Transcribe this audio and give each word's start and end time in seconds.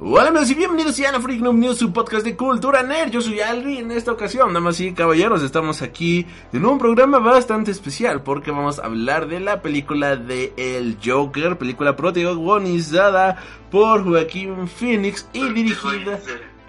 Hola 0.00 0.28
amigos 0.28 0.48
y 0.48 0.54
bienvenidos 0.54 1.00
a 1.00 1.20
Freak 1.20 1.40
Noob 1.40 1.56
News, 1.56 1.78
su 1.78 1.92
podcast 1.92 2.24
de 2.24 2.36
cultura 2.36 2.84
nerd. 2.84 3.10
Yo 3.10 3.20
soy 3.20 3.40
Alri 3.40 3.78
en 3.78 3.90
esta 3.90 4.12
ocasión, 4.12 4.54
damas 4.54 4.78
y 4.78 4.92
caballeros, 4.92 5.42
estamos 5.42 5.82
aquí 5.82 6.24
en 6.52 6.64
un 6.64 6.78
programa 6.78 7.18
bastante 7.18 7.72
especial 7.72 8.22
porque 8.22 8.52
vamos 8.52 8.78
a 8.78 8.84
hablar 8.84 9.26
de 9.26 9.40
la 9.40 9.60
película 9.60 10.14
de 10.14 10.52
El 10.56 10.98
Joker, 11.04 11.58
película 11.58 11.96
protagonizada 11.96 13.42
por 13.72 14.04
Joaquín 14.04 14.68
Phoenix 14.68 15.28
y 15.32 15.48
dirigida 15.52 16.20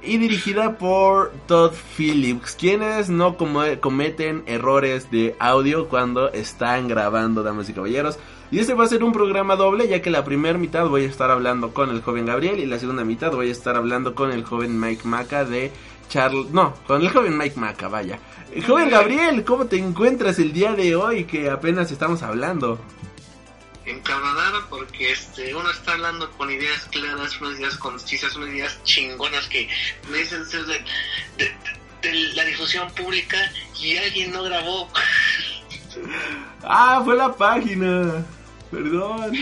y 0.02 0.18
dirigida 0.18 0.80
por 0.80 1.32
Todd 1.46 1.74
Phillips, 1.96 2.56
quienes 2.56 3.12
no 3.12 3.38
cometen 3.38 4.42
errores 4.48 5.12
de 5.12 5.36
audio 5.38 5.88
cuando 5.88 6.32
están 6.32 6.88
grabando, 6.88 7.44
damas 7.44 7.70
y 7.70 7.74
caballeros. 7.74 8.18
Y 8.52 8.60
este 8.60 8.74
va 8.74 8.86
a 8.86 8.88
ser 8.88 9.04
un 9.04 9.14
programa 9.14 9.56
doble, 9.56 9.88
ya 9.88 10.02
que 10.02 10.10
la 10.10 10.24
primera 10.24 10.58
mitad 10.58 10.88
voy 10.88 11.04
a 11.04 11.08
estar 11.08 11.30
hablando 11.30 11.72
con 11.72 11.92
el 11.92 12.02
joven 12.02 12.26
Gabriel 12.26 12.60
y 12.60 12.66
la 12.66 12.80
segunda 12.80 13.04
mitad 13.04 13.32
voy 13.32 13.50
a 13.50 13.52
estar 13.52 13.76
hablando 13.76 14.16
con 14.16 14.32
el 14.32 14.44
joven 14.44 14.80
Mike 14.80 15.08
Maca 15.08 15.46
de 15.46 15.72
Charles... 16.10 16.50
No, 16.50 16.74
con 16.88 17.02
el 17.02 17.10
joven 17.12 17.38
Mike 17.38 17.60
Maca, 17.60 17.88
vaya. 17.90 18.20
El 18.52 18.66
joven 18.66 18.90
Gabriel, 18.90 19.44
¿cómo 19.46 19.66
te 19.66 19.78
encuentras 19.78 20.40
el 20.40 20.52
día 20.52 20.74
de 20.74 20.96
hoy 20.96 21.26
que 21.26 21.50
apenas 21.50 21.92
estamos 21.92 22.24
hablando? 22.24 22.80
encabronado 23.86 24.68
porque 24.70 25.12
este 25.12 25.54
uno 25.56 25.70
está 25.72 25.94
hablando 25.94 26.30
con 26.32 26.52
ideas 26.52 26.86
claras, 26.92 27.40
unas 27.42 27.60
ideas 27.60 27.76
concisas, 27.78 28.36
unas 28.36 28.50
ideas 28.50 28.84
chingonas 28.84 29.48
que 29.48 29.68
me 30.12 30.20
dicen 30.20 30.46
ser 30.46 30.64
de, 30.66 30.80
de, 31.38 32.14
la 32.36 32.46
difusión 32.46 32.90
pública 32.94 33.38
y 33.80 33.98
alguien 33.98 34.32
no 34.32 34.44
grabó. 34.44 34.90
Ah, 36.64 37.02
fue 37.04 37.16
la 37.16 37.34
página. 37.34 38.24
Perdón. 38.72 39.34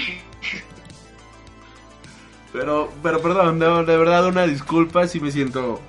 Pero, 2.54 2.90
pero 3.04 3.22
perdón, 3.22 3.60
de, 3.60 3.98
verdad 3.98 4.26
una 4.26 4.48
disculpa 4.48 5.08
si 5.08 5.20
me 5.20 5.32
siento 5.32 5.80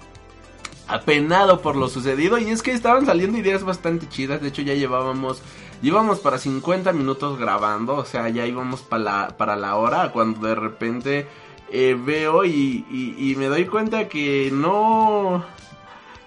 apenado 0.87 1.63
por 1.63 1.77
lo 1.77 1.89
sucedido. 1.89 2.39
Y 2.39 2.51
es 2.51 2.63
que 2.63 2.73
estaban 2.73 3.07
saliendo 3.07 3.39
ideas 3.39 3.63
bastante 3.63 4.09
chidas. 4.09 4.43
De 4.43 4.49
hecho, 4.49 4.63
ya 4.63 4.75
llevábamos 4.75 5.43
íbamos 5.83 6.19
para 6.21 6.39
50 6.39 6.93
minutos 6.93 7.39
grabando, 7.39 7.97
o 7.97 8.05
sea, 8.05 8.29
ya 8.29 8.47
íbamos 8.47 8.83
para 8.83 9.03
la, 9.03 9.37
para 9.37 9.57
la 9.57 9.77
hora, 9.77 10.11
cuando 10.11 10.47
de 10.47 10.55
repente 10.55 11.29
eh, 11.71 11.97
veo 11.99 12.45
y, 12.45 12.85
y, 13.19 13.35
me 13.37 13.47
doy 13.47 13.67
cuenta 13.67 14.09
que 14.09 14.51
no, 14.53 15.45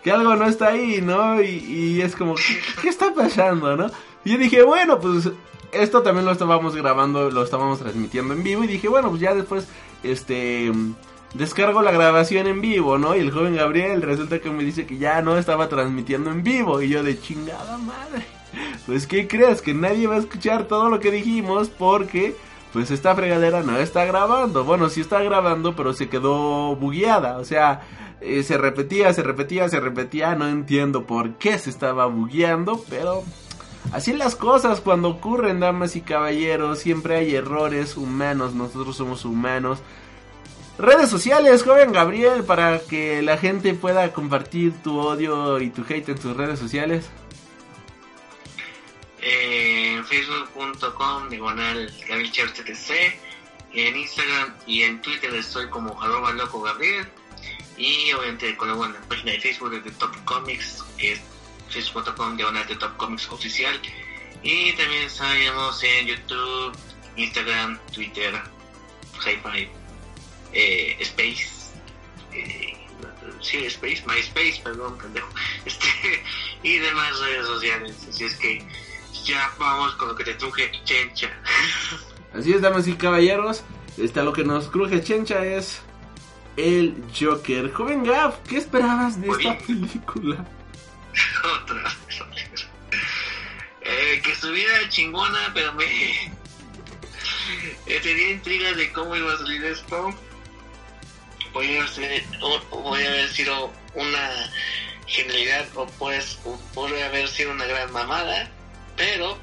que 0.03 0.11
algo 0.11 0.35
no 0.35 0.45
está 0.45 0.69
ahí, 0.69 1.01
¿no? 1.01 1.41
Y, 1.41 2.01
es 2.01 2.15
como, 2.15 2.35
¿qué, 2.81 2.89
está 2.89 3.13
pasando, 3.13 3.75
no? 3.75 3.87
Y 4.23 4.31
yo 4.31 4.37
dije, 4.37 4.63
bueno, 4.63 4.99
pues 4.99 5.29
esto 5.71 6.01
también 6.01 6.25
lo 6.25 6.31
estábamos 6.31 6.75
grabando, 6.75 7.29
lo 7.29 7.43
estábamos 7.43 7.79
transmitiendo 7.79 8.33
en 8.33 8.43
vivo 8.43 8.63
y 8.63 8.67
dije, 8.67 8.87
bueno, 8.87 9.09
pues 9.09 9.21
ya 9.21 9.33
después, 9.33 9.67
este 10.03 10.71
descargo 11.33 11.81
la 11.81 11.91
grabación 11.91 12.47
en 12.47 12.61
vivo, 12.61 12.97
¿no? 12.97 13.15
Y 13.15 13.19
el 13.19 13.31
joven 13.31 13.55
Gabriel 13.55 14.01
resulta 14.01 14.39
que 14.39 14.49
me 14.49 14.63
dice 14.63 14.85
que 14.85 14.97
ya 14.97 15.21
no 15.21 15.37
estaba 15.37 15.69
transmitiendo 15.69 16.29
en 16.31 16.43
vivo. 16.43 16.81
Y 16.81 16.89
yo 16.89 17.03
de 17.03 17.19
chingada 17.19 17.77
madre. 17.77 18.25
Pues 18.85 19.07
¿qué 19.07 19.27
crees? 19.27 19.61
Que 19.61 19.73
nadie 19.73 20.07
va 20.07 20.15
a 20.15 20.19
escuchar 20.19 20.65
todo 20.65 20.89
lo 20.89 20.99
que 20.99 21.11
dijimos 21.11 21.69
porque 21.69 22.35
pues 22.73 22.91
esta 22.91 23.15
fregadera 23.15 23.63
no 23.63 23.77
está 23.77 24.03
grabando. 24.03 24.65
Bueno, 24.65 24.89
sí 24.89 24.99
está 24.99 25.21
grabando, 25.21 25.75
pero 25.75 25.93
se 25.93 26.09
quedó 26.09 26.75
bugueada. 26.75 27.37
O 27.37 27.45
sea, 27.45 27.81
eh, 28.19 28.43
se 28.43 28.57
repetía, 28.57 29.13
se 29.13 29.23
repetía, 29.23 29.69
se 29.69 29.79
repetía. 29.79 30.35
No 30.35 30.49
entiendo 30.49 31.05
por 31.05 31.35
qué 31.35 31.57
se 31.59 31.69
estaba 31.69 32.07
bugueando, 32.07 32.83
pero 32.89 33.23
así 33.91 34.13
las 34.13 34.35
cosas 34.35 34.81
cuando 34.81 35.09
ocurren, 35.09 35.59
damas 35.59 35.95
y 35.95 36.01
caballeros. 36.01 36.79
Siempre 36.79 37.15
hay 37.15 37.35
errores 37.35 37.97
humanos, 37.97 38.53
nosotros 38.53 38.95
somos 38.95 39.25
humanos. 39.25 39.79
Redes 40.77 41.09
sociales, 41.09 41.63
joven 41.63 41.91
Gabriel, 41.91 42.43
para 42.43 42.79
que 42.79 43.21
la 43.21 43.37
gente 43.37 43.73
pueda 43.73 44.11
compartir 44.13 44.73
tu 44.81 44.99
odio 44.99 45.59
y 45.59 45.69
tu 45.69 45.83
hate 45.87 46.09
en 46.09 46.19
tus 46.19 46.35
redes 46.35 46.59
sociales 46.59 47.09
en 49.21 50.05
facebook.com 50.05 51.29
diagonal 51.29 51.91
TC, 52.07 52.91
en 53.73 53.95
Instagram 53.95 54.53
y 54.65 54.83
en 54.83 55.01
Twitter 55.01 55.33
estoy 55.35 55.69
como 55.69 56.01
arroba 56.01 56.33
loco 56.33 56.61
Gabriel 56.61 57.05
y 57.77 58.11
obviamente 58.13 58.55
con 58.57 58.69
la 58.69 59.01
página 59.07 59.31
de 59.31 59.39
Facebook 59.39 59.83
de 59.83 59.91
Top 59.91 60.15
Comics 60.25 60.83
que 60.97 61.13
es 61.13 61.21
facebook.com 61.71 62.37
diagonal 62.37 62.65
The 62.67 62.75
Top 62.75 62.97
Comics 62.97 63.29
oficial 63.31 63.79
y 64.43 64.73
también 64.73 65.03
estamos 65.03 65.83
en 65.83 66.07
YouTube, 66.07 66.75
Instagram, 67.15 67.79
Twitter, 67.93 68.33
Hi-Fi, 69.23 69.69
eh, 70.53 70.97
Space, 70.99 71.47
eh, 72.33 72.77
sí, 73.39 73.65
Space, 73.65 74.03
MySpace, 74.07 74.61
perdón, 74.63 74.97
pendejo, 74.97 75.29
este, 75.65 75.87
y 76.63 76.77
demás 76.77 77.19
redes 77.19 77.45
sociales. 77.45 77.95
Así 78.09 78.23
es 78.23 78.35
que 78.37 78.65
ya 79.25 79.51
vamos 79.59 79.93
con 79.95 80.09
lo 80.09 80.15
que 80.15 80.23
te 80.23 80.33
truje 80.35 80.71
Chencha. 80.83 81.29
Así 82.33 82.53
es, 82.53 82.61
damas 82.61 82.87
y 82.87 82.93
caballeros. 82.93 83.63
Está 83.97 84.23
lo 84.23 84.33
que 84.33 84.43
nos 84.43 84.69
cruje 84.69 85.03
Chencha 85.03 85.45
es 85.45 85.81
el 86.57 87.03
Joker. 87.17 87.71
Joven 87.71 88.03
Gaff, 88.03 88.37
¿qué 88.47 88.57
esperabas 88.57 89.21
de 89.21 89.29
esta 89.29 89.57
película? 89.59 90.45
Otra 91.61 91.83
vez. 91.83 92.67
Eh, 93.81 94.21
que 94.23 94.31
estuviera 94.31 94.89
chingona, 94.89 95.51
pero 95.53 95.73
me. 95.73 95.85
Eh, 97.85 97.99
tenía 98.01 98.31
intrigas 98.31 98.77
de 98.77 98.91
cómo 98.91 99.15
iba 99.15 99.33
a 99.33 99.37
salir 99.37 99.65
esto. 99.65 100.13
Voy 101.53 101.77
a, 101.77 101.83
hacer, 101.83 102.23
voy 102.69 103.03
a 103.03 103.09
haber 103.09 103.29
sido 103.29 103.73
una 103.93 104.51
genialidad 105.05 105.67
o 105.75 105.85
pues 105.85 106.39
puede 106.73 107.03
haber 107.03 107.27
sido 107.27 107.51
una 107.51 107.65
gran 107.65 107.91
mamada 107.91 108.49
pero 109.01 109.37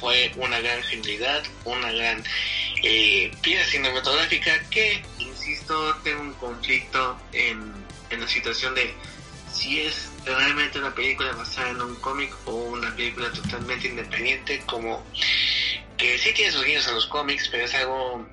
fue 0.00 0.32
una 0.36 0.58
gran 0.60 0.82
genialidad, 0.82 1.44
una 1.64 1.92
gran 1.92 2.24
eh, 2.82 3.32
pieza 3.40 3.70
cinematográfica 3.70 4.58
que, 4.70 5.02
insisto, 5.18 5.94
tengo 6.02 6.22
un 6.22 6.34
conflicto 6.34 7.16
en, 7.32 7.72
en 8.10 8.20
la 8.20 8.28
situación 8.28 8.74
de 8.74 8.92
si 9.52 9.82
es 9.82 10.10
realmente 10.24 10.78
una 10.78 10.94
película 10.94 11.32
basada 11.32 11.70
en 11.70 11.80
un 11.80 11.96
cómic 11.96 12.34
o 12.46 12.52
una 12.52 12.94
película 12.94 13.30
totalmente 13.32 13.88
independiente, 13.88 14.62
como 14.66 15.04
que 15.96 16.18
sí 16.18 16.32
tiene 16.32 16.52
sus 16.52 16.64
guiños 16.64 16.86
a 16.88 16.92
los 16.92 17.06
cómics, 17.06 17.48
pero 17.48 17.64
es 17.64 17.74
algo 17.74 18.26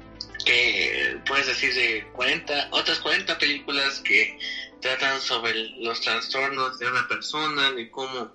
que 0.46 1.18
puedes 1.26 1.48
decir 1.48 1.74
de 1.74 2.08
40, 2.14 2.70
otras 2.72 3.00
40 3.00 3.38
películas 3.38 4.00
que 4.00 4.36
tratan 4.82 5.22
sobre 5.22 5.54
los 5.54 6.02
trastornos 6.02 6.80
de 6.80 6.88
una 6.88 7.08
persona, 7.08 7.72
de 7.72 7.90
cómo 7.90 8.34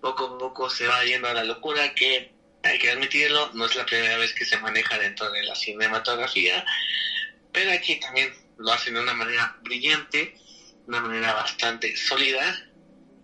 poco 0.00 0.26
a 0.26 0.38
poco 0.38 0.70
se 0.70 0.86
va 0.86 1.04
yendo 1.04 1.28
a 1.28 1.34
la 1.34 1.44
locura, 1.44 1.92
que 1.94 2.30
hay 2.62 2.78
que 2.78 2.90
admitirlo, 2.90 3.50
no 3.54 3.66
es 3.66 3.74
la 3.74 3.84
primera 3.84 4.16
vez 4.16 4.32
que 4.34 4.44
se 4.44 4.58
maneja 4.58 4.98
dentro 4.98 5.30
de 5.30 5.42
la 5.42 5.54
cinematografía, 5.54 6.64
pero 7.52 7.72
aquí 7.72 7.96
también 7.96 8.32
lo 8.58 8.72
hacen 8.72 8.94
de 8.94 9.00
una 9.00 9.14
manera 9.14 9.56
brillante, 9.60 10.34
una 10.86 11.00
manera 11.00 11.34
bastante 11.34 11.96
sólida, 11.96 12.67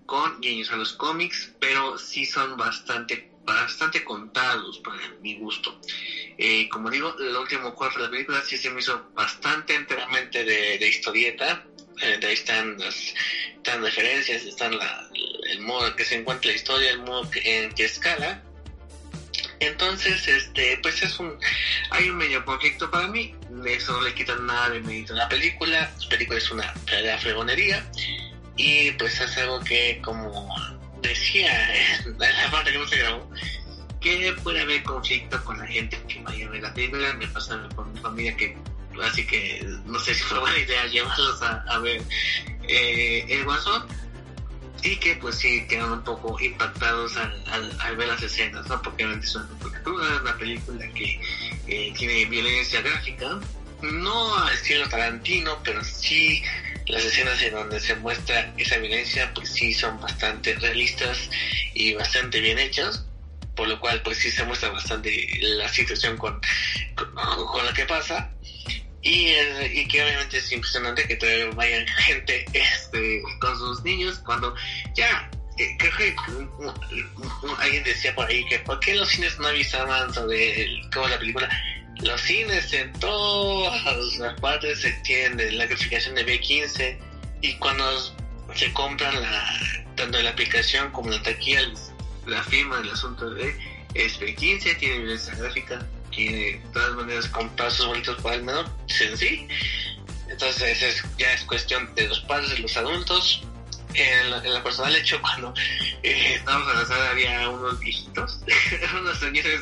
con 0.07 0.41
guiños 0.41 0.71
a 0.71 0.77
los 0.77 0.93
cómics, 0.93 1.51
pero 1.61 1.99
sí 1.99 2.25
son 2.25 2.57
bastante 2.57 3.29
bastante 3.45 4.03
contados 4.03 4.79
para 4.79 5.07
mi 5.21 5.35
gusto. 5.35 5.79
Eh, 6.39 6.69
como 6.69 6.91
digo, 6.91 7.15
el 7.19 7.37
último 7.37 7.75
cuarto 7.75 7.99
de 7.99 8.05
la 8.07 8.11
película 8.11 8.43
sí 8.43 8.57
se 8.57 8.71
me 8.71 8.81
hizo 8.81 9.07
bastante 9.15 9.75
enteramente 9.75 10.45
de, 10.45 10.79
de 10.79 10.89
historieta, 10.89 11.63
eh, 12.01 12.19
ahí 12.23 12.33
están 12.33 12.77
las 12.79 13.15
están 13.57 13.83
referencias, 13.83 14.45
están 14.45 14.77
la, 14.77 15.09
el 15.49 15.61
modo 15.61 15.89
en 15.89 15.97
que 15.97 16.05
se 16.05 16.17
encuentra 16.17 16.51
la 16.51 16.57
historia, 16.57 16.91
el 16.91 16.99
modo 16.99 17.29
en 17.45 17.73
que 17.73 17.85
escala. 17.85 18.43
Entonces, 19.61 20.27
este, 20.27 20.79
pues 20.83 21.03
es 21.03 21.19
un, 21.19 21.39
hay 21.91 22.11
un 22.11 22.17
medio 22.17 22.45
conflicto 22.45 22.91
para 22.91 23.09
mí, 23.09 23.35
eso 23.67 23.93
no 23.93 24.01
le 24.03 24.15
quita 24.15 24.35
nada 24.37 24.71
de 24.71 24.81
mérito 24.81 25.15
a 25.15 25.17
la 25.17 25.29
película, 25.29 25.91
la 25.99 26.09
película 26.09 26.39
es 26.39 26.51
una 26.51 26.75
verdadera 26.85 27.19
fregonería, 27.19 27.91
y 28.57 28.93
pues 28.93 29.21
es 29.21 29.37
algo 29.39 29.61
que, 29.61 30.01
como 30.03 30.49
decía 31.03 31.51
la 32.19 32.51
parte 32.51 32.73
que 32.73 32.79
no 32.79 32.89
se 32.89 32.99
grabó, 32.99 33.31
que 34.01 34.35
puede 34.43 34.61
haber 34.61 34.83
conflicto 34.83 35.43
con 35.45 35.59
la 35.59 35.67
gente 35.67 36.01
que 36.09 36.21
vaya 36.23 36.47
a 36.47 36.51
ver 36.51 36.63
la 36.63 36.75
película, 36.75 37.13
me 37.15 37.27
pasa 37.29 37.69
con 37.75 37.93
mi 37.93 38.01
familia 38.01 38.37
que 38.37 38.57
así 39.03 39.27
que 39.27 39.67
no 39.87 39.99
sé 39.99 40.15
si 40.15 40.23
fue 40.23 40.39
buena 40.39 40.59
idea 40.59 40.87
llevarlos 40.87 41.43
a, 41.43 41.79
ver 41.79 42.03
eh, 42.69 43.27
el 43.29 43.45
Guasón. 43.45 43.87
Y 44.83 44.97
que 44.97 45.17
pues 45.17 45.37
sí 45.37 45.67
quedan 45.67 45.93
un 45.93 46.05
poco 46.05 46.39
impactados 46.39 47.17
al, 47.17 47.43
al, 47.51 47.81
al 47.81 47.97
ver 47.97 48.07
las 48.07 48.23
escenas, 48.23 48.69
¿no? 48.69 48.83
Porque 48.83 49.03
obviamente 49.07 49.27
es 49.27 49.35
una 49.35 49.49
película, 49.59 50.21
una 50.21 50.37
película 50.37 50.89
que 50.93 51.21
eh, 51.67 51.95
tiene 51.97 52.27
violencia 52.27 52.83
gráfica, 52.83 53.41
no 53.81 54.37
al 54.37 54.53
estilo 54.53 54.87
Tarantino, 54.91 55.59
pero 55.65 55.83
sí 55.83 56.43
las 56.87 57.05
escenas 57.05 57.41
en 57.43 57.55
donde 57.55 57.81
se 57.81 57.95
muestra 57.97 58.53
esa 58.57 58.79
violencia 58.79 59.33
pues 59.35 59.51
sí 59.51 59.73
son 59.73 60.01
bastante 60.01 60.55
realistas 60.55 61.31
y 61.73 61.95
bastante 61.95 62.41
bien 62.41 62.59
hechas 62.59 63.05
por 63.55 63.69
lo 63.69 63.79
cual 63.81 64.01
pues 64.03 64.19
sí 64.19 64.31
se 64.31 64.45
muestra 64.45 64.71
bastante 64.71 65.29
la 65.41 65.69
situación 65.69 66.17
con, 66.17 66.41
con, 66.95 67.47
con 67.47 67.65
la 67.65 67.73
que 67.73 67.85
pasa. 67.85 68.31
Y, 69.03 69.35
y, 69.73 69.87
que 69.87 70.03
obviamente 70.03 70.39
es 70.39 70.51
impresionante 70.51 71.07
que 71.07 71.17
todavía 71.17 71.51
vayan 71.51 71.87
gente 71.87 72.47
este, 72.55 73.23
con 73.39 73.55
sus 73.59 73.83
niños 73.85 74.19
cuando 74.25 74.55
ya 74.95 75.31
eh, 75.59 75.77
alguien 77.59 77.85
decía 77.85 78.15
por 78.15 78.27
ahí 78.27 78.47
que 78.47 78.61
por 78.61 78.81
qué 78.81 78.95
los 78.95 79.11
cines 79.11 79.39
no 79.39 79.49
avisaban 79.49 80.13
sobre 80.15 80.65
el, 80.65 80.91
cómo 80.91 81.07
la 81.09 81.19
película 81.19 81.51
los 82.03 82.21
cines 82.21 82.73
en 82.73 82.93
todas 82.95 84.19
las 84.19 84.41
partes 84.41 84.81
se 84.81 84.93
tienen 85.05 85.59
la 85.59 85.67
clasificación 85.67 86.15
de 86.15 86.27
B15 86.27 86.99
y 87.43 87.55
cuando 87.55 87.85
se 88.55 88.73
compran 88.73 89.21
la 89.21 89.61
tanto 89.97 90.21
la 90.21 90.31
aplicación 90.31 90.91
como 90.91 91.11
la 91.11 91.23
taquilla 91.23 91.63
la 92.27 92.43
firma 92.45 92.79
del 92.79 92.91
asunto 92.91 93.31
de 93.31 93.55
es 93.95 94.19
B15 94.21 94.79
tiene 94.79 94.99
violencia 94.99 95.35
gráfica 95.37 95.87
tiene 96.15 96.37
de 96.37 96.63
todas 96.73 96.95
maneras 96.95 97.29
con 97.29 97.49
pasos 97.51 97.87
bonitos 97.87 98.21
para 98.23 98.37
el 98.37 98.43
menor 98.43 98.69
en 99.01 99.17
sí. 99.17 99.49
Entonces 100.29 100.83
es, 100.83 101.05
ya 101.19 101.33
es 101.33 101.43
cuestión 101.45 101.95
de 101.95 102.09
los 102.09 102.21
padres 102.21 102.51
de 102.51 102.59
los 102.59 102.77
adultos. 102.77 103.43
En 103.95 104.31
la, 104.31 104.39
en 104.39 104.53
la 104.53 104.63
personal 104.65 104.97
hecho 104.97 105.21
cuando 105.23 105.55
eh, 106.03 106.35
estábamos 106.35 106.69
a 106.69 106.81
la 106.81 106.85
sala 106.85 107.11
había 107.11 107.49
unos 107.49 107.79
viejitos 107.79 108.41
unos 109.01 109.21
señores 109.21 109.61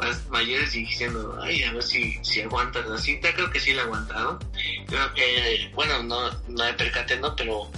más 0.00 0.26
mayores 0.28 0.74
y 0.74 0.80
diciendo, 0.84 1.38
ay, 1.42 1.62
a 1.64 1.72
ver 1.72 1.82
si, 1.82 2.18
si 2.22 2.40
aguantas 2.40 2.86
la 2.86 2.98
cinta, 2.98 3.32
creo 3.34 3.50
que 3.50 3.60
sí 3.60 3.72
la 3.74 3.82
aguantaron. 3.82 4.38
Creo 4.86 5.14
que, 5.14 5.70
bueno, 5.74 6.02
no, 6.02 6.30
no 6.48 6.64
me 6.64 6.72
percaté, 6.74 7.16
¿no? 7.18 7.36
Pero, 7.36 7.70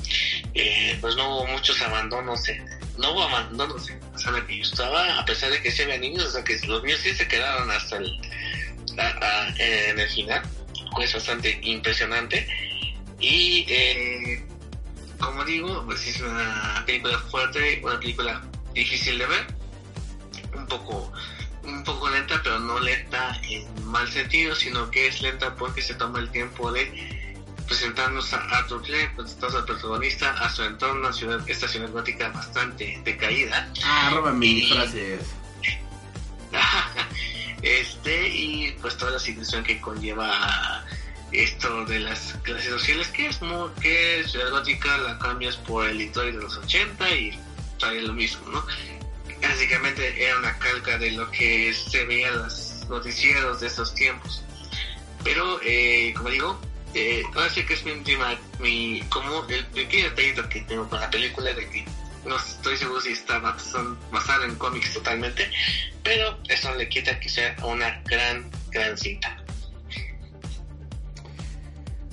eh, 0.54 0.96
pues 1.00 1.16
no 1.16 1.36
hubo 1.36 1.46
muchos 1.46 1.80
abandonos, 1.82 2.48
en, 2.48 2.64
no 2.98 3.12
hubo 3.12 3.22
abandonos 3.24 3.90
en 3.90 4.00
la 4.00 4.18
sala 4.18 4.46
que 4.46 4.58
yo 4.58 4.62
estaba, 4.62 5.18
a 5.18 5.24
pesar 5.24 5.50
de 5.50 5.60
que 5.62 5.70
sí 5.70 5.82
había 5.82 5.98
niños, 5.98 6.26
o 6.26 6.30
sea 6.30 6.44
que 6.44 6.58
los 6.66 6.82
míos 6.82 7.00
sí 7.02 7.12
se 7.14 7.26
quedaron 7.26 7.70
hasta 7.70 7.96
el, 7.96 8.20
a, 8.98 9.08
a, 9.08 9.48
en 9.58 9.98
el 9.98 10.08
final, 10.08 10.42
pues 10.94 11.12
bastante 11.12 11.58
impresionante. 11.62 12.46
Y, 13.20 13.64
eh, 13.68 14.44
como 15.18 15.44
digo, 15.44 15.84
pues 15.86 16.06
es 16.06 16.20
una 16.20 16.82
película 16.86 17.18
fuerte, 17.18 17.80
una 17.82 17.98
película 17.98 18.42
difícil 18.74 19.18
de 19.18 19.26
ver, 19.26 19.46
un 20.54 20.66
poco 20.66 21.12
un 21.64 21.84
poco 21.84 22.10
lenta, 22.10 22.40
pero 22.42 22.58
no 22.58 22.78
lenta 22.80 23.38
en 23.42 23.66
mal 23.86 24.08
sentido, 24.10 24.54
sino 24.54 24.90
que 24.90 25.06
es 25.06 25.22
lenta 25.22 25.54
porque 25.54 25.82
se 25.82 25.94
toma 25.94 26.18
el 26.20 26.30
tiempo 26.30 26.72
de 26.72 27.22
presentarnos 27.66 28.32
a 28.32 28.38
Arthur 28.58 28.84
Fleck, 28.84 29.14
presentarnos 29.14 29.60
al 29.60 29.64
protagonista, 29.64 30.30
a 30.32 30.50
su 30.50 30.62
entorno, 30.62 31.08
a 31.08 31.12
ciudad, 31.12 31.40
esta 31.48 31.68
ciudad 31.68 31.90
gótica 31.90 32.28
bastante 32.30 33.00
decaída. 33.04 33.68
Ah, 33.84 34.10
roba 34.12 34.32
mis 34.32 34.68
frases. 34.72 35.20
este, 37.62 38.28
y 38.28 38.72
pues 38.80 38.96
toda 38.96 39.12
la 39.12 39.18
situación 39.18 39.64
que 39.64 39.80
conlleva 39.80 40.84
esto 41.32 41.84
de 41.86 42.00
las 42.00 42.34
clases 42.42 42.70
sociales, 42.70 43.08
que 43.08 43.28
es 43.28 43.38
como 43.38 43.72
que 43.76 44.22
Ciudad 44.26 44.50
Gótica 44.50 44.96
la 44.98 45.18
cambias 45.18 45.56
por 45.56 45.88
el 45.88 45.98
Detroit 45.98 46.36
de 46.36 46.42
los 46.42 46.56
80 46.58 47.10
y 47.10 47.40
sale 47.78 48.02
lo 48.02 48.12
mismo, 48.12 48.48
¿no? 48.48 48.64
Básicamente 49.62 50.24
era 50.24 50.38
una 50.38 50.58
calca 50.58 50.98
de 50.98 51.12
lo 51.12 51.30
que 51.30 51.72
se 51.72 52.04
veía 52.04 52.28
en 52.28 52.38
los 52.38 52.84
noticieros 52.88 53.60
de 53.60 53.68
esos 53.68 53.94
tiempos. 53.94 54.42
Pero, 55.22 55.60
eh, 55.62 56.12
como 56.16 56.30
digo, 56.30 56.60
eh, 56.94 57.22
ahora 57.32 57.48
sí 57.48 57.64
que 57.64 57.74
es 57.74 57.84
mi 57.84 57.92
última, 57.92 58.36
mi, 58.58 59.00
como 59.08 59.44
el 59.48 59.64
pequeño 59.66 60.10
detallito 60.10 60.48
que 60.48 60.62
tengo 60.62 60.88
con 60.88 60.98
la 60.98 61.08
película 61.08 61.52
de 61.52 61.68
que 61.68 61.84
no 62.26 62.36
estoy 62.36 62.76
seguro 62.76 63.00
si 63.00 63.12
está 63.12 63.38
basada 63.38 64.46
en 64.46 64.56
cómics 64.56 64.94
totalmente, 64.94 65.48
pero 66.02 66.36
eso 66.48 66.74
le 66.74 66.88
quita 66.88 67.20
que 67.20 67.28
sea 67.28 67.54
una 67.62 68.02
gran, 68.06 68.50
gran 68.70 68.98
cinta. 68.98 69.36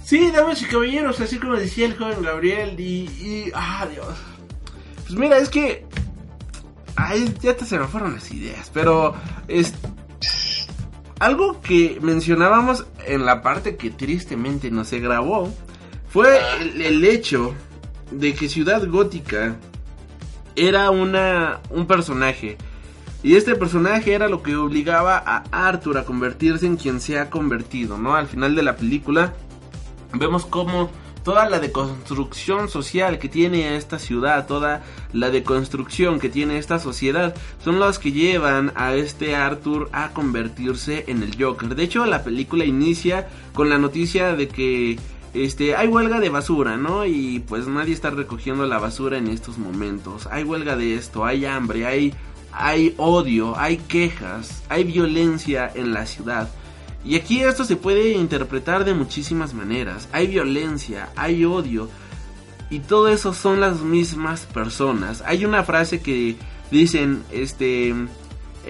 Sí, 0.04 0.30
damas 0.32 0.62
y 0.62 0.66
caballeros, 0.66 1.20
así 1.20 1.40
como 1.40 1.56
decía 1.56 1.88
el 1.88 1.98
joven 1.98 2.22
Gabriel, 2.22 2.80
y, 2.80 3.06
y 3.06 3.52
ah, 3.56 3.88
Dios. 3.92 4.16
Pues 5.08 5.14
mira, 5.14 5.40
es 5.40 5.50
que 5.50 5.90
Ay, 7.02 7.34
ya 7.42 7.56
te 7.56 7.66
se 7.66 7.80
me 7.80 7.88
fueron 7.88 8.14
las 8.14 8.30
ideas, 8.32 8.70
pero 8.74 9.14
es 9.48 9.74
algo 11.20 11.62
que 11.62 11.98
mencionábamos 12.02 12.86
en 13.08 13.26
la 13.26 13.42
parte 13.42 13.78
que 13.78 13.90
tristemente 13.90 14.70
no 14.70 14.84
se 14.84 15.00
grabó 15.00 15.50
fue 16.10 16.40
el, 16.62 17.06
hecho 17.06 17.54
de 18.12 18.34
que 18.34 18.50
Ciudad 18.50 18.86
Gótica 18.86 19.56
era 20.58 20.90
una 20.90 21.62
un 21.70 21.88
personaje 21.88 22.58
y 23.24 23.36
este 23.36 23.56
personaje 23.56 24.14
era 24.14 24.28
lo 24.28 24.44
que 24.44 24.58
obligaba 24.58 25.24
a 25.26 25.44
Arthur 25.52 26.00
a 26.00 26.06
convertirse 26.06 26.66
en 26.66 26.76
quien 26.76 27.00
se 27.00 27.18
ha 27.18 27.30
convertido, 27.30 27.98
¿no? 27.98 28.16
Al 28.16 28.28
final 28.28 28.56
de 28.56 28.64
la 28.64 28.76
película 28.76 29.34
vemos 30.14 30.46
cómo 30.46 30.90
toda 31.30 31.48
la 31.48 31.60
deconstrucción 31.60 32.70
social 32.70 33.20
que 33.20 33.30
tiene 33.30 33.76
esta 33.76 34.00
ciudad, 34.00 34.48
toda 34.48 34.82
la 35.14 35.30
deconstrucción 35.30 36.20
que 36.20 36.28
tiene 36.28 36.58
esta 36.58 36.80
sociedad, 36.80 37.36
son 37.64 37.78
los 37.78 38.00
que 38.00 38.12
llevan 38.12 38.72
a 38.74 38.96
este 38.96 39.36
Arthur 39.36 39.90
a 39.92 40.10
convertirse 40.10 41.04
en 41.06 41.22
el 41.22 41.40
Joker. 41.40 41.76
De 41.76 41.84
hecho, 41.84 42.08
la 42.08 42.24
película 42.24 42.66
inicia 42.66 43.28
con 43.54 43.70
la 43.70 43.78
noticia 43.78 44.36
de 44.36 44.48
que 44.48 44.98
este, 45.36 45.76
hay 45.76 45.88
huelga 45.88 46.20
de 46.20 46.30
basura, 46.30 46.78
¿no? 46.78 47.06
Y 47.06 47.44
pues 47.48 47.68
nadie 47.68 47.94
está 47.94 48.10
recogiendo 48.10 48.66
la 48.66 48.80
basura 48.80 49.20
en 49.20 49.28
estos 49.28 49.60
momentos. 49.60 50.26
Hay 50.32 50.44
huelga 50.44 50.76
de 50.76 50.96
esto, 50.96 51.26
hay 51.26 51.46
hambre, 51.46 51.86
hay, 51.86 52.12
hay 52.52 52.96
odio, 52.98 53.56
hay 53.56 53.78
quejas, 53.78 54.64
hay 54.68 54.84
violencia 54.84 55.72
en 55.76 55.94
la 55.94 56.08
ciudad. 56.08 56.50
Y 57.04 57.16
aquí 57.16 57.42
esto 57.42 57.64
se 57.64 57.76
puede 57.76 58.12
interpretar 58.12 58.84
de 58.84 58.94
muchísimas 58.94 59.54
maneras. 59.54 60.10
Hay 60.12 60.28
violencia, 60.28 61.10
hay 61.16 61.46
odio. 61.46 61.90
Y 62.70 62.80
todo 62.80 63.08
eso 63.08 63.34
son 63.34 63.62
las 63.62 63.82
mismas 63.82 64.46
personas. 64.46 65.24
Hay 65.26 65.46
una 65.46 65.64
frase 65.64 66.02
que 66.02 66.36
dicen, 66.72 67.24
este... 67.32 67.96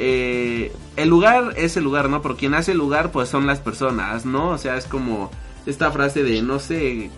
Eh, 0.02 0.72
el 0.96 1.10
lugar 1.10 1.56
es 1.58 1.76
el 1.76 1.84
lugar, 1.84 2.10
¿no? 2.10 2.22
Pero 2.22 2.38
quien 2.38 2.54
hace 2.54 2.72
el 2.72 2.78
lugar, 2.78 3.12
pues 3.12 3.28
son 3.28 3.48
las 3.48 3.60
personas, 3.60 4.26
¿no? 4.26 4.50
O 4.50 4.58
sea, 4.58 4.78
es 4.78 4.86
como 4.86 5.32
esta 5.66 5.92
frase 5.92 6.24
de, 6.24 6.42
no 6.42 6.60
sé... 6.60 7.10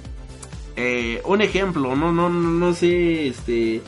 Eh, 0.77 1.21
un 1.25 1.41
ejemplo, 1.41 1.95
no, 1.95 2.13
no, 2.13 2.29
no, 2.29 2.49
no 2.49 2.73
sé, 2.73 3.27
este 3.27 3.81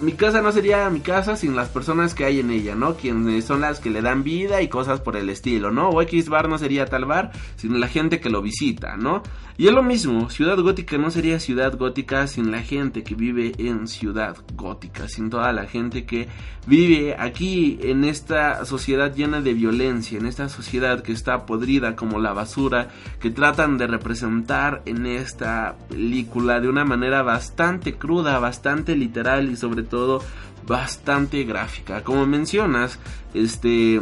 mi 0.00 0.12
casa 0.12 0.40
no 0.40 0.50
sería 0.52 0.88
mi 0.90 1.00
casa 1.00 1.36
sin 1.36 1.54
las 1.54 1.68
personas 1.68 2.14
que 2.14 2.24
hay 2.24 2.40
en 2.40 2.50
ella, 2.50 2.74
¿no? 2.74 2.96
Quienes 2.96 3.44
son 3.44 3.60
las 3.60 3.80
que 3.80 3.90
le 3.90 4.02
dan 4.02 4.22
vida 4.22 4.62
y 4.62 4.68
cosas 4.68 5.00
por 5.00 5.16
el 5.16 5.28
estilo, 5.28 5.70
¿no? 5.70 5.90
O 5.90 6.00
X 6.02 6.28
bar 6.28 6.48
no 6.48 6.58
sería 6.58 6.86
tal 6.86 7.04
bar 7.04 7.32
sin 7.56 7.78
la 7.80 7.88
gente 7.88 8.20
que 8.20 8.30
lo 8.30 8.42
visita, 8.42 8.96
¿no? 8.96 9.22
Y 9.60 9.68
es 9.68 9.74
lo 9.74 9.82
mismo, 9.82 10.30
Ciudad 10.30 10.58
Gótica 10.58 10.96
no 10.96 11.10
sería 11.10 11.38
Ciudad 11.38 11.76
Gótica 11.76 12.26
sin 12.26 12.50
la 12.50 12.62
gente 12.62 13.04
que 13.04 13.14
vive 13.14 13.52
en 13.58 13.88
Ciudad 13.88 14.38
Gótica, 14.54 15.06
sin 15.06 15.28
toda 15.28 15.52
la 15.52 15.66
gente 15.66 16.06
que 16.06 16.28
vive 16.66 17.14
aquí 17.18 17.78
en 17.82 18.04
esta 18.04 18.64
sociedad 18.64 19.14
llena 19.14 19.42
de 19.42 19.52
violencia, 19.52 20.18
en 20.18 20.24
esta 20.24 20.48
sociedad 20.48 21.02
que 21.02 21.12
está 21.12 21.44
podrida 21.44 21.94
como 21.94 22.20
la 22.20 22.32
basura, 22.32 22.88
que 23.20 23.28
tratan 23.28 23.76
de 23.76 23.86
representar 23.86 24.80
en 24.86 25.04
esta 25.04 25.76
película 25.90 26.58
de 26.58 26.70
una 26.70 26.86
manera 26.86 27.20
bastante 27.20 27.98
cruda, 27.98 28.38
bastante 28.38 28.96
literal 28.96 29.50
y 29.50 29.56
sobre 29.56 29.82
todo 29.82 30.22
bastante 30.66 31.44
gráfica. 31.44 32.02
Como 32.02 32.24
mencionas, 32.24 32.98
este 33.34 34.00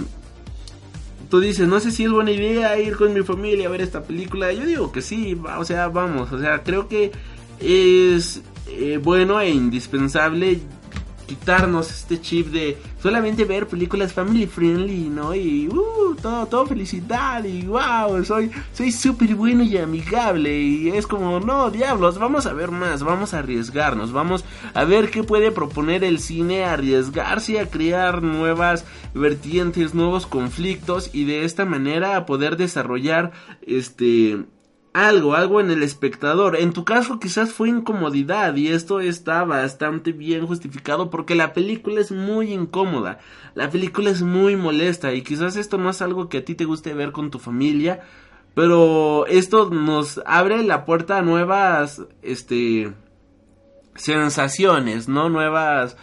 tú 1.28 1.40
dices, 1.40 1.68
no 1.68 1.80
sé 1.80 1.90
si 1.90 2.04
es 2.04 2.10
buena 2.10 2.30
idea 2.30 2.78
ir 2.78 2.96
con 2.96 3.12
mi 3.12 3.22
familia 3.22 3.68
a 3.68 3.70
ver 3.70 3.80
esta 3.80 4.02
película. 4.02 4.52
Yo 4.52 4.64
digo 4.64 4.92
que 4.92 5.02
sí, 5.02 5.38
o 5.58 5.64
sea, 5.64 5.88
vamos, 5.88 6.32
o 6.32 6.38
sea, 6.38 6.62
creo 6.62 6.88
que 6.88 7.12
es 7.60 8.42
eh, 8.68 8.98
bueno 9.02 9.40
e 9.40 9.50
indispensable 9.50 10.60
quitarnos 11.28 11.90
este 11.90 12.20
chip 12.20 12.48
de 12.48 12.78
solamente 13.02 13.44
ver 13.44 13.68
películas 13.68 14.14
family 14.14 14.46
friendly, 14.46 15.10
¿no? 15.10 15.34
Y 15.34 15.68
uh, 15.68 16.16
todo, 16.20 16.46
todo 16.46 16.66
felicidad 16.66 17.44
y 17.44 17.66
wow, 17.66 18.24
soy 18.24 18.50
soy 18.72 18.90
súper 18.90 19.34
bueno 19.34 19.62
y 19.62 19.76
amigable 19.76 20.58
y 20.58 20.88
es 20.88 21.06
como, 21.06 21.38
no, 21.38 21.70
diablos, 21.70 22.18
vamos 22.18 22.46
a 22.46 22.54
ver 22.54 22.70
más, 22.70 23.02
vamos 23.02 23.34
a 23.34 23.40
arriesgarnos, 23.40 24.10
vamos 24.10 24.44
a 24.72 24.84
ver 24.84 25.10
qué 25.10 25.22
puede 25.22 25.52
proponer 25.52 26.02
el 26.02 26.18
cine, 26.18 26.64
arriesgarse 26.64 27.60
a 27.60 27.68
crear 27.68 28.22
nuevas 28.22 28.86
vertientes, 29.14 29.94
nuevos 29.94 30.26
conflictos 30.26 31.10
y 31.12 31.26
de 31.26 31.44
esta 31.44 31.66
manera 31.66 32.16
a 32.16 32.24
poder 32.24 32.56
desarrollar 32.56 33.32
este 33.66 34.46
algo, 35.06 35.34
algo 35.34 35.60
en 35.60 35.70
el 35.70 35.82
espectador. 35.82 36.56
En 36.56 36.72
tu 36.72 36.84
caso 36.84 37.20
quizás 37.20 37.52
fue 37.52 37.68
incomodidad 37.68 38.56
y 38.56 38.68
esto 38.68 39.00
está 39.00 39.44
bastante 39.44 40.12
bien 40.12 40.46
justificado 40.46 41.10
porque 41.10 41.34
la 41.34 41.52
película 41.52 42.00
es 42.00 42.10
muy 42.10 42.52
incómoda, 42.52 43.18
la 43.54 43.70
película 43.70 44.10
es 44.10 44.22
muy 44.22 44.56
molesta 44.56 45.14
y 45.14 45.22
quizás 45.22 45.56
esto 45.56 45.78
no 45.78 45.90
es 45.90 46.02
algo 46.02 46.28
que 46.28 46.38
a 46.38 46.44
ti 46.44 46.54
te 46.54 46.64
guste 46.64 46.94
ver 46.94 47.12
con 47.12 47.30
tu 47.30 47.38
familia, 47.38 48.00
pero 48.54 49.26
esto 49.26 49.70
nos 49.70 50.20
abre 50.26 50.62
la 50.64 50.84
puerta 50.84 51.18
a 51.18 51.22
nuevas, 51.22 52.02
este, 52.22 52.92
sensaciones, 53.94 55.08
¿no? 55.08 55.28
Nuevas 55.28 55.96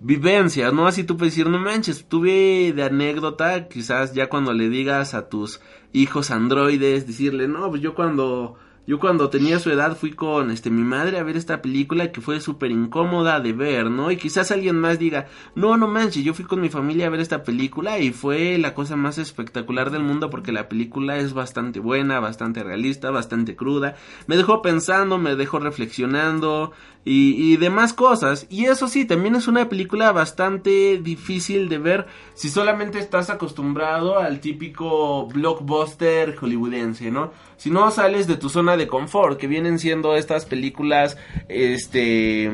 vivencias, 0.00 0.72
¿no? 0.72 0.86
Así 0.86 1.04
tú 1.04 1.16
puedes 1.16 1.34
decir, 1.34 1.48
no 1.48 1.58
manches, 1.58 2.06
tuve 2.06 2.72
de 2.72 2.82
anécdota, 2.82 3.68
quizás 3.68 4.14
ya 4.14 4.28
cuando 4.28 4.52
le 4.52 4.68
digas 4.68 5.14
a 5.14 5.28
tus 5.28 5.60
hijos 5.92 6.30
androides, 6.30 7.06
decirle, 7.06 7.46
no, 7.46 7.68
pues 7.68 7.82
yo 7.82 7.94
cuando 7.94 8.56
yo 8.86 8.98
cuando 8.98 9.30
tenía 9.30 9.58
su 9.58 9.70
edad 9.70 9.96
fui 9.96 10.12
con 10.12 10.50
este 10.50 10.70
mi 10.70 10.82
madre 10.82 11.18
a 11.18 11.22
ver 11.22 11.36
esta 11.36 11.62
película 11.62 12.10
que 12.10 12.20
fue 12.20 12.40
súper 12.40 12.70
incómoda 12.70 13.38
de 13.38 13.52
ver, 13.52 13.90
¿no? 13.90 14.10
Y 14.10 14.16
quizás 14.16 14.50
alguien 14.50 14.76
más 14.80 14.98
diga, 14.98 15.28
no, 15.54 15.76
no 15.76 15.86
manches, 15.86 16.24
yo 16.24 16.34
fui 16.34 16.44
con 16.44 16.60
mi 16.60 16.70
familia 16.70 17.06
a 17.06 17.10
ver 17.10 17.20
esta 17.20 17.42
película 17.42 17.98
y 17.98 18.10
fue 18.10 18.58
la 18.58 18.74
cosa 18.74 18.96
más 18.96 19.18
espectacular 19.18 19.90
del 19.90 20.02
mundo 20.02 20.30
porque 20.30 20.50
la 20.50 20.68
película 20.68 21.18
es 21.18 21.34
bastante 21.34 21.78
buena, 21.78 22.20
bastante 22.20 22.64
realista, 22.64 23.10
bastante 23.10 23.54
cruda. 23.54 23.96
Me 24.26 24.36
dejó 24.36 24.62
pensando, 24.62 25.18
me 25.18 25.36
dejó 25.36 25.58
reflexionando 25.58 26.72
y, 27.04 27.56
demás 27.56 27.92
cosas. 27.92 28.46
Y 28.50 28.66
eso 28.66 28.88
sí, 28.88 29.04
también 29.04 29.34
es 29.34 29.48
una 29.48 29.68
película 29.68 30.12
bastante 30.12 30.98
difícil 30.98 31.68
de 31.68 31.78
ver 31.78 32.06
si 32.34 32.50
solamente 32.50 32.98
estás 32.98 33.30
acostumbrado 33.30 34.18
al 34.18 34.40
típico 34.40 35.26
blockbuster 35.26 36.36
hollywoodense, 36.36 37.10
¿no? 37.10 37.32
Si 37.56 37.70
no 37.70 37.90
sales 37.90 38.26
de 38.26 38.36
tu 38.36 38.48
zona 38.48 38.76
de 38.80 38.88
confort, 38.88 39.38
que 39.38 39.46
vienen 39.46 39.78
siendo 39.78 40.16
estas 40.16 40.44
películas, 40.44 41.16
este, 41.48 42.50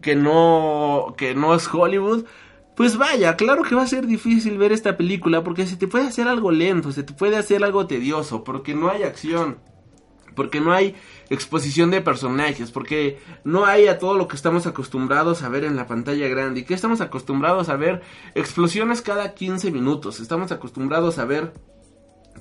que 0.00 0.16
no, 0.16 1.14
que 1.16 1.34
no 1.34 1.54
es 1.54 1.68
Hollywood, 1.72 2.24
pues 2.76 2.96
vaya, 2.96 3.36
claro 3.36 3.62
que 3.62 3.74
va 3.74 3.82
a 3.82 3.86
ser 3.86 4.06
difícil 4.06 4.56
ver 4.56 4.72
esta 4.72 4.96
película 4.96 5.44
porque 5.44 5.66
se 5.66 5.76
te 5.76 5.86
puede 5.86 6.06
hacer 6.06 6.28
algo 6.28 6.50
lento, 6.50 6.92
se 6.92 7.02
te 7.02 7.12
puede 7.12 7.36
hacer 7.36 7.62
algo 7.62 7.86
tedioso, 7.86 8.42
porque 8.42 8.74
no 8.74 8.90
hay 8.90 9.02
acción, 9.02 9.58
porque 10.34 10.60
no 10.60 10.72
hay 10.72 10.94
exposición 11.28 11.90
de 11.90 12.00
personajes, 12.00 12.70
porque 12.70 13.18
no 13.44 13.66
hay 13.66 13.86
a 13.86 13.98
todo 13.98 14.14
lo 14.14 14.28
que 14.28 14.36
estamos 14.36 14.66
acostumbrados 14.66 15.42
a 15.42 15.50
ver 15.50 15.64
en 15.64 15.76
la 15.76 15.86
pantalla 15.86 16.26
grande. 16.28 16.60
¿Y 16.60 16.64
que 16.64 16.72
estamos 16.72 17.02
acostumbrados 17.02 17.68
a 17.68 17.76
ver? 17.76 18.00
Explosiones 18.34 19.02
cada 19.02 19.34
15 19.34 19.70
minutos, 19.70 20.18
estamos 20.18 20.50
acostumbrados 20.50 21.18
a 21.18 21.26
ver 21.26 21.52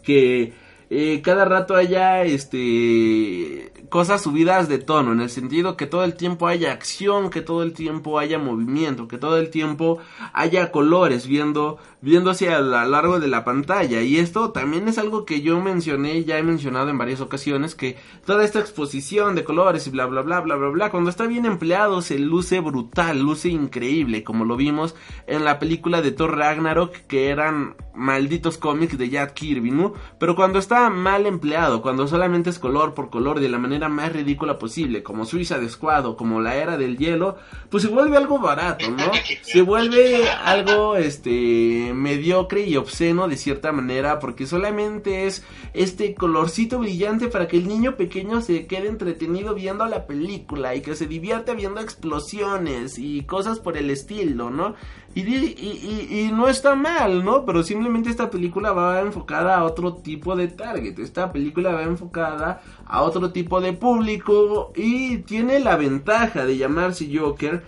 que 0.03 0.53
eh, 0.89 1.21
cada 1.21 1.45
rato 1.45 1.75
haya 1.75 2.23
este 2.23 3.71
cosas 3.87 4.23
subidas 4.23 4.67
de 4.67 4.79
tono 4.79 5.11
en 5.11 5.21
el 5.21 5.29
sentido 5.29 5.77
que 5.77 5.85
todo 5.85 6.03
el 6.03 6.15
tiempo 6.15 6.47
haya 6.47 6.71
acción 6.71 7.29
que 7.29 7.41
todo 7.41 7.63
el 7.63 7.73
tiempo 7.73 8.19
haya 8.19 8.39
movimiento 8.39 9.07
que 9.07 9.17
todo 9.17 9.37
el 9.37 9.49
tiempo 9.49 9.99
haya 10.33 10.71
colores 10.71 11.27
viendo 11.27 11.77
viéndose 12.01 12.49
a 12.49 12.59
lo 12.59 12.85
largo 12.85 13.19
de 13.19 13.27
la 13.27 13.43
pantalla. 13.43 14.01
Y 14.01 14.17
esto 14.17 14.51
también 14.51 14.87
es 14.87 14.97
algo 14.97 15.25
que 15.25 15.41
yo 15.41 15.59
mencioné 15.61 16.23
ya 16.23 16.37
he 16.37 16.43
mencionado 16.43 16.89
en 16.89 16.97
varias 16.97 17.21
ocasiones 17.21 17.75
que 17.75 17.97
toda 18.25 18.43
esta 18.45 18.59
exposición 18.59 19.35
de 19.35 19.43
colores 19.43 19.87
y 19.87 19.89
bla 19.89 20.05
bla 20.05 20.21
bla 20.21 20.39
bla 20.39 20.55
bla 20.55 20.69
bla 20.69 20.91
cuando 20.91 21.09
está 21.09 21.27
bien 21.27 21.45
empleado 21.45 22.01
se 22.01 22.19
luce 22.19 22.59
brutal 22.59 23.19
luce 23.19 23.49
increíble 23.49 24.23
como 24.23 24.45
lo 24.45 24.55
vimos 24.55 24.95
en 25.27 25.43
la 25.43 25.59
película 25.59 26.01
de 26.01 26.11
Thor 26.11 26.37
Ragnarok 26.37 26.93
que 27.07 27.29
eran 27.29 27.75
malditos 27.93 28.57
cómics 28.57 28.97
de 28.97 29.09
Jack 29.09 29.33
Kirby 29.33 29.71
no 29.71 29.93
pero 30.19 30.35
cuando 30.35 30.59
está 30.59 30.89
mal 30.89 31.25
empleado, 31.25 31.81
cuando 31.81 32.07
solamente 32.07 32.49
es 32.49 32.59
color 32.59 32.93
por 32.93 33.09
color 33.09 33.39
de 33.39 33.49
la 33.49 33.57
manera 33.57 33.68
más 33.89 34.13
ridícula 34.13 34.57
posible, 34.57 35.03
como 35.03 35.25
Suiza 35.25 35.59
de 35.59 35.67
Escuado, 35.67 36.17
como 36.17 36.41
la 36.41 36.55
era 36.55 36.77
del 36.77 36.97
hielo, 36.97 37.37
pues 37.69 37.83
se 37.83 37.89
vuelve 37.89 38.17
algo 38.17 38.39
barato, 38.39 38.89
¿no? 38.89 39.11
Se 39.41 39.61
vuelve 39.61 40.27
algo 40.29 40.95
este 40.95 41.91
mediocre 41.93 42.61
y 42.61 42.77
obsceno 42.77 43.27
de 43.27 43.37
cierta 43.37 43.71
manera, 43.71 44.19
porque 44.19 44.47
solamente 44.47 45.27
es 45.27 45.43
este 45.73 46.15
colorcito 46.15 46.79
brillante 46.79 47.27
para 47.27 47.47
que 47.47 47.57
el 47.57 47.67
niño 47.67 47.95
pequeño 47.95 48.41
se 48.41 48.67
quede 48.67 48.87
entretenido 48.87 49.53
viendo 49.53 49.85
la 49.85 50.07
película 50.07 50.75
y 50.75 50.81
que 50.81 50.95
se 50.95 51.07
divierte 51.07 51.53
viendo 51.53 51.81
explosiones 51.81 52.97
y 52.97 53.23
cosas 53.23 53.59
por 53.59 53.77
el 53.77 53.89
estilo, 53.89 54.49
¿no? 54.49 54.75
Y, 55.15 56.29
no 56.31 56.47
está 56.47 56.75
mal, 56.75 57.23
¿no? 57.23 57.45
Pero 57.45 57.63
simplemente 57.63 58.09
esta 58.09 58.29
película 58.29 58.71
va 58.71 59.01
enfocada 59.01 59.57
a 59.57 59.63
otro 59.63 59.95
tipo 59.95 60.35
de 60.35 60.47
target. 60.47 60.99
Esta 60.99 61.31
película 61.31 61.71
va 61.71 61.83
enfocada 61.83 62.61
a 62.85 63.01
otro 63.01 63.31
tipo 63.31 63.59
de 63.59 63.73
público 63.73 64.71
y 64.75 65.17
tiene 65.19 65.59
la 65.59 65.77
ventaja 65.77 66.45
de 66.45 66.57
llamarse 66.57 67.09
Joker. 67.13 67.63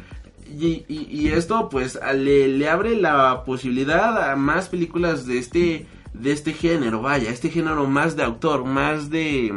Y, 0.47 0.85
y 0.87 1.29
esto 1.29 1.69
pues 1.69 1.97
le, 2.13 2.47
le, 2.49 2.69
abre 2.69 2.95
la 2.95 3.43
posibilidad 3.45 4.31
a 4.31 4.35
más 4.35 4.67
películas 4.67 5.25
de 5.25 5.37
este, 5.37 5.87
de 6.13 6.31
este 6.33 6.51
género, 6.51 7.01
vaya, 7.01 7.29
este 7.31 7.49
género 7.49 7.87
más 7.87 8.17
de 8.17 8.23
autor, 8.23 8.65
más 8.65 9.09
de... 9.09 9.53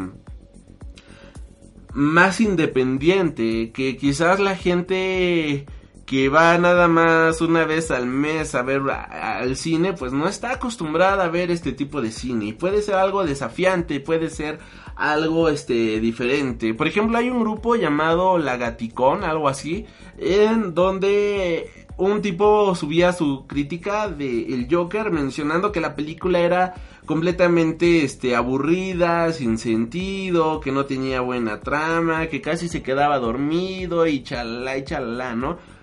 más 1.93 2.41
independiente, 2.41 3.73
que 3.73 3.97
quizás 3.97 4.39
la 4.39 4.55
gente 4.55 5.67
que 6.07 6.29
va 6.29 6.59
nada 6.59 6.87
más 6.87 7.41
una 7.41 7.65
vez 7.65 7.91
al 7.91 8.07
mes 8.07 8.55
a 8.55 8.63
ver 8.63 8.83
al 8.91 9.57
cine, 9.57 9.95
pues 9.95 10.13
no 10.13 10.29
está 10.29 10.53
acostumbrada 10.53 11.25
a 11.25 11.29
ver 11.29 11.51
este 11.51 11.73
tipo 11.73 12.03
de 12.03 12.11
cine. 12.11 12.47
Y 12.47 12.53
puede 12.53 12.83
ser 12.83 12.97
algo 12.97 13.25
desafiante, 13.25 14.01
puede 14.01 14.29
ser 14.29 14.59
algo 14.97 15.49
este 15.49 16.01
diferente. 16.01 16.75
Por 16.75 16.89
ejemplo, 16.89 17.17
hay 17.19 17.31
un 17.31 17.41
grupo 17.41 17.77
llamado 17.77 18.39
Lagaticón, 18.39 19.25
algo 19.25 19.49
así, 19.49 19.87
en 20.19 20.75
donde 20.75 21.71
un 21.97 22.23
tipo 22.23 22.75
subía 22.75 23.13
su 23.13 23.47
crítica 23.47 24.09
de 24.09 24.53
El 24.53 24.67
Joker 24.71 25.11
mencionando 25.11 25.73
que 25.73 25.81
la 25.81 25.95
película 25.95 26.41
era 26.41 26.75
completamente 27.07 28.05
este 28.05 28.35
aburrida, 28.35 29.33
sin 29.33 29.59
sentido, 29.59 30.61
que 30.61 30.73
no 30.73 30.87
tenía 30.87 31.21
buena 31.21 31.61
trama, 31.61 32.27
que 32.27 32.41
casi 32.41 32.69
se 32.69 32.83
quedaba 32.83 33.19
dormido 33.19 34.07
y 34.07 34.23
chalala 34.23 34.77
y 34.77 34.85
chalala, 34.85 35.35
¿no? 35.35 35.74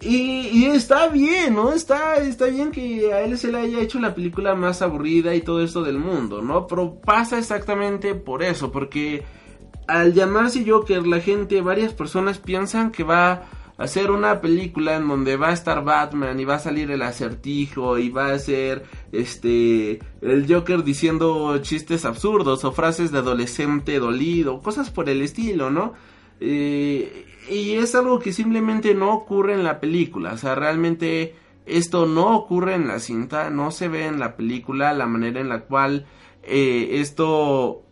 Y, 0.00 0.66
está 0.66 1.08
bien, 1.08 1.54
¿no? 1.54 1.72
Está, 1.72 2.16
está 2.16 2.46
bien 2.46 2.70
que 2.70 3.12
a 3.12 3.22
él 3.22 3.38
se 3.38 3.50
le 3.50 3.58
haya 3.58 3.80
hecho 3.80 3.98
la 3.98 4.14
película 4.14 4.54
más 4.54 4.82
aburrida 4.82 5.34
y 5.34 5.40
todo 5.40 5.62
esto 5.62 5.82
del 5.82 5.98
mundo, 5.98 6.42
¿no? 6.42 6.66
Pero 6.66 6.96
pasa 7.00 7.38
exactamente 7.38 8.14
por 8.14 8.42
eso, 8.42 8.70
porque 8.70 9.24
al 9.88 10.12
llamarse 10.12 10.64
Joker, 10.68 11.06
la 11.06 11.20
gente, 11.20 11.60
varias 11.62 11.94
personas 11.94 12.38
piensan 12.38 12.90
que 12.90 13.04
va 13.04 13.30
a 13.32 13.42
hacer 13.78 14.10
una 14.10 14.40
película 14.40 14.96
en 14.96 15.08
donde 15.08 15.36
va 15.36 15.48
a 15.48 15.52
estar 15.52 15.82
Batman 15.82 16.38
y 16.40 16.44
va 16.44 16.56
a 16.56 16.58
salir 16.58 16.90
el 16.90 17.02
acertijo 17.02 17.98
y 17.98 18.08
va 18.08 18.32
a 18.32 18.38
ser 18.38 18.84
este 19.12 20.00
el 20.22 20.46
Joker 20.48 20.82
diciendo 20.82 21.58
chistes 21.58 22.06
absurdos 22.06 22.64
o 22.64 22.72
frases 22.72 23.12
de 23.12 23.18
adolescente 23.18 23.98
dolido, 23.98 24.60
cosas 24.60 24.90
por 24.90 25.08
el 25.08 25.22
estilo, 25.22 25.70
¿no? 25.70 25.94
Eh, 26.40 27.26
y 27.48 27.74
es 27.74 27.94
algo 27.94 28.18
que 28.18 28.32
simplemente 28.32 28.94
no 28.94 29.12
ocurre 29.12 29.54
en 29.54 29.64
la 29.64 29.80
película, 29.80 30.32
o 30.32 30.38
sea, 30.38 30.54
realmente 30.54 31.34
esto 31.64 32.06
no 32.06 32.36
ocurre 32.36 32.74
en 32.74 32.88
la 32.88 32.98
cinta, 32.98 33.50
no 33.50 33.70
se 33.70 33.88
ve 33.88 34.06
en 34.06 34.18
la 34.18 34.36
película 34.36 34.92
la 34.92 35.06
manera 35.06 35.40
en 35.40 35.48
la 35.48 35.60
cual 35.60 36.06
eh, 36.42 37.00
esto 37.00 37.82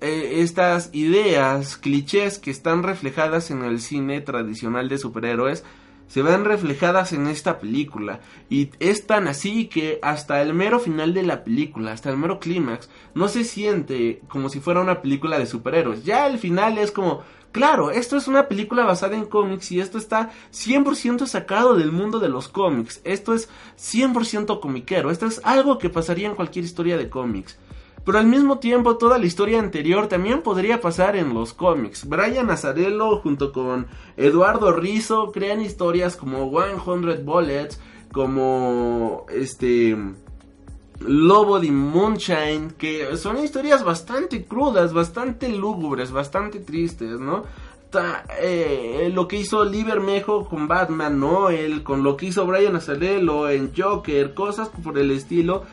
eh, 0.00 0.40
estas 0.40 0.90
ideas, 0.92 1.76
clichés 1.76 2.38
que 2.38 2.50
están 2.50 2.82
reflejadas 2.82 3.50
en 3.50 3.62
el 3.62 3.80
cine 3.80 4.20
tradicional 4.20 4.88
de 4.88 4.98
superhéroes 4.98 5.64
se 6.06 6.22
ven 6.22 6.44
reflejadas 6.44 7.12
en 7.12 7.26
esta 7.26 7.58
película 7.58 8.20
y 8.50 8.70
es 8.78 9.06
tan 9.06 9.26
así 9.26 9.66
que 9.66 9.98
hasta 10.02 10.42
el 10.42 10.52
mero 10.54 10.78
final 10.78 11.14
de 11.14 11.22
la 11.22 11.44
película, 11.44 11.92
hasta 11.92 12.10
el 12.10 12.16
mero 12.16 12.38
clímax, 12.38 12.90
no 13.14 13.28
se 13.28 13.44
siente 13.44 14.20
como 14.28 14.48
si 14.48 14.60
fuera 14.60 14.80
una 14.80 15.00
película 15.00 15.38
de 15.38 15.46
superhéroes. 15.46 16.04
Ya 16.04 16.26
el 16.26 16.38
final 16.38 16.78
es 16.78 16.90
como, 16.90 17.22
Claro, 17.54 17.92
esto 17.92 18.16
es 18.16 18.26
una 18.26 18.48
película 18.48 18.84
basada 18.84 19.14
en 19.14 19.26
cómics 19.26 19.70
y 19.70 19.78
esto 19.78 19.96
está 19.96 20.32
100% 20.52 21.24
sacado 21.28 21.76
del 21.76 21.92
mundo 21.92 22.18
de 22.18 22.28
los 22.28 22.48
cómics. 22.48 23.00
Esto 23.04 23.32
es 23.32 23.48
100% 23.78 24.58
comiquero. 24.58 25.12
Esto 25.12 25.26
es 25.26 25.40
algo 25.44 25.78
que 25.78 25.88
pasaría 25.88 26.26
en 26.26 26.34
cualquier 26.34 26.64
historia 26.64 26.96
de 26.96 27.08
cómics. 27.08 27.56
Pero 28.04 28.18
al 28.18 28.26
mismo 28.26 28.58
tiempo 28.58 28.96
toda 28.96 29.18
la 29.18 29.26
historia 29.26 29.60
anterior 29.60 30.08
también 30.08 30.42
podría 30.42 30.80
pasar 30.80 31.14
en 31.14 31.32
los 31.32 31.52
cómics. 31.52 32.08
Brian 32.08 32.50
Azarello 32.50 33.20
junto 33.20 33.52
con 33.52 33.86
Eduardo 34.16 34.72
Rizzo 34.72 35.30
crean 35.30 35.60
historias 35.60 36.16
como 36.16 36.50
100 36.50 37.24
Bullets, 37.24 37.80
como 38.10 39.26
este 39.30 39.96
Lobo 41.06 41.60
de 41.60 41.70
Moonshine, 41.70 42.72
que 42.78 43.16
son 43.16 43.38
historias 43.38 43.84
bastante 43.84 44.44
crudas, 44.44 44.92
bastante 44.92 45.48
lúgubres, 45.48 46.10
bastante 46.10 46.60
tristes, 46.60 47.20
¿no? 47.20 47.44
Eh, 48.40 49.10
lo 49.14 49.28
que 49.28 49.36
hizo 49.36 49.64
Libermejo 49.64 50.48
con 50.48 50.66
Batman, 50.66 51.20
¿no? 51.20 51.50
El, 51.50 51.82
con 51.82 52.02
lo 52.02 52.16
que 52.16 52.26
hizo 52.26 52.46
Brian 52.46 52.74
Azarello 52.74 53.48
en 53.48 53.72
Joker, 53.76 54.34
cosas 54.34 54.68
por 54.82 54.98
el 54.98 55.10
estilo. 55.10 55.64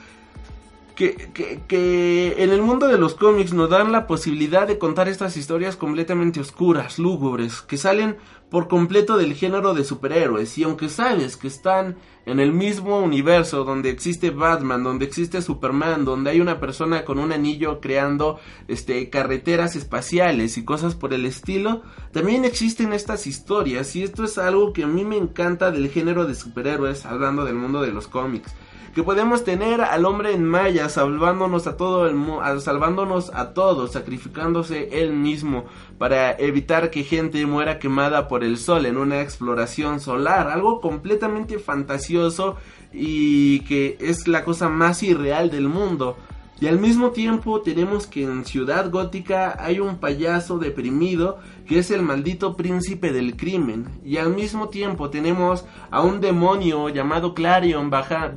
Que, 0.96 1.16
que, 1.34 1.62
que, 1.68 2.36
en 2.44 2.52
el 2.52 2.62
mundo 2.62 2.88
de 2.88 2.98
los 2.98 3.16
cómics 3.16 3.54
nos 3.54 3.70
dan 3.70 3.92
la 3.92 4.08
posibilidad 4.08 4.68
de 4.68 4.78
contar 4.78 5.08
estas 5.08 5.38
historias 5.38 5.76
completamente 5.76 6.40
oscuras, 6.40 7.00
lúgubres, 7.00 7.62
que 7.62 7.78
salen 7.78 8.18
por 8.52 8.68
completo 8.68 9.18
del 9.18 9.34
género 9.34 9.74
de 9.74 9.86
superhéroes. 9.86 10.58
Y 10.58 10.64
aunque 10.64 10.90
sabes 10.90 11.38
que 11.38 11.48
están 11.48 11.96
en 12.26 12.40
el 12.40 12.52
mismo 12.52 13.00
universo 13.00 13.64
donde 13.64 13.90
existe 13.90 14.30
Batman, 14.30 14.84
donde 14.84 15.06
existe 15.06 15.42
Superman, 15.42 16.04
donde 16.04 16.32
hay 16.32 16.42
una 16.42 16.60
persona 16.60 17.06
con 17.06 17.18
un 17.18 17.32
anillo 17.32 17.80
creando 17.80 18.40
este 18.68 19.10
carreteras 19.10 19.76
espaciales 19.76 20.58
y 20.58 20.66
cosas 20.66 20.96
por 20.96 21.14
el 21.14 21.26
estilo, 21.26 21.82
también 22.12 22.44
existen 22.44 22.92
estas 22.92 23.26
historias 23.26 23.96
y 23.96 24.04
esto 24.04 24.26
es 24.26 24.38
algo 24.38 24.74
que 24.74 24.84
a 24.84 24.88
mí 24.88 25.06
me 25.06 25.18
encanta 25.18 25.72
del 25.72 25.90
género 25.90 26.26
de 26.26 26.36
superhéroes, 26.36 27.06
hablando 27.06 27.46
del 27.46 27.56
mundo 27.56 27.82
de 27.82 27.92
los 27.92 28.08
cómics 28.08 28.54
que 28.94 29.04
podemos 29.04 29.44
tener 29.44 29.82
al 29.82 30.06
hombre 30.06 30.34
en 30.34 30.44
maya 30.44 30.90
salvándonos 30.90 31.68
a 31.68 31.78
todo 31.78 32.08
el 32.08 32.16
salvándonos 32.62 33.32
a 33.34 33.54
todos, 33.54 33.94
sacrificándose 33.94 35.02
él 35.02 35.14
mismo 35.14 35.66
para 35.98 36.32
evitar 36.34 36.92
que 36.92 37.04
gente 37.04 37.46
muera 37.46 37.80
quemada 37.80 38.28
por 38.28 38.44
el 38.44 38.58
sol 38.58 38.86
en 38.86 38.98
una 38.98 39.22
exploración 39.22 40.00
solar, 40.00 40.50
algo 40.50 40.82
completamente 40.82 41.60
fantasioso 41.60 42.58
y 42.92 43.62
que 43.62 43.98
es 44.00 44.28
la 44.28 44.44
cosa 44.44 44.70
más 44.70 45.04
irreal 45.04 45.50
del 45.50 45.68
mundo. 45.70 46.18
Y 46.62 46.68
al 46.68 46.78
mismo 46.78 47.10
tiempo 47.10 47.62
tenemos 47.62 48.06
que 48.06 48.22
en 48.22 48.46
Ciudad 48.46 48.92
Gótica 48.92 49.58
hay 49.60 49.80
un 49.80 49.98
payaso 49.98 50.60
deprimido 50.60 51.40
que 51.66 51.80
es 51.80 51.90
el 51.90 52.04
maldito 52.04 52.56
príncipe 52.56 53.12
del 53.12 53.36
crimen. 53.36 53.88
Y 54.06 54.18
al 54.18 54.36
mismo 54.36 54.70
tiempo 54.70 55.10
tenemos 55.10 55.66
a 55.90 56.04
un 56.04 56.22
demonio 56.22 56.90
llamado 56.90 57.34
Clarion 57.34 57.90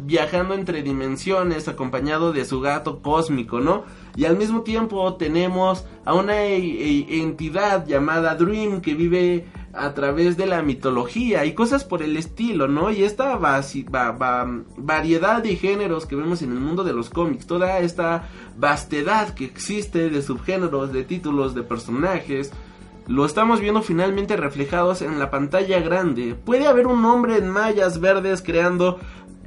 viajando 0.07 0.54
entre 0.54 0.83
dimensiones 0.83 1.69
acompañado 1.69 2.33
de 2.33 2.47
su 2.47 2.62
gato 2.62 3.02
cósmico, 3.02 3.61
¿no? 3.61 3.85
Y 4.16 4.25
al 4.25 4.38
mismo 4.38 4.62
tiempo 4.62 5.16
tenemos 5.16 5.85
a 6.07 6.14
una 6.14 6.45
e, 6.45 6.57
e, 6.57 7.21
entidad 7.21 7.87
llamada 7.87 8.37
Dream 8.37 8.81
que 8.81 8.95
vive 8.95 9.45
a 9.76 9.95
través 9.95 10.37
de 10.37 10.47
la 10.47 10.62
mitología 10.62 11.45
y 11.45 11.54
cosas 11.54 11.85
por 11.85 12.02
el 12.02 12.16
estilo, 12.16 12.69
¿no? 12.69 12.90
Y 12.90 13.02
esta 13.02 13.38
variedad 14.76 15.43
de 15.43 15.57
géneros 15.57 16.07
que 16.07 16.16
vemos 16.16 16.43
en 16.43 16.52
el 16.52 16.61
mundo 16.61 16.85
de 16.85 16.93
los 16.93 17.11
cómics, 17.11 17.47
toda 17.47 17.78
esta 17.81 18.28
vastedad 18.57 19.35
que 19.35 19.45
existe 19.45 20.11
de 20.11 20.23
subgéneros, 20.23 20.93
de 20.93 21.04
títulos, 21.04 21.54
de 21.54 21.62
personajes, 21.62 22.52
lo 23.07 23.26
estamos 23.26 23.61
viendo 23.61 23.83
finalmente 23.83 24.37
reflejados 24.37 25.02
en 25.02 25.19
la 25.19 25.31
pantalla 25.31 25.81
grande. 25.81 26.35
Puede 26.35 26.66
haber 26.66 26.87
un 26.87 27.04
hombre 27.04 27.37
en 27.37 27.50
mallas 27.50 28.00
verdes 28.00 28.40
creando 28.40 28.99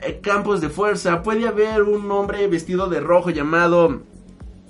eh, 0.02 0.20
campos 0.22 0.62
de 0.62 0.70
fuerza, 0.70 1.24
puede 1.24 1.48
haber 1.48 1.84
un 1.84 2.12
hombre 2.12 2.48
vestido 2.48 2.88
de 2.88 3.00
rojo 3.00 3.32
llamado 3.32 4.04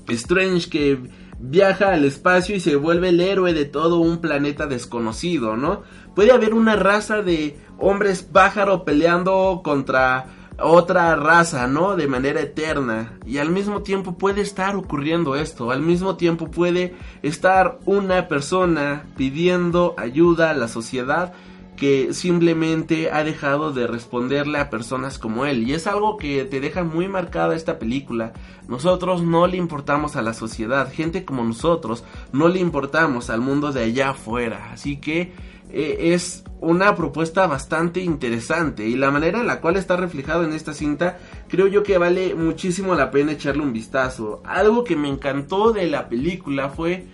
Strange 0.08 0.70
que 0.70 1.00
viaja 1.39 1.94
al 1.94 2.06
espacio 2.06 2.56
y 2.56 2.60
se 2.60 2.75
vuelve 2.75 3.10
el 3.10 3.20
héroe 3.20 3.53
de 3.53 3.65
todo 3.65 4.00
un 4.00 4.20
planeta 4.20 4.67
desconocido, 4.67 5.56
¿no? 5.56 5.84
Puede 6.15 6.32
haber 6.32 6.53
una 6.53 6.75
raza 6.75 7.22
de 7.22 7.58
hombres 7.77 8.24
pájaro 8.24 8.84
peleando 8.84 9.62
contra 9.63 10.25
otra 10.60 11.15
raza, 11.15 11.67
¿no? 11.67 11.96
De 11.96 12.08
manera 12.08 12.41
eterna. 12.41 13.13
Y 13.25 13.38
al 13.38 13.51
mismo 13.51 13.84
tiempo 13.84 14.17
puede 14.17 14.41
estar 14.41 14.75
ocurriendo 14.75 15.36
esto. 15.36 15.72
Al 15.72 15.82
mismo 15.82 16.15
tiempo 16.15 16.50
puede 16.50 16.96
estar 17.22 17.77
una 17.86 18.27
persona 18.27 19.06
pidiendo 19.15 19.94
ayuda 19.98 20.50
a 20.50 20.56
la 20.56 20.67
sociedad 20.67 21.34
que 21.78 22.14
simplemente 22.14 23.12
ha 23.12 23.24
dejado 23.24 23.72
de 23.72 23.88
responderle 23.88 24.58
a 24.58 24.70
personas 24.70 25.20
como 25.20 25.46
él. 25.46 25.68
Y 25.68 25.74
es 25.74 25.88
algo 25.88 26.18
que 26.18 26.44
te 26.44 26.60
deja 26.60 26.84
muy 26.84 27.08
marcada 27.08 27.56
esta 27.56 27.80
película. 27.80 28.34
Nosotros 28.68 29.24
no 29.24 29.48
le 29.48 29.58
importamos 29.58 30.16
a 30.16 30.24
la 30.24 30.34
sociedad, 30.34 30.92
gente 30.92 31.24
como 31.24 31.44
nosotros 31.44 32.04
no 32.34 32.50
le 32.50 32.60
importamos 32.60 33.30
al 33.30 33.42
mundo 33.42 33.72
de 33.72 33.84
allá 33.84 34.10
afuera. 34.10 34.72
Así 34.74 34.98
que 34.98 35.32
eh, 35.70 36.14
es 36.14 36.44
una 36.60 36.96
propuesta 36.96 37.46
bastante 37.46 38.02
interesante 38.02 38.88
y 38.88 38.96
la 38.96 39.12
manera 39.12 39.40
en 39.40 39.48
la 39.48 39.62
cual 39.62 39.76
está 39.76 39.96
reflejado 39.96 40.44
en 40.44 40.54
esta 40.54 40.74
cinta 40.74 41.20
creo 41.48 41.68
yo 41.68 41.84
que 41.84 42.00
vale 42.00 42.34
muchísimo 42.34 42.96
la 42.96 43.12
pena 43.12 43.34
echarle 43.34 43.62
un 43.62 43.74
vistazo. 43.74 44.42
Algo 44.44 44.84
que 44.84 44.96
me 44.96 45.10
encantó 45.10 45.74
de 45.74 45.88
la 45.88 46.10
película 46.10 46.70
fue 46.70 47.06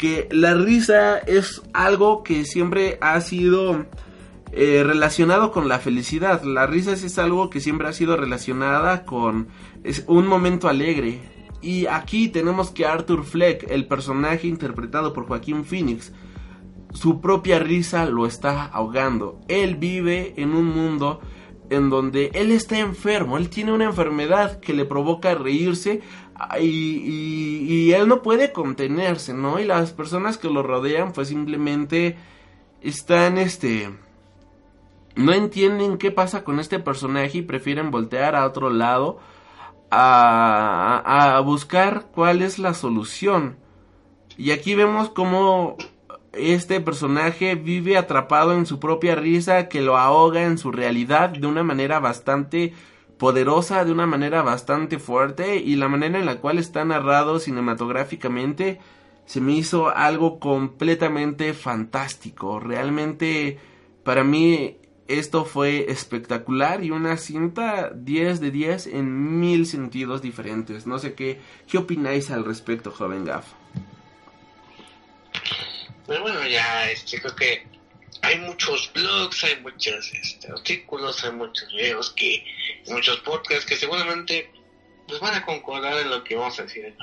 que 0.00 0.28
la 0.30 0.54
risa 0.54 1.18
es 1.18 1.60
algo 1.74 2.22
que 2.22 2.46
siempre 2.46 2.96
ha 3.02 3.20
sido 3.20 3.84
eh, 4.50 4.82
relacionado 4.82 5.52
con 5.52 5.68
la 5.68 5.78
felicidad. 5.78 6.42
La 6.42 6.66
risa 6.66 6.92
es, 6.92 7.18
algo 7.18 7.50
que 7.50 7.60
siempre 7.60 7.86
ha 7.86 7.92
sido 7.92 8.16
relacionada 8.16 9.04
con 9.04 9.48
un 10.06 10.26
momento 10.26 10.70
alegre. 10.70 11.20
Y 11.60 11.84
aquí 11.84 12.28
tenemos 12.28 12.70
que 12.70 12.86
Arthur 12.86 13.24
Fleck, 13.24 13.70
el 13.70 13.86
personaje 13.86 14.46
interpretado 14.46 15.12
por 15.12 15.26
Joaquín 15.26 15.66
Phoenix, 15.66 16.14
su 16.94 17.20
propia 17.20 17.58
risa 17.58 18.06
lo 18.06 18.24
está 18.24 18.64
ahogando. 18.64 19.38
Él 19.48 19.76
vive 19.76 20.32
en 20.38 20.54
un 20.54 20.64
mundo 20.64 21.20
en 21.68 21.90
donde 21.90 22.30
él 22.32 22.52
está 22.52 22.78
enfermo, 22.78 23.36
él 23.36 23.50
tiene 23.50 23.72
una 23.72 23.84
enfermedad 23.84 24.60
que 24.60 24.72
le 24.72 24.86
provoca 24.86 25.34
reírse 25.34 26.00
y, 26.60 27.92
él 27.92 28.08
no 28.08 28.22
puede 28.22 28.52
contenerse, 28.52 29.34
¿no? 29.34 29.58
Y 29.58 29.64
las 29.64 29.92
personas 29.92 30.38
que 30.38 30.48
lo 30.48 30.62
rodean 30.62 31.12
pues 31.12 31.28
simplemente 31.28 32.16
están, 32.80 33.38
este... 33.38 33.90
No 35.16 35.32
entienden 35.32 35.98
qué 35.98 36.12
pasa 36.12 36.44
con 36.44 36.60
este 36.60 36.78
personaje 36.78 37.38
y 37.38 37.42
prefieren 37.42 37.90
voltear 37.90 38.36
a 38.36 38.46
otro 38.46 38.70
lado 38.70 39.18
a, 39.90 41.34
a 41.36 41.40
buscar 41.40 42.06
cuál 42.12 42.42
es 42.42 42.58
la 42.60 42.74
solución. 42.74 43.56
Y 44.38 44.52
aquí 44.52 44.76
vemos 44.76 45.10
cómo 45.10 45.76
este 46.32 46.80
personaje 46.80 47.56
vive 47.56 47.96
atrapado 47.96 48.54
en 48.54 48.66
su 48.66 48.78
propia 48.78 49.16
risa 49.16 49.68
que 49.68 49.82
lo 49.82 49.98
ahoga 49.98 50.44
en 50.44 50.58
su 50.58 50.70
realidad 50.70 51.30
de 51.30 51.46
una 51.46 51.64
manera 51.64 51.98
bastante 51.98 52.72
poderosa, 53.20 53.84
de 53.84 53.92
una 53.92 54.06
manera 54.06 54.40
bastante 54.40 54.98
fuerte 54.98 55.56
y 55.56 55.76
la 55.76 55.88
manera 55.88 56.18
en 56.18 56.24
la 56.24 56.40
cual 56.40 56.58
está 56.58 56.86
narrado 56.86 57.38
cinematográficamente 57.38 58.80
se 59.26 59.42
me 59.42 59.52
hizo 59.52 59.94
algo 59.94 60.40
completamente 60.40 61.52
fantástico. 61.52 62.58
Realmente 62.60 63.58
para 64.04 64.24
mí 64.24 64.78
esto 65.06 65.44
fue 65.44 65.90
espectacular 65.90 66.82
y 66.82 66.92
una 66.92 67.18
cinta 67.18 67.90
10 67.94 68.40
de 68.40 68.50
10 68.50 68.86
en 68.86 69.38
mil 69.38 69.66
sentidos 69.66 70.22
diferentes. 70.22 70.86
No 70.86 70.98
sé 70.98 71.12
qué, 71.12 71.40
qué 71.68 71.76
opináis 71.76 72.30
al 72.30 72.46
respecto, 72.46 72.90
joven 72.90 73.26
Gaff. 73.26 73.48
Pues 76.06 76.20
bueno, 76.22 76.40
ya 76.46 76.90
este, 76.90 77.20
creo 77.20 77.36
que 77.36 77.66
hay 78.22 78.38
muchos 78.38 78.92
blogs, 78.92 79.44
hay 79.44 79.60
muchos 79.60 80.12
este, 80.12 80.50
artículos, 80.50 81.24
hay 81.24 81.32
muchos 81.32 81.72
videos, 81.72 82.10
que, 82.10 82.44
muchos 82.86 83.18
podcasts 83.20 83.66
que 83.66 83.76
seguramente 83.76 84.50
pues 85.06 85.20
van 85.20 85.34
a 85.34 85.44
concordar 85.44 85.98
en 86.00 86.10
lo 86.10 86.22
que 86.22 86.36
vamos 86.36 86.58
a 86.58 86.64
decir. 86.64 86.94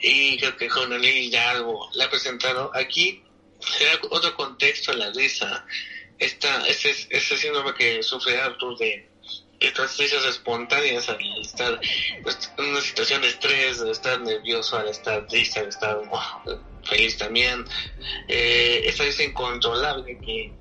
Y 0.00 0.36
creo 0.38 0.56
que 0.56 0.68
Jonalí 0.68 1.30
ya 1.30 1.52
algo 1.52 1.88
la 1.94 2.04
ha 2.04 2.10
presentado. 2.10 2.70
Aquí 2.74 3.22
será 3.60 3.98
otro 4.10 4.34
contexto 4.34 4.92
la 4.92 5.10
risa. 5.12 5.64
Esta, 6.18 6.66
este, 6.68 6.90
este 7.10 7.36
síndrome 7.36 7.74
que 7.74 8.02
sufre 8.02 8.38
Arthur 8.38 8.76
de 8.78 9.08
estas 9.60 9.96
risas 9.98 10.24
espontáneas 10.24 11.08
al 11.08 11.18
estar 11.40 11.80
pues, 12.22 12.52
en 12.58 12.64
una 12.64 12.80
situación 12.80 13.22
de 13.22 13.28
estrés, 13.28 13.80
de 13.80 13.90
estar 13.90 14.20
nervioso, 14.20 14.76
al 14.76 14.88
estar 14.88 15.26
triste, 15.26 15.60
al 15.60 15.68
estar 15.68 15.98
feliz 16.84 17.18
también. 17.18 17.64
Eh, 18.28 18.82
esta 18.84 19.04
risa 19.04 19.22
incontrolable 19.22 20.18
que 20.18 20.52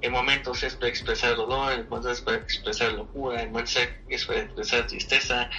en 0.00 0.12
momentos 0.12 0.62
es 0.62 0.74
para 0.74 0.88
expresar 0.88 1.36
dolor, 1.36 1.72
en 1.72 1.88
momentos 1.88 2.18
es 2.18 2.20
para 2.20 2.36
expresar 2.38 2.92
locura, 2.92 3.42
en 3.42 3.52
momentos 3.52 3.76
es 4.08 4.24
para 4.26 4.42
expresar 4.42 4.86
tristeza, 4.86 5.50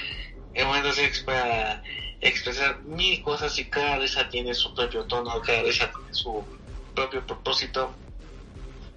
en 0.54 0.68
momentos 0.68 0.98
es 0.98 1.20
para 1.20 1.84
expresar 2.22 2.82
mil 2.84 3.22
cosas 3.22 3.58
y 3.60 3.66
cada 3.66 3.98
risa 3.98 4.30
tiene 4.30 4.54
su 4.54 4.74
propio 4.74 5.06
tono, 5.06 5.42
cada 5.42 5.64
risa 5.64 5.92
tiene 5.92 6.14
su 6.14 6.46
propio 6.96 7.26
propósito. 7.26 7.94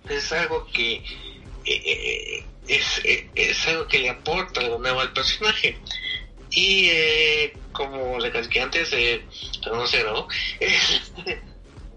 Es 0.09 0.33
algo 0.33 0.67
que 0.67 1.05
eh, 1.65 2.45
es, 2.69 3.01
es, 3.35 3.69
algo 3.69 3.87
que 3.89 3.99
le 3.99 4.11
aporta 4.11 4.61
algo 4.61 4.79
nuevo 4.79 5.01
al 5.01 5.13
personaje. 5.13 5.77
Y 6.51 6.89
eh, 6.89 7.53
como 7.73 8.19
dije 8.23 8.61
antes, 8.61 8.93
eh, 8.93 9.23
no 9.67 9.87
sé, 9.87 10.05
¿no? 10.05 10.29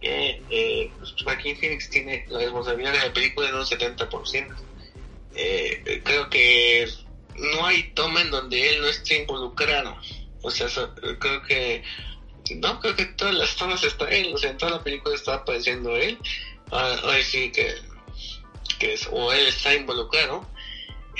eh, 0.01 0.91
Joaquín 1.23 1.57
Phoenix 1.57 1.89
tiene 1.89 2.25
la 2.29 2.39
responsabilidad 2.39 2.93
de 2.93 3.07
la 3.07 3.13
película 3.13 3.49
en 3.49 3.55
un 3.55 3.65
70%. 3.65 4.55
Eh, 5.37 6.01
creo 6.03 6.29
que 6.29 6.87
no 7.35 7.65
hay 7.65 7.91
toma 7.93 8.21
en 8.21 8.31
donde 8.31 8.69
él 8.69 8.81
no 8.81 8.87
esté 8.87 9.21
involucrado. 9.21 9.97
O 10.41 10.51
sea, 10.51 10.67
creo 11.19 11.41
que 11.43 11.83
no, 12.57 12.79
creo 12.79 12.95
que 12.95 13.05
todas 13.05 13.33
las 13.33 13.55
tomas 13.55 13.83
está 13.83 14.07
él, 14.09 14.31
o 14.33 14.37
sea, 14.37 14.51
en 14.51 14.57
toda 14.57 14.73
la 14.73 14.83
película 14.83 15.15
está 15.15 15.35
apareciendo 15.35 15.95
él, 15.95 16.17
o 16.69 17.11
decir 17.11 17.51
que, 17.51 17.75
que 18.77 18.93
es, 18.93 19.09
o 19.11 19.33
él 19.33 19.47
está 19.47 19.73
involucrado, 19.73 20.47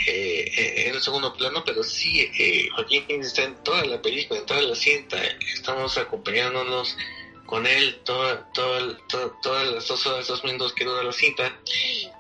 eh, 0.07 0.83
en 0.87 0.95
el 0.95 1.01
segundo 1.01 1.33
plano, 1.33 1.63
pero 1.65 1.83
sí, 1.83 2.29
eh, 2.37 2.67
Joaquín 2.75 3.05
está 3.21 3.43
en 3.43 3.55
toda 3.63 3.83
la 3.85 4.01
película, 4.01 4.39
en 4.39 4.45
toda 4.45 4.61
la 4.61 4.75
cinta, 4.75 5.21
estamos 5.53 5.97
acompañándonos 5.97 6.95
con 7.45 7.67
él 7.67 8.01
toda, 8.03 8.43
toda, 8.53 8.97
toda- 9.07 9.31
todas 9.41 9.67
las 9.67 9.87
dos 9.87 10.05
horas, 10.07 10.27
dos 10.27 10.43
minutos 10.43 10.73
que 10.73 10.83
dura 10.83 11.03
la 11.03 11.11
cinta. 11.13 11.59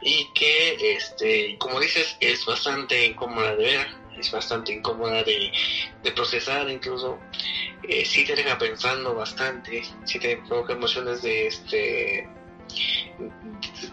Y 0.01 0.27
que, 0.35 0.95
este, 0.95 1.57
como 1.57 1.79
dices, 1.79 2.15
es 2.19 2.45
bastante 2.45 3.05
incómoda 3.05 3.55
de 3.55 3.63
ver, 3.63 3.87
es 4.19 4.31
bastante 4.31 4.71
incómoda 4.73 5.23
de, 5.23 5.51
de 6.03 6.11
procesar 6.11 6.69
incluso, 6.69 7.19
eh, 7.83 8.05
sí 8.05 8.23
te 8.23 8.35
deja 8.35 8.57
pensando 8.57 9.15
bastante, 9.15 9.83
sí 10.05 10.19
te 10.19 10.37
provoca 10.37 10.73
emociones 10.73 11.21
de, 11.23 11.47
este, 11.47 12.27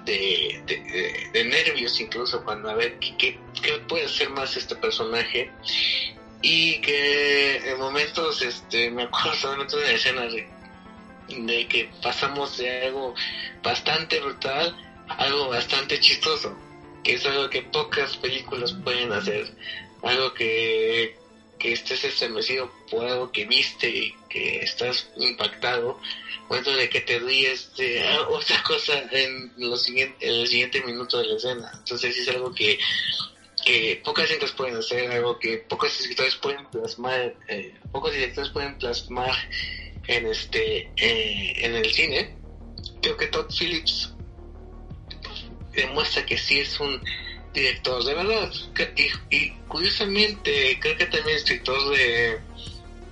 de, 0.05 1.31
de, 1.33 1.45
nervios 1.45 2.01
incluso 2.01 2.45
cuando 2.45 2.71
a 2.71 2.75
ver 2.75 2.99
qué, 2.99 3.39
qué 3.63 3.73
puede 3.89 4.07
hacer 4.07 4.31
más 4.31 4.57
este 4.57 4.75
personaje 4.77 5.51
y 6.41 6.81
que 6.81 7.57
en 7.71 7.79
momentos 7.79 8.43
este 8.43 8.91
me 8.91 9.05
acuerdo 9.05 9.35
solamente 9.35 9.77
de 9.77 9.83
una 9.83 9.93
escena 9.93 10.23
de, 10.23 10.49
de 11.29 11.69
que 11.69 11.91
pasamos 12.03 12.59
de 12.59 12.87
algo 12.87 13.15
bastante 13.63 14.21
brutal 14.21 14.77
a 15.09 15.15
algo 15.25 15.49
bastante 15.49 16.01
chistoso 16.01 16.57
que 17.05 17.15
es 17.15 17.27
algo 17.27 17.49
que 17.51 17.63
pocas 17.63 18.17
películas 18.17 18.73
pueden 18.73 19.13
hacer 19.13 19.53
algo 20.03 20.35
que 20.35 21.17
que 21.63 21.73
estés 21.73 22.03
estremecido 22.03 22.73
por 22.91 23.07
algo 23.07 23.31
que 23.31 23.45
viste 23.47 23.89
y 23.89 24.17
que 24.29 24.57
estás 24.65 25.09
impactado 25.17 26.01
momento 26.49 26.77
de 26.77 26.89
que 26.89 27.01
te 27.01 27.19
ríes 27.19 27.75
de 27.77 28.03
ah, 28.03 28.27
otra 28.29 28.63
cosa 28.63 28.93
en, 29.11 29.53
lo 29.57 29.77
siguiente, 29.77 30.27
en 30.27 30.41
el 30.41 30.47
siguiente 30.47 30.83
minuto 30.83 31.19
de 31.19 31.27
la 31.27 31.37
escena. 31.37 31.71
Entonces 31.75 32.17
es 32.17 32.29
algo 32.29 32.53
que, 32.53 32.79
que 33.65 34.01
pocas 34.05 34.29
cintas 34.29 34.53
pueden 34.53 34.77
hacer, 34.77 35.11
algo 35.11 35.39
que 35.39 35.59
pocos 35.59 35.99
escritores 35.99 36.35
pueden 36.37 36.67
plasmar, 36.67 37.35
eh, 37.49 37.75
pocos 37.91 38.13
directores 38.13 38.51
pueden 38.51 38.77
plasmar 38.77 39.35
en 40.09 40.27
este 40.27 40.91
eh, 40.97 41.55
en 41.65 41.77
el 41.77 41.93
cine. 41.93 42.37
Creo 43.01 43.17
que 43.17 43.29
Todd 43.29 43.47
Phillips 43.49 44.13
demuestra 45.73 46.27
que 46.27 46.37
sí 46.37 46.59
es 46.59 46.79
un 46.81 47.03
director 47.53 48.05
de 48.05 48.15
verdad. 48.15 48.51
Y, 48.97 49.37
y 49.37 49.51
curiosamente 49.69 50.79
creo 50.81 50.97
que 50.97 51.07
también 51.07 51.37
es 51.37 51.45
director 51.45 51.97
de, 51.97 52.39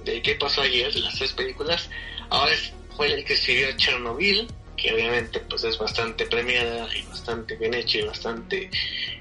de 0.04 0.22
¿Qué 0.22 0.34
pasó 0.34 0.62
ayer? 0.62 0.94
Las 0.96 1.14
tres 1.16 1.32
películas. 1.32 1.88
Ahora 2.28 2.52
fue 2.96 3.12
el 3.12 3.24
que 3.24 3.34
escribió 3.34 3.76
Chernobyl, 3.76 4.48
que 4.76 4.92
obviamente 4.92 5.40
pues 5.40 5.64
es 5.64 5.78
bastante 5.78 6.26
premiada 6.26 6.88
y 6.96 7.02
bastante 7.02 7.56
bien 7.56 7.74
hecha 7.74 7.98
y 7.98 8.02
bastante 8.02 8.70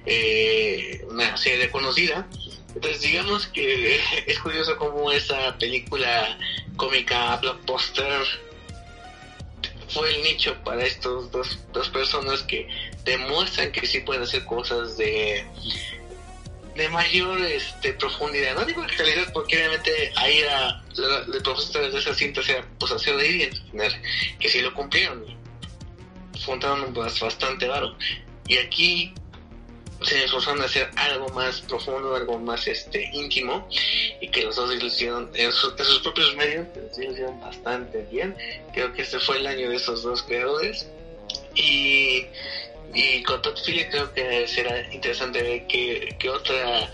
eh, 0.06 1.06
una 1.10 1.36
serie 1.38 1.66
reconocida. 1.66 2.28
Entonces 2.74 3.02
digamos 3.02 3.48
que 3.48 4.00
es 4.28 4.40
curioso 4.40 4.78
cómo 4.78 5.12
esa 5.12 5.58
película 5.58 6.38
cómica 6.78 7.36
blockbuster 7.38 8.24
fue 9.90 10.16
el 10.16 10.24
nicho 10.24 10.56
para 10.64 10.86
estos 10.86 11.32
dos, 11.32 11.60
dos 11.74 11.90
personas 11.90 12.44
que 12.44 12.68
demuestran 13.10 13.72
que 13.72 13.86
sí 13.86 14.00
pueden 14.00 14.24
hacer 14.24 14.46
cosas 14.46 14.98
de 14.98 15.46
de 16.80 16.88
mayor 16.88 17.42
este, 17.42 17.94
profundidad. 17.94 18.56
No 18.56 18.66
digo 18.66 18.82
calidad 18.98 19.32
porque 19.34 19.58
obviamente 19.58 20.14
ahí 20.16 20.38
era, 20.40 20.82
el 21.34 21.42
propósito 21.44 21.80
de 21.80 22.00
esa 22.00 22.16
cinta 22.16 22.40
era 22.48 22.66
pues 22.80 22.94
hacer 22.94 23.16
reír 23.16 23.36
y 23.36 23.44
entretener, 23.44 24.02
que 24.40 24.48
sí 24.48 24.62
lo 24.62 24.74
cumplieron. 24.74 25.26
Juntaron 26.46 26.94
bastante 26.94 27.68
varo. 27.68 27.98
Y 28.48 28.58
aquí 28.58 29.14
se 30.02 30.24
esforzaron 30.24 30.62
a 30.62 30.66
hacer 30.66 30.90
algo 30.96 31.28
más 31.30 31.60
profundo, 31.62 32.16
algo 32.16 32.40
más 32.40 32.66
este 32.66 33.10
íntimo, 33.12 33.68
y 34.22 34.30
que 34.30 34.44
los 34.44 34.56
dos 34.56 34.74
hicieron 34.82 35.30
en, 35.34 35.48
en 35.48 35.52
sus 35.52 36.00
propios 36.02 36.34
medios, 36.38 36.66
lo 36.98 37.12
hicieron 37.12 37.42
bastante 37.42 38.08
bien. 38.10 38.34
Creo 38.74 38.94
que 38.94 39.02
este 39.02 39.20
fue 39.20 39.40
el 39.40 39.48
año 39.48 39.70
de 39.70 39.76
esos 39.76 40.04
dos 40.04 40.24
creadores. 40.24 40.88
Y 41.56 42.26
y 42.94 43.24
con 43.24 43.42
Todd 43.42 43.58
Phillips 43.66 43.92
creo 43.92 44.14
que 44.14 44.48
será 44.48 44.92
interesante 44.94 45.42
ver 45.42 45.68
qué, 45.68 46.16
qué 46.20 46.30
otra 46.30 46.92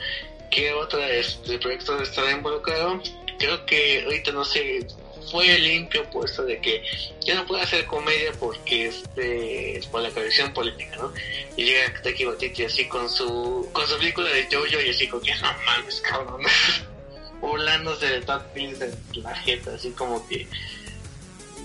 qué 0.52 0.74
otra 0.74 1.10
este 1.10 1.58
proyecto 1.60 2.02
estará 2.02 2.32
involucrado. 2.32 3.02
Creo 3.38 3.66
que 3.66 4.04
ahorita 4.04 4.32
no 4.32 4.46
sé 4.46 4.88
fue 5.32 5.58
limpio 5.60 6.08
puesto 6.12 6.44
de 6.44 6.60
que 6.60 6.84
ya 7.26 7.36
no 7.36 7.46
puede 7.46 7.64
hacer 7.64 7.86
comedia 7.88 8.32
porque 8.40 8.88
este 8.88 9.78
es 9.78 9.88
por 9.88 10.02
la 10.02 10.12
corrección 10.12 10.54
política 10.54 10.98
no 10.98 11.12
y 11.58 11.66
llega 11.66 12.02
Taki 12.04 12.26
Batiti 12.26 12.66
así 12.66 12.88
con 12.88 13.10
su 13.10 13.68
con 13.74 13.88
su 13.88 13.98
película 13.98 14.30
de 14.30 14.46
Jojo 14.52 14.80
y 14.80 14.90
así 14.90 15.08
como 15.08 15.24
que 15.24 15.34
no 15.36 15.52
mames 15.66 16.00
cabrón 16.02 16.44
burlándose 17.42 18.06
de 18.06 18.22
Todd 18.22 18.44
Phillips 18.54 18.82
en 18.82 19.24
la 19.24 19.36
jeta 19.36 19.74
así 19.74 19.90
como 19.92 20.26
que 20.28 20.48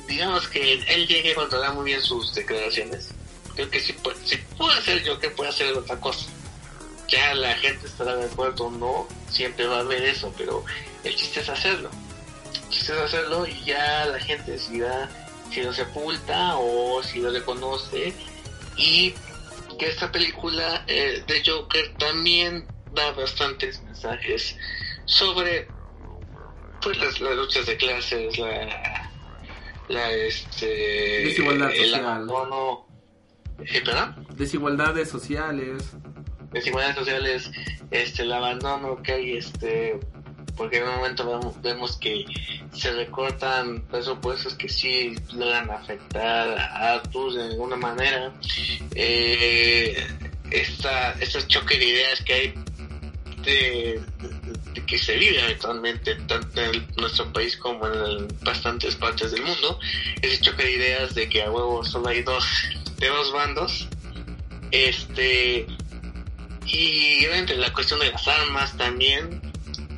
digamos 0.08 0.48
que 0.48 0.72
él 0.72 1.06
llegue 1.06 1.32
a 1.32 1.34
controlar 1.34 1.74
muy 1.74 1.84
bien 1.84 2.00
sus 2.00 2.34
declaraciones 2.34 3.10
creo 3.61 3.70
que 3.70 3.81
si, 3.81 3.92
puede, 3.92 4.16
si 4.27 4.37
puedo 4.57 4.70
hacer 4.70 5.03
yo 5.05 5.18
que 5.18 5.31
puede 5.31 5.51
hacer 5.51 5.73
otra 5.77 6.01
cosa. 6.01 6.27
Ya 7.09 7.35
la 7.35 7.55
gente 7.57 7.87
estará 7.87 8.16
de 8.16 8.25
acuerdo 8.25 8.66
o 8.66 8.70
no 8.70 9.09
siempre 9.29 9.66
va 9.66 9.79
a 9.79 9.81
haber 9.81 10.03
eso 10.05 10.33
pero 10.38 10.64
el 11.05 11.14
chiste 11.14 11.40
es 11.40 11.49
hacerlo. 11.49 11.90
El 12.55 12.68
chiste 12.70 12.92
es 12.92 12.99
hacerlo 12.99 13.46
y 13.46 13.64
ya 13.64 14.07
la 14.07 14.18
gente 14.20 14.53
decidirá 14.53 15.11
si 15.53 15.62
lo 15.62 15.73
sepulta 15.73 16.57
o 16.57 17.03
si 17.03 17.20
lo 17.20 17.31
reconoce. 17.31 18.14
Y 18.77 19.14
que 19.79 19.88
esta 19.88 20.11
película 20.11 20.85
eh, 20.87 21.23
de 21.27 21.42
Joker 21.44 21.94
también 21.99 22.66
da 22.92 23.11
bastantes 23.12 23.83
mensajes 23.83 24.57
sobre 25.05 25.68
pues 26.81 26.96
las, 26.99 27.20
las 27.20 27.37
luchas 27.37 27.66
de 27.66 27.77
clases 27.77 28.38
la 28.38 29.11
la 29.88 30.11
este 30.12 30.66
Desigualdad 31.25 31.70
el 31.73 31.90
social. 31.90 32.05
abandono 32.05 32.89
eh, 33.66 33.81
¿perdón? 33.85 34.27
Desigualdades 34.37 35.09
sociales. 35.09 35.83
desigualdades 36.53 36.96
sociales, 36.96 37.51
este, 37.90 38.23
el 38.23 38.33
abandono 38.33 39.01
que 39.03 39.12
hay, 39.12 39.37
este, 39.37 39.99
porque 40.57 40.79
en 40.79 40.85
un 40.85 40.96
momento 40.96 41.25
vemos, 41.27 41.62
vemos 41.62 41.96
que 41.96 42.25
se 42.73 42.92
recortan 42.92 43.83
presupuestos 43.83 44.55
que 44.55 44.68
sí 44.68 45.14
logran 45.33 45.70
afectar 45.70 46.59
a 46.59 46.94
Artus 46.94 47.37
de 47.37 47.44
alguna 47.44 47.77
manera. 47.77 48.33
Eh, 48.94 50.07
esta, 50.51 51.12
este 51.20 51.46
choque 51.46 51.79
de 51.79 51.85
ideas 51.85 52.20
que 52.23 52.33
hay 52.35 52.55
de, 53.44 54.01
de 54.75 54.85
que 54.87 54.99
se 54.99 55.16
vive 55.16 55.40
actualmente 55.42 56.14
tanto 56.27 56.61
en 56.61 56.70
el- 56.75 56.87
nuestro 56.96 57.33
país 57.33 57.57
como 57.57 57.87
en 57.87 57.94
el- 57.94 58.29
bastantes 58.42 58.96
partes 58.96 59.31
del 59.31 59.42
mundo, 59.42 59.79
ese 60.20 60.40
choque 60.40 60.64
de 60.64 60.73
ideas 60.73 61.14
de 61.14 61.29
que 61.29 61.42
a 61.42 61.51
huevo 61.51 61.83
solo 61.85 62.09
hay 62.09 62.23
dos, 62.23 62.44
de 63.00 63.08
dos 63.08 63.32
bandos, 63.32 63.88
este, 64.70 65.66
y 66.66 67.26
obviamente 67.26 67.56
la 67.56 67.72
cuestión 67.72 67.98
de 67.98 68.12
las 68.12 68.28
armas 68.28 68.76
también, 68.76 69.40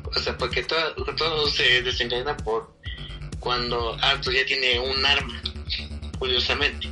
o 0.03 0.19
sea, 0.19 0.37
porque 0.37 0.63
todo, 0.63 0.93
todo 1.17 1.47
se 1.49 1.83
desencadena 1.83 2.35
por 2.37 2.73
cuando 3.39 3.95
Arthur 4.01 4.33
ya 4.33 4.45
tiene 4.45 4.79
un 4.79 5.05
arma, 5.05 5.41
curiosamente, 6.17 6.89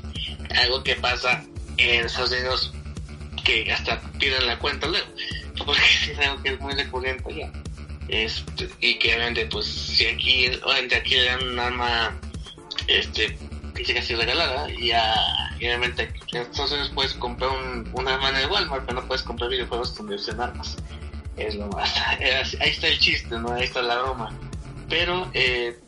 algo 0.56 0.84
que 0.84 0.96
pasa 0.96 1.44
en 1.78 2.06
Estados 2.06 2.32
Unidos 2.32 2.74
que 3.46 3.72
hasta 3.72 4.02
pierden 4.20 4.48
la 4.48 4.60
cuenta 4.60 4.88
luego, 4.88 5.08
porque 5.66 5.82
es 6.12 6.20
algo 6.20 6.44
que 6.44 6.50
es 6.50 6.60
muy 6.60 6.74
recurrente 6.74 7.24
allá. 7.32 7.52
Este, 8.10 8.70
y 8.82 8.96
que 8.96 9.16
obviamente 9.16 9.46
pues 9.46 9.66
si 9.66 10.06
aquí, 10.06 10.48
obviamente 10.64 10.98
aquí 10.98 11.16
le 11.16 11.26
dan 11.26 11.48
un 11.48 11.60
arma 11.60 12.20
este 12.88 13.38
que 13.74 13.84
llega 13.86 14.02
así 14.02 14.16
regalada 14.16 14.70
y, 14.70 14.88
ya, 14.88 15.16
obviamente 15.66 16.04
aquí 16.04 16.38
en 16.38 16.44
Estados 16.44 16.72
Unidos 16.72 16.92
puedes 16.94 17.14
comprar 17.14 17.52
un, 17.52 17.90
un 17.94 18.08
arma 18.08 18.30
en 18.30 18.38
el 18.38 18.48
Walmart 18.48 18.86
pero 18.86 19.02
no 19.02 19.08
puedes 19.08 19.24
comprar 19.24 19.50
videojuegos 19.50 19.96
donde 19.96 20.16
usen 20.16 20.40
armas 20.40 20.78
es 21.38 21.56
lo 21.56 21.68
más. 21.68 21.94
Ahí 22.60 22.70
está 22.70 22.88
el 22.88 23.00
chiste 23.00 23.38
no 23.38 23.54
ahí 23.54 23.64
está 23.64 23.82
la 23.82 24.02
broma. 24.02 24.38
Pero 24.90 25.30
eh, 25.34 25.80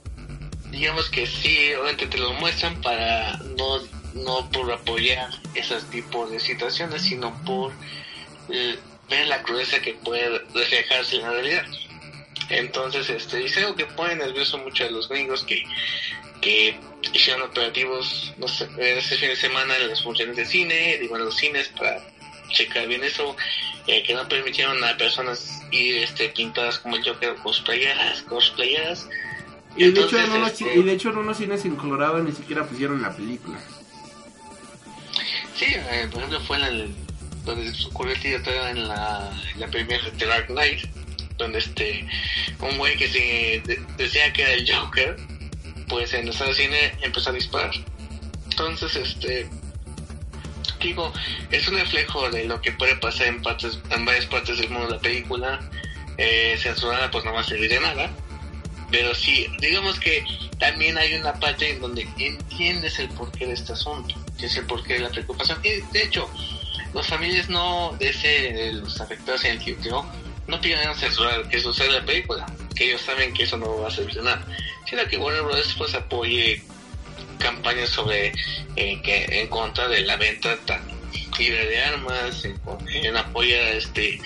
digamos 0.72 1.10
que 1.10 1.26
sí 1.28 1.74
obviamente 1.74 2.08
te 2.08 2.18
lo 2.18 2.34
muestran 2.34 2.80
para 2.82 3.38
no 3.58 3.80
no 4.14 4.50
por 4.52 4.72
apoyar 4.72 5.30
esos 5.56 5.84
tipos 5.90 6.30
de 6.32 6.40
situaciones 6.40 7.02
sino 7.02 7.34
por 7.44 7.74
eh, 8.50 8.78
ver 9.10 9.28
la 9.28 9.42
crudeza 9.44 9.82
que 9.82 9.94
puede 9.94 10.40
reflejarse 10.54 11.18
en 11.18 11.22
la 11.24 11.32
realidad. 11.32 11.66
Entonces, 12.50 13.10
este, 13.10 13.46
es 13.46 13.58
algo 13.58 13.76
que 13.76 13.86
pone 13.86 14.16
nervioso 14.16 14.58
mucho 14.58 14.86
a 14.86 14.90
los 14.90 15.08
gringos 15.08 15.44
que, 15.44 15.64
que 16.44 16.78
hicieron 17.14 17.42
operativos, 17.44 18.34
no 18.38 18.48
sé, 18.48 18.68
este 18.80 19.16
fin 19.18 19.30
de 19.30 19.36
semana 19.36 19.76
en 19.78 19.88
las 19.90 20.04
funciones 20.04 20.36
de 20.36 20.46
cine, 20.46 20.98
digo, 21.00 21.16
en 21.18 21.26
los 21.26 21.36
cines 21.36 21.70
para 21.70 22.02
checar 22.50 22.88
bien 22.88 23.04
eso, 23.04 23.36
eh, 23.88 24.04
que 24.04 24.14
no 24.14 24.28
permitieron 24.28 24.84
a 24.84 24.96
personas 24.98 25.62
ir 25.72 25.98
este, 26.04 26.30
pintadas 26.30 26.80
como 26.80 26.96
el 26.98 27.04
Joker 27.04 27.36
cosplayeras, 27.36 28.22
cosplayeras. 28.24 29.08
Y 29.76 29.90
de, 29.92 30.02
hecho 30.02 30.20
en 30.20 30.32
unos, 30.32 30.52
este, 30.52 30.76
y 30.76 30.84
de 30.84 30.94
hecho 30.94 31.10
en 31.10 31.18
unos 31.18 31.38
cines 31.38 31.66
en 31.66 31.76
Colorado 31.76 32.20
ni 32.22 32.32
siquiera 32.32 32.64
pusieron 32.68 33.02
la 33.02 33.12
película. 33.16 33.60
Sí, 35.56 35.66
eh, 35.68 36.08
por 36.12 36.20
ejemplo 36.20 36.40
fue 36.42 36.58
en 36.58 36.64
el 36.64 36.96
donde 37.46 37.72
ocurrió 37.88 38.14
el 38.14 38.20
tiroteo 38.22 38.68
en 38.68 38.88
la, 38.88 39.32
en 39.54 39.60
la 39.60 39.68
primera 39.68 40.04
The 40.18 40.26
Dark 40.26 40.48
Knight, 40.48 40.86
donde 41.38 41.60
este, 41.60 42.08
un 42.60 42.78
güey 42.78 42.96
que 42.96 43.08
se 43.10 43.20
de- 43.66 43.84
decía 43.98 44.32
que 44.32 44.44
era 44.44 44.54
el 44.54 44.72
Joker, 44.72 45.18
pues 45.88 46.14
en 46.14 46.28
la 46.28 46.34
sala 46.34 46.50
de 46.50 46.56
cine 46.56 46.94
empezó 47.02 47.30
a 47.30 47.34
disparar. 47.34 47.72
Entonces, 48.50 48.96
este, 48.96 49.50
digo, 50.82 51.12
es 51.52 51.68
un 51.68 51.78
reflejo 51.78 52.30
de 52.30 52.46
lo 52.46 52.62
que 52.62 52.72
puede 52.72 52.96
pasar 52.98 53.28
en 53.28 53.42
partes, 53.42 53.80
en 53.90 54.06
varias 54.06 54.26
partes 54.26 54.58
del 54.58 54.70
mundo 54.70 54.88
de 54.88 54.96
la 54.96 55.02
película. 55.02 55.60
Eh, 56.18 56.56
censurada, 56.60 57.10
pues 57.10 57.26
no 57.26 57.34
va 57.34 57.42
a 57.42 57.44
servir 57.44 57.70
de 57.70 57.80
nada. 57.80 58.12
Pero 58.92 59.16
sí, 59.16 59.48
digamos 59.60 60.00
que 60.00 60.24
también 60.60 60.98
hay 60.98 61.16
una 61.16 61.34
parte 61.34 61.72
en 61.72 61.82
donde 61.82 62.08
entiendes 62.20 63.00
el 63.00 63.10
porqué 63.10 63.48
de 63.48 63.54
este 63.54 63.74
asunto, 63.74 64.14
que 64.38 64.46
es 64.46 64.56
el 64.56 64.68
porqué 64.68 64.94
de 64.94 65.00
la 65.00 65.10
preocupación. 65.10 65.60
Y 65.64 65.82
de 65.92 66.04
hecho, 66.04 66.30
los 66.94 67.08
familias 67.08 67.50
no, 67.50 67.96
de 67.98 68.10
ese, 68.10 68.74
los 68.74 69.02
afectados 69.02 69.44
en 69.46 69.54
el 69.54 69.60
tiroteo, 69.60 70.06
no 70.48 70.60
piden 70.60 70.94
censurar 70.96 71.48
que 71.50 71.60
sucede 71.60 71.92
la 71.92 72.06
película, 72.06 72.46
que 72.76 72.90
ellos 72.90 73.02
saben 73.02 73.34
que 73.34 73.44
eso 73.44 73.58
no 73.58 73.80
va 73.80 73.88
a 73.88 73.92
servir 73.92 74.22
nada. 74.22 74.46
Sino 74.90 75.06
que 75.08 75.18
Warner 75.18 75.44
Bros. 75.44 75.76
pues 75.78 75.94
apoye 75.96 76.62
campañas 77.40 77.90
sobre 77.90 78.34
eh, 78.76 79.02
que 79.04 79.26
en 79.42 79.48
contra 79.48 79.88
de 79.88 80.02
la 80.02 80.18
venta 80.18 80.58
tan 80.66 80.82
libre 81.38 81.66
de 81.66 81.82
armas, 81.82 82.46
en, 82.46 82.60
en 82.88 83.18
apoyo 83.18 83.56
a 83.56 83.70
este 83.72 84.20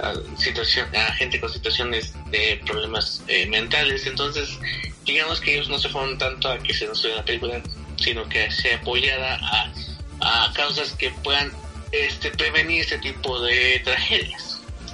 a, 0.00 0.14
situación, 0.36 0.94
a 0.94 1.12
gente 1.14 1.40
con 1.40 1.52
situaciones 1.52 2.14
de 2.30 2.60
problemas 2.66 3.22
eh, 3.28 3.46
mentales. 3.46 4.06
Entonces, 4.06 4.58
digamos 5.04 5.40
que 5.40 5.54
ellos 5.54 5.68
no 5.68 5.78
se 5.78 5.88
fueron 5.88 6.18
tanto 6.18 6.50
a 6.50 6.58
que 6.58 6.74
se 6.74 6.86
nos 6.86 7.04
la 7.04 7.24
película, 7.24 7.60
sino 7.96 8.28
que 8.28 8.50
se 8.50 8.74
apoyara 8.74 9.38
a, 9.40 9.72
a 10.20 10.52
causas 10.54 10.92
que 10.92 11.10
puedan 11.22 11.52
este, 11.92 12.30
prevenir 12.30 12.82
este 12.82 12.98
tipo 12.98 13.40
de 13.40 13.80
tragedias. 13.84 14.47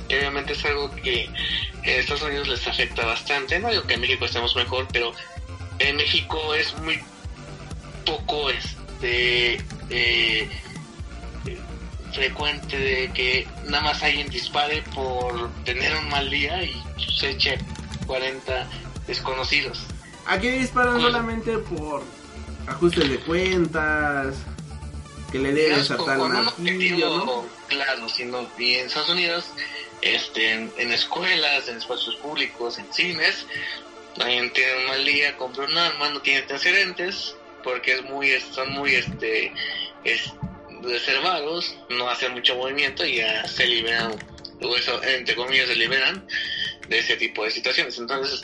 Que 0.08 0.18
obviamente 0.18 0.52
es 0.52 0.64
algo 0.64 0.90
que 0.96 1.24
en 1.24 2.00
Estados 2.00 2.22
Unidos 2.22 2.48
les 2.48 2.66
afecta 2.66 3.04
bastante. 3.04 3.58
No 3.58 3.70
digo 3.70 3.84
que 3.84 3.94
en 3.94 4.00
México 4.00 4.24
estemos 4.24 4.54
mejor, 4.56 4.86
pero 4.92 5.12
en 5.78 5.96
México 5.96 6.54
es 6.54 6.76
muy 6.78 7.00
poco 8.04 8.50
este 8.50 9.58
eh, 9.90 10.48
frecuente 12.12 12.78
de 12.78 13.10
que 13.12 13.46
nada 13.66 13.82
más 13.82 14.02
alguien 14.02 14.28
dispare 14.28 14.82
por 14.94 15.50
tener 15.64 15.96
un 15.96 16.08
mal 16.08 16.30
día 16.30 16.62
y 16.62 16.82
se 17.18 17.30
eche 17.30 17.58
40 18.06 18.68
desconocidos. 19.06 19.86
Aquí 20.26 20.48
disparan 20.48 21.00
solamente 21.00 21.58
por 21.58 22.02
ajustes 22.66 23.08
de 23.10 23.18
cuentas, 23.20 24.36
que 25.30 25.38
le 25.38 25.52
debes 25.52 25.90
a 25.90 25.96
tal 25.96 26.52
claro, 27.68 28.08
sino 28.08 28.48
y 28.58 28.74
en 28.74 28.86
Estados 28.86 29.10
Unidos, 29.10 29.50
este, 30.04 30.52
en, 30.52 30.72
en 30.76 30.92
escuelas, 30.92 31.66
en 31.68 31.78
espacios 31.78 32.16
públicos, 32.16 32.78
en 32.78 32.92
cines, 32.92 33.46
alguien 34.20 34.52
tiene 34.52 34.76
un 34.76 34.86
mal 34.86 35.04
día, 35.04 35.36
compra 35.36 35.64
un 35.64 35.76
arma, 35.78 36.10
no 36.10 36.20
tiene 36.20 36.40
antecedentes, 36.40 37.34
porque 37.62 37.94
es 37.94 38.02
muy, 38.02 38.38
son 38.40 38.70
muy 38.72 38.94
este, 38.94 39.52
es- 40.04 40.30
reservados, 40.82 41.74
no 41.88 42.08
hacen 42.10 42.32
mucho 42.32 42.54
movimiento 42.56 43.06
y 43.06 43.16
ya 43.16 43.46
se 43.48 43.66
liberan, 43.66 44.12
o 44.60 44.76
eso, 44.76 45.02
entre 45.02 45.34
comillas, 45.34 45.68
se 45.68 45.76
liberan 45.76 46.26
de 46.88 46.98
ese 46.98 47.16
tipo 47.16 47.44
de 47.44 47.50
situaciones. 47.50 47.98
Entonces, 47.98 48.42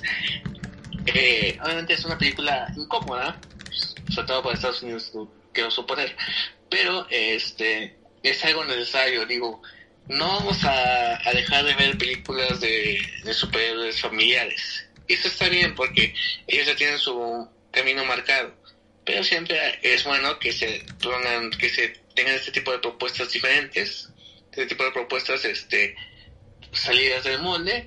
eh, 1.07 1.59
obviamente 1.63 1.93
es 1.95 2.05
una 2.05 2.17
película 2.17 2.73
incómoda, 2.77 3.39
sobre 4.09 4.27
todo 4.29 4.43
para 4.43 4.55
Estados 4.55 4.83
Unidos, 4.83 5.13
quiero 5.53 5.71
suponer, 5.71 6.17
pero 6.71 7.07
este 7.11 7.99
es 8.23 8.45
algo 8.45 8.65
necesario, 8.65 9.27
digo, 9.27 9.61
no 10.11 10.27
vamos 10.27 10.65
a, 10.65 11.19
dejar 11.33 11.65
de 11.65 11.75
ver 11.75 11.97
películas 11.97 12.61
de, 12.61 12.99
superhéroes 13.33 14.01
familiares. 14.01 14.87
Eso 15.07 15.29
está 15.29 15.49
bien 15.49 15.75
porque 15.75 16.13
ellos 16.47 16.67
ya 16.67 16.77
tienen 16.77 16.99
su 16.99 17.49
camino 17.71 18.05
marcado, 18.05 18.55
pero 19.05 19.23
siempre 19.23 19.57
es 19.83 20.05
bueno 20.05 20.39
que 20.39 20.53
se 20.53 20.85
pongan, 21.01 21.51
que 21.51 21.69
se 21.69 21.89
tengan 22.15 22.35
este 22.35 22.51
tipo 22.51 22.73
de 22.73 22.81
propuestas 22.81 23.31
diferentes, 23.31 24.09
este 24.51 24.67
tipo 24.67 24.85
de 24.85 24.91
propuestas 24.91 25.45
este 25.45 25.95
salidas 26.73 27.25
del 27.25 27.41
molde 27.41 27.87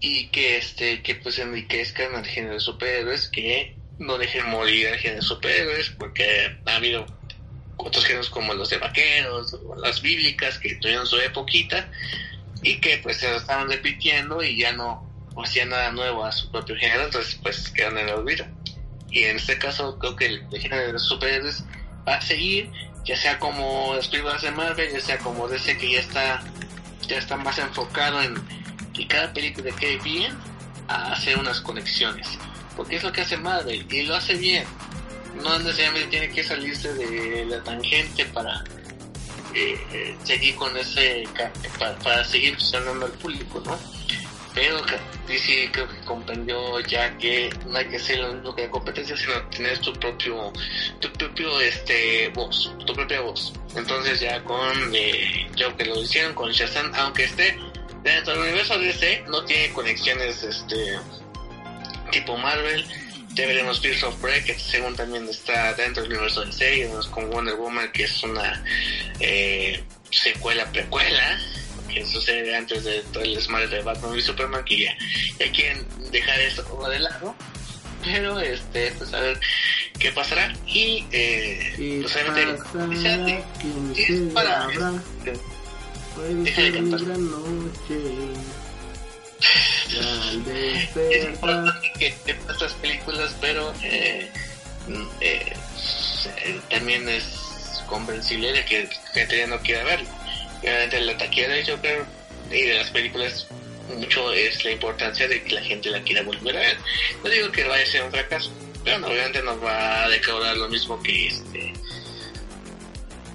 y 0.00 0.28
que 0.28 0.56
este 0.56 1.02
que 1.02 1.14
pues 1.16 1.38
enriquezcan 1.38 2.14
al 2.14 2.26
género 2.26 2.54
de 2.54 2.60
superhéroes 2.60 3.28
que 3.28 3.76
no 3.98 4.16
dejen 4.16 4.48
morir 4.48 4.88
al 4.88 4.98
género 4.98 5.20
de 5.20 5.26
superhéroes 5.26 5.90
porque 5.90 6.56
ha 6.66 6.76
habido 6.76 7.06
otros 7.84 8.04
géneros 8.04 8.30
como 8.30 8.54
los 8.54 8.70
de 8.70 8.78
vaqueros 8.78 9.54
o 9.54 9.76
las 9.76 10.00
bíblicas 10.02 10.58
que 10.58 10.76
tuvieron 10.76 11.06
su 11.06 11.18
époquita 11.18 11.90
y 12.62 12.80
que 12.80 12.98
pues 12.98 13.18
se 13.18 13.30
lo 13.30 13.36
estaban 13.36 13.68
repitiendo 13.68 14.42
y 14.42 14.58
ya 14.58 14.72
no 14.72 15.08
hacían 15.42 15.70
nada 15.70 15.90
nuevo 15.92 16.24
a 16.24 16.32
su 16.32 16.50
propio 16.50 16.76
género 16.76 17.04
entonces 17.04 17.38
pues 17.42 17.70
quedan 17.70 17.96
en 17.96 18.08
el 18.08 18.14
olvido 18.14 18.46
y 19.10 19.24
en 19.24 19.36
este 19.36 19.58
caso 19.58 19.98
creo 19.98 20.16
que 20.16 20.26
el, 20.26 20.46
género 20.50 20.86
de 20.86 20.92
los 20.92 21.06
superhéroes 21.06 21.64
va 22.06 22.16
a 22.16 22.20
seguir 22.20 22.70
ya 23.04 23.16
sea 23.16 23.38
como 23.38 23.94
las 23.94 24.08
películas 24.08 24.42
de 24.42 24.50
Marvel 24.50 24.92
ya 24.92 25.00
sea 25.00 25.18
como 25.18 25.48
DC 25.48 25.78
que 25.78 25.92
ya 25.92 26.00
está 26.00 26.42
ya 27.08 27.18
está 27.18 27.36
más 27.36 27.58
enfocado 27.58 28.22
en 28.22 28.34
que 28.92 29.06
cada 29.06 29.32
película 29.32 29.70
quede 29.76 29.98
bien 29.98 30.32
a 30.88 31.12
hacer 31.12 31.38
unas 31.38 31.60
conexiones. 31.60 32.26
Porque 32.76 32.96
es 32.96 33.02
lo 33.02 33.12
que 33.12 33.22
hace 33.22 33.36
Marvel 33.36 33.86
y 33.90 34.02
lo 34.02 34.14
hace 34.14 34.34
bien. 34.34 34.64
No 35.42 35.58
necesariamente 35.58 36.08
tiene 36.08 36.30
que 36.30 36.44
salirse 36.44 36.92
de 36.94 37.44
la 37.46 37.62
tangente 37.62 38.24
para 38.26 38.62
eh, 39.54 39.76
eh, 39.92 40.16
seguir 40.22 40.54
con 40.54 40.76
ese 40.76 41.24
para, 41.78 42.24
seguir 42.24 42.54
funcionando 42.54 43.06
al 43.06 43.12
público, 43.12 43.60
¿no? 43.64 43.76
Pero 44.54 44.80
DC 45.26 45.70
creo 45.72 45.88
que 45.88 45.98
comprendió 46.04 46.80
ya 46.80 47.16
que 47.18 47.50
no 47.66 47.78
hay 47.78 47.86
que 47.86 47.98
ser 47.98 48.18
lo 48.18 48.34
mismo 48.34 48.54
que 48.54 48.62
la 48.62 48.70
competencia, 48.70 49.16
sino 49.16 49.40
tener 49.48 49.78
tu 49.78 49.92
propio, 49.94 50.52
tu 51.00 51.12
propio 51.12 51.60
este 51.60 52.28
voz, 52.30 52.72
tu 52.86 52.92
propia 52.92 53.20
voz. 53.20 53.52
Entonces 53.76 54.20
ya 54.20 54.42
con 54.44 54.94
eh, 54.94 55.48
que 55.76 55.84
lo 55.84 56.00
hicieron 56.00 56.34
con 56.34 56.50
Shazam, 56.50 56.92
aunque 56.94 57.24
esté 57.24 57.58
dentro 58.02 58.32
del 58.34 58.42
universo 58.42 58.78
DC, 58.78 59.24
no 59.28 59.44
tiene 59.44 59.72
conexiones 59.72 60.42
este 60.42 60.98
tipo 62.10 62.36
Marvel. 62.36 62.84
Veremos 63.34 63.80
Fears 63.80 64.02
of 64.02 64.16
Prey, 64.16 64.42
que 64.44 64.58
según 64.58 64.94
también 64.96 65.28
está 65.28 65.72
dentro 65.74 66.02
del 66.02 66.12
universo 66.12 66.44
y 66.44 66.80
vemos 66.80 67.06
con 67.08 67.30
Wonder 67.30 67.54
Woman, 67.54 67.90
que 67.92 68.04
es 68.04 68.22
una 68.22 68.62
eh, 69.20 69.82
secuela, 70.10 70.70
precuela, 70.70 71.38
que 71.88 72.04
sucede 72.06 72.56
antes 72.56 72.84
de 72.84 73.00
todo 73.12 73.22
el 73.22 73.34
desmadre 73.34 73.68
de 73.68 73.82
Batman 73.82 74.16
y 74.16 74.20
Superman, 74.20 74.64
que 74.64 74.80
ya, 74.84 74.96
ya 75.38 75.50
quieren 75.52 75.86
dejar 76.10 76.40
eso 76.40 76.64
como 76.64 76.88
de 76.88 76.98
lado. 76.98 77.34
Pero, 78.02 78.40
este, 78.40 78.92
pues 78.92 79.12
a 79.12 79.20
ver 79.20 79.38
qué 79.98 80.10
pasará. 80.12 80.52
Y, 80.66 81.04
eh, 81.12 81.74
¿Qué 81.76 82.00
pues 82.02 82.16
este, 82.16 83.44
Deja 86.28 86.62
de 86.62 86.72
cantar. 86.72 87.00
noche. 87.02 87.94
Es 89.40 91.24
importante 91.24 91.92
que 91.98 92.14
estas 92.26 92.72
películas, 92.74 93.34
pero 93.40 93.72
también 96.68 97.08
es 97.08 97.82
comprensible 97.86 98.52
de 98.52 98.64
que 98.64 98.88
gente 99.12 99.38
ya 99.38 99.46
no 99.46 99.58
quiera 99.60 99.84
verlo. 99.84 100.08
Obviamente 100.60 101.00
la 101.00 101.16
taquilla 101.16 101.48
de 101.48 101.64
Joker 101.64 102.04
y 102.50 102.62
de 102.62 102.74
las 102.74 102.90
películas 102.90 103.46
mucho 103.96 104.32
es 104.32 104.64
la 104.64 104.72
importancia 104.72 105.26
de 105.26 105.42
que 105.42 105.54
la 105.54 105.62
gente 105.62 105.90
la 105.90 106.02
quiera 106.02 106.22
volver 106.22 106.56
a 106.56 106.60
ver. 106.60 106.76
No 107.24 107.30
digo 107.30 107.50
que 107.50 107.64
vaya 107.64 107.82
a 107.82 107.86
ser 107.86 108.02
un 108.02 108.10
fracaso, 108.10 108.52
pero 108.84 109.06
obviamente 109.06 109.42
nos 109.42 109.62
va 109.62 110.04
a 110.04 110.08
decaudar 110.08 110.56
lo 110.56 110.68
mismo 110.68 111.02
que 111.02 111.28
este 111.28 111.72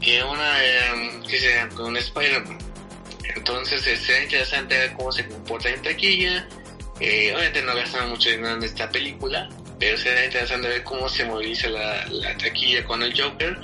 que 0.01 0.23
una 0.23 0.63
eh, 0.63 1.21
que 1.27 1.39
sea 1.39 1.67
con 1.69 1.97
Spider-Man. 1.97 2.59
Entonces 3.35 3.81
será 3.81 4.23
interesante 4.23 4.77
ver 4.77 4.93
cómo 4.93 5.11
se 5.11 5.27
comporta 5.27 5.69
en 5.69 5.81
taquilla. 5.81 6.47
Eh, 6.99 7.31
obviamente 7.33 7.61
no 7.63 7.75
gastaron 7.75 8.09
mucho 8.09 8.29
dinero 8.29 8.55
en 8.55 8.63
esta 8.63 8.89
película, 8.89 9.49
pero 9.79 9.97
será 9.97 10.23
interesante 10.23 10.67
ver 10.67 10.83
cómo 10.83 11.09
se 11.09 11.25
moviliza 11.25 11.67
la, 11.69 12.05
la 12.07 12.37
taquilla 12.37 12.83
con 12.85 13.01
el 13.01 13.19
Joker. 13.19 13.57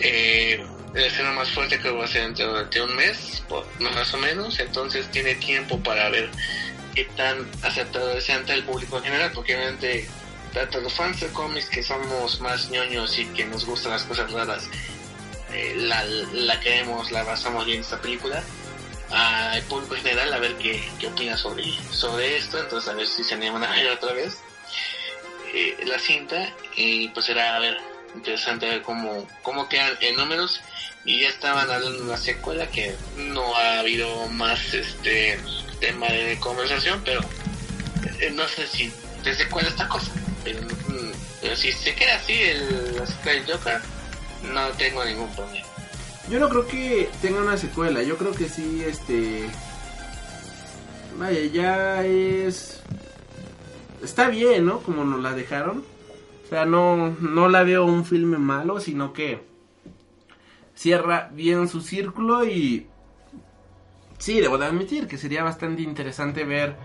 Eh, 0.00 0.62
la 0.94 1.06
escena 1.06 1.32
más 1.32 1.50
fuerte 1.50 1.78
creo 1.78 1.92
que 1.94 1.98
va 1.98 2.04
a 2.04 2.08
ser 2.08 2.32
durante 2.34 2.80
un 2.80 2.94
mes, 2.96 3.42
más 3.78 4.14
o 4.14 4.18
menos, 4.18 4.58
entonces 4.58 5.10
tiene 5.10 5.34
tiempo 5.36 5.78
para 5.80 6.08
ver 6.08 6.30
qué 6.94 7.04
tan 7.16 7.48
aceptado 7.62 8.16
es 8.16 8.28
ante 8.30 8.54
el 8.54 8.64
público 8.64 8.98
en 8.98 9.04
general, 9.04 9.30
porque 9.34 9.54
obviamente 9.54 10.08
tanto 10.54 10.80
los 10.80 10.92
fans 10.92 11.20
de 11.20 11.28
cómics 11.28 11.68
que 11.68 11.82
somos 11.82 12.40
más 12.40 12.70
ñoños 12.70 13.18
y 13.18 13.26
que 13.26 13.44
nos 13.44 13.66
gustan 13.66 13.92
las 13.92 14.04
cosas 14.04 14.32
raras, 14.32 14.68
eh, 15.52 15.74
la, 15.76 16.04
la 16.04 16.58
queremos, 16.60 17.10
la 17.10 17.22
basamos 17.22 17.66
bien 17.66 17.80
esta 17.80 18.00
película, 18.00 18.42
al 19.10 19.62
público 19.62 19.94
en 19.96 20.02
general 20.02 20.32
a 20.32 20.38
ver 20.38 20.56
qué, 20.56 20.86
qué 20.98 21.06
opina 21.06 21.36
sobre, 21.36 21.64
sobre 21.90 22.36
esto, 22.36 22.58
entonces 22.58 22.90
a 22.90 22.94
ver 22.94 23.06
si 23.06 23.24
se 23.24 23.34
animan 23.34 23.64
a 23.64 23.70
ver 23.76 23.90
otra 23.90 24.12
vez 24.12 24.38
eh, 25.54 25.76
la 25.86 25.98
cinta 25.98 26.52
y 26.76 27.08
pues 27.08 27.26
será 27.26 27.56
a 27.56 27.58
ver 27.58 27.78
interesante 28.14 28.66
ver 28.66 28.82
cómo, 28.82 29.26
cómo 29.42 29.68
quedan 29.68 29.96
en 30.00 30.16
números 30.16 30.60
y 31.04 31.20
ya 31.20 31.28
estaban 31.28 31.70
hablando 31.70 31.92
de 31.92 32.02
una 32.02 32.16
secuela 32.16 32.66
que 32.68 32.94
no 33.16 33.56
ha 33.56 33.80
habido 33.80 34.26
más 34.28 34.74
este 34.74 35.38
tema 35.80 36.06
de 36.08 36.38
conversación, 36.40 37.00
pero 37.04 37.20
eh, 38.20 38.30
no 38.32 38.46
sé 38.48 38.66
si 38.66 38.92
de 39.22 39.34
secuela 39.34 39.68
esta 39.68 39.88
cosa. 39.88 40.10
Pero, 40.44 40.60
mm, 40.62 41.12
pero 41.40 41.56
si 41.56 41.72
se 41.72 41.94
queda 41.94 42.16
así 42.16 42.34
el, 42.34 42.96
la 42.96 43.06
Joker, 43.46 43.80
no 44.42 44.68
tengo 44.70 45.04
ningún 45.04 45.34
problema. 45.34 45.67
Yo 46.30 46.38
no 46.38 46.50
creo 46.50 46.66
que 46.66 47.08
tenga 47.22 47.40
una 47.40 47.56
secuela, 47.56 48.02
yo 48.02 48.18
creo 48.18 48.32
que 48.32 48.48
sí, 48.48 48.82
este... 48.84 49.48
Vaya, 51.18 51.40
ya 51.46 52.04
es... 52.04 52.82
Está 54.02 54.28
bien, 54.28 54.66
¿no? 54.66 54.80
Como 54.80 55.04
nos 55.04 55.22
la 55.22 55.32
dejaron. 55.32 55.84
O 56.44 56.48
sea, 56.48 56.66
no, 56.66 57.16
no 57.20 57.48
la 57.48 57.62
veo 57.62 57.84
un 57.86 58.04
filme 58.04 58.36
malo, 58.36 58.78
sino 58.78 59.12
que 59.12 59.42
cierra 60.74 61.30
bien 61.32 61.66
su 61.66 61.80
círculo 61.80 62.44
y... 62.44 62.86
Sí, 64.18 64.40
debo 64.40 64.58
de 64.58 64.66
admitir 64.66 65.06
que 65.08 65.16
sería 65.16 65.42
bastante 65.42 65.82
interesante 65.82 66.44
ver 66.44 66.76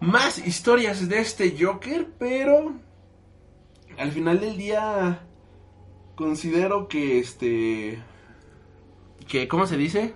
más 0.00 0.38
historias 0.38 1.08
de 1.08 1.20
este 1.20 1.56
Joker, 1.58 2.08
pero 2.18 2.74
al 3.98 4.12
final 4.12 4.40
del 4.40 4.56
día 4.56 5.20
considero 6.14 6.88
que 6.88 7.20
este 7.20 8.02
que 9.30 9.46
cómo 9.46 9.66
se 9.66 9.76
dice 9.76 10.14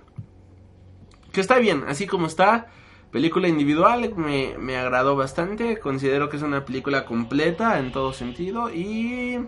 que 1.31 1.41
está 1.41 1.57
bien 1.57 1.85
así 1.87 2.05
como 2.05 2.27
está. 2.27 2.67
Película 3.11 3.47
individual 3.47 4.13
me, 4.17 4.57
me 4.59 4.75
agradó 4.75 5.15
bastante. 5.15 5.79
Considero 5.79 6.29
que 6.29 6.35
es 6.35 6.43
una 6.43 6.65
película 6.65 7.05
completa 7.05 7.79
en 7.79 7.93
todo 7.93 8.11
sentido 8.11 8.69
y 8.69 9.39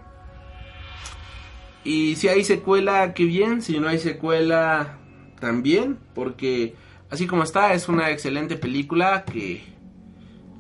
y 1.84 2.16
si 2.16 2.30
hay 2.30 2.44
secuela 2.46 3.14
qué 3.14 3.26
bien. 3.26 3.62
Si 3.62 3.80
no 3.80 3.90
hay 3.90 4.00
secuela 4.00 4.98
también 5.40 6.00
porque 6.16 6.76
así 7.10 7.28
como 7.28 7.44
está 7.44 7.74
es 7.74 7.90
una 7.90 8.10
excelente 8.10 8.56
película 8.56 9.26
que 9.26 9.64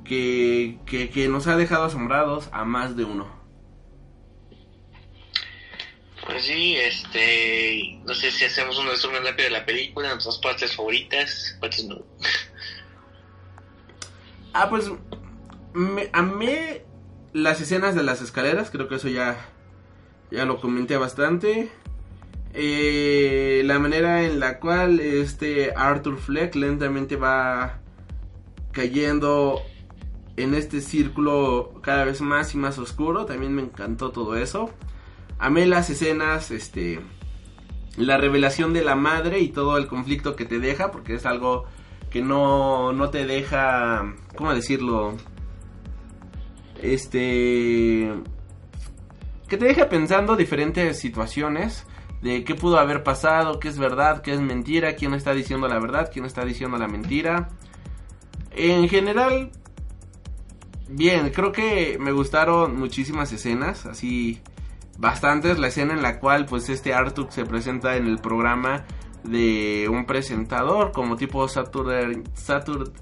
que, 0.03 0.79
que, 0.85 1.09
que 1.09 1.27
nos 1.27 1.47
ha 1.47 1.55
dejado 1.57 1.85
asombrados 1.85 2.49
a 2.51 2.65
más 2.65 2.95
de 2.97 3.05
uno. 3.05 3.36
Pues 6.27 6.43
sí, 6.43 6.75
este, 6.75 8.01
no 8.05 8.13
sé 8.13 8.31
si 8.31 8.43
hacemos 8.43 8.77
un 8.77 8.87
resumen 8.87 9.23
rápido 9.23 9.45
de 9.45 9.51
la 9.51 9.65
película, 9.65 10.09
nuestras 10.09 10.37
partes 10.39 10.75
favoritas, 10.75 11.57
partes 11.61 11.85
no. 11.85 12.03
Ah, 14.51 14.69
pues 14.69 14.91
me, 15.73 16.09
amé 16.11 16.83
las 17.31 17.61
escenas 17.61 17.95
de 17.95 18.03
las 18.03 18.21
escaleras, 18.21 18.71
creo 18.71 18.89
que 18.89 18.95
eso 18.95 19.07
ya, 19.07 19.37
ya 20.29 20.43
lo 20.43 20.59
comenté 20.59 20.97
bastante. 20.97 21.71
Eh, 22.53 23.61
la 23.63 23.79
manera 23.79 24.23
en 24.23 24.41
la 24.41 24.59
cual 24.59 24.99
este 24.99 25.73
Arthur 25.77 26.19
Fleck 26.19 26.55
lentamente 26.55 27.15
va 27.15 27.79
cayendo 28.73 29.61
en 30.35 30.55
este 30.55 30.81
círculo 30.81 31.79
cada 31.81 32.03
vez 32.03 32.19
más 32.19 32.53
y 32.53 32.57
más 32.57 32.77
oscuro. 32.79 33.25
También 33.25 33.53
me 33.53 33.61
encantó 33.61 34.11
todo 34.11 34.35
eso. 34.35 34.73
Amé 35.39 35.65
las 35.65 35.89
escenas, 35.89 36.51
este, 36.51 36.99
la 37.95 38.17
revelación 38.17 38.73
de 38.73 38.83
la 38.83 38.95
madre 38.95 39.39
y 39.39 39.49
todo 39.49 39.77
el 39.77 39.87
conflicto 39.87 40.35
que 40.35 40.45
te 40.45 40.59
deja, 40.59 40.91
porque 40.91 41.15
es 41.15 41.25
algo 41.25 41.65
que 42.09 42.21
no, 42.21 42.93
no 42.93 43.09
te 43.09 43.25
deja, 43.25 44.15
¿cómo 44.35 44.53
decirlo? 44.53 45.15
Este, 46.81 48.13
que 49.47 49.57
te 49.57 49.65
deja 49.65 49.89
pensando 49.89 50.35
diferentes 50.35 50.99
situaciones 50.99 51.85
de 52.21 52.43
qué 52.43 52.55
pudo 52.55 52.79
haber 52.79 53.03
pasado, 53.03 53.59
qué 53.59 53.67
es 53.67 53.77
verdad, 53.77 54.21
qué 54.21 54.33
es 54.33 54.41
mentira, 54.41 54.95
quién 54.95 55.13
está 55.13 55.33
diciendo 55.33 55.67
la 55.67 55.79
verdad, 55.79 56.09
quién 56.11 56.25
está 56.25 56.45
diciendo 56.45 56.77
la 56.77 56.87
mentira. 56.87 57.49
En 58.51 58.89
general, 58.89 59.51
Bien, 60.89 61.29
creo 61.31 61.51
que 61.51 61.97
me 61.99 62.13
gustaron 62.13 62.79
muchísimas 62.79 63.31
escenas, 63.33 63.85
así 63.85 64.39
bastantes. 64.97 65.59
La 65.59 65.67
escena 65.67 65.93
en 65.93 66.01
la 66.01 66.19
cual 66.19 66.45
pues 66.45 66.69
este 66.69 66.93
Artuk 66.93 67.31
se 67.31 67.45
presenta 67.45 67.95
en 67.95 68.07
el 68.07 68.19
programa 68.19 68.85
de 69.23 69.87
un 69.89 70.05
presentador 70.05 70.91
como 70.91 71.15
tipo 71.15 71.47
Saturday, 71.47 72.23
Saturday, 72.33 72.93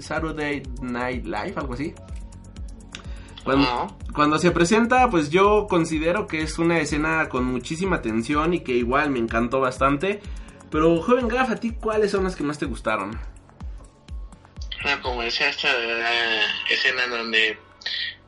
Saturday, 0.00 0.62
Night 0.82 1.24
Live, 1.24 1.54
algo 1.56 1.74
así. 1.74 1.94
Cuando, 3.44 3.96
cuando, 4.12 4.38
se 4.40 4.50
presenta, 4.50 5.08
pues 5.08 5.30
yo 5.30 5.68
considero 5.68 6.26
que 6.26 6.42
es 6.42 6.58
una 6.58 6.80
escena 6.80 7.28
con 7.28 7.44
muchísima 7.44 8.02
tensión 8.02 8.54
y 8.54 8.60
que 8.60 8.72
igual 8.72 9.10
me 9.10 9.20
encantó 9.20 9.60
bastante. 9.60 10.20
Pero, 10.68 11.00
joven 11.00 11.28
Graf, 11.28 11.50
¿a 11.50 11.56
ti 11.56 11.70
cuáles 11.70 12.10
son 12.10 12.24
las 12.24 12.34
que 12.34 12.42
más 12.42 12.58
te 12.58 12.66
gustaron? 12.66 13.18
como 15.02 15.22
decía 15.22 15.48
esta 15.48 15.68
escena 16.70 17.06
donde 17.08 17.58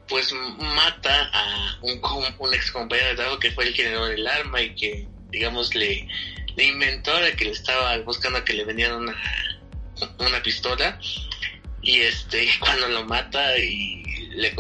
pues 0.09 0.33
mata 0.33 1.31
a 1.33 1.79
un, 1.83 2.01
un 2.39 2.55
ex 2.55 2.71
compañero 2.71 3.11
de 3.11 3.15
trabajo 3.17 3.39
que 3.39 3.51
fue 3.53 3.65
el 3.65 3.75
que 3.75 3.85
le 3.85 3.91
dio 3.91 4.07
el 4.07 4.27
arma 4.27 4.61
y 4.63 4.75
que 4.75 5.07
digamos 5.31 5.75
le, 5.75 6.09
le 6.57 6.65
inventó 6.65 7.17
de 7.21 7.33
que 7.35 7.45
le 7.45 7.51
estaba 7.53 7.97
buscando 7.99 8.45
que 8.45 8.55
le 8.55 8.65
vendieran 8.65 8.97
una, 8.97 9.17
una 10.19 10.43
pistola. 10.43 10.99
Y 11.83 12.01
este 12.01 12.49
cuando 12.61 12.89
lo 12.89 13.05
mata 13.05 13.57
y 13.59 14.03
le 14.31 14.55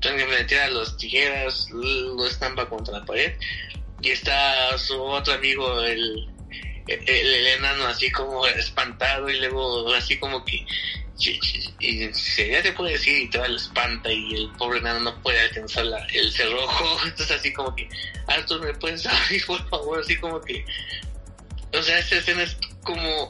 le 0.00 0.44
tira 0.44 0.68
los 0.68 0.96
tijeras 0.96 1.68
lo 1.70 2.26
estampa 2.26 2.68
contra 2.68 2.98
la 2.98 3.04
pared. 3.04 3.36
Y 4.00 4.10
está 4.10 4.76
su 4.78 5.00
otro 5.00 5.34
amigo 5.34 5.80
el, 5.82 6.28
el, 6.86 7.08
el 7.08 7.46
enano 7.46 7.86
así 7.86 8.10
como 8.10 8.46
espantado 8.46 9.28
y 9.28 9.38
luego 9.38 9.92
así 9.94 10.18
como 10.18 10.44
que 10.44 10.64
y 11.18 12.12
ya 12.50 12.62
te 12.62 12.72
puede 12.72 12.92
decir 12.92 13.18
y 13.18 13.28
te 13.28 13.38
va 13.38 13.48
la 13.48 13.56
espanta 13.56 14.10
y 14.12 14.34
el 14.34 14.50
pobre 14.52 14.80
nano 14.80 15.00
no 15.00 15.22
puede 15.22 15.40
alcanzar 15.40 15.86
la, 15.86 15.98
el 16.06 16.32
cerrojo, 16.32 16.98
entonces 17.04 17.36
así 17.36 17.52
como 17.52 17.74
que, 17.74 17.88
Arthur, 18.26 18.64
¿me 18.64 18.74
puedes 18.74 19.04
abrir 19.06 19.44
por 19.46 19.68
favor? 19.68 20.00
Así 20.00 20.16
como 20.16 20.40
que, 20.40 20.64
o 21.74 21.82
sea, 21.82 21.98
esta 21.98 22.16
escena 22.16 22.44
es 22.44 22.56
como, 22.84 23.28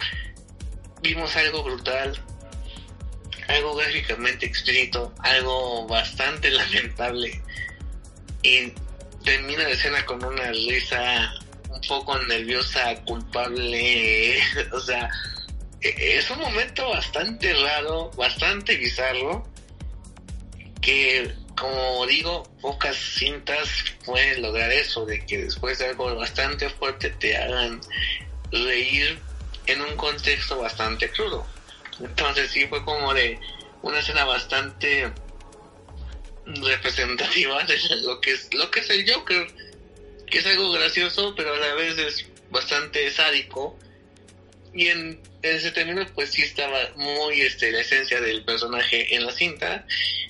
vimos 1.01 1.35
algo 1.37 1.63
brutal, 1.65 2.21
algo 3.49 3.75
gráficamente 3.77 4.47
explícito, 4.47 5.15
algo 5.21 5.87
bastante 5.87 6.51
lamentable 6.51 7.41
y 8.43 8.73
termina 9.25 9.63
la 9.63 9.71
escena 9.71 10.05
con 10.05 10.23
una 10.23 10.53
risa 10.53 11.33
un 11.71 11.81
poco 11.89 12.19
nerviosa, 12.25 12.95
culpable, 13.05 14.39
o 14.73 14.81
sea, 14.81 15.09
es 15.81 16.31
un 16.31 16.39
momento 16.41 16.89
bastante 16.91 17.55
raro, 17.55 18.11
bastante 18.17 18.77
bizarro, 18.77 19.47
que 20.81 21.33
como 21.59 22.07
digo, 22.07 22.45
pocas 22.61 22.97
cintas 22.97 23.69
pueden 24.05 24.43
lograr 24.43 24.71
eso, 24.71 25.05
de 25.05 25.25
que 25.27 25.39
después 25.39 25.79
de 25.79 25.87
algo 25.87 26.15
bastante 26.15 26.71
fuerte 26.71 27.11
te 27.11 27.37
hagan 27.37 27.81
reír 28.53 29.19
en 29.67 29.81
un 29.83 29.97
contexto 29.97 30.61
bastante 30.61 31.11
crudo. 31.11 31.47
Entonces 32.01 32.51
sí 32.53 32.67
fue 32.69 32.85
como 32.85 33.13
de 33.13 33.39
una 33.83 33.99
escena 33.99 34.25
bastante 34.25 35.13
representativa 36.47 37.63
de 37.65 37.79
lo 38.03 38.21
que 38.21 38.33
es 38.33 38.55
lo 38.55 38.71
que 38.71 38.81
es 38.81 38.91
el 38.91 39.13
Joker, 39.13 39.47
que 40.27 40.39
es 40.39 40.47
algo 40.47 40.71
gracioso, 40.71 41.35
pero 41.37 41.55
a 41.55 41.59
la 41.59 41.75
vez 41.75 41.99
es 41.99 42.27
bastante 42.51 43.11
sádico 43.11 43.77
y 44.79 44.91
en, 44.91 45.21
ese 45.43 45.73
término 45.73 46.07
pues 46.15 46.31
sí 46.31 46.43
estaba 46.43 46.79
muy 46.95 47.41
este 47.41 47.73
la 47.73 47.81
esencia 47.81 48.21
del 48.21 48.45
personaje 48.45 49.13
en 49.13 49.27
la 49.27 49.33
cinta 49.33 49.85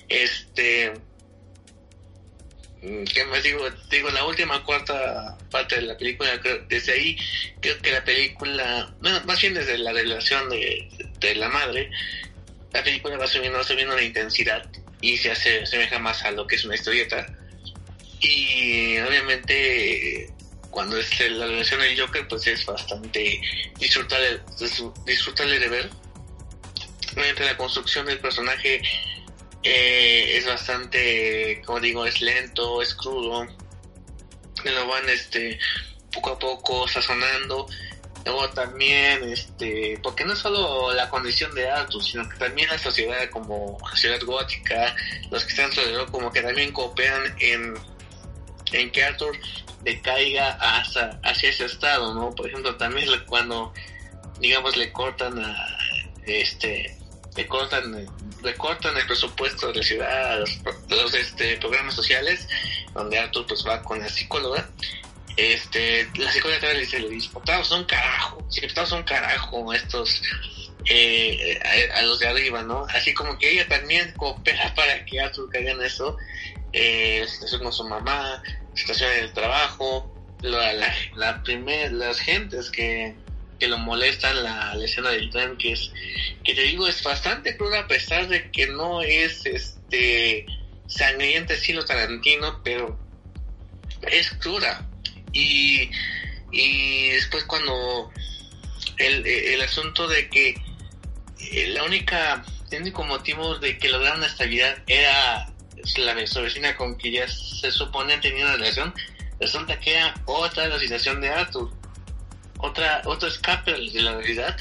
este 0.07 0.91
mm, 2.81 3.03
¿qué 3.03 3.25
más 3.25 3.43
digo? 3.43 3.69
Digo, 3.91 4.09
la 4.09 4.25
última 4.25 4.63
cuarta 4.63 5.37
parte 5.51 5.75
de 5.75 5.83
la 5.83 5.95
película, 5.95 6.31
desde 6.67 6.93
ahí 6.93 7.17
creo 7.61 7.77
que 7.79 7.91
la 7.91 8.03
película, 8.03 8.91
bueno, 9.01 9.21
más 9.25 9.39
bien 9.39 9.53
desde 9.53 9.77
la 9.77 9.93
relación 9.93 10.49
de, 10.49 10.89
de 11.19 11.35
la 11.35 11.49
madre, 11.49 11.91
la 12.73 12.83
película 12.83 13.17
va 13.17 13.27
subiendo, 13.27 13.63
subiendo 13.63 13.95
la 13.95 14.03
intensidad 14.03 14.67
y 14.99 15.17
se 15.17 15.29
hace, 15.29 15.61
asemeja 15.61 15.99
más 15.99 16.23
a 16.23 16.31
lo 16.31 16.47
que 16.47 16.55
es 16.55 16.65
una 16.65 16.73
historieta. 16.73 17.27
Y 18.19 18.97
obviamente 18.97 20.33
cuando 20.69 20.97
es 20.97 21.19
la 21.31 21.47
relación 21.47 21.81
del 21.81 21.99
Joker, 21.99 22.27
pues 22.27 22.47
es 22.47 22.65
bastante 22.65 23.41
disfrutable, 23.77 24.41
disfrutable 25.05 25.59
de 25.59 25.67
ver. 25.67 25.89
Obviamente 27.13 27.45
la 27.45 27.57
construcción 27.57 28.05
del 28.05 28.19
personaje 28.19 28.81
eh, 29.63 30.37
es 30.37 30.45
bastante, 30.45 31.61
como 31.65 31.79
digo, 31.79 32.05
es 32.05 32.21
lento, 32.21 32.81
es 32.81 32.93
crudo. 32.95 33.47
Lo 34.63 34.87
van 34.87 35.09
este 35.09 35.59
poco 36.13 36.31
a 36.31 36.39
poco 36.39 36.87
sazonando. 36.87 37.67
Luego 38.25 38.49
también, 38.49 39.23
este, 39.31 39.97
porque 40.03 40.25
no 40.25 40.33
es 40.33 40.39
solo 40.39 40.93
la 40.93 41.09
condición 41.09 41.55
de 41.55 41.69
Arthur, 41.69 42.03
sino 42.03 42.29
que 42.29 42.37
también 42.37 42.67
la 42.69 42.77
sociedad 42.77 43.29
como 43.29 43.77
la 43.81 43.95
ciudad 43.95 44.19
gótica, 44.23 44.95
los 45.31 45.45
que 45.45 45.51
están 45.51 45.71
alrededor 45.71 46.11
como 46.11 46.31
que 46.31 46.41
también 46.41 46.71
cooperan 46.71 47.33
en 47.39 47.75
en 48.71 48.91
que 48.91 49.03
Arthur 49.03 49.37
decaiga 49.81 50.57
hacia 50.59 51.49
ese 51.49 51.65
estado, 51.65 52.13
¿no? 52.13 52.33
Por 52.35 52.47
ejemplo, 52.47 52.75
también 52.75 53.07
cuando, 53.27 53.73
digamos, 54.39 54.75
le 54.75 54.91
cortan 54.91 55.39
a, 55.39 55.77
este, 56.25 56.97
le 57.35 57.47
cortan, 57.47 58.07
le 58.43 58.55
cortan 58.55 58.97
el 58.97 59.05
presupuesto 59.05 59.67
de 59.67 59.75
la 59.75 59.83
ciudad, 59.83 60.33
a 60.33 60.35
los, 60.39 60.59
los, 60.89 61.13
este, 61.13 61.57
programas 61.57 61.95
sociales, 61.95 62.47
donde 62.93 63.17
Arthur 63.17 63.45
pues 63.47 63.65
va 63.65 63.81
con 63.81 63.99
la 63.99 64.09
psicóloga, 64.09 64.69
este, 65.37 66.09
la 66.15 66.31
psicóloga 66.31 66.73
le 66.73 66.81
dice, 66.81 66.99
le 66.99 67.09
dice, 67.09 67.29
son 67.63 67.85
carajo, 67.85 68.45
si 68.49 68.67
son 68.69 69.03
carajo 69.03 69.73
estos, 69.73 70.21
eh, 70.85 71.59
a, 71.95 72.01
los 72.01 72.19
de 72.19 72.27
arriba, 72.27 72.63
¿no? 72.63 72.85
Así 72.93 73.13
como 73.13 73.37
que 73.37 73.51
ella 73.51 73.67
también 73.67 74.13
coopera 74.17 74.73
para 74.75 75.05
que 75.05 75.21
Arthur 75.21 75.49
caiga 75.49 75.71
en 75.71 75.81
eso, 75.81 76.17
eh, 76.73 77.25
situación 77.27 77.63
con 77.63 77.73
su 77.73 77.87
mamá, 77.87 78.41
situación 78.73 79.11
en 79.11 79.23
el 79.25 79.33
trabajo, 79.33 80.13
la, 80.41 80.73
la, 80.73 80.93
las 81.15 82.19
gentes 82.19 82.69
que, 82.69 83.15
que 83.59 83.67
lo 83.67 83.77
molestan, 83.77 84.43
la, 84.43 84.73
escena 84.83 85.09
del 85.09 85.29
tren, 85.29 85.57
que 85.57 85.73
es, 85.73 85.91
que 86.43 86.53
te 86.53 86.61
digo, 86.61 86.87
es 86.87 87.03
bastante 87.03 87.57
cruda 87.57 87.81
a 87.81 87.87
pesar 87.87 88.27
de 88.27 88.49
que 88.51 88.67
no 88.67 89.01
es 89.01 89.45
este 89.45 90.45
sangrienta 90.87 91.53
estilo 91.53 91.85
Tarantino, 91.85 92.61
pero 92.63 92.97
es 94.03 94.31
cruda. 94.31 94.87
Y, 95.33 95.91
y 96.51 97.09
después 97.09 97.43
cuando 97.43 98.11
el, 98.97 99.25
el 99.25 99.61
asunto 99.61 100.07
de 100.07 100.29
que 100.29 100.55
eh, 101.39 101.67
la 101.67 101.83
única, 101.83 102.43
el 102.71 102.81
único 102.81 103.03
motivo 103.03 103.57
de 103.59 103.77
que 103.77 103.89
lograron 103.89 104.21
la 104.21 104.27
estabilidad 104.27 104.77
era 104.87 105.51
la 105.97 106.13
vecina 106.13 106.75
con 106.75 106.97
que 106.97 107.11
ya 107.11 107.27
se 107.27 107.71
supone 107.71 108.17
tenía 108.17 108.45
una 108.45 108.55
relación, 108.55 108.93
resulta 109.39 109.79
que 109.79 109.95
era 109.95 110.13
otra 110.25 110.67
la 110.67 110.79
situación 110.79 111.21
de 111.21 111.29
Arthur, 111.29 111.71
otra, 112.59 113.01
otro 113.05 113.27
escape 113.27 113.71
de 113.71 114.01
la 114.01 114.15
realidad, 114.15 114.57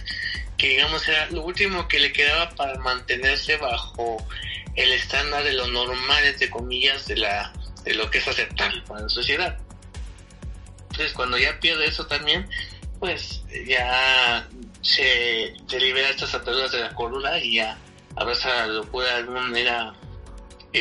que 0.56 0.68
digamos 0.68 1.06
era 1.08 1.30
lo 1.30 1.42
último 1.42 1.88
que 1.88 2.00
le 2.00 2.12
quedaba 2.12 2.50
para 2.50 2.78
mantenerse 2.78 3.56
bajo 3.56 4.24
el 4.74 4.92
estándar 4.92 5.42
de 5.44 5.52
lo 5.52 5.66
normal, 5.68 6.24
entre 6.24 6.50
comillas, 6.50 7.06
de, 7.06 7.16
la, 7.16 7.52
de 7.84 7.94
lo 7.94 8.10
que 8.10 8.18
es 8.18 8.28
aceptable 8.28 8.82
para 8.82 9.02
la 9.02 9.08
sociedad. 9.08 9.58
Entonces, 10.90 11.12
cuando 11.12 11.38
ya 11.38 11.58
pierde 11.60 11.86
eso 11.86 12.06
también, 12.06 12.48
pues 12.98 13.42
ya 13.66 14.48
se, 14.82 15.54
se 15.66 15.80
libera 15.80 16.08
estas 16.08 16.34
ataduras 16.34 16.72
de 16.72 16.80
la 16.80 16.94
cordura 16.94 17.38
y 17.38 17.56
ya 17.56 17.78
abraza 18.16 18.48
la 18.48 18.66
locura 18.66 19.06
de 19.06 19.14
alguna 19.14 19.40
manera 19.42 19.94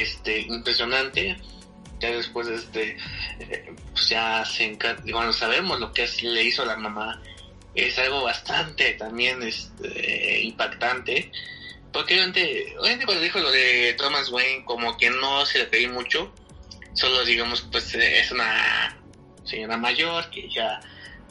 este, 0.01 0.41
impresionante. 0.41 1.37
Ya 1.99 2.11
después, 2.11 2.47
este, 2.47 2.97
eh, 3.39 3.73
pues 3.91 4.09
ya 4.09 4.45
se 4.45 4.77
bueno, 5.05 5.33
sabemos 5.33 5.79
lo 5.79 5.91
que 5.93 6.07
le 6.21 6.43
hizo 6.43 6.65
la 6.65 6.77
mamá. 6.77 7.21
Es 7.73 7.97
algo 7.99 8.23
bastante 8.23 8.93
también 8.93 9.41
este, 9.43 10.41
impactante. 10.41 11.31
Porque 11.91 12.13
obviamente, 12.13 12.75
obviamente 12.79 13.05
cuando 13.05 13.23
dijo 13.23 13.39
lo 13.39 13.51
de 13.51 13.95
Thomas 13.97 14.29
Wayne, 14.29 14.65
como 14.65 14.97
que 14.97 15.09
no 15.09 15.45
se 15.45 15.59
le 15.59 15.65
pedí 15.65 15.87
mucho. 15.87 16.33
Solo 16.93 17.23
digamos, 17.25 17.61
pues 17.71 17.93
es 17.95 18.31
una 18.31 18.95
señora 19.43 19.77
mayor 19.77 20.29
que 20.29 20.49
ya 20.49 20.79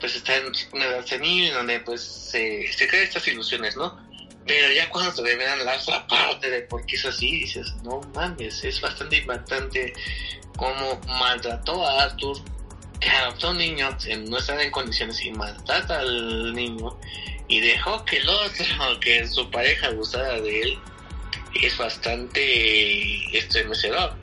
pues 0.00 0.14
está 0.16 0.36
en 0.36 0.52
una 0.72 0.84
edad 0.84 1.06
senil 1.06 1.52
donde 1.52 1.80
pues 1.80 2.02
se, 2.02 2.70
se 2.72 2.86
crean 2.88 3.04
estas 3.04 3.26
ilusiones, 3.28 3.76
¿no? 3.76 4.05
Pero 4.46 4.72
ya 4.72 4.88
cuando 4.90 5.12
te 5.12 5.22
revelan 5.22 5.64
la 5.64 5.76
otra 5.76 6.06
parte 6.06 6.48
de 6.48 6.62
por 6.62 6.86
qué 6.86 6.96
es 6.96 7.04
así, 7.04 7.40
dices, 7.40 7.74
no 7.82 8.00
mames, 8.14 8.62
es 8.62 8.80
bastante 8.80 9.16
impactante 9.16 9.92
cómo 10.56 11.00
maltrató 11.06 11.84
a 11.86 12.04
Arthur, 12.04 12.38
que 13.00 13.10
adoptó 13.10 13.50
un 13.50 13.58
niño, 13.58 13.88
no 14.28 14.38
estaba 14.38 14.62
en 14.62 14.70
condiciones 14.70 15.20
y 15.24 15.32
maltrata 15.32 15.98
al 15.98 16.54
niño, 16.54 16.96
y 17.48 17.60
dejó 17.60 18.04
que 18.04 18.18
el 18.18 18.28
otro, 18.28 18.64
que 19.00 19.26
su 19.26 19.50
pareja 19.50 19.88
abusara 19.88 20.40
de 20.40 20.60
él, 20.62 20.78
es 21.62 21.76
bastante 21.76 23.36
estremecedor. 23.36 24.14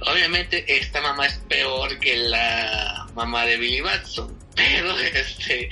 Obviamente 0.00 0.64
esta 0.78 1.00
mamá 1.00 1.26
es 1.26 1.38
peor 1.48 1.98
que 1.98 2.16
la 2.16 3.06
mamá 3.14 3.44
de 3.44 3.56
Billy 3.56 3.80
Batson, 3.80 4.36
pero 4.56 4.98
este 5.14 5.70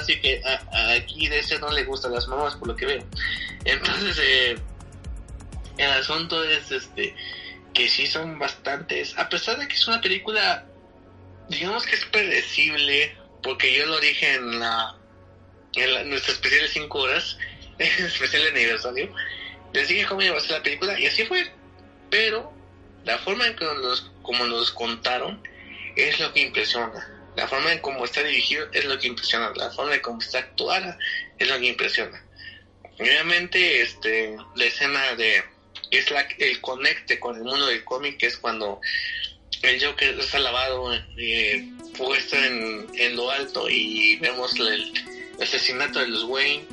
así 0.00 0.20
que 0.20 0.42
aquí 0.96 1.28
de 1.28 1.38
ese 1.38 1.58
no 1.60 1.70
le 1.70 1.84
gustan 1.84 2.12
las 2.12 2.26
mamás 2.26 2.56
por 2.56 2.68
lo 2.68 2.76
que 2.76 2.86
veo. 2.86 3.04
Entonces 3.64 4.18
eh, 4.20 4.56
el 5.76 5.90
asunto 5.90 6.42
es 6.42 6.70
este 6.72 7.14
que 7.72 7.88
sí 7.88 8.06
son 8.06 8.38
bastantes 8.38 9.16
a 9.18 9.28
pesar 9.28 9.58
de 9.58 9.68
que 9.68 9.74
es 9.74 9.86
una 9.86 10.00
película 10.00 10.64
digamos 11.48 11.84
que 11.84 11.96
es 11.96 12.04
predecible 12.06 13.16
porque 13.42 13.76
yo 13.76 13.86
lo 13.86 14.00
dije 14.00 14.34
en 14.34 14.58
la 14.58 14.96
en 15.74 16.08
nuestra 16.08 16.32
especial 16.32 16.62
de 16.62 16.68
5 16.68 16.98
horas 16.98 17.36
especial 17.78 18.42
de 18.44 18.48
aniversario 18.50 19.12
les 19.72 19.88
dije 19.88 20.06
cómo 20.06 20.22
iba 20.22 20.36
a 20.36 20.40
ser 20.40 20.52
la 20.52 20.62
película 20.62 20.98
y 20.98 21.06
así 21.06 21.24
fue 21.26 21.52
pero 22.10 22.52
la 23.04 23.18
forma 23.18 23.46
en 23.48 23.56
que 23.56 23.64
nos, 23.64 24.12
como 24.22 24.46
nos 24.46 24.70
contaron 24.70 25.42
es 25.96 26.20
lo 26.20 26.32
que 26.32 26.42
impresiona 26.42 27.13
la 27.36 27.48
forma 27.48 27.72
en 27.72 27.80
cómo 27.80 28.04
está 28.04 28.22
dirigido 28.22 28.66
es 28.72 28.84
lo 28.84 28.98
que 28.98 29.08
impresiona, 29.08 29.52
la 29.56 29.70
forma 29.70 29.94
en 29.94 30.00
cómo 30.00 30.20
está 30.20 30.38
actuada 30.38 30.98
es 31.38 31.48
lo 31.48 31.58
que 31.58 31.66
impresiona. 31.66 32.24
Obviamente, 32.98 33.82
este, 33.82 34.36
la 34.54 34.64
escena 34.64 35.14
de 35.16 35.42
es 35.90 36.10
la, 36.10 36.20
el 36.38 36.60
conecte 36.60 37.18
con 37.18 37.36
el 37.36 37.42
mundo 37.42 37.66
del 37.66 37.84
cómic, 37.84 38.22
es 38.22 38.36
cuando 38.36 38.80
el 39.62 39.84
Joker 39.84 40.18
está 40.18 40.38
lavado, 40.38 40.92
eh, 41.16 41.68
puesto 41.96 42.36
en, 42.36 42.86
en, 42.94 43.16
lo 43.16 43.30
alto 43.30 43.68
y 43.68 44.16
vemos 44.16 44.54
el, 44.58 44.92
asesinato 45.40 45.98
de 46.00 46.08
los 46.08 46.24
Wayne, 46.24 46.64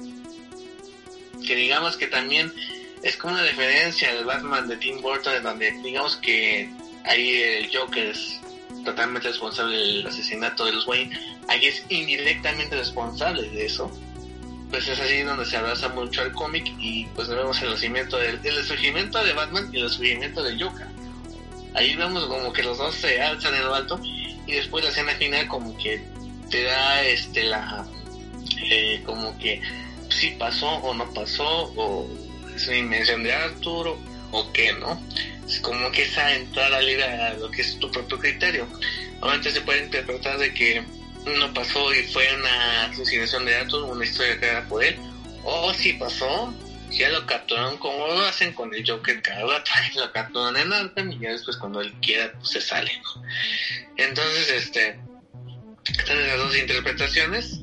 que 1.46 1.56
digamos 1.56 1.98
que 1.98 2.08
también 2.08 2.54
es 3.02 3.18
como 3.18 3.34
una 3.34 3.44
referencia 3.44 4.10
al 4.12 4.26
Batman 4.26 4.68
de 4.68 4.78
Tim 4.78 5.02
Burton, 5.02 5.42
donde 5.42 5.72
digamos 5.84 6.18
que 6.18 6.70
ahí 7.06 7.42
el 7.42 7.76
Joker 7.76 8.08
es 8.08 8.40
totalmente 8.84 9.28
responsable 9.28 9.78
del 9.78 10.08
asesinato 10.08 10.66
de 10.66 10.74
los 10.74 10.88
Wayne, 10.88 11.18
ahí 11.48 11.66
es 11.66 11.84
indirectamente 11.90 12.76
responsable 12.76 13.50
de 13.50 13.66
eso. 13.66 13.92
Pues 14.70 14.88
es 14.88 15.00
así 15.00 15.22
donde 15.22 15.46
se 15.46 15.58
abraza 15.58 15.90
mucho 15.90 16.22
al 16.22 16.32
cómic 16.32 16.74
y 16.80 17.06
pues 17.08 17.28
vemos 17.28 17.62
el 17.62 17.72
nacimiento 17.72 18.18
del 18.18 18.40
el 18.44 18.64
surgimiento 18.64 19.24
de 19.24 19.34
Batman 19.34 19.70
y 19.74 19.82
el 19.82 19.90
surgimiento 19.90 20.42
de 20.44 20.62
Joker. 20.62 20.88
Ahí 21.74 21.96
vemos 21.96 22.26
como 22.26 22.54
que 22.54 22.64
los 22.64 22.78
dos 22.78 22.96
se 22.96 23.22
alzan 23.22 23.54
en 23.56 23.66
lo 23.66 23.76
alto 23.76 24.00
y 24.04 24.54
después 24.54 24.84
la 24.84 24.92
escena 24.92 25.14
final 25.14 25.48
como 25.48 25.78
que 25.78 26.02
te 26.50 26.64
da 26.64 27.04
este 27.04 27.44
la 27.44 27.86
eh, 28.64 29.02
como 29.06 29.38
que 29.38 29.62
si 30.10 30.32
pasó 30.32 30.68
o 30.68 30.94
no 30.94 31.12
pasó 31.14 31.72
o 31.76 32.08
es 32.56 32.68
una 32.68 32.78
invención 32.78 33.24
de 33.24 33.34
Arturo 33.34 33.98
o 34.32 34.52
qué, 34.52 34.74
¿no? 34.74 35.02
Como 35.60 35.92
que 35.92 36.04
esa 36.04 36.36
entrada 36.36 36.82
libre 36.82 37.04
a 37.04 37.34
lo 37.34 37.52
que 37.52 37.62
es 37.62 37.78
tu 37.80 37.92
propio 37.92 38.18
criterio. 38.18 38.68
Obviamente 39.20 39.52
se 39.52 39.62
puede 39.62 39.84
interpretar 39.84 40.38
de 40.38 40.54
que 40.54 40.84
no 41.26 41.54
pasó 41.54 41.94
y 41.94 42.04
fue 42.04 42.28
una 42.36 42.86
asesinación 42.86 43.46
de 43.46 43.52
datos, 43.52 43.84
una 43.90 44.04
historia 44.04 44.38
creada 44.40 44.68
por 44.68 44.84
él, 44.84 44.98
o 45.44 45.74
si 45.74 45.94
pasó, 45.94 46.54
ya 46.90 47.10
lo 47.10 47.26
capturaron 47.26 47.78
como 47.78 48.08
lo 48.08 48.26
hacen 48.26 48.54
con 48.54 48.74
el 48.74 48.88
Joker 48.88 49.22
cada 49.22 49.46
rato, 49.46 49.72
lo 49.96 50.12
capturan 50.12 50.58
en 50.58 50.74
Arkham 50.74 51.12
y 51.12 51.20
ya 51.20 51.32
después 51.32 51.58
cuando 51.58 51.82
él 51.82 51.94
quiera 52.02 52.32
pues, 52.34 52.50
se 52.50 52.62
sale. 52.62 52.92
Entonces, 53.98 54.50
este, 54.50 55.00
están 55.98 56.28
las 56.28 56.38
dos 56.38 56.58
interpretaciones, 56.58 57.60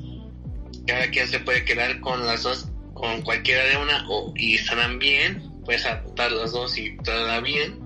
cada 0.87 1.09
quien 1.09 1.27
se 1.27 1.39
puede 1.39 1.65
quedar 1.65 1.99
con 1.99 2.25
las 2.25 2.43
dos, 2.43 2.67
con 2.93 3.21
cualquiera 3.21 3.63
de 3.65 3.77
una, 3.77 4.05
o, 4.09 4.33
y 4.35 4.55
estarán 4.55 4.99
bien, 4.99 5.48
puedes 5.69 5.85
adaptar 5.85 6.31
las 6.31 6.51
dos 6.51 6.75
y 6.79 6.97
todo 6.97 7.41
bien. 7.43 7.79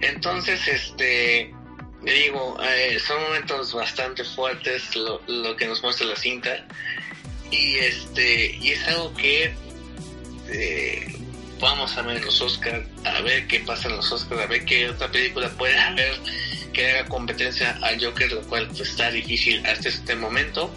Entonces, 0.00 0.66
este, 0.66 1.54
digo, 2.02 2.58
eh, 2.60 2.98
son 2.98 3.22
momentos 3.22 3.72
bastante 3.72 4.24
fuertes 4.24 4.96
lo, 4.96 5.22
lo, 5.28 5.54
que 5.54 5.68
nos 5.68 5.80
muestra 5.84 6.08
la 6.08 6.16
cinta. 6.16 6.66
Y 7.52 7.76
este, 7.76 8.56
y 8.60 8.72
es 8.72 8.88
algo 8.88 9.14
que 9.14 9.54
eh, 10.48 11.16
vamos 11.60 11.96
a 11.96 12.02
ver 12.02 12.16
en 12.16 12.24
los 12.24 12.40
Oscars, 12.40 12.88
a 13.04 13.20
ver 13.20 13.46
qué 13.46 13.60
pasa 13.60 13.88
en 13.88 13.98
los 13.98 14.10
Oscars, 14.10 14.40
a 14.40 14.46
ver 14.46 14.64
qué 14.64 14.88
otra 14.88 15.08
película 15.08 15.48
puede 15.50 15.78
haber 15.78 16.18
que 16.72 16.90
haga 16.90 17.08
competencia 17.08 17.78
al 17.82 18.04
Joker, 18.04 18.32
lo 18.32 18.42
cual 18.48 18.66
pues, 18.66 18.80
está 18.80 19.12
difícil 19.12 19.64
hasta 19.64 19.90
este 19.90 20.16
momento. 20.16 20.74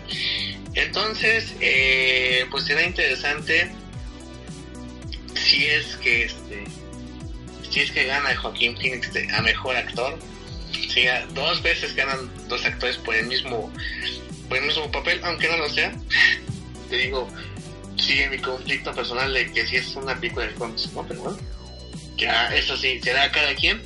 Entonces, 0.75 1.55
eh, 1.59 2.45
pues 2.51 2.65
será 2.65 2.83
interesante 2.83 3.71
si 5.45 5.65
es 5.67 5.95
que 5.97 6.23
este 6.23 6.63
si 7.69 7.81
es 7.81 7.91
que 7.91 8.05
gana 8.05 8.35
Joaquín 8.35 8.75
Phoenix 8.77 9.09
a 9.33 9.41
mejor 9.41 9.75
actor 9.75 10.17
si 10.71 11.05
dos 11.33 11.61
veces 11.61 11.95
ganan 11.95 12.29
dos 12.47 12.65
actores 12.65 12.97
por 12.97 13.15
el 13.15 13.27
mismo 13.27 13.71
por 14.49 14.57
el 14.57 14.65
mismo 14.65 14.91
papel 14.91 15.19
aunque 15.23 15.47
no 15.47 15.57
lo 15.57 15.69
sea. 15.69 15.93
Te 16.89 16.97
digo 16.97 17.27
sigue 17.97 18.29
mi 18.29 18.39
conflicto 18.39 18.93
personal 18.93 19.33
de 19.33 19.51
que 19.51 19.65
si 19.65 19.77
es 19.77 19.95
una 19.95 20.15
película 20.19 20.45
de 20.47 20.53
cómics 20.53 20.91
no 20.93 21.07
pero 21.07 21.21
bueno 21.21 21.55
ya 22.17 22.53
eso 22.55 22.77
sí 22.77 22.99
será 23.01 23.31
cada 23.31 23.53
quien. 23.55 23.81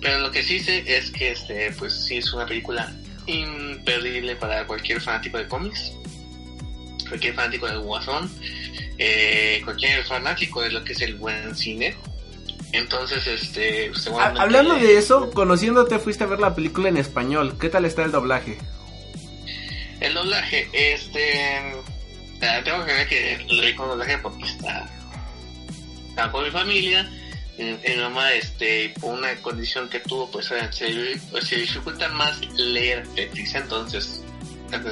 Pero 0.00 0.18
lo 0.20 0.30
que 0.30 0.42
sí 0.42 0.60
sé 0.60 0.84
es 0.86 1.10
que 1.10 1.30
este, 1.30 1.72
pues 1.72 1.94
sí 2.06 2.18
es 2.18 2.32
una 2.32 2.46
película 2.46 2.92
imperdible 3.26 4.36
para 4.36 4.66
cualquier 4.66 5.00
fanático 5.00 5.38
de 5.38 5.48
cómics, 5.48 5.92
cualquier 7.08 7.34
fanático 7.34 7.66
del 7.66 7.80
Guasón, 7.80 8.30
eh, 8.98 9.60
cualquier 9.64 10.04
fanático 10.04 10.62
de 10.62 10.70
lo 10.70 10.84
que 10.84 10.92
es 10.92 11.00
el 11.02 11.16
buen 11.16 11.54
cine. 11.54 11.96
Entonces, 12.72 13.26
este, 13.26 13.94
seguramente... 13.94 14.40
Hablando 14.40 14.74
de 14.74 14.98
eso, 14.98 15.30
conociéndote 15.30 15.98
fuiste 15.98 16.24
a 16.24 16.26
ver 16.26 16.40
la 16.40 16.54
película 16.54 16.88
en 16.88 16.96
español. 16.96 17.56
¿Qué 17.60 17.68
tal 17.68 17.84
está 17.84 18.04
el 18.04 18.10
doblaje? 18.10 18.58
El 20.00 20.14
doblaje, 20.14 20.68
este, 20.72 21.74
tengo 22.64 22.84
que 22.84 22.92
ver 22.92 23.08
que 23.08 23.46
lo 23.48 23.62
vi 23.62 23.74
con 23.74 23.88
doblaje 23.88 24.18
porque 24.18 24.44
está, 24.44 24.90
está 26.08 26.30
con 26.30 26.44
mi 26.44 26.50
familia 26.50 27.08
mi 27.58 27.96
mamá 27.96 28.32
este 28.32 28.92
por 29.00 29.14
una 29.14 29.34
condición 29.36 29.88
que 29.88 30.00
tuvo 30.00 30.28
pues 30.30 30.46
se, 30.46 30.56
pues, 31.30 31.44
se 31.46 31.56
dificulta 31.56 32.08
más 32.08 32.40
leer 32.56 33.06
Tetris 33.14 33.54
entonces 33.54 34.23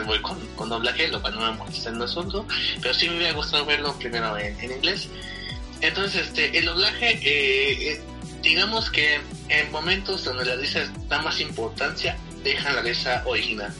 voy 0.06 0.20
con, 0.20 0.38
con 0.56 0.68
doblaje 0.68 1.08
lo 1.08 1.20
cual 1.20 1.34
no 1.34 1.40
me 1.40 1.58
molesta 1.58 1.90
en 1.90 1.96
el 1.96 2.02
asunto 2.02 2.46
pero 2.80 2.94
sí 2.94 3.08
me 3.08 3.16
hubiera 3.16 3.32
gustado 3.32 3.64
verlo 3.64 3.92
primero 3.98 4.36
en, 4.38 4.56
inglés 4.62 5.08
entonces 5.80 6.28
este 6.28 6.56
el 6.56 6.66
doblaje 6.66 7.12
eh, 7.22 7.92
eh, 7.92 8.00
digamos 8.42 8.90
que 8.90 9.20
en 9.48 9.72
momentos 9.72 10.24
donde 10.24 10.44
la 10.44 10.56
risa 10.56 10.90
da 11.08 11.20
más 11.22 11.40
importancia 11.40 12.16
dejan 12.44 12.76
la 12.76 12.82
risa 12.82 13.22
original 13.26 13.72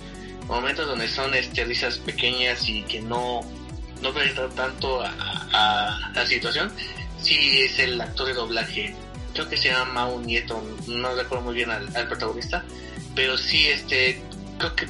momentos 0.49 0.87
donde 0.87 1.09
son 1.09 1.35
este 1.35 1.65
risas 1.65 1.99
pequeñas 1.99 2.69
y 2.69 2.83
que 2.83 3.01
no 3.01 3.41
no 4.01 4.13
prestan 4.13 4.51
tanto 4.55 5.01
a, 5.01 5.13
a 5.53 6.13
la 6.15 6.27
situación 6.27 6.73
sí 7.23 7.61
es 7.63 7.79
el 7.79 8.01
actor 8.01 8.27
de 8.27 8.35
doblaje. 8.35 8.95
Creo 9.33 9.49
que 9.49 9.57
se 9.57 9.71
llama 9.71 9.93
Mau 9.93 10.21
Nieto, 10.21 10.63
no 10.89 11.15
recuerdo 11.15 11.45
muy 11.45 11.55
bien 11.55 11.71
al, 11.71 12.09
protagonista, 12.09 12.65
pero 13.15 13.39
sí, 13.39 13.69
este, 13.69 14.21
creo 14.59 14.77
que 14.77 14.87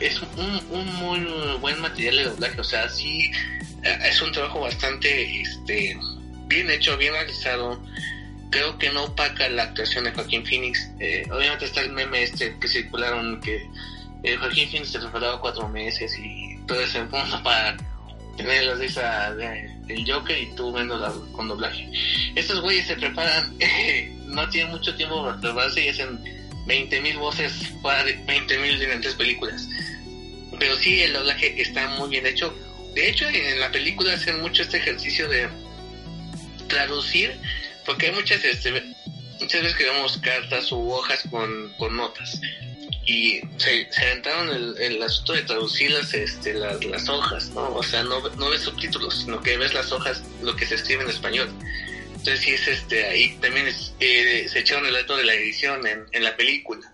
es 0.00 0.20
un, 0.20 0.60
un, 0.70 0.94
muy 0.96 1.20
buen 1.60 1.80
material 1.80 2.16
de 2.16 2.24
doblaje, 2.24 2.60
o 2.60 2.64
sea, 2.64 2.88
sí 2.88 3.30
eh, 3.82 3.98
es 4.08 4.20
un 4.20 4.32
trabajo 4.32 4.60
bastante 4.60 5.40
este, 5.40 5.98
bien 6.46 6.70
hecho, 6.70 6.96
bien 6.96 7.12
realizado. 7.12 7.80
Creo 8.50 8.78
que 8.78 8.90
no 8.90 9.04
opaca 9.04 9.48
la 9.48 9.64
actuación 9.64 10.04
de 10.04 10.12
Joaquín 10.12 10.44
Phoenix. 10.46 10.90
Eh, 11.00 11.24
obviamente 11.30 11.64
está 11.64 11.82
el 11.82 11.92
meme 11.92 12.22
este 12.22 12.56
que 12.58 12.68
circularon 12.68 13.40
que 13.40 13.68
eh, 14.22 14.36
Joaquín 14.36 14.68
Phoenix 14.70 14.92
se 14.92 14.98
preparaba 14.98 15.40
cuatro 15.40 15.68
meses 15.68 16.16
y 16.18 16.58
todo 16.66 16.80
ese 16.80 17.00
punto 17.02 17.42
para 17.42 17.76
tener 18.36 18.64
la 18.64 18.74
risa 18.74 19.34
del 19.34 20.10
Joker 20.10 20.38
y 20.38 20.46
tú 20.54 20.72
viendo 20.72 21.30
con 21.32 21.48
doblaje. 21.48 21.90
Estos 22.34 22.60
güeyes 22.60 22.86
se 22.86 22.96
preparan, 22.96 23.56
no 24.26 24.48
tienen 24.50 24.72
mucho 24.72 24.94
tiempo 24.94 25.24
para 25.24 25.40
prepararse 25.40 25.84
y 25.84 25.88
hacen 25.88 26.45
20.000 26.66 27.18
voces 27.18 27.52
para 27.82 28.04
20.000 28.04 28.78
diferentes 28.78 29.14
películas. 29.14 29.68
Pero 30.58 30.76
sí, 30.76 31.02
el 31.02 31.12
doblaje 31.12 31.60
está 31.60 31.88
muy 31.88 32.08
bien 32.08 32.26
hecho. 32.26 32.54
De 32.94 33.08
hecho, 33.08 33.28
en 33.28 33.60
la 33.60 33.70
película 33.70 34.14
hacen 34.14 34.40
mucho 34.40 34.62
este 34.62 34.78
ejercicio 34.78 35.28
de 35.28 35.48
traducir, 36.68 37.38
porque 37.84 38.06
hay 38.06 38.12
muchas, 38.12 38.44
este, 38.44 38.72
muchas 39.40 39.62
veces 39.62 39.76
que 39.76 39.84
vemos 39.84 40.18
cartas 40.18 40.72
u 40.72 40.90
hojas 40.90 41.22
con, 41.30 41.72
con 41.76 41.96
notas 41.96 42.40
y 43.06 43.40
se, 43.56 43.90
se 43.90 44.02
aventaron 44.02 44.48
el, 44.50 44.76
el, 44.78 45.02
asunto 45.02 45.34
de 45.34 45.42
traducir 45.42 45.92
las, 45.92 46.12
este, 46.12 46.54
las, 46.54 46.84
las, 46.84 47.08
hojas, 47.08 47.50
¿no? 47.50 47.72
O 47.74 47.82
sea, 47.82 48.02
no, 48.02 48.20
no 48.30 48.50
ves 48.50 48.62
subtítulos, 48.62 49.22
sino 49.22 49.40
que 49.40 49.56
ves 49.56 49.72
las 49.74 49.92
hojas, 49.92 50.22
lo 50.42 50.56
que 50.56 50.66
se 50.66 50.74
escribe 50.74 51.04
en 51.04 51.10
español. 51.10 51.48
Entonces 52.16 52.40
sí 52.40 52.54
es 52.54 52.66
este, 52.66 53.04
ahí 53.04 53.36
también 53.40 53.68
eh, 54.00 54.46
se 54.48 54.58
echaron 54.58 54.86
el 54.86 54.94
dato 54.94 55.16
de 55.16 55.24
la 55.24 55.34
edición 55.34 55.86
en, 55.86 56.06
en, 56.12 56.24
la 56.24 56.36
película. 56.36 56.92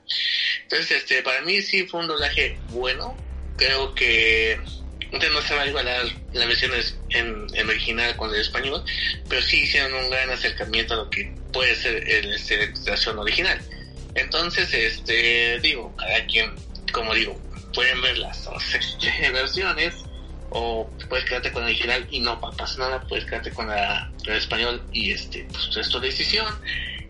Entonces, 0.65 0.91
este, 0.91 1.23
para 1.23 1.41
mí 1.43 1.63
sí 1.63 1.87
fue 1.87 2.01
un 2.01 2.09
doblaje 2.09 2.59
bueno. 2.71 3.17
Creo 3.57 3.95
que 3.95 4.59
no 5.13 5.43
se 5.43 5.55
va 5.55 5.63
a 5.63 5.67
igualar 5.67 6.07
la 6.33 6.47
versión 6.47 6.73
en, 7.11 7.47
en 7.55 7.69
original 7.69 8.17
con 8.17 8.35
el 8.35 8.41
español, 8.41 8.83
pero 9.29 9.43
sí 9.43 9.63
hicieron 9.63 9.95
un 9.95 10.11
gran 10.11 10.31
acercamiento 10.31 10.95
a 10.95 10.97
lo 10.99 11.11
que 11.11 11.33
puede 11.53 11.75
ser 11.77 12.09
el, 12.09 12.35
este, 12.35 12.73
la 12.85 12.91
versión 12.93 13.19
original. 13.19 13.61
Entonces, 14.15 14.73
este, 14.75 15.61
digo, 15.61 15.95
cada 15.97 16.27
quien, 16.27 16.53
como 16.93 17.15
digo, 17.15 17.41
pueden 17.73 18.01
ver 18.03 18.19
las 18.19 18.45
dos 18.45 18.63
este, 18.75 19.31
versiones 19.31 19.95
o 20.55 20.91
puedes 21.09 21.25
quedarte 21.25 21.53
con 21.53 21.63
la 21.63 21.69
original 21.69 22.07
y 22.11 22.21
no 22.21 22.41
pasa 22.41 22.79
nada, 22.79 23.01
puedes 23.09 23.25
quedarte 23.25 23.51
con 23.51 23.69
la, 23.69 24.11
el 24.27 24.37
español 24.37 24.83
y 24.93 25.13
este, 25.13 25.47
pues 25.51 25.77
es 25.77 25.89
tu 25.89 26.01
decisión. 26.01 26.47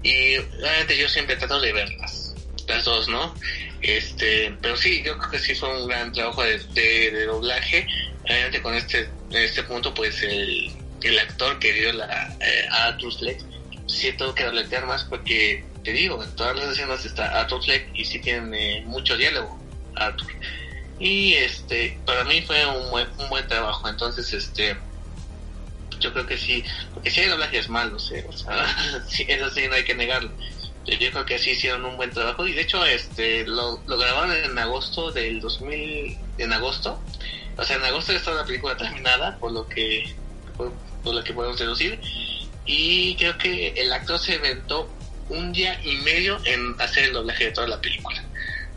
Y 0.03 0.37
realmente 0.37 0.97
yo 0.97 1.09
siempre 1.09 1.37
trato 1.37 1.61
de 1.61 1.73
verlas, 1.73 2.35
las 2.67 2.85
dos, 2.85 3.09
¿no? 3.09 3.35
Este, 3.81 4.55
pero 4.61 4.77
sí, 4.77 5.03
yo 5.05 5.17
creo 5.19 5.31
que 5.31 5.39
sí 5.39 5.55
fue 5.55 5.81
un 5.81 5.89
gran 5.89 6.13
trabajo 6.13 6.43
de, 6.43 7.25
doblaje. 7.27 7.87
Realmente 8.25 8.63
con 8.63 8.75
este, 8.75 9.09
en 9.31 9.43
este 9.43 9.63
punto, 9.65 9.93
pues 9.95 10.23
el, 10.23 10.71
el 11.03 11.19
actor 11.19 11.59
que 11.59 11.73
dio 11.73 11.93
la 11.93 12.37
eh, 12.41 12.67
a 12.71 12.97
Fleck, 12.97 13.41
sí 13.87 14.13
tengo 14.13 14.35
que 14.35 14.45
dobletear 14.45 14.87
más 14.87 15.05
porque 15.05 15.65
te 15.83 15.93
digo, 15.93 16.23
en 16.23 16.35
todas 16.37 16.57
las 16.57 16.69
escenas 16.71 17.05
está 17.05 17.41
Arthur 17.41 17.63
Fleck 17.65 17.89
y 17.95 18.05
sí 18.05 18.21
tiene 18.21 18.83
mucho 18.87 19.17
diálogo 19.17 19.61
Arthur. 19.97 20.33
Y 21.03 21.35
este, 21.35 21.99
para 22.07 22.23
mí 22.23 22.43
fue 22.43 22.65
un 22.65 22.89
buen, 22.93 23.09
un 23.19 23.29
buen 23.29 23.49
trabajo, 23.49 23.89
entonces 23.89 24.33
este, 24.33 24.77
yo 25.99 26.13
creo 26.13 26.27
que 26.27 26.39
sí, 26.39 26.63
porque 26.95 27.11
si 27.11 27.23
hay 27.23 27.27
doblajes 27.27 27.69
malos, 27.69 28.13
¿eh? 28.13 28.25
o 28.29 28.33
sea, 28.33 28.65
eso 29.29 29.51
sí 29.51 29.67
no 29.67 29.75
hay 29.75 29.83
que 29.83 29.97
negarlo. 29.97 30.31
Yo 30.87 30.97
creo 31.11 31.25
que 31.25 31.41
sí 31.41 31.51
hicieron 31.51 31.85
un 31.85 31.97
buen 31.97 32.13
trabajo 32.13 32.47
y 32.47 32.53
de 32.53 32.61
hecho 32.61 32.85
este 32.85 33.45
lo, 33.49 33.83
lo 33.85 33.99
grabaron 33.99 34.33
en 34.33 34.57
agosto 34.57 35.11
del 35.11 35.41
2000, 35.41 36.19
en 36.39 36.53
agosto, 36.53 37.03
o 37.57 37.65
sea, 37.65 37.79
en 37.79 37.85
agosto 37.85 38.13
está 38.13 38.31
la 38.31 38.45
película 38.45 38.77
terminada, 38.77 39.39
por 39.39 39.51
lo 39.51 39.69
que 39.69 40.15
por, 40.57 40.73
por 41.03 41.15
lo 41.17 41.25
que 41.25 41.33
podemos 41.33 41.59
deducir 41.59 42.01
y 42.65 43.17
creo 43.17 43.37
que 43.39 43.71
el 43.77 43.93
actor 43.93 44.21
se 44.21 44.37
inventó 44.37 44.89
un 45.31 45.53
día 45.53 45.81
y 45.83 45.97
medio 45.97 46.39
en 46.45 46.81
hacer 46.81 47.07
el 47.07 47.13
doblaje 47.13 47.47
de 47.47 47.51
toda 47.51 47.67
la 47.67 47.81
película, 47.81 48.23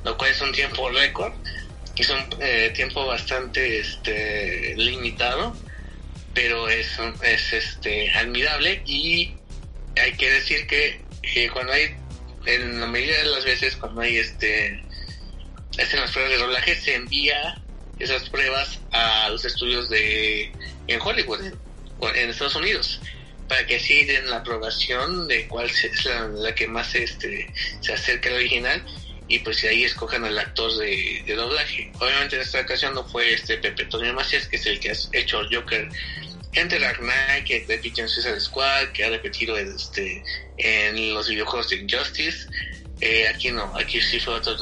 lo 0.04 0.18
cual 0.18 0.32
es 0.32 0.42
un 0.42 0.52
tiempo 0.52 0.90
récord, 0.90 1.34
es 2.04 2.10
un 2.10 2.20
eh, 2.42 2.72
tiempo 2.76 3.06
bastante 3.06 3.80
este, 3.80 4.76
limitado, 4.78 5.56
pero 6.34 6.68
es, 6.70 6.90
es 7.24 7.54
este, 7.54 8.12
admirable 8.12 8.82
y 8.86 9.36
hay 9.96 10.14
que 10.18 10.30
decir 10.30 10.68
que 10.68 11.02
cuando 11.52 11.74
hay, 11.74 11.96
en 12.46 12.80
la 12.80 12.88
mayoría 12.88 13.18
de 13.20 13.26
las 13.26 13.46
veces, 13.46 13.76
cuando 13.78 14.02
hay 14.02 14.18
este, 14.18 14.84
hacen 15.82 16.00
las 16.00 16.12
pruebas 16.12 16.32
de 16.34 16.38
doblaje, 16.38 16.76
se 16.76 16.96
envía 16.96 17.62
esas 18.00 18.30
pruebas 18.30 18.80
a 18.92 19.30
los 19.30 19.46
estudios 19.46 19.90
de 19.90 20.52
en 20.88 21.02
Hollywood, 21.02 21.42
en 22.14 22.30
Estados 22.30 22.56
Unidos 22.56 23.00
para 23.48 23.66
que 23.66 23.76
así 23.76 24.06
den 24.06 24.30
la 24.30 24.38
aprobación 24.38 25.28
de 25.28 25.48
cuál 25.48 25.70
es 25.70 26.06
la, 26.34 26.56
que 26.56 26.68
más 26.68 26.96
este, 26.96 27.52
se 27.82 27.94
acerca 27.94 28.30
al 28.30 28.36
original 28.36 28.84
y 29.28 29.40
pues 29.40 29.64
ahí 29.64 29.84
escojan 29.84 30.24
al 30.24 30.38
actor 30.38 30.76
de, 30.78 31.24
doblaje. 31.36 31.92
Obviamente 32.00 32.36
en 32.36 32.42
esta 32.42 32.62
ocasión 32.62 32.94
no 32.94 33.04
fue 33.04 33.34
este 33.34 33.58
Pepe 33.58 33.84
Antonio 33.84 34.14
Macías, 34.14 34.48
que 34.48 34.58
es 34.58 34.66
el 34.66 34.80
que 34.80 34.92
ha 34.92 34.96
hecho 35.14 35.42
Joker 35.52 35.90
en 36.54 36.70
The 36.70 36.80
Dark 36.80 37.00
Knight, 37.00 37.46
que 37.46 37.66
repitió 37.68 38.04
en 38.04 38.10
Suicide 38.10 38.40
Squad, 38.40 38.90
que 38.94 39.04
ha 39.04 39.10
repetido 39.10 39.58
este, 39.58 40.24
en 40.58 41.14
los 41.14 41.28
videojuegos 41.28 41.70
de 41.70 41.78
Injustice, 41.78 42.48
eh, 43.02 43.28
aquí 43.28 43.52
no, 43.52 43.74
aquí 43.76 44.00
sí 44.00 44.22
fue 44.22 44.36
otro 44.36 44.54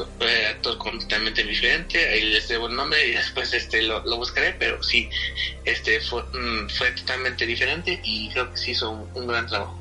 actor 0.49 0.77
completamente 0.79 1.43
diferente, 1.43 2.09
ahí 2.09 2.21
les 2.31 2.47
debo 2.47 2.67
el 2.67 2.75
nombre 2.75 3.07
y 3.07 3.11
después 3.11 3.53
este 3.53 3.83
lo, 3.83 4.01
buscaré, 4.17 4.55
pero 4.57 4.81
sí, 4.81 5.07
este 5.65 6.01
fue, 6.01 6.23
mm, 6.23 6.67
fue 6.69 6.91
totalmente 6.93 7.45
diferente 7.45 7.99
y 8.03 8.29
creo 8.31 8.51
que 8.51 8.57
sí 8.57 8.71
hizo 8.71 8.89
un, 8.89 9.27
gran 9.27 9.45
trabajo. 9.45 9.79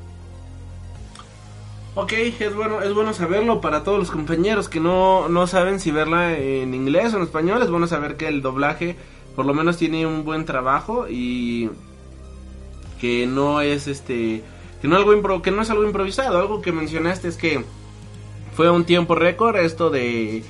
Ok, 1.95 2.13
es 2.13 2.55
bueno, 2.55 2.81
es 2.81 2.91
bueno 2.93 3.13
saberlo 3.13 3.61
para 3.61 3.83
todos 3.83 3.99
los 3.99 4.09
compañeros 4.09 4.67
que 4.67 4.79
no, 4.79 5.29
no 5.29 5.45
saben 5.45 5.79
si 5.79 5.91
verla 5.91 6.35
en 6.35 6.73
inglés 6.73 7.13
o 7.13 7.17
en 7.17 7.23
español, 7.23 7.61
es 7.61 7.69
bueno 7.69 7.85
saber 7.85 8.17
que 8.17 8.27
el 8.27 8.41
doblaje 8.41 8.95
por 9.35 9.45
lo 9.45 9.53
menos 9.53 9.77
tiene 9.77 10.07
un 10.07 10.23
buen 10.23 10.45
trabajo 10.45 11.07
y 11.07 11.69
que 12.99 13.27
no 13.27 13.61
es 13.61 13.87
este 13.87 14.43
que 14.81 14.87
no 14.87 14.95
algo 14.95 15.41
que 15.43 15.51
no 15.51 15.61
es 15.61 15.69
algo 15.69 15.83
improvisado, 15.83 16.39
algo 16.39 16.61
que 16.61 16.71
mencionaste 16.71 17.27
es 17.27 17.37
que 17.37 17.63
fue 18.55 18.71
un 18.71 18.85
tiempo 18.85 19.13
récord 19.13 19.55
esto 19.57 19.91
de 19.91 20.43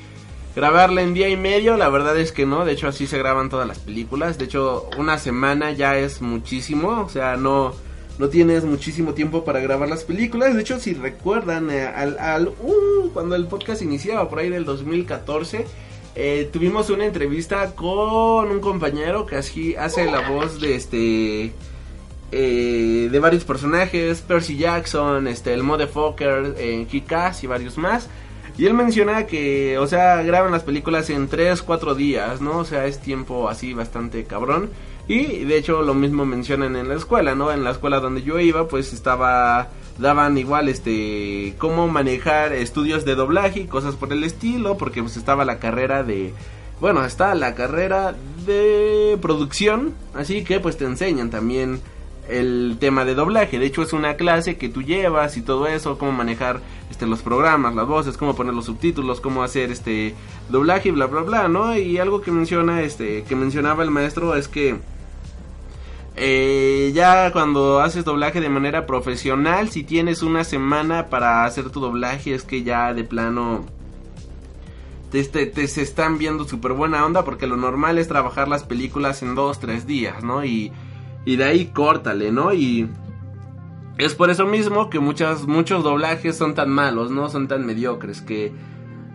grabarla 0.56 1.02
en 1.02 1.14
día 1.14 1.28
y 1.28 1.36
medio, 1.36 1.76
la 1.76 1.90
verdad 1.90 2.18
es 2.18 2.32
que 2.32 2.46
no, 2.46 2.64
de 2.64 2.72
hecho 2.72 2.88
así 2.88 3.06
se 3.06 3.18
graban 3.18 3.50
todas 3.50 3.68
las 3.68 3.80
películas, 3.80 4.38
de 4.38 4.46
hecho 4.46 4.90
una 4.98 5.18
semana 5.18 5.72
ya 5.72 5.98
es 5.98 6.22
muchísimo, 6.22 7.02
o 7.02 7.10
sea, 7.10 7.36
no, 7.36 7.74
no 8.20 8.30
tienes 8.30 8.64
muchísimo 8.64 9.14
tiempo 9.14 9.44
para 9.44 9.60
grabar 9.60 9.90
las 9.90 10.04
películas, 10.04 10.56
de 10.56 10.62
hecho 10.62 10.80
si 10.80 10.94
recuerdan, 10.94 11.70
eh, 11.70 11.86
al, 11.86 12.18
al 12.20 12.48
uh, 12.48 13.10
cuando 13.14 13.36
el 13.36 13.48
podcast 13.48 13.82
iniciaba 13.82 14.30
por 14.30 14.40
ahí 14.40 14.50
del 14.50 14.66
2014, 14.66 15.66
eh, 16.16 16.50
tuvimos 16.54 16.90
una 16.90 17.06
entrevista 17.06 17.74
con 17.74 18.52
un 18.52 18.60
compañero 18.60 19.26
que 19.26 19.38
así 19.38 19.76
hace 19.76 20.06
la 20.12 20.30
voz 20.30 20.62
de 20.62 20.76
este 20.76 21.54
eh, 22.36 23.10
de 23.12 23.20
varios 23.20 23.44
personajes, 23.44 24.22
Percy 24.22 24.58
Jackson, 24.58 25.28
este, 25.28 25.54
el 25.54 25.62
Motherfucker, 25.62 26.56
eh, 26.58 26.88
Kick-Ass 26.90 27.44
y 27.44 27.48
varios 27.48 27.78
más. 27.78 28.10
Y 28.58 28.66
él 28.66 28.74
menciona 28.74 29.28
que, 29.28 29.78
o 29.78 29.86
sea, 29.86 30.24
graban 30.24 30.52
las 30.52 30.64
películas 30.64 31.12
en 31.12 31.28
3, 31.28 31.62
4 31.62 31.94
días, 31.94 32.42
¿no? 32.42 32.58
O 32.58 32.66
sea, 32.66 32.88
es 32.88 33.00
tiempo 33.00 33.50
así 33.50 33.74
bastante 33.74 34.24
cabrón. 34.24 34.72
Y 35.08 35.44
de 35.44 35.58
hecho 35.58 35.82
lo 35.82 35.94
mismo 35.94 36.26
mencionan 36.26 36.76
en 36.76 36.88
la 36.88 36.96
escuela, 36.96 37.36
¿no? 37.36 37.52
En 37.52 37.64
la 37.64 37.72
escuela 37.72 38.00
donde 38.00 38.24
yo 38.24 38.40
iba, 38.40 38.68
pues 38.68 38.94
estaba 38.94 39.70
daban 40.00 40.38
igual 40.38 40.70
este 40.70 41.54
cómo 41.60 41.88
manejar 41.88 42.52
estudios 42.54 43.06
de 43.06 43.16
doblaje 43.16 43.62
y 43.62 43.68
cosas 43.68 43.96
por 43.96 44.12
el 44.12 44.24
estilo, 44.24 44.78
porque 44.78 45.02
pues 45.02 45.18
estaba 45.18 45.46
la 45.46 45.60
carrera 45.60 46.04
de 46.04 46.34
bueno, 46.80 47.06
está 47.06 47.36
la 47.36 47.56
carrera 47.56 48.16
de 48.46 49.18
producción, 49.22 49.94
así 50.14 50.44
que 50.44 50.60
pues 50.60 50.78
te 50.78 50.86
enseñan 50.86 51.30
también 51.30 51.80
el 52.30 52.78
tema 52.80 53.06
de 53.06 53.16
doblaje. 53.16 53.60
De 53.60 53.66
hecho 53.66 53.82
es 53.82 53.94
una 53.94 54.16
clase 54.16 54.58
que 54.58 54.70
tú 54.70 54.82
llevas 54.82 55.38
y 55.38 55.42
todo 55.42 55.68
eso, 55.68 55.98
cómo 55.98 56.12
manejar 56.12 56.62
este 56.90 57.06
los 57.06 57.22
programas, 57.22 57.76
las 57.76 57.88
voces, 57.88 58.18
cómo 58.18 58.36
poner 58.36 58.54
los 58.54 58.66
subtítulos, 58.66 59.20
cómo 59.20 59.44
hacer 59.44 59.72
este 59.72 60.16
doblaje 60.50 60.90
y 60.90 60.92
bla 60.92 61.08
bla 61.08 61.22
bla, 61.22 61.48
¿no? 61.48 61.78
Y 61.78 61.98
algo 61.98 62.22
que 62.22 62.32
menciona 62.32 62.82
este 62.82 63.24
que 63.24 63.36
mencionaba 63.36 63.84
el 63.84 63.92
maestro 63.92 64.36
es 64.36 64.48
que 64.48 64.80
eh, 66.16 66.92
ya 66.94 67.32
cuando 67.32 67.82
haces 67.82 68.06
doblaje 68.06 68.40
de 68.40 68.50
manera 68.50 68.86
profesional, 68.86 69.70
si 69.70 69.84
tienes 69.84 70.22
una 70.22 70.44
semana 70.44 71.08
para 71.08 71.44
hacer 71.46 71.72
tu 71.72 71.80
doblaje, 71.80 72.34
es 72.34 72.44
que 72.44 72.64
ya 72.64 72.94
de 72.94 73.04
plano 73.04 73.66
te, 75.12 75.24
te, 75.24 75.68
se 75.68 75.82
están 75.82 76.18
viendo 76.18 76.46
súper 76.46 76.74
buena 76.74 77.06
onda 77.06 77.24
porque 77.24 77.48
lo 77.48 77.58
normal 77.58 77.98
es 77.98 78.08
trabajar 78.08 78.48
las 78.48 78.64
películas 78.64 79.24
en 79.24 79.36
dos, 79.36 79.60
tres 79.60 79.86
días, 79.86 80.24
¿no? 80.24 80.46
Y, 80.46 80.72
y 81.26 81.36
de 81.36 81.44
ahí 81.44 81.66
córtale, 81.68 82.32
¿no? 82.32 82.54
Y 82.54 82.90
es 83.98 84.16
por 84.16 84.30
eso 84.30 84.46
mismo 84.46 84.90
que 84.90 85.00
muchas, 85.00 85.48
muchos 85.48 85.84
doblajes 85.84 86.36
son 86.36 86.56
tan 86.56 86.70
malos, 86.70 87.12
¿no? 87.12 87.30
Son 87.30 87.48
tan 87.48 87.66
mediocres 87.66 88.22
que 88.22 88.52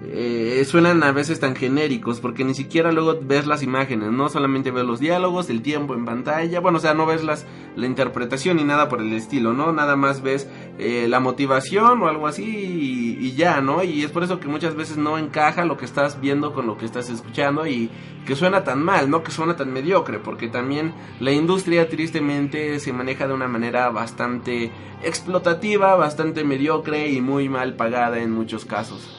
eh, 0.00 0.64
suenan 0.64 1.02
a 1.02 1.10
veces 1.10 1.40
tan 1.40 1.56
genéricos 1.56 2.20
porque 2.20 2.44
ni 2.44 2.54
siquiera 2.54 2.92
luego 2.92 3.18
ves 3.20 3.48
las 3.48 3.64
imágenes, 3.64 4.12
no 4.12 4.28
solamente 4.28 4.70
ves 4.70 4.84
los 4.84 5.00
diálogos, 5.00 5.50
el 5.50 5.60
tiempo 5.60 5.94
en 5.94 6.04
pantalla, 6.04 6.60
bueno, 6.60 6.78
o 6.78 6.80
sea, 6.80 6.94
no 6.94 7.04
ves 7.04 7.24
las, 7.24 7.46
la 7.74 7.86
interpretación 7.86 8.58
ni 8.58 8.64
nada 8.64 8.88
por 8.88 9.00
el 9.00 9.12
estilo, 9.12 9.54
¿no? 9.54 9.72
Nada 9.72 9.96
más 9.96 10.22
ves 10.22 10.48
eh, 10.78 11.06
la 11.08 11.18
motivación 11.18 12.00
o 12.00 12.08
algo 12.08 12.28
así 12.28 12.44
y, 12.44 13.26
y, 13.26 13.32
ya, 13.32 13.60
¿no? 13.60 13.82
Y 13.82 14.04
es 14.04 14.12
por 14.12 14.22
eso 14.22 14.38
que 14.38 14.46
muchas 14.46 14.76
veces 14.76 14.98
no 14.98 15.18
encaja 15.18 15.64
lo 15.64 15.76
que 15.76 15.84
estás 15.84 16.20
viendo 16.20 16.54
con 16.54 16.68
lo 16.68 16.78
que 16.78 16.84
estás 16.84 17.10
escuchando 17.10 17.66
y 17.66 17.90
que 18.24 18.36
suena 18.36 18.62
tan 18.62 18.80
mal, 18.80 19.10
¿no? 19.10 19.24
Que 19.24 19.32
suena 19.32 19.56
tan 19.56 19.72
mediocre, 19.72 20.20
porque 20.20 20.46
también 20.46 20.92
la 21.18 21.32
industria 21.32 21.88
tristemente 21.88 22.78
se 22.78 22.92
maneja 22.92 23.26
de 23.26 23.34
una 23.34 23.48
manera 23.48 23.90
bastante 23.90 24.70
explotativa, 25.02 25.96
bastante 25.96 26.44
mediocre 26.44 27.08
y 27.08 27.20
muy 27.20 27.48
mal 27.48 27.74
pagada 27.74 28.20
en 28.20 28.30
muchos 28.30 28.64
casos. 28.64 29.17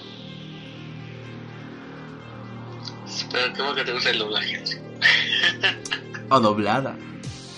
Pero 3.32 3.54
¿cómo 3.58 3.76
que 3.76 3.84
te 3.84 3.94
gusta 3.94 4.10
el 4.10 4.20
doblaje? 4.20 4.64
o 6.30 6.40
doblada. 6.40 6.96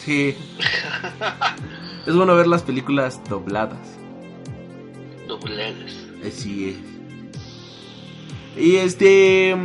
Sí. 0.03 0.35
es 2.05 2.15
bueno 2.15 2.35
ver 2.35 2.47
las 2.47 2.63
películas 2.63 3.21
dobladas. 3.29 3.97
Dobladas. 5.27 5.91
Así 6.25 6.69
es. 6.69 8.61
Y 8.61 8.75
este... 8.77 9.55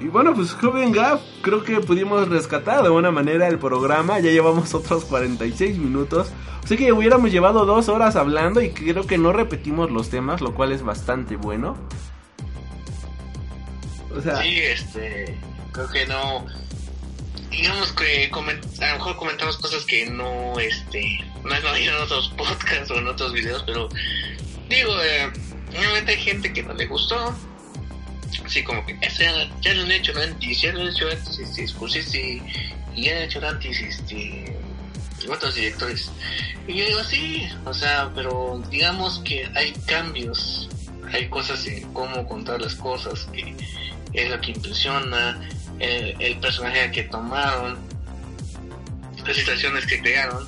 Y 0.00 0.06
bueno, 0.06 0.34
pues 0.34 0.54
joven 0.54 0.92
Gap, 0.92 1.20
creo 1.42 1.62
que 1.62 1.80
pudimos 1.80 2.26
rescatar 2.28 2.82
de 2.82 2.88
buena 2.88 3.10
manera 3.10 3.48
el 3.48 3.58
programa. 3.58 4.18
Ya 4.18 4.30
llevamos 4.30 4.74
otros 4.74 5.04
46 5.04 5.76
minutos. 5.76 6.30
O 6.64 6.66
sea 6.66 6.76
que 6.76 6.92
hubiéramos 6.92 7.30
llevado 7.30 7.66
dos 7.66 7.88
horas 7.88 8.16
hablando 8.16 8.62
y 8.62 8.70
creo 8.70 9.06
que 9.06 9.18
no 9.18 9.32
repetimos 9.32 9.90
los 9.90 10.08
temas, 10.08 10.40
lo 10.40 10.54
cual 10.54 10.72
es 10.72 10.82
bastante 10.82 11.36
bueno. 11.36 11.76
O 14.14 14.20
sea, 14.20 14.42
sí, 14.42 14.58
este, 14.58 15.38
creo 15.72 15.88
que 15.88 16.06
no, 16.06 16.46
digamos 17.50 17.92
que 17.92 18.30
a 18.80 18.90
lo 18.90 18.94
mejor 18.96 19.16
comentamos 19.16 19.56
cosas 19.58 19.84
que 19.84 20.06
no, 20.06 20.58
este, 20.58 21.24
no 21.44 21.70
oído 21.72 21.96
en 21.96 22.02
otros 22.02 22.28
podcasts 22.36 22.90
o 22.90 22.96
en 22.96 23.08
otros 23.08 23.32
videos, 23.32 23.62
pero 23.66 23.88
digo, 24.68 24.92
eh, 25.02 25.30
hay 26.06 26.16
gente 26.16 26.52
que 26.52 26.62
no 26.62 26.74
le 26.74 26.86
gustó, 26.86 27.34
así 28.44 28.62
como 28.62 28.84
que 28.86 28.98
ya, 29.00 29.50
ya 29.60 29.74
lo 29.74 29.82
han 29.82 29.92
hecho 29.92 30.12
antes, 30.20 30.60
ya 30.60 30.72
lo 30.72 30.80
han 30.80 30.88
hecho 30.88 31.08
antes, 31.08 31.38
este, 31.38 32.42
y 32.94 33.04
ya 33.04 33.16
han 33.16 33.22
hecho 33.22 33.46
antes, 33.46 33.80
este, 33.80 34.56
otros 35.28 35.54
directores. 35.54 36.10
Y 36.66 36.74
yo 36.74 36.86
digo, 36.86 37.04
sí, 37.04 37.48
o 37.64 37.74
sea, 37.74 38.10
pero 38.14 38.62
digamos 38.70 39.20
que 39.20 39.50
hay 39.54 39.72
cambios, 39.86 40.68
hay 41.12 41.28
cosas 41.28 41.66
en 41.66 41.92
cómo 41.92 42.26
contar 42.26 42.60
las 42.60 42.74
cosas 42.76 43.24
que 43.32 43.54
es 44.12 44.30
lo 44.30 44.40
que 44.40 44.52
impresiona, 44.52 45.40
el, 45.78 46.36
personaje 46.40 46.90
que 46.90 47.04
tomaron, 47.04 47.78
las 49.26 49.36
situaciones 49.36 49.86
que 49.86 50.00
crearon, 50.00 50.46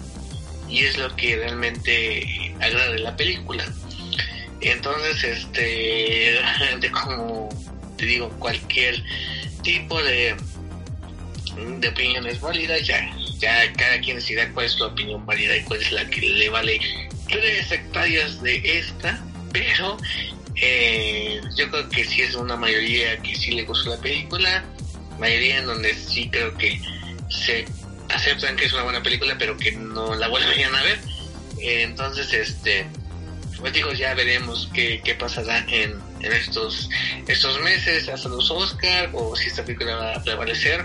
y 0.68 0.80
es 0.80 0.98
lo 0.98 1.14
que 1.16 1.36
realmente 1.36 2.54
agrada 2.60 2.92
de 2.92 2.98
la 3.00 3.16
película. 3.16 3.64
Entonces, 4.60 5.24
este, 5.24 6.38
como 7.04 7.48
te 7.96 8.06
digo, 8.06 8.30
cualquier 8.38 9.02
tipo 9.62 10.02
de, 10.02 10.36
de 11.78 11.88
opinión 11.88 12.26
es 12.26 12.40
válida, 12.40 12.78
ya, 12.78 13.14
ya 13.38 13.72
cada 13.72 14.00
quien 14.00 14.16
decide 14.16 14.50
cuál 14.52 14.66
es 14.66 14.72
su 14.72 14.84
opinión 14.84 15.24
válida 15.26 15.56
y 15.56 15.62
cuál 15.62 15.80
es 15.80 15.92
la 15.92 16.08
que 16.08 16.20
le 16.20 16.48
vale 16.48 16.80
tres 17.28 17.70
hectáreas 17.70 18.42
de 18.42 18.78
esta, 18.78 19.22
pero 19.52 19.98
eh, 20.64 21.40
yo 21.56 21.68
creo 21.72 21.88
que 21.88 22.04
sí 22.04 22.22
es 22.22 22.36
una 22.36 22.56
mayoría 22.56 23.20
que 23.20 23.34
sí 23.34 23.50
le 23.50 23.64
gustó 23.64 23.90
la 23.90 23.96
película, 23.96 24.62
mayoría 25.18 25.58
en 25.58 25.66
donde 25.66 25.92
sí 25.92 26.28
creo 26.30 26.56
que 26.56 26.80
se 27.28 27.64
aceptan 28.08 28.54
que 28.54 28.66
es 28.66 28.72
una 28.72 28.84
buena 28.84 29.02
película, 29.02 29.34
pero 29.36 29.56
que 29.56 29.72
no 29.72 30.14
la 30.14 30.28
vuelven 30.28 30.72
a 30.72 30.82
ver. 30.82 31.00
Eh, 31.58 31.82
entonces, 31.82 32.32
este, 32.32 32.86
pues 33.58 33.72
digo, 33.72 33.92
ya 33.92 34.14
veremos 34.14 34.70
qué, 34.72 35.00
qué 35.04 35.16
pasará 35.16 35.58
en, 35.68 36.00
en, 36.20 36.32
estos, 36.32 36.88
estos 37.26 37.60
meses 37.62 38.08
hasta 38.08 38.28
los 38.28 38.48
Oscar 38.48 39.10
o 39.14 39.34
si 39.34 39.48
esta 39.48 39.64
película 39.64 39.96
va 39.96 40.14
a 40.14 40.22
prevalecer. 40.22 40.84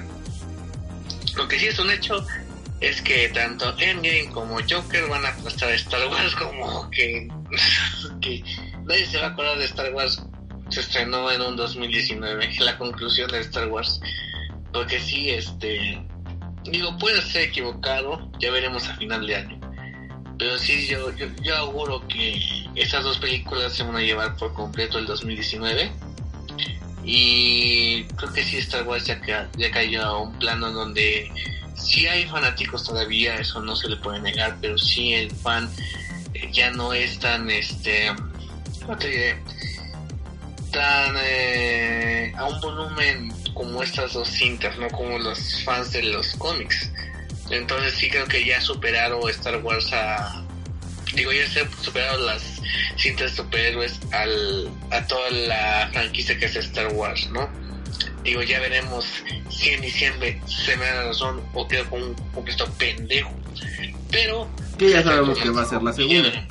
Lo 1.36 1.48
que 1.48 1.60
sí 1.60 1.68
es 1.68 1.78
un 1.78 1.92
hecho 1.92 2.26
es 2.80 3.02
que 3.02 3.30
tanto 3.30 3.76
Endgame 3.80 4.30
como 4.32 4.58
Joker 4.70 5.08
van 5.10 5.26
a 5.26 5.30
aplastar 5.30 5.70
a 5.70 5.76
Star 5.76 6.08
Wars 6.10 6.36
como 6.36 6.90
que, 6.92 7.28
nadie 8.84 9.06
se 9.08 9.18
va 9.18 9.28
a 9.28 9.30
acordar 9.30 9.58
de 9.58 9.66
Star 9.66 9.94
Wars. 9.94 10.24
Se 10.70 10.82
estrenó 10.82 11.32
en 11.32 11.42
un 11.42 11.56
2019, 11.56 12.56
la 12.60 12.78
conclusión 12.78 13.32
de 13.32 13.40
Star 13.40 13.68
Wars. 13.68 14.00
Porque 14.74 15.00
sí, 15.00 15.30
este. 15.30 16.04
Digo, 16.66 16.98
puede 16.98 17.22
ser 17.22 17.44
equivocado, 17.44 18.30
ya 18.40 18.52
veremos 18.52 18.88
a 18.90 18.96
final 18.98 19.26
de 19.26 19.36
año. 19.38 19.60
Pero 20.38 20.58
sí, 20.60 20.86
yo, 20.88 21.16
yo, 21.16 21.28
yo 21.42 21.56
auguro 21.56 22.06
que 22.08 22.40
esas 22.76 23.04
dos 23.04 23.18
películas 23.18 23.74
se 23.74 23.84
van 23.84 23.96
a 23.96 24.02
llevar 24.02 24.36
por 24.36 24.54
completo 24.54 25.00
el 25.00 25.06
2019. 25.06 25.90
Y 27.06 28.04
creo 28.04 28.34
que 28.34 28.44
sí, 28.44 28.58
Star 28.58 28.86
Wars 28.86 29.06
ya, 29.06 29.50
ya 29.58 29.72
cayó 29.72 30.04
a 30.04 30.22
un 30.22 30.38
plano 30.38 30.72
donde 30.74 31.32
sí 31.78 32.08
hay 32.08 32.26
fanáticos 32.26 32.84
todavía, 32.84 33.36
eso 33.36 33.62
no 33.62 33.76
se 33.76 33.88
le 33.90 33.98
puede 33.98 34.20
negar, 34.20 34.58
pero 34.62 34.78
sí 34.78 35.14
el 35.14 35.32
fan 35.32 35.70
eh, 36.34 36.50
ya 36.52 36.72
no 36.72 36.94
es 36.94 37.20
tan, 37.20 37.50
este, 37.50 38.12
tan 40.72 41.16
eh, 41.24 42.34
a 42.36 42.46
un 42.46 42.60
volumen 42.60 43.34
como 43.54 43.82
estas 43.82 44.14
dos 44.14 44.28
cintas, 44.28 44.78
no 44.78 44.88
como 44.90 45.18
los 45.20 45.64
fans 45.64 45.92
de 45.92 46.04
los 46.04 46.36
cómics. 46.36 46.92
Entonces 47.50 47.94
sí 47.94 48.10
creo 48.10 48.28
que 48.28 48.46
ya 48.46 48.60
superaron 48.62 49.30
Star 49.30 49.58
Wars 49.64 49.92
a... 49.94 50.44
Digo, 51.16 51.32
ya 51.32 51.48
se 51.48 51.66
superaron 51.82 52.26
las 52.26 52.44
cintas 52.98 53.32
de 53.32 53.38
superhéroes 53.38 54.00
al, 54.12 54.70
a 54.92 55.08
toda 55.08 55.32
la 55.32 55.90
franquicia 55.94 56.38
que 56.38 56.46
es 56.46 56.56
Star 56.58 56.94
Wars, 56.94 57.30
¿no? 57.32 57.50
Digo, 58.28 58.44
ya 58.44 58.60
veremos 58.60 59.06
si 59.50 59.70
en 59.70 59.80
diciembre 59.80 60.42
se 60.48 60.76
me 60.76 60.84
da 60.84 60.96
la 60.96 61.04
razón 61.06 61.42
o 61.54 61.66
quedo 61.66 61.90
con 61.90 62.04
un 62.04 62.14
completo 62.34 62.70
pendejo. 62.78 63.32
Pero... 64.12 64.50
Que 64.78 64.90
ya 64.90 65.02
sabemos 65.02 65.40
que 65.40 65.50
va 65.50 65.62
a 65.62 65.66
ser 65.66 65.82
la 65.82 65.94
segunda. 65.94 66.28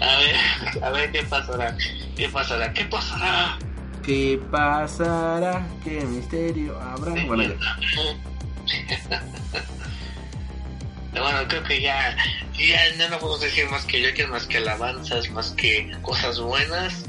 a 0.00 0.18
ver, 0.18 0.34
a 0.82 0.90
ver 0.90 1.12
qué 1.12 1.22
pasará. 1.22 1.76
¿Qué 2.16 2.28
pasará? 2.28 2.72
¿Qué 2.72 2.86
pasará? 2.86 3.56
¿Qué 4.02 4.40
pasará? 4.50 5.64
¿Qué 5.84 6.00
misterio 6.06 6.76
habrá? 6.80 7.14
Bueno, 7.24 7.54
bueno, 11.12 11.38
creo 11.46 11.62
que 11.62 11.80
ya, 11.82 12.16
ya 12.58 13.08
no, 13.08 13.16
podemos 13.20 13.42
decir 13.42 13.70
más 13.70 13.84
que 13.84 14.02
yo 14.02 14.12
que 14.12 14.26
más 14.26 14.44
que 14.48 14.56
alabanzas, 14.56 15.30
más 15.30 15.50
que 15.50 15.96
cosas 16.02 16.40
buenas. 16.40 17.04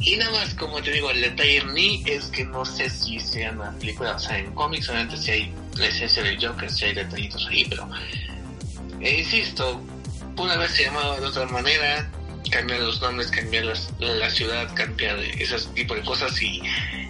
Y 0.00 0.16
nada 0.16 0.30
más, 0.30 0.54
como 0.54 0.80
te 0.80 0.92
digo, 0.92 1.10
el 1.10 1.20
detalle 1.20 1.58
en 1.58 1.72
mí 1.72 2.02
es 2.06 2.26
que 2.26 2.44
no 2.44 2.64
sé 2.64 2.88
si 2.88 3.18
sea 3.18 3.50
una 3.52 3.72
película, 3.78 4.14
o 4.14 4.18
sea, 4.18 4.38
en 4.38 4.52
cómics 4.54 4.88
obviamente 4.88 5.16
si 5.16 5.30
hay 5.30 5.54
la 5.76 5.86
esencia 5.86 6.22
del 6.22 6.44
Joker, 6.44 6.70
si 6.70 6.84
hay 6.86 6.94
detallitos 6.94 7.46
ahí, 7.48 7.64
pero 7.68 7.88
e 9.00 9.20
insisto, 9.20 9.80
pudo 10.36 10.52
haberse 10.52 10.84
llamado 10.84 11.20
de 11.20 11.26
otra 11.26 11.46
manera, 11.46 12.10
cambiar 12.50 12.80
los 12.80 13.00
nombres, 13.00 13.30
cambiar 13.30 13.64
la 13.98 14.30
ciudad, 14.30 14.72
cambiar 14.74 15.18
ese 15.18 15.58
tipo 15.74 15.94
de 15.94 16.02
cosas 16.02 16.40
y 16.40 16.62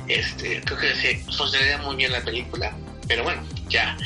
este 0.08 0.60
creo 0.62 0.78
que 0.78 0.94
se 0.94 1.18
funcionaría 1.36 1.78
muy 1.78 1.96
bien 1.96 2.12
la 2.12 2.22
película. 2.22 2.74
Pero 3.06 3.24
bueno, 3.24 3.42
ya, 3.68 3.96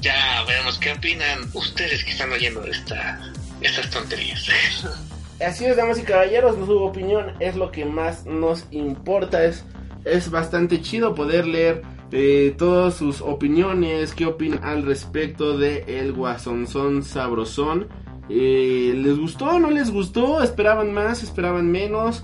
ya 0.00 0.42
veremos 0.44 0.78
qué 0.78 0.92
opinan 0.92 1.50
ustedes 1.54 2.04
que 2.04 2.10
están 2.10 2.32
oyendo 2.32 2.64
esta, 2.64 3.32
estas 3.60 3.88
tonterías. 3.90 4.46
Así 5.46 5.64
es, 5.64 5.76
damas 5.76 5.98
y 5.98 6.02
caballeros, 6.02 6.56
su 6.66 6.78
opinión 6.82 7.32
es 7.40 7.56
lo 7.56 7.70
que 7.70 7.86
más 7.86 8.26
nos 8.26 8.66
importa. 8.70 9.44
Es, 9.44 9.64
es 10.04 10.30
bastante 10.30 10.82
chido 10.82 11.14
poder 11.14 11.46
leer 11.46 11.82
eh, 12.12 12.54
todas 12.58 12.94
sus 12.94 13.22
opiniones, 13.22 14.14
qué 14.14 14.26
opinan 14.26 14.62
al 14.62 14.84
respecto 14.84 15.56
de 15.56 15.84
El 15.86 16.12
Guasonzón 16.12 17.02
Sabrosón. 17.02 17.88
Eh, 18.28 18.92
¿Les 18.96 19.18
gustó? 19.18 19.58
¿No 19.58 19.70
les 19.70 19.90
gustó? 19.90 20.42
¿Esperaban 20.42 20.92
más? 20.92 21.22
¿Esperaban 21.22 21.70
menos? 21.70 22.22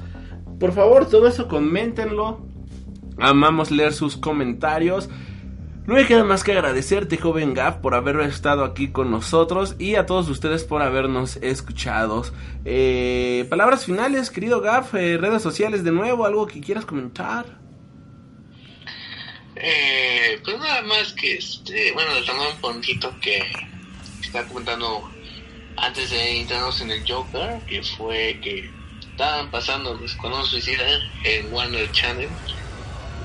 Por 0.60 0.72
favor, 0.72 1.08
todo 1.08 1.26
eso 1.26 1.48
coméntenlo. 1.48 2.46
Amamos 3.18 3.70
leer 3.70 3.94
sus 3.94 4.16
comentarios. 4.16 5.08
No 5.87 5.95
me 5.95 6.05
queda 6.07 6.24
más 6.24 6.43
que 6.43 6.51
agradecerte, 6.53 7.16
joven 7.16 7.55
Gaf, 7.55 7.76
por 7.76 7.95
haber 7.95 8.18
estado 8.20 8.64
aquí 8.64 8.89
con 8.89 9.11
nosotros 9.12 9.76
y 9.78 9.95
a 9.95 10.05
todos 10.05 10.28
ustedes 10.28 10.64
por 10.64 10.82
habernos 10.82 11.37
escuchado. 11.37 12.24
Eh, 12.64 13.47
palabras 13.49 13.84
finales, 13.84 14.30
querido 14.30 14.61
Gaf, 14.61 14.95
eh, 14.95 15.16
redes 15.16 15.43
sociales 15.43 15.84
de 15.84 15.93
nuevo, 15.93 16.26
algo 16.26 16.49
que 16.49 16.61
quieras 16.61 16.84
comentar. 16.84 17.47
Eh, 19.55 20.41
pues 20.45 20.59
nada 20.59 20.82
más 20.82 21.12
que 21.12 21.37
este, 21.37 21.93
bueno, 21.93 22.11
retomando 22.14 22.51
un 22.51 22.61
puntito 22.61 23.14
que 23.20 23.41
estaba 24.20 24.47
comentando 24.49 25.09
antes 25.76 26.11
de 26.11 26.41
entrarnos 26.41 26.80
en 26.80 26.91
el 26.91 27.05
Joker, 27.09 27.61
que 27.68 27.80
fue 27.84 28.41
que 28.43 28.68
estaban 29.12 29.51
pasando 29.53 29.95
los 29.95 30.11
Escuadrón 30.11 30.45
Suicida 30.47 30.82
en 31.22 31.53
Warner 31.53 31.91
Channel. 31.93 32.28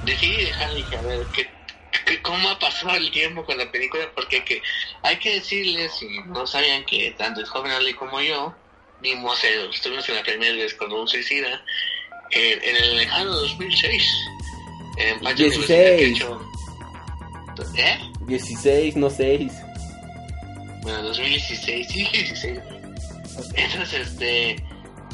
Decidí 0.06 0.46
dejar 0.46 0.70
y 0.78 0.96
a 0.96 1.02
ver 1.02 1.26
qué- 1.34 1.50
cómo 2.22 2.50
ha 2.50 2.60
pasado 2.60 2.96
el 2.96 3.12
tiempo 3.12 3.44
con 3.46 3.58
la 3.58 3.70
película, 3.72 4.10
porque 4.16 4.44
que 4.44 4.62
hay 5.04 5.18
que 5.18 5.36
decirles, 5.36 5.92
si 6.00 6.08
no 6.28 6.46
sabían 6.48 6.86
que 6.86 7.12
tanto 7.18 7.40
el 7.42 7.46
joven 7.48 7.72
Ali 7.72 7.94
como 7.94 8.22
yo 8.22 8.54
vimos, 9.02 9.44
el, 9.44 9.70
estuvimos 9.70 10.08
en 10.10 10.16
la 10.16 10.24
primera 10.24 10.54
de 10.54 10.66
Escuadrón 10.66 11.08
Suicida 11.08 11.62
en, 12.32 12.64
en 12.64 12.76
el 12.78 12.98
lejano 12.98 13.32
2006. 13.32 14.04
En 14.98 15.20
Pancho 15.22 15.44
16. 15.44 15.70
Universidad 15.70 15.98
que 15.98 16.06
hecho- 16.08 16.48
¿Eh? 17.78 18.00
16, 18.28 18.96
no 18.96 19.10
6. 19.10 19.52
Bueno, 20.84 21.04
2016, 21.04 21.88
sí, 21.88 22.08
16. 22.12 22.60
Entonces, 23.56 24.08
este, 24.08 24.64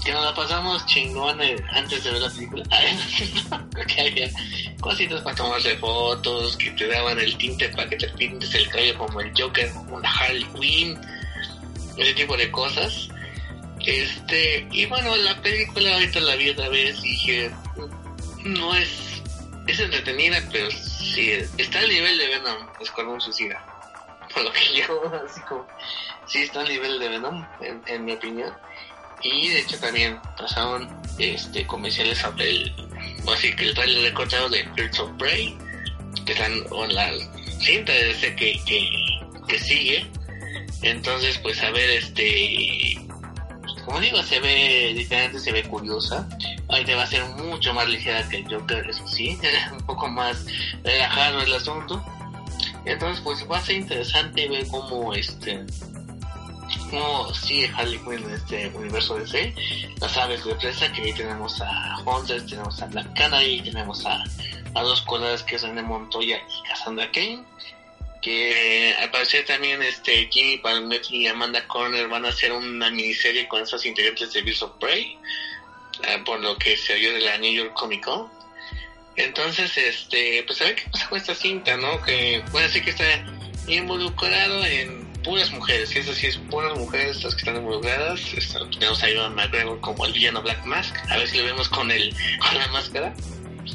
que 0.04 0.12
nos 0.12 0.24
la 0.24 0.34
pasamos 0.34 0.86
chingón 0.86 1.42
eh, 1.42 1.56
antes 1.72 2.04
de 2.04 2.12
ver 2.12 2.22
la 2.22 2.30
película. 2.30 2.64
que 3.88 4.02
había 4.02 4.30
cositas 4.80 5.22
para 5.22 5.36
tomarse 5.36 5.78
fotos, 5.78 6.58
que 6.58 6.72
te 6.72 6.88
daban 6.88 7.20
el 7.20 7.38
tinte 7.38 7.70
para 7.70 7.90
que 7.90 7.98
te 7.98 8.08
pintes 8.10 8.54
el 8.56 8.70
cabello 8.70 8.98
como 8.98 9.22
el 9.22 9.32
Joker, 9.38 9.72
como 9.74 10.00
la 10.00 10.10
Harley 10.10 10.46
Quinn, 10.60 11.00
ese 11.98 12.14
tipo 12.14 12.38
de 12.38 12.52
cosas. 12.52 13.10
Este, 13.86 14.68
y 14.72 14.86
bueno, 14.86 15.16
la 15.18 15.42
película 15.42 15.94
ahorita 15.94 16.20
la 16.22 16.36
vi 16.36 16.50
otra 16.50 16.70
vez 16.70 16.98
y 17.00 17.10
dije, 17.10 17.52
no 18.44 18.76
es, 18.76 19.22
es 19.68 19.80
entretenida, 19.80 20.42
pero 20.52 20.70
sí, 20.72 21.32
está 21.58 21.80
al 21.80 21.90
nivel 21.90 22.18
de 22.18 22.28
Venom, 22.28 22.68
Escuadrón 22.80 23.22
Suicida 23.22 23.64
por 24.34 24.44
lo 24.44 24.52
que 24.52 24.76
yo, 24.76 25.12
así 25.26 25.42
como, 25.42 25.66
sí 26.26 26.44
está 26.44 26.62
al 26.62 26.70
nivel 26.70 27.00
de 27.00 27.10
Venom, 27.10 27.46
en, 27.62 27.82
en 27.88 28.06
mi 28.06 28.14
opinión. 28.14 28.54
Y 29.24 29.50
de 29.50 29.60
hecho 29.60 29.78
también 29.80 30.20
pasaron 30.38 30.88
este 31.18 31.66
comerciales 31.66 32.20
sobre 32.20 32.50
el, 32.50 32.74
así 33.34 33.56
que 33.56 33.66
el 33.66 33.74
trailer 33.74 34.04
recortado 34.04 34.50
de 34.50 34.64
Birds 34.76 35.00
of 35.00 35.12
Prey, 35.18 35.58
que 36.26 36.34
están, 36.34 36.54
o 36.70 36.86
la 36.86 37.12
cinta 37.60 37.92
de 37.92 38.12
ese 38.12 38.36
que, 38.36 38.60
que, 39.48 39.60
sigue. 39.60 40.06
Entonces, 40.84 41.38
pues 41.40 41.62
a 41.64 41.72
ver, 41.72 41.90
este, 41.90 43.08
como 43.86 44.00
digo, 44.00 44.22
se 44.22 44.40
ve 44.40 44.94
diferente, 44.96 45.40
se 45.40 45.52
ve 45.52 45.64
curiosa. 45.64 46.28
Ahorita 46.70 46.96
va 46.96 47.04
a 47.04 47.08
ser 47.08 47.24
mucho 47.26 47.74
más 47.74 47.88
ligera 47.88 48.28
que 48.30 48.38
el 48.38 48.54
Joker, 48.54 48.88
eso 48.88 49.08
sí, 49.08 49.38
un 49.72 49.86
poco 49.86 50.08
más 50.08 50.46
relajado 50.84 51.42
el 51.42 51.54
asunto. 51.54 52.04
Entonces, 52.86 53.22
pues 53.24 53.46
va 53.50 53.58
a 53.58 53.62
ser 53.62 53.78
interesante 53.78 54.48
ver 54.48 54.68
cómo 54.68 55.14
este 55.14 55.66
cómo 56.90 57.34
sigue 57.34 57.72
Harley 57.76 58.00
Quinn 58.00 58.24
en 58.24 58.32
este 58.32 58.68
universo 58.70 59.16
DC. 59.16 59.54
Las 60.02 60.18
aves 60.18 60.44
de 60.44 60.56
presa, 60.56 60.92
que 60.92 61.02
ahí 61.02 61.14
tenemos 61.14 61.62
a 61.62 61.98
Hunter, 62.06 62.46
tenemos 62.46 62.82
a 62.82 62.86
Black 62.88 63.14
Canary, 63.16 63.62
tenemos 63.62 64.06
a, 64.06 64.24
a 64.74 64.82
dos 64.82 65.02
coladas 65.02 65.44
que 65.44 65.60
son 65.60 65.76
de 65.76 65.82
Montoya 65.82 66.38
y 66.38 66.68
Cassandra 66.68 67.10
Kane. 67.12 67.44
Que 68.22 68.96
al 69.00 69.12
parecer 69.12 69.46
también 69.46 69.82
este 69.84 70.28
Jimmy 70.32 70.58
Palmetti 70.58 71.18
y 71.18 71.28
Amanda 71.28 71.66
Corner 71.68 72.08
van 72.08 72.26
a 72.26 72.30
hacer 72.30 72.52
una 72.52 72.90
miniserie 72.90 73.48
con 73.48 73.62
esos 73.62 73.86
integrantes 73.86 74.34
de 74.34 74.42
Birds 74.42 74.64
of 74.64 74.72
Prey, 74.80 75.18
eh, 76.04 76.22
por 76.26 76.40
lo 76.40 76.58
que 76.58 76.76
se 76.76 76.94
oyó 76.94 77.14
de 77.14 77.22
la 77.22 77.38
New 77.38 77.54
York 77.54 77.74
Comic 77.74 78.04
Con. 78.04 78.30
Entonces, 79.16 79.76
este, 79.78 80.44
pues 80.46 80.62
a 80.62 80.66
ver 80.66 80.76
qué 80.76 80.90
pasa 80.92 81.10
con 81.10 81.18
esta 81.18 81.36
cinta, 81.36 81.76
¿no? 81.78 82.02
Que 82.04 82.44
puede 82.52 82.70
ser 82.70 82.84
que 82.84 82.92
está 82.92 83.06
involucrado 83.68 84.64
en 84.66 85.07
puras 85.28 85.52
mujeres, 85.52 85.94
es 85.94 86.38
puras 86.50 86.78
mujeres 86.78 87.22
las 87.22 87.36
que 87.36 87.40
están 87.40 87.58
involucradas. 87.58 88.22
Tenemos 88.72 89.04
a 89.04 89.10
Ivan 89.10 89.36
McGregor 89.36 89.80
como 89.82 90.06
el 90.06 90.14
villano 90.14 90.42
Black 90.42 90.66
Mask, 90.66 90.96
a 91.10 91.18
ver 91.18 91.28
si 91.28 91.38
lo 91.38 91.44
vemos 91.44 91.68
con 91.68 91.92
el, 91.92 92.16
con 92.40 92.58
la 92.58 92.68
máscara. 92.70 93.14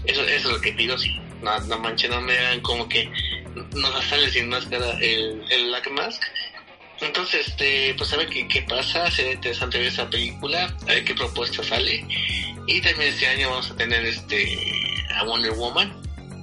Eso, 0.06 0.22
eso 0.22 0.48
es 0.48 0.54
lo 0.54 0.60
que 0.62 0.72
pido, 0.72 0.96
sí. 0.96 1.14
No, 1.42 1.60
no 1.60 1.78
manches, 1.78 2.08
no 2.08 2.22
me 2.22 2.38
hagan 2.38 2.60
como 2.60 2.88
que 2.88 3.10
no 3.74 4.02
sale 4.02 4.30
sin 4.30 4.48
máscara 4.48 4.92
el, 5.00 5.44
el 5.50 5.66
Black 5.66 5.90
Mask. 5.90 6.22
Entonces, 7.02 7.48
este, 7.48 7.94
pues 7.98 8.10
a 8.14 8.16
ver 8.16 8.28
qué, 8.30 8.48
qué 8.48 8.62
pasa, 8.62 9.10
será 9.10 9.32
interesante 9.32 9.76
ver 9.76 9.88
esa 9.88 10.08
película, 10.08 10.74
a 10.82 10.86
ver 10.86 11.04
qué 11.04 11.14
propuesta 11.14 11.62
sale. 11.62 12.06
Y 12.66 12.80
también 12.80 13.12
este 13.12 13.26
año 13.26 13.50
vamos 13.50 13.70
a 13.70 13.76
tener 13.76 14.06
este 14.06 14.56
a 15.16 15.24
Wonder 15.24 15.52
Woman 15.52 15.92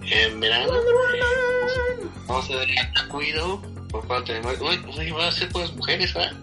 en 0.03 0.39
verano. 0.39 0.73
Vamos 2.27 2.51
a 2.51 2.57
ver 2.57 2.69
a 2.77 3.07
Cuido 3.07 3.78
por 3.89 4.05
parte 4.07 4.33
de 4.33 4.41
Mar- 4.41 4.55
Uy, 4.61 4.79
uy, 4.97 5.11
va 5.11 5.27
a 5.27 5.31
ser 5.31 5.49
por 5.49 5.61
las 5.61 5.73
mujeres, 5.75 6.13
¿verdad? 6.13 6.33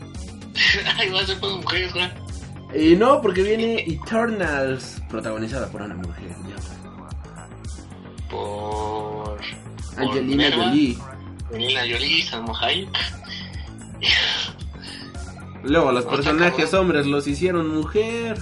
Ay, 0.99 1.11
va 1.11 1.21
a 1.21 1.27
ser 1.27 1.39
por 1.41 1.51
las 1.51 1.59
mujeres, 1.63 1.93
¿verdad? 1.95 2.17
Y 2.75 2.97
no, 2.97 3.21
porque 3.23 3.43
viene 3.43 3.85
Eternals, 3.87 5.01
protagonizada 5.09 5.69
por 5.69 5.83
una 5.83 5.95
mujer. 5.95 6.35
Por. 8.29 9.39
por 9.39 9.41
Angelina 9.97 10.51
Jolie. 10.53 10.99
Angelina 11.53 11.81
Jolie, 11.83 12.25
Hayek. 12.61 12.89
Luego, 15.63 15.93
los 15.93 16.05
personajes 16.05 16.75
hombres 16.75 17.07
los 17.07 17.27
hicieron 17.27 17.75
mujer. 17.75 18.39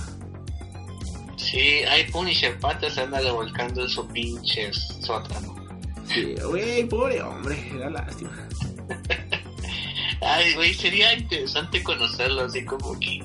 Sí, 1.37 1.59
hay 1.89 2.11
Punisher 2.11 2.59
Patas 2.59 2.99
anda 2.99 3.21
revolcando 3.21 3.83
en 3.83 3.89
su 3.89 4.07
pinche 4.09 4.73
sótano. 4.73 5.55
Sí, 6.09 6.35
güey, 6.49 6.85
pobre 6.89 7.23
hombre, 7.23 7.57
da 7.79 7.91
lástima. 7.91 8.31
Ay, 10.21 10.55
güey, 10.55 10.75
sería 10.75 11.13
interesante 11.13 11.83
conocerlo 11.83 12.45
así 12.45 12.65
como 12.65 12.99
que 12.99 13.21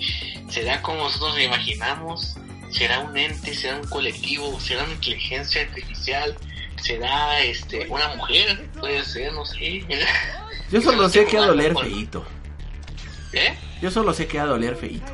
será 0.50 0.82
como 0.82 1.04
nosotros 1.04 1.36
lo 1.36 1.42
imaginamos, 1.42 2.36
será 2.72 3.00
un 3.00 3.18
ente, 3.18 3.54
será 3.54 3.78
un 3.78 3.88
colectivo, 3.88 4.60
será 4.60 4.84
una 4.84 4.94
inteligencia 4.94 5.62
artificial, 5.62 6.36
será 6.82 7.42
este 7.42 7.88
una 7.88 8.16
mujer, 8.16 8.70
puede 8.80 9.04
ser, 9.06 9.34
no 9.34 9.46
sé. 9.46 9.86
Yo 10.72 10.82
solo 10.82 11.10
sé 11.10 11.26
que 11.26 11.38
ha 11.38 11.42
de 11.42 11.48
doler 11.48 11.74
Bueno, 11.74 11.90
feíto. 11.90 12.26
¿Eh? 13.34 13.56
Yo 13.82 13.92
solo 13.92 14.14
sé 14.14 14.28
que 14.28 14.40
ha 14.40 14.44
de 14.44 14.50
doler 14.50 14.76
feíto. 14.76 15.12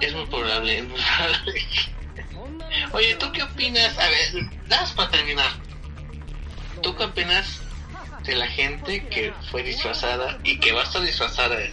Es 0.00 0.12
muy 0.12 0.26
probable, 0.26 0.78
es 0.78 0.84
muy 0.88 0.98
probable. 1.00 1.66
Oye, 2.92 3.14
¿tú 3.14 3.30
qué 3.32 3.42
opinas? 3.42 3.96
A 3.98 4.08
ver, 4.08 4.50
das 4.66 4.92
para 4.92 5.10
terminar. 5.10 5.50
¿Tú 6.82 6.94
qué 6.96 7.04
opinas 7.04 7.60
de 8.24 8.36
la 8.36 8.46
gente 8.46 9.06
que 9.08 9.32
fue 9.50 9.62
disfrazada 9.62 10.38
y 10.44 10.58
que 10.58 10.72
va 10.72 10.80
a 10.80 10.84
estar 10.84 11.02
disfrazada 11.02 11.62
en 11.62 11.72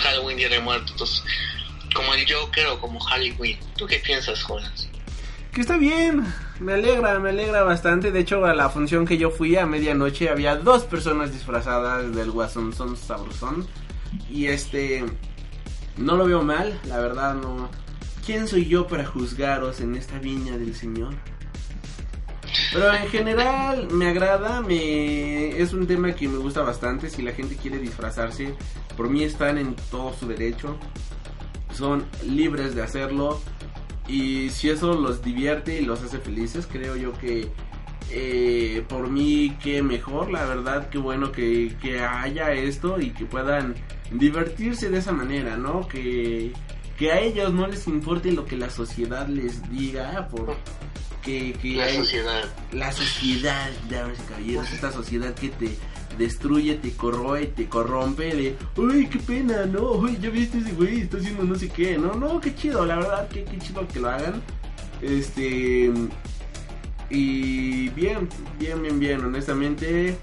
Halloween 0.00 0.36
Día 0.36 0.48
de 0.48 0.60
Muertos? 0.60 1.24
Como 1.94 2.14
el 2.14 2.30
Joker 2.30 2.66
o 2.68 2.80
como 2.80 2.98
Quinn. 3.06 3.58
¿Tú 3.76 3.86
qué 3.86 3.98
piensas, 3.98 4.42
Jonas? 4.42 4.88
Que 5.52 5.62
está 5.62 5.78
bien, 5.78 6.26
me 6.60 6.74
alegra, 6.74 7.18
me 7.18 7.30
alegra 7.30 7.62
bastante. 7.62 8.10
De 8.10 8.20
hecho, 8.20 8.44
a 8.44 8.54
la 8.54 8.68
función 8.68 9.06
que 9.06 9.16
yo 9.16 9.30
fui 9.30 9.56
a 9.56 9.64
medianoche 9.64 10.28
había 10.28 10.56
dos 10.56 10.84
personas 10.84 11.32
disfrazadas 11.32 12.14
del 12.14 12.30
Guasón 12.30 12.74
Son 12.74 12.96
Sabrosón. 12.96 13.66
Y 14.30 14.46
este, 14.46 15.04
no 15.96 16.16
lo 16.16 16.26
veo 16.26 16.42
mal, 16.42 16.78
la 16.84 16.98
verdad 16.98 17.34
no. 17.34 17.70
¿quién 18.26 18.48
soy 18.48 18.66
yo 18.66 18.88
para 18.88 19.06
juzgaros 19.06 19.80
en 19.80 19.94
esta 19.94 20.18
viña 20.18 20.58
del 20.58 20.74
Señor? 20.74 21.14
Pero 22.72 22.92
en 22.92 23.08
general 23.08 23.88
me 23.90 24.08
agrada, 24.08 24.60
me 24.60 25.60
es 25.60 25.72
un 25.72 25.86
tema 25.86 26.12
que 26.14 26.28
me 26.28 26.38
gusta 26.38 26.62
bastante. 26.62 27.10
Si 27.10 27.22
la 27.22 27.32
gente 27.32 27.56
quiere 27.56 27.78
disfrazarse, 27.78 28.54
por 28.96 29.08
mí 29.08 29.24
están 29.24 29.58
en 29.58 29.74
todo 29.90 30.12
su 30.14 30.26
derecho. 30.26 30.76
Son 31.72 32.04
libres 32.24 32.74
de 32.74 32.82
hacerlo. 32.82 33.40
Y 34.08 34.50
si 34.50 34.70
eso 34.70 34.94
los 34.94 35.22
divierte 35.22 35.80
y 35.80 35.84
los 35.84 36.02
hace 36.02 36.18
felices, 36.18 36.68
creo 36.70 36.96
yo 36.96 37.12
que 37.18 37.50
eh, 38.10 38.84
por 38.88 39.10
mí 39.10 39.56
que 39.62 39.82
mejor, 39.82 40.30
la 40.30 40.44
verdad, 40.44 40.88
que 40.88 40.98
bueno 40.98 41.32
que, 41.32 41.76
que 41.82 42.00
haya 42.00 42.52
esto 42.52 43.00
y 43.00 43.10
que 43.10 43.26
puedan 43.26 43.74
divertirse 44.12 44.90
de 44.90 44.98
esa 44.98 45.12
manera, 45.12 45.56
¿no? 45.56 45.88
Que, 45.88 46.52
que 46.96 47.10
a 47.10 47.20
ellos 47.20 47.52
no 47.52 47.66
les 47.66 47.88
importe 47.88 48.30
lo 48.30 48.44
que 48.44 48.56
la 48.56 48.70
sociedad 48.70 49.26
les 49.26 49.68
diga, 49.70 50.28
por 50.28 50.56
que, 51.26 51.52
que 51.60 51.74
La 51.76 51.84
hay- 51.84 51.96
sociedad. 51.96 52.44
la 52.72 52.92
sociedad, 52.92 53.70
damas 53.90 54.16
y 54.24 54.28
caballeros, 54.30 54.72
esta 54.72 54.90
sociedad 54.92 55.34
que 55.34 55.48
te 55.50 55.76
destruye, 56.16 56.76
te 56.76 56.92
corroe, 56.92 57.46
te 57.48 57.68
corrompe 57.68 58.34
de, 58.34 58.56
uy, 58.76 59.06
qué 59.08 59.18
pena, 59.18 59.66
no, 59.66 59.90
uy, 59.92 60.16
ya 60.22 60.30
viste 60.30 60.58
ese 60.58 60.72
güey, 60.72 61.02
está 61.02 61.18
haciendo 61.18 61.42
no 61.44 61.54
sé 61.56 61.68
qué, 61.68 61.98
no, 61.98 62.14
no, 62.14 62.40
qué 62.40 62.54
chido, 62.54 62.86
la 62.86 62.96
verdad, 62.96 63.28
qué, 63.28 63.44
qué 63.44 63.58
chido 63.58 63.86
que 63.86 64.00
lo 64.00 64.08
hagan, 64.08 64.40
este, 65.02 65.92
y 67.10 67.88
bien, 67.90 68.28
bien, 68.58 68.82
bien, 68.82 68.98
bien, 68.98 69.24
honestamente, 69.24 70.16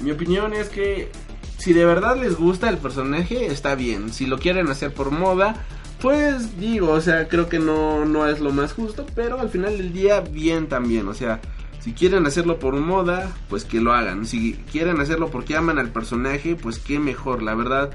mi 0.00 0.10
opinión 0.10 0.52
es 0.52 0.68
que 0.68 1.10
si 1.58 1.72
de 1.72 1.84
verdad 1.84 2.16
les 2.20 2.36
gusta 2.36 2.68
el 2.68 2.78
personaje, 2.78 3.46
está 3.46 3.74
bien, 3.74 4.12
si 4.12 4.26
lo 4.26 4.38
quieren 4.38 4.68
hacer 4.68 4.92
por 4.92 5.10
moda, 5.10 5.64
pues 6.00 6.58
digo, 6.58 6.90
o 6.90 7.00
sea, 7.00 7.28
creo 7.28 7.48
que 7.48 7.58
no, 7.58 8.04
no 8.04 8.26
es 8.26 8.40
lo 8.40 8.52
más 8.52 8.72
justo, 8.72 9.06
pero 9.14 9.40
al 9.40 9.48
final 9.48 9.76
del 9.78 9.92
día 9.92 10.20
bien 10.20 10.68
también, 10.68 11.08
o 11.08 11.14
sea, 11.14 11.40
si 11.80 11.92
quieren 11.92 12.26
hacerlo 12.26 12.58
por 12.58 12.74
moda, 12.76 13.32
pues 13.48 13.64
que 13.64 13.80
lo 13.80 13.92
hagan, 13.92 14.26
si 14.26 14.54
quieren 14.70 15.00
hacerlo 15.00 15.30
porque 15.30 15.56
aman 15.56 15.78
al 15.78 15.90
personaje, 15.90 16.56
pues 16.56 16.78
qué 16.78 16.98
mejor, 16.98 17.42
la 17.42 17.54
verdad, 17.54 17.90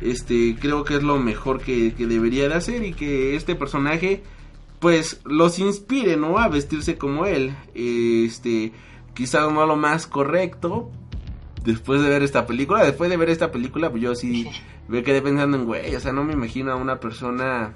este, 0.00 0.56
creo 0.58 0.84
que 0.84 0.96
es 0.96 1.02
lo 1.02 1.18
mejor 1.18 1.60
que, 1.60 1.94
que 1.94 2.06
debería 2.06 2.48
de 2.48 2.54
hacer 2.54 2.84
y 2.84 2.92
que 2.92 3.36
este 3.36 3.54
personaje, 3.54 4.22
pues 4.78 5.20
los 5.24 5.58
inspire, 5.58 6.16
¿no? 6.16 6.38
A 6.38 6.48
vestirse 6.48 6.96
como 6.96 7.26
él, 7.26 7.54
este, 7.74 8.72
quizás 9.14 9.52
no 9.52 9.66
lo 9.66 9.76
más 9.76 10.06
correcto, 10.06 10.90
después 11.64 12.02
de 12.02 12.08
ver 12.08 12.22
esta 12.22 12.46
película, 12.46 12.84
después 12.84 13.10
de 13.10 13.16
ver 13.16 13.30
esta 13.30 13.50
película, 13.50 13.90
pues 13.90 14.02
yo 14.02 14.14
sí 14.14 14.48
me 14.88 15.02
quedé 15.02 15.22
pensando 15.22 15.56
en, 15.56 15.64
güey, 15.64 15.94
o 15.94 16.00
sea, 16.00 16.12
no 16.12 16.24
me 16.24 16.32
imagino 16.34 16.72
a 16.72 16.76
una 16.76 17.00
persona 17.00 17.72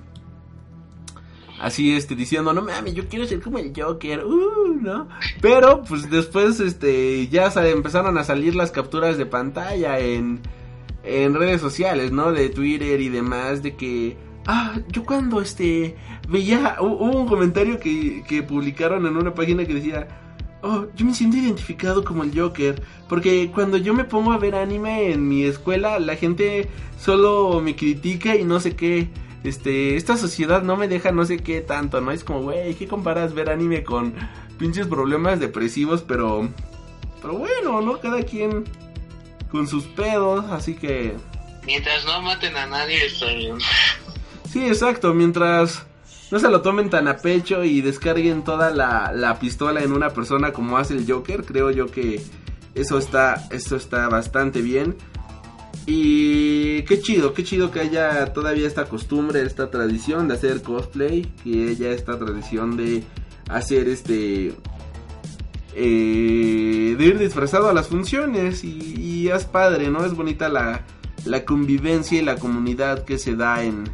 así, 1.61 1.95
este, 1.97 2.15
diciendo, 2.15 2.53
no 2.53 2.63
mames, 2.63 2.95
yo 2.95 3.09
quiero 3.09 3.27
ser 3.27 3.41
como 3.41 3.59
el 3.59 3.73
Joker, 3.77 4.25
uh, 4.25 4.75
¿no? 4.81 5.09
Pero, 5.41 5.83
pues 5.83 6.09
después, 6.11 6.61
este, 6.61 7.27
ya 7.29 7.51
empezaron 7.69 8.17
a 8.19 8.25
salir 8.25 8.55
las 8.55 8.71
capturas 8.71 9.19
de 9.19 9.27
pantalla 9.27 9.99
en, 9.99 10.41
en 11.03 11.35
redes 11.35 11.61
sociales, 11.61 12.13
¿no? 12.13 12.33
De 12.33 12.49
Twitter 12.51 13.01
y 13.01 13.09
demás, 13.09 13.63
de 13.63 13.75
que, 13.75 14.17
ah, 14.47 14.79
yo 14.89 15.05
cuando, 15.05 15.41
este, 15.41 15.97
veía, 16.29 16.77
hu- 16.79 16.97
hubo 17.01 17.19
un 17.23 17.27
comentario 17.27 17.81
que, 17.81 18.23
que 18.29 18.45
publicaron 18.45 19.05
en 19.07 19.17
una 19.17 19.35
página 19.35 19.65
que 19.65 19.75
decía, 19.75 20.07
oh, 20.63 20.87
yo 20.95 21.07
me 21.07 21.15
siento 21.15 21.37
identificado 21.37 22.05
como 22.05 22.25
el 22.25 22.39
Joker, 22.39 22.83
porque 23.09 23.51
cuando 23.53 23.77
yo 23.77 23.95
me 23.95 24.05
pongo 24.05 24.33
a 24.33 24.39
ver 24.39 24.55
anime 24.55 25.13
en 25.13 25.29
mi 25.29 25.45
escuela, 25.45 25.99
la 25.99 26.17
gente 26.17 26.69
solo 26.99 27.61
me 27.61 27.77
critica 27.77 28.37
y 28.37 28.45
no 28.45 28.61
sé 28.61 28.77
qué. 28.77 29.09
Este, 29.45 29.97
esta 29.97 30.17
sociedad 30.17 30.63
no 30.63 30.77
me 30.77 30.89
deja 30.89 31.13
no 31.13 31.25
sé 31.25 31.39
qué 31.39 31.61
tanto, 31.61 32.01
¿no? 32.01 32.11
Es 32.11 32.25
como, 32.25 32.43
güey, 32.43 32.75
¿qué 32.75 32.89
comparas 32.89 33.35
ver 33.35 33.51
anime 33.51 33.85
con 33.85 34.15
pinches 34.59 34.89
problemas 34.89 35.39
depresivos? 35.39 36.03
Pero, 36.03 36.49
pero 37.23 37.35
bueno, 37.35 37.81
¿no? 37.81 38.01
Cada 38.01 38.23
quien 38.23 38.65
con 39.51 39.67
sus 39.67 39.85
pedos, 39.85 40.45
así 40.51 40.75
que... 40.75 41.15
Mientras 41.65 42.05
no 42.05 42.21
maten 42.23 42.57
a 42.57 42.67
nadie, 42.67 43.07
está 43.07 43.27
bien. 43.27 43.59
Sí, 44.51 44.67
exacto, 44.67 45.13
mientras 45.15 45.87
no 46.31 46.39
se 46.39 46.51
lo 46.51 46.61
tomen 46.61 46.91
tan 46.91 47.09
a 47.09 47.17
pecho 47.17 47.65
y 47.65 47.81
descarguen 47.81 48.45
toda 48.45 48.71
la, 48.71 49.13
la 49.15 49.39
pistola 49.39 49.83
en 49.83 49.93
una 49.93 50.11
persona 50.11 50.53
como 50.53 50.79
hace 50.79 50.95
el 50.95 51.11
Joker, 51.11 51.45
creo 51.45 51.71
yo 51.71 51.87
que 51.87 52.23
eso 52.75 52.99
está, 52.99 53.47
eso 53.51 53.77
está 53.77 54.09
bastante 54.09 54.61
bien. 54.63 54.97
Y 55.87 56.83
qué 56.83 57.01
chido, 57.01 57.33
qué 57.33 57.45
chido 57.45 57.71
que 57.71 57.81
haya 57.81 58.33
todavía 58.35 58.67
esta 58.67 58.85
costumbre, 58.85 59.41
esta 59.43 59.71
tradición 59.71 60.29
de 60.29 60.35
hacer 60.35 60.63
cosplay, 60.63 61.23
que 61.43 61.71
haya 61.71 61.91
esta 61.93 62.19
tradición 62.19 62.77
de 62.77 63.03
hacer 63.49 63.89
este... 63.89 64.55
eh, 65.75 66.95
de 66.99 67.05
ir 67.05 67.19
disfrazado 67.19 67.71
a 67.71 67.73
las 67.73 67.89
funciones 67.89 68.65
y, 68.65 68.97
y 69.01 69.29
es 69.29 69.47
padre, 69.47 69.89
¿no? 69.91 70.05
Es 70.05 70.15
bonita 70.15 70.51
la, 70.51 70.85
la 71.25 71.47
convivencia 71.47 72.21
y 72.21 72.25
la 72.25 72.37
comunidad 72.37 73.05
que 73.05 73.19
se 73.19 73.35
da 73.35 73.65
en, 73.65 73.85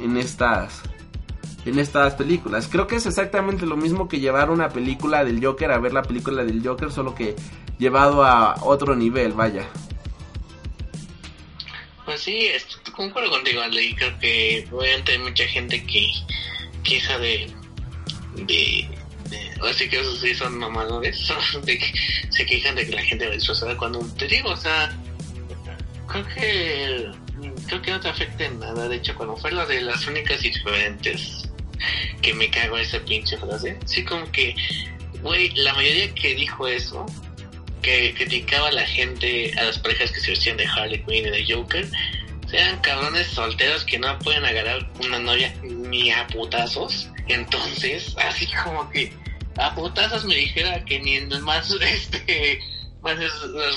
en 0.00 0.16
estas 0.16 0.82
en 1.68 1.78
estas 1.78 2.14
películas. 2.14 2.68
Creo 2.70 2.86
que 2.86 2.96
es 2.96 3.06
exactamente 3.06 3.66
lo 3.66 3.76
mismo 3.76 4.08
que 4.08 4.20
llevar 4.20 4.50
una 4.50 4.68
película 4.70 5.24
del 5.24 5.44
Joker 5.44 5.70
a 5.70 5.78
ver 5.78 5.92
la 5.92 6.02
película 6.02 6.44
del 6.44 6.66
Joker, 6.66 6.90
solo 6.90 7.14
que 7.14 7.34
llevado 7.78 8.24
a 8.24 8.56
otro 8.62 8.96
nivel, 8.96 9.32
vaya. 9.32 9.68
Pues 12.04 12.20
sí, 12.22 12.46
est- 12.46 12.88
concuerdo 12.92 13.30
contigo, 13.30 13.60
Ale, 13.60 13.82
y 13.82 13.94
creo 13.94 14.18
que 14.18 14.66
obviamente 14.72 15.12
hay 15.12 15.18
mucha 15.18 15.44
gente 15.46 15.84
que 15.84 16.06
queja 16.82 17.18
de... 17.18 17.50
de, 18.36 18.88
de 19.28 19.50
así 19.68 19.88
que 19.90 20.00
esos 20.00 20.18
sí 20.20 20.34
son 20.34 20.58
mamadores, 20.58 21.30
de 21.64 21.78
que 21.78 21.92
se 22.30 22.46
quejan 22.46 22.76
de 22.76 22.86
que 22.86 22.92
la 22.96 23.02
gente 23.02 23.26
va 23.28 23.34
disfrazada 23.34 23.76
cuando 23.76 23.98
te 24.16 24.26
digo, 24.26 24.50
o 24.50 24.56
sea, 24.56 24.90
creo 26.06 26.26
que 26.28 27.10
creo 27.66 27.82
que 27.82 27.90
no 27.90 28.00
te 28.00 28.08
afecta 28.08 28.46
en 28.46 28.58
nada, 28.58 28.88
de 28.88 28.96
hecho 28.96 29.14
cuando 29.14 29.36
fue 29.36 29.52
lo 29.52 29.64
de 29.66 29.82
las 29.82 30.06
únicas 30.06 30.42
y 30.42 30.48
diferentes 30.48 31.47
que 32.22 32.34
me 32.34 32.50
cago 32.50 32.78
esa 32.78 32.98
pinche 33.00 33.36
frase, 33.38 33.76
sí 33.84 34.04
como 34.04 34.30
que, 34.32 34.54
güey, 35.22 35.50
la 35.56 35.74
mayoría 35.74 36.14
que 36.14 36.34
dijo 36.34 36.66
eso 36.66 37.06
que 37.82 38.14
criticaba 38.14 38.68
a 38.68 38.72
la 38.72 38.86
gente, 38.86 39.52
a 39.58 39.64
las 39.64 39.78
parejas 39.78 40.10
que 40.12 40.20
se 40.20 40.30
vestían 40.30 40.56
de 40.56 40.66
Harley 40.66 41.02
Quinn 41.04 41.26
y 41.26 41.30
de 41.30 41.54
Joker, 41.54 41.88
sean 42.50 42.80
cabrones 42.80 43.26
solteros 43.28 43.84
que 43.84 43.98
no 43.98 44.18
pueden 44.18 44.44
agarrar 44.44 44.90
una 45.00 45.18
novia 45.18 45.54
ni 45.62 46.10
a 46.10 46.26
putazos. 46.26 47.08
Entonces, 47.28 48.14
así 48.18 48.48
como 48.64 48.90
que 48.90 49.12
a 49.56 49.74
putazos 49.74 50.24
me 50.24 50.34
dijera 50.34 50.84
que 50.84 50.98
ni 51.00 51.16
en 51.16 51.28
más, 51.42 51.70
este, 51.80 52.60
más, 53.02 53.16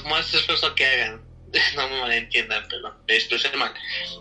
más 0.10 0.34
esfuerzo 0.34 0.74
que 0.76 0.86
hagan. 0.86 1.31
No 1.76 1.88
me 1.88 2.00
malentiendan, 2.02 2.66
pero 2.70 2.94
me 3.08 3.16
expresé 3.16 3.50
mal. 3.56 3.74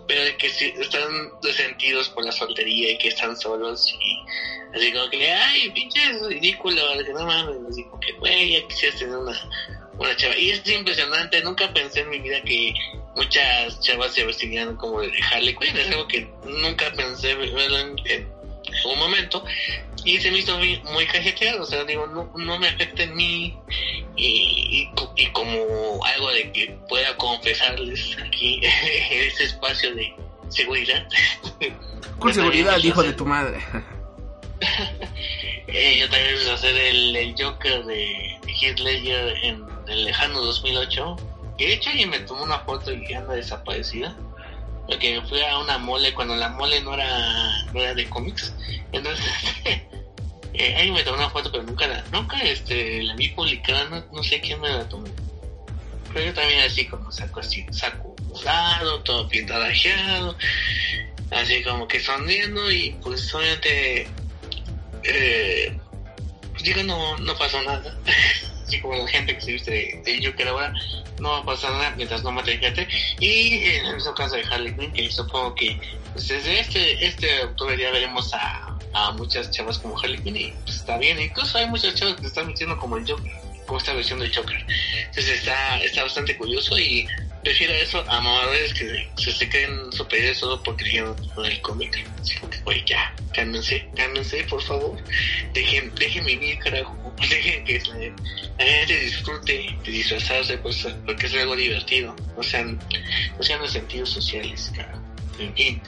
Pero 0.07 0.25
de 0.25 0.37
que 0.37 0.49
si 0.49 0.67
están 0.67 1.31
resentidos 1.43 2.09
por 2.11 2.25
la 2.25 2.33
soltería 2.33 2.93
y 2.93 2.99
que 2.99 3.09
están 3.09 3.37
solos 3.37 3.93
y 4.01 4.77
así 4.77 4.93
como 4.93 5.09
que, 5.11 5.31
ay, 5.31 5.71
pinches 5.71 6.21
ridículo, 6.27 6.83
que 7.05 7.13
no 7.13 7.27
mames, 7.27 7.57
así 7.69 7.85
como 7.85 8.01
que, 8.01 8.13
güey, 8.13 8.53
ya 8.53 8.69
quisieras 8.69 8.99
tener 8.99 9.17
una, 9.17 9.51
una 9.99 10.17
chava. 10.17 10.37
Y 10.37 10.51
es 10.51 10.69
impresionante, 10.69 11.43
nunca 11.43 11.73
pensé 11.73 12.01
en 12.01 12.11
mi 12.11 12.19
vida 12.19 12.43
que 12.43 12.75
muchas 13.17 13.81
chavas 13.81 14.15
se 14.15 14.25
vestirían 14.25 14.77
como 14.77 15.01
de 15.01 15.13
Harley 15.31 15.55
Quinn, 15.57 15.77
es 15.77 15.89
algo 15.89 16.07
que 16.09 16.29
nunca 16.45 16.91
pensé 16.93 17.35
verlo 17.35 17.97
un 18.85 18.99
momento. 18.99 19.45
Y 20.05 20.19
se 20.19 20.31
me 20.31 20.39
hizo 20.39 20.57
muy, 20.57 20.81
muy 20.85 21.07
cajeteado, 21.07 21.63
o 21.63 21.67
sea, 21.67 21.85
digo, 21.85 22.07
no, 22.07 22.33
no 22.37 22.59
me 22.59 22.69
afecta 22.69 23.03
en 23.03 23.15
mí 23.15 23.55
y, 24.17 24.67
y, 24.71 24.91
co- 24.97 25.13
y 25.17 25.27
como 25.33 26.03
algo 26.05 26.31
de 26.33 26.51
que 26.53 26.75
pueda 26.89 27.15
confesarles 27.19 28.17
aquí 28.27 28.61
en 29.11 29.21
este 29.29 29.45
espacio 29.45 29.95
de 29.95 30.15
seguridad. 30.49 31.07
Con 32.19 32.33
seguridad, 32.33 32.79
hijo 32.83 33.03
de 33.03 33.13
tu 33.13 33.27
madre. 33.27 33.59
Eh, 35.73 35.99
yo 36.01 36.09
también 36.11 36.31
empecé 36.33 36.51
a 36.51 36.55
hacer 36.55 36.77
el, 36.77 37.15
el 37.17 37.35
Joker 37.39 37.85
de 37.85 38.37
Heath 38.61 38.81
Ledger 38.81 39.37
en 39.45 39.65
el 39.89 40.05
lejano 40.05 40.41
2008. 40.43 41.17
Que 41.57 41.67
de 41.69 41.73
hecho 41.75 41.91
alguien 41.91 42.11
me 42.11 42.19
tomó 42.21 42.43
una 42.43 42.59
foto 42.61 42.93
y 42.93 43.13
anda 43.15 43.35
desaparecida. 43.35 44.17
Porque 44.91 45.23
fui 45.29 45.41
a 45.41 45.59
una 45.59 45.79
mole 45.79 46.13
cuando 46.13 46.35
la 46.35 46.49
mole 46.49 46.81
no 46.81 46.95
era, 46.95 47.63
no 47.73 47.81
era 47.81 47.95
de 47.95 48.09
cómics. 48.09 48.53
Entonces, 48.91 49.25
eh, 49.65 50.75
alguien 50.75 50.95
me 50.95 51.05
tomó 51.05 51.19
una 51.19 51.31
foto, 51.31 51.53
pero 51.53 51.63
nunca 51.63 51.87
la, 51.87 52.05
nunca 52.11 52.39
este, 52.43 53.03
la 53.05 53.15
vi 53.15 53.29
publicada. 53.29 53.85
No, 53.89 54.05
no 54.13 54.23
sé 54.23 54.41
quién 54.41 54.61
me 54.61 54.69
la 54.69 54.89
tomó. 54.89 55.07
Pero 56.13 56.27
yo 56.27 56.35
también 56.35 56.61
así 56.63 56.87
como 56.87 57.13
saco 57.13 57.39
así, 57.39 57.65
saco 57.71 58.17
morado, 58.29 59.01
todo 59.05 59.29
pintadajeado. 59.29 60.37
Así 61.31 61.63
como 61.63 61.87
que 61.87 62.01
sonriendo 62.01 62.73
y 62.73 62.97
pues 63.01 63.33
obviamente 63.33 64.09
eh, 65.05 65.79
pues 66.51 66.63
digo, 66.65 66.83
no, 66.83 67.17
no 67.19 67.37
pasó 67.37 67.63
nada. 67.63 67.97
Así 68.71 68.81
como 68.81 68.95
la 68.95 69.09
gente 69.09 69.35
que 69.35 69.41
se 69.41 69.51
viste 69.51 70.01
de, 70.05 70.25
Joker 70.25 70.47
ahora, 70.47 70.73
no 71.19 71.31
va 71.31 71.39
a 71.39 71.45
pasar 71.45 71.73
nada 71.73 71.93
mientras 71.97 72.23
no 72.23 72.31
mate 72.31 72.57
gente. 72.57 72.87
Y 73.19 73.65
en 73.65 73.87
el 73.87 73.97
mismo 73.97 74.15
caso 74.15 74.37
de 74.37 74.45
Harley 74.45 74.73
Quinn, 74.77 74.93
que 74.93 75.11
supongo 75.11 75.57
que 75.57 75.77
pues, 76.13 76.29
desde 76.29 76.61
este, 76.61 77.05
este 77.05 77.43
octubre 77.43 77.77
ya 77.77 77.91
veremos 77.91 78.33
a, 78.33 78.79
a 78.93 79.11
muchas 79.11 79.51
chavas 79.51 79.77
como 79.79 79.99
Harley 79.99 80.23
Quinn 80.23 80.37
y 80.37 80.53
pues, 80.65 80.77
está 80.77 80.99
bien. 80.99 81.21
Incluso 81.21 81.59
hay 81.59 81.67
muchas 81.67 81.97
chavas 81.97 82.15
que 82.15 82.21
se 82.21 82.29
están 82.29 82.47
metiendo 82.47 82.79
como 82.79 82.97
el 82.97 83.11
Joker, 83.11 83.33
esta 83.79 83.93
versión 83.93 84.21
del 84.21 84.35
Joker. 84.35 84.65
Entonces 84.99 85.29
está, 85.29 85.79
está 85.83 86.03
bastante 86.03 86.37
curioso 86.37 86.79
y 86.79 87.07
prefiero 87.43 87.73
eso 87.75 88.01
a 88.09 88.21
mamadores 88.21 88.75
que 88.75 89.09
se, 89.17 89.49
creen 89.49 89.93
superiores 89.93 90.39
solo 90.39 90.63
porque 90.63 90.85
leyeron 90.85 91.17
el 91.45 91.61
cómic. 91.63 92.07
Güey, 92.65 92.85
ya, 92.85 93.15
cálmense, 93.35 93.89
cálmense, 93.97 94.45
por 94.45 94.63
favor. 94.63 94.99
Dejen, 95.55 95.95
dejen 95.95 96.25
vivir, 96.25 96.59
carajo. 96.59 96.97
Dejen 97.29 97.65
que 97.65 97.79
la, 97.79 98.65
gente 98.65 99.01
disfrute 99.01 99.77
de 99.85 99.91
disfrazarse, 99.91 100.59
pues, 100.59 100.87
porque 101.05 101.27
es 101.27 101.35
algo 101.35 101.57
divertido. 101.57 102.15
No 102.37 102.43
sean, 102.43 102.79
no 103.37 103.43
sean 103.43 103.61
los 103.61 103.73
sentidos 103.73 104.11
sociales, 104.11 104.73
carajo. 104.75 105.10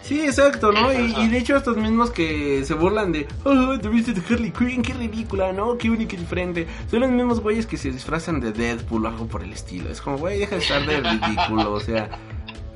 Sí, 0.03 0.21
exacto, 0.23 0.73
¿no? 0.73 0.93
Y, 0.93 1.29
de 1.29 1.39
hecho 1.39 1.57
estos 1.57 1.77
mismos 1.77 2.11
que 2.11 2.65
se 2.65 2.75
burlan 2.75 3.13
de, 3.13 3.27
oh, 3.45 3.79
te 3.79 3.89
viste 3.89 4.13
de 4.13 4.23
Harley 4.29 4.51
Quinn, 4.51 4.83
qué 4.83 4.93
ridícula, 4.95 5.53
¿no? 5.53 5.77
Qué 5.79 5.91
única 5.91 6.15
y 6.15 6.19
diferente. 6.19 6.67
Son 6.91 7.01
los 7.01 7.11
mismos 7.11 7.41
güeyes 7.41 7.67
que 7.67 7.77
se 7.77 7.91
disfrazan 7.91 8.41
de 8.41 8.53
Deadpool 8.53 9.05
o 9.05 9.09
algo 9.09 9.27
por 9.27 9.43
el 9.43 9.53
estilo. 9.53 9.91
Es 9.91 10.01
como, 10.01 10.19
güey, 10.19 10.39
deja 10.39 10.57
de 10.57 10.63
estar 10.63 10.87
de 10.87 11.01
ridículo, 11.01 11.73
o 11.73 11.81
sea, 11.81 12.09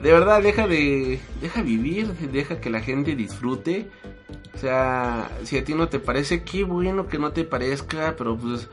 de 0.01 0.13
verdad, 0.13 0.43
deja 0.43 0.67
de, 0.67 1.19
deja 1.41 1.63
vivir, 1.63 2.09
deja 2.33 2.61
que 2.61 2.71
la 2.71 2.81
gente 2.81 3.17
disfrute. 3.17 3.89
O 4.55 4.59
sea, 4.59 5.31
si 5.45 5.59
a 5.59 5.65
ti 5.65 5.75
no 5.75 5.89
te 5.89 5.99
parece, 5.99 6.43
qué 6.43 6.65
bueno 6.65 7.09
que 7.09 7.19
no 7.19 7.33
te 7.33 7.45
parezca, 7.45 8.15
pero 8.17 8.37
pues 8.37 8.69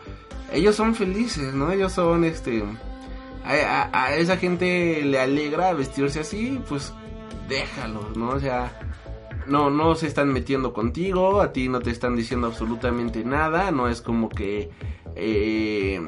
ellos 0.53 0.75
son 0.75 0.95
felices, 0.95 1.53
¿no? 1.53 1.71
Ellos 1.71 1.91
son, 1.91 2.23
este, 2.23 2.63
a, 3.43 3.89
a- 3.91 4.03
a 4.05 4.15
esa 4.15 4.37
gente 4.37 5.01
le 5.03 5.19
alegra 5.19 5.73
vestirse 5.73 6.21
así, 6.21 6.59
pues 6.69 6.93
déjalos, 7.47 8.15
¿no? 8.15 8.29
O 8.29 8.39
sea, 8.39 8.79
no, 9.47 9.69
no 9.69 9.95
se 9.95 10.07
están 10.07 10.31
metiendo 10.31 10.73
contigo, 10.73 11.41
a 11.41 11.51
ti 11.51 11.69
no 11.69 11.79
te 11.79 11.91
están 11.91 12.15
diciendo 12.15 12.47
absolutamente 12.47 13.23
nada, 13.23 13.71
no 13.71 13.87
es 13.87 14.01
como 14.01 14.29
que 14.29 14.71
eh, 15.15 16.01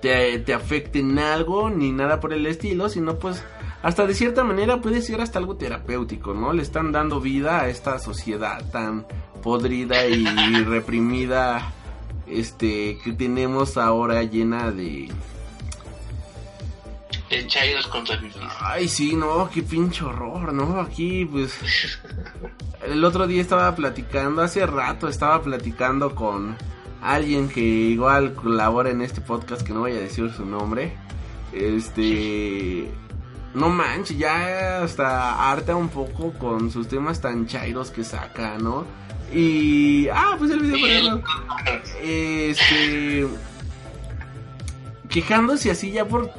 te, 0.00 0.38
te 0.38 0.54
afecte 0.54 1.00
en 1.00 1.18
algo 1.18 1.70
ni 1.70 1.92
nada 1.92 2.20
por 2.20 2.32
el 2.32 2.46
estilo, 2.46 2.88
sino 2.88 3.18
pues 3.18 3.42
hasta 3.82 4.06
de 4.06 4.14
cierta 4.14 4.44
manera 4.44 4.80
puede 4.80 5.02
ser 5.02 5.20
hasta 5.20 5.38
algo 5.38 5.56
terapéutico, 5.56 6.34
¿no? 6.34 6.52
Le 6.52 6.62
están 6.62 6.92
dando 6.92 7.20
vida 7.20 7.62
a 7.62 7.68
esta 7.68 7.98
sociedad 7.98 8.64
tan 8.70 9.06
podrida 9.42 10.06
y 10.06 10.24
reprimida 10.64 11.72
este 12.26 12.98
que 13.02 13.12
tenemos 13.12 13.76
ahora 13.76 14.22
llena 14.22 14.70
de 14.70 15.08
En 17.32 17.48
Chairos 17.48 17.86
contra 17.86 18.18
Fifis. 18.18 18.42
Ay, 18.60 18.88
sí, 18.88 19.16
no, 19.16 19.48
qué 19.52 19.62
pinche 19.62 20.04
horror, 20.04 20.52
¿no? 20.52 20.78
Aquí, 20.80 21.24
pues. 21.24 21.58
El 22.86 23.02
otro 23.04 23.26
día 23.26 23.40
estaba 23.40 23.74
platicando, 23.74 24.42
hace 24.42 24.66
rato 24.66 25.08
estaba 25.08 25.40
platicando 25.42 26.14
con 26.14 26.56
alguien 27.00 27.48
que 27.48 27.60
igual 27.60 28.34
colabora 28.34 28.90
en 28.90 29.00
este 29.00 29.22
podcast, 29.22 29.62
que 29.62 29.72
no 29.72 29.80
voy 29.80 29.92
a 29.92 30.00
decir 30.00 30.30
su 30.30 30.44
nombre. 30.44 30.94
Este. 31.52 32.90
No 33.54 33.70
manches, 33.70 34.18
ya 34.18 34.82
hasta 34.82 35.50
harta 35.50 35.74
un 35.74 35.88
poco 35.88 36.32
con 36.34 36.70
sus 36.70 36.88
temas 36.88 37.20
tan 37.20 37.46
chairos 37.46 37.90
que 37.90 38.04
saca, 38.04 38.58
¿no? 38.58 38.84
Y. 39.32 40.08
Ah, 40.08 40.36
pues 40.38 40.50
el 40.50 40.60
video, 40.60 40.78
por 40.78 40.88
ejemplo, 40.90 41.22
este 42.02 43.26
quejándose 45.12 45.70
así 45.70 45.92
ya 45.92 46.06
por 46.06 46.32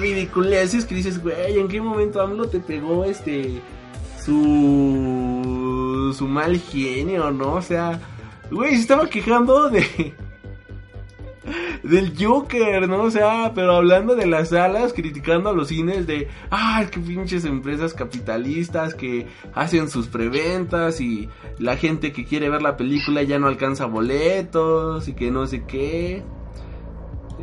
ridiculeces 0.00 0.84
que 0.84 0.94
dices, 0.94 1.22
güey, 1.22 1.58
¿en 1.58 1.68
qué 1.68 1.80
momento 1.80 2.20
AMLO 2.20 2.48
te 2.48 2.60
pegó 2.60 3.04
este 3.04 3.60
su 4.24 6.12
su 6.16 6.26
mal 6.26 6.58
genio, 6.58 7.30
no? 7.30 7.54
O 7.54 7.62
sea, 7.62 8.00
güey, 8.50 8.74
se 8.74 8.80
estaba 8.80 9.08
quejando 9.08 9.70
de 9.70 10.14
del 11.82 12.12
Joker, 12.18 12.88
¿no? 12.88 13.04
O 13.04 13.10
sea, 13.10 13.52
pero 13.54 13.76
hablando 13.76 14.16
de 14.16 14.26
las 14.26 14.50
salas, 14.50 14.92
criticando 14.92 15.50
a 15.50 15.52
los 15.52 15.68
cines 15.68 16.06
de, 16.06 16.28
ah, 16.50 16.84
qué 16.90 17.00
pinches 17.00 17.44
empresas 17.44 17.94
capitalistas 17.94 18.94
que 18.94 19.26
hacen 19.54 19.88
sus 19.88 20.08
preventas 20.08 21.00
y 21.00 21.28
la 21.58 21.76
gente 21.76 22.12
que 22.12 22.24
quiere 22.24 22.48
ver 22.48 22.62
la 22.62 22.76
película 22.76 23.22
ya 23.22 23.38
no 23.38 23.46
alcanza 23.46 23.86
boletos 23.86 25.08
y 25.08 25.14
que 25.14 25.30
no 25.30 25.46
sé 25.46 25.64
qué. 25.64 26.24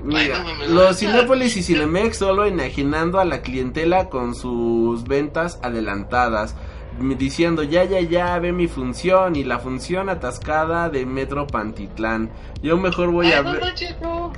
Mira, 0.04 0.44
Ay, 0.46 0.54
no 0.60 0.66
los 0.74 0.90
no. 0.90 0.94
Cinépolis 0.94 1.56
y 1.58 1.64
Cinemex 1.64 2.18
solo 2.18 2.46
enajenando 2.46 3.20
a 3.20 3.26
la 3.26 3.42
clientela 3.42 4.10
con 4.10 4.36
sus 4.36 5.04
ventas 5.06 5.60
adelantadas, 5.64 6.56
diciendo 7.00 7.64
ya, 7.64 7.86
ya, 7.86 8.02
ya, 8.02 8.38
ve 8.40 8.52
mi 8.52 8.68
función 8.68 9.36
y 9.36 9.44
la 9.44 9.60
función 9.60 10.10
atascada 10.10 10.90
de 10.90 11.06
Metro 11.06 11.48
Pantitlán. 11.48 12.30
Yo 12.62 12.78
mejor 12.78 13.12
voy 13.12 13.32
a 13.32 13.42
no 13.42 13.54
ver... 13.54 13.62
manches, 13.62 13.96
no. 14.02 14.34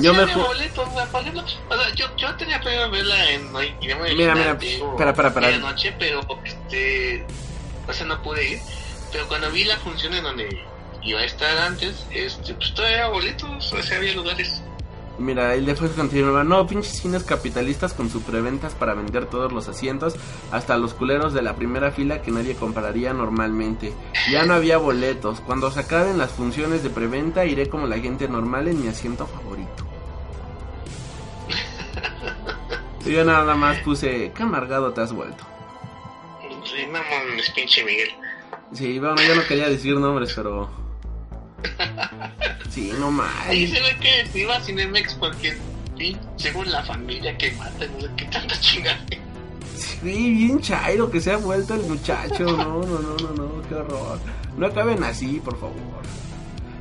Yo 0.00 0.12
Sí, 0.14 0.20
mejor- 0.20 0.36
mi 0.36 0.42
boleto, 0.48 0.82
o 0.82 0.94
sea, 0.94 1.04
paguélo. 1.06 1.42
O 1.42 1.46
sea, 1.76 1.94
yo, 1.94 2.06
yo 2.16 2.34
tenía 2.36 2.58
planeado 2.60 2.90
verla 2.90 3.30
en 3.32 3.52
no, 3.52 3.58
Mira, 3.58 3.96
mira, 4.34 4.52
espera, 4.52 5.10
espera, 5.10 5.28
espera. 5.28 5.46
medianoche, 5.48 5.94
pero 5.98 6.20
este, 6.44 7.26
o 7.86 7.92
sea, 7.92 8.06
no 8.06 8.22
pude 8.22 8.52
ir. 8.52 8.58
Pero 9.12 9.28
cuando 9.28 9.50
vi 9.50 9.64
la 9.64 9.76
función 9.76 10.14
en 10.14 10.22
donde 10.24 10.48
iba 11.02 11.20
a 11.20 11.24
estar 11.24 11.58
antes, 11.58 12.06
este, 12.10 12.54
pues 12.54 12.72
todavía 12.72 13.04
había 13.04 13.12
boletos, 13.12 13.70
o 13.74 13.82
sea, 13.82 13.98
había 13.98 14.14
lugares. 14.14 14.62
Mira, 15.18 15.54
él 15.54 15.66
después 15.66 15.92
continuaba, 15.92 16.42
no, 16.42 16.66
pinches 16.66 17.00
cines 17.00 17.22
capitalistas 17.22 17.92
con 17.92 18.08
su 18.08 18.22
preventas 18.22 18.74
para 18.74 18.94
vender 18.94 19.26
todos 19.26 19.52
los 19.52 19.68
asientos, 19.68 20.16
hasta 20.50 20.78
los 20.78 20.94
culeros 20.94 21.34
de 21.34 21.42
la 21.42 21.54
primera 21.54 21.92
fila 21.92 22.22
que 22.22 22.30
nadie 22.30 22.54
compraría 22.54 23.12
normalmente. 23.12 23.92
Ya 24.30 24.44
no 24.44 24.54
había 24.54 24.78
boletos. 24.78 25.40
Cuando 25.40 25.70
se 25.70 25.80
acaben 25.80 26.18
las 26.18 26.32
funciones 26.32 26.82
de 26.82 26.90
preventa, 26.90 27.44
iré 27.44 27.68
como 27.68 27.86
la 27.86 27.98
gente 27.98 28.26
normal 28.26 28.68
en 28.68 28.80
mi 28.80 28.88
asiento 28.88 29.26
favorito. 29.26 29.86
Y 33.04 33.12
yo 33.12 33.24
nada 33.24 33.54
más 33.54 33.78
puse, 33.80 34.32
qué 34.34 34.42
amargado 34.42 34.92
te 34.92 35.02
has 35.02 35.12
vuelto. 35.12 35.44
Sí, 36.64 36.86
no 36.86 36.98
mames, 36.98 37.50
pinche 37.50 37.84
Miguel. 37.84 38.10
Sí, 38.72 38.98
bueno, 38.98 39.16
yo 39.22 39.34
no 39.34 39.46
quería 39.46 39.68
decir 39.68 39.96
nombres, 39.96 40.32
pero... 40.34 40.81
Sí, 42.70 42.90
no 42.98 43.08
Ahí 43.08 43.66
mal. 43.66 43.74
se 43.76 43.80
ve 43.82 43.96
que 44.32 44.38
iba 44.40 44.56
a 44.56 44.60
Cinemex 44.62 45.14
porque, 45.14 45.58
sí, 45.98 46.16
según 46.36 46.70
la 46.72 46.82
familia 46.82 47.36
que 47.36 47.52
mata, 47.52 47.84
no 47.86 48.00
sé 48.00 48.08
qué 48.16 48.24
tanta 48.26 48.58
chingada. 48.60 48.98
Sí, 49.76 50.00
bien 50.34 50.58
chairo 50.60 51.10
que 51.10 51.20
se 51.20 51.32
ha 51.32 51.36
vuelto 51.36 51.74
el 51.74 51.82
muchacho. 51.82 52.44
No, 52.44 52.80
no, 52.80 52.98
no, 52.98 53.16
no, 53.18 53.32
no, 53.34 53.68
qué 53.68 53.74
horror. 53.74 54.18
No 54.56 54.66
acaben 54.66 55.04
así, 55.04 55.40
por 55.44 55.58
favor. 55.60 55.74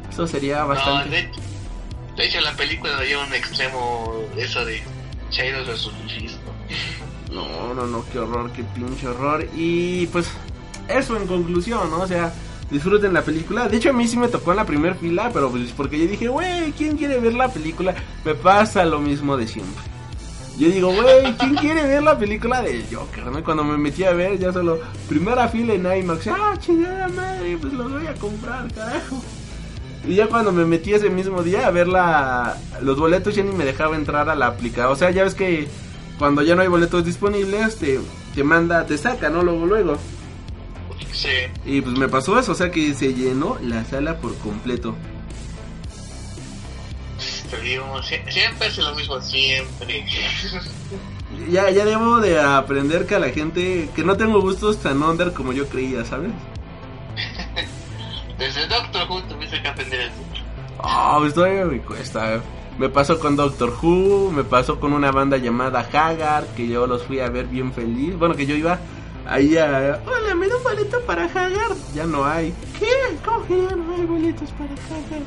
Eso 0.09 0.25
sería 0.27 0.59
No, 0.61 0.67
bastante. 0.69 1.09
de, 1.09 1.29
de 2.15 2.25
hecho, 2.25 2.39
la 2.41 2.53
película 2.53 3.03
lleva 3.03 3.25
un 3.25 3.33
extremo 3.33 4.13
eso 4.37 4.63
de 4.63 4.81
Chairos 5.29 5.67
versus 5.67 5.93
¿no? 7.31 7.47
No, 7.47 7.73
no, 7.73 7.85
no, 7.87 8.05
qué 8.11 8.19
horror, 8.19 8.51
qué 8.53 8.63
pinche 8.63 9.07
horror. 9.07 9.47
Y 9.55 10.07
pues, 10.07 10.29
eso 10.87 11.17
en 11.17 11.27
conclusión, 11.27 11.89
¿no? 11.89 11.99
O 12.01 12.07
sea, 12.07 12.33
disfruten 12.71 13.13
la 13.13 13.21
película. 13.21 13.67
De 13.67 13.77
hecho, 13.77 13.89
a 13.89 13.93
mí 13.93 14.07
sí 14.07 14.17
me 14.17 14.27
tocó 14.29 14.51
en 14.51 14.57
la 14.57 14.65
primera 14.65 14.95
fila, 14.95 15.29
pero 15.33 15.51
pues 15.51 15.71
porque 15.71 15.99
yo 15.99 16.07
dije, 16.07 16.27
güey, 16.27 16.71
¿quién 16.71 16.97
quiere 16.97 17.19
ver 17.19 17.33
la 17.33 17.49
película? 17.49 17.93
Me 18.25 18.33
pasa 18.33 18.85
lo 18.85 18.99
mismo 18.99 19.37
de 19.37 19.47
siempre. 19.47 19.83
Yo 20.57 20.69
digo, 20.69 20.93
güey, 20.93 21.33
¿quién 21.37 21.55
quiere 21.55 21.85
ver 21.87 22.03
la 22.03 22.17
película 22.17 22.61
del 22.61 22.85
Joker? 22.91 23.25
¿no? 23.25 23.43
Cuando 23.43 23.63
me 23.63 23.77
metí 23.77 24.03
a 24.03 24.11
ver, 24.11 24.37
ya 24.37 24.51
solo 24.51 24.79
primera 25.07 25.47
fila 25.47 25.73
en 25.73 25.85
IMAX. 25.85 26.27
Ah, 26.27 26.53
chingada 26.59 27.07
madre, 27.07 27.57
pues 27.59 27.73
lo 27.73 27.89
voy 27.89 28.05
a 28.05 28.13
comprar, 28.15 28.71
carajo. 28.73 29.21
Y 30.07 30.15
ya 30.15 30.27
cuando 30.27 30.51
me 30.51 30.65
metí 30.65 30.93
ese 30.93 31.09
mismo 31.09 31.43
día 31.43 31.67
a 31.67 31.71
ver 31.71 31.87
la, 31.87 32.57
los 32.81 32.97
boletos, 32.97 33.35
ya 33.35 33.43
ni 33.43 33.53
me 33.53 33.65
dejaba 33.65 33.95
entrar 33.95 34.29
a 34.29 34.35
la 34.35 34.47
aplicación. 34.47 34.91
O 34.91 34.95
sea, 34.95 35.11
ya 35.11 35.23
ves 35.23 35.35
que 35.35 35.67
cuando 36.17 36.41
ya 36.41 36.55
no 36.55 36.61
hay 36.61 36.67
boletos 36.67 37.05
disponibles, 37.05 37.77
te, 37.77 37.99
te 38.35 38.43
manda, 38.43 38.85
te 38.85 38.97
saca, 38.97 39.29
¿no? 39.29 39.43
Luego, 39.43 39.65
luego. 39.65 39.97
Sí. 41.13 41.29
Y 41.65 41.81
pues 41.81 41.97
me 41.97 42.07
pasó 42.07 42.39
eso, 42.39 42.53
o 42.53 42.55
sea 42.55 42.71
que 42.71 42.93
se 42.93 43.13
llenó 43.13 43.57
la 43.61 43.83
sala 43.85 44.17
por 44.17 44.35
completo. 44.37 44.95
Te 47.49 47.59
digo, 47.61 47.83
sie- 48.01 48.23
siempre 48.31 48.67
es 48.67 48.77
lo 48.77 48.95
mismo, 48.95 49.21
siempre. 49.21 50.05
Ya, 51.49 51.69
ya 51.71 51.85
debo 51.85 52.19
de 52.19 52.39
aprender 52.39 53.05
que 53.07 53.15
a 53.15 53.19
la 53.19 53.29
gente, 53.29 53.89
que 53.95 54.03
no 54.03 54.15
tengo 54.17 54.41
gustos 54.41 54.77
tan 54.79 55.01
under 55.01 55.31
como 55.33 55.53
yo 55.53 55.65
creía, 55.69 56.03
¿sabes? 56.03 56.29
Desde 58.37 58.67
Doctor 58.67 59.09
Who 59.09 59.21
tuviste 59.23 59.61
que 59.61 59.67
aprender 59.67 60.01
eso. 60.01 60.11
Ah, 60.79 61.15
pues 61.19 61.33
todavía 61.33 61.65
me 61.65 61.79
cuesta. 61.79 62.41
Me 62.77 62.89
pasó 62.89 63.17
con 63.19 63.37
Doctor 63.37 63.73
Who, 63.81 64.29
me 64.31 64.43
pasó 64.43 64.79
con 64.79 64.91
una 64.93 65.11
banda 65.11 65.37
llamada 65.37 65.79
Haggard, 65.91 66.47
que 66.55 66.67
yo 66.67 66.85
los 66.85 67.03
fui 67.03 67.19
a 67.21 67.29
ver 67.29 67.47
bien 67.47 67.71
feliz. 67.73 68.17
Bueno, 68.17 68.35
que 68.35 68.45
yo 68.45 68.55
iba 68.55 68.79
ahí 69.27 69.57
a... 69.57 69.99
Hola, 70.05 70.35
me 70.35 70.47
da 70.47 70.57
un 70.57 70.63
boleto 70.63 70.99
para 71.01 71.25
Haggard. 71.25 71.75
Ya 71.93 72.05
no 72.05 72.25
hay. 72.25 72.53
¿Qué? 72.79 72.87
¿Cómo 73.25 73.45
que 73.45 73.57
ya 73.69 73.75
no 73.75 73.93
hay 73.95 74.05
boletos 74.05 74.49
para 74.51 74.71
Haggard? 74.71 75.23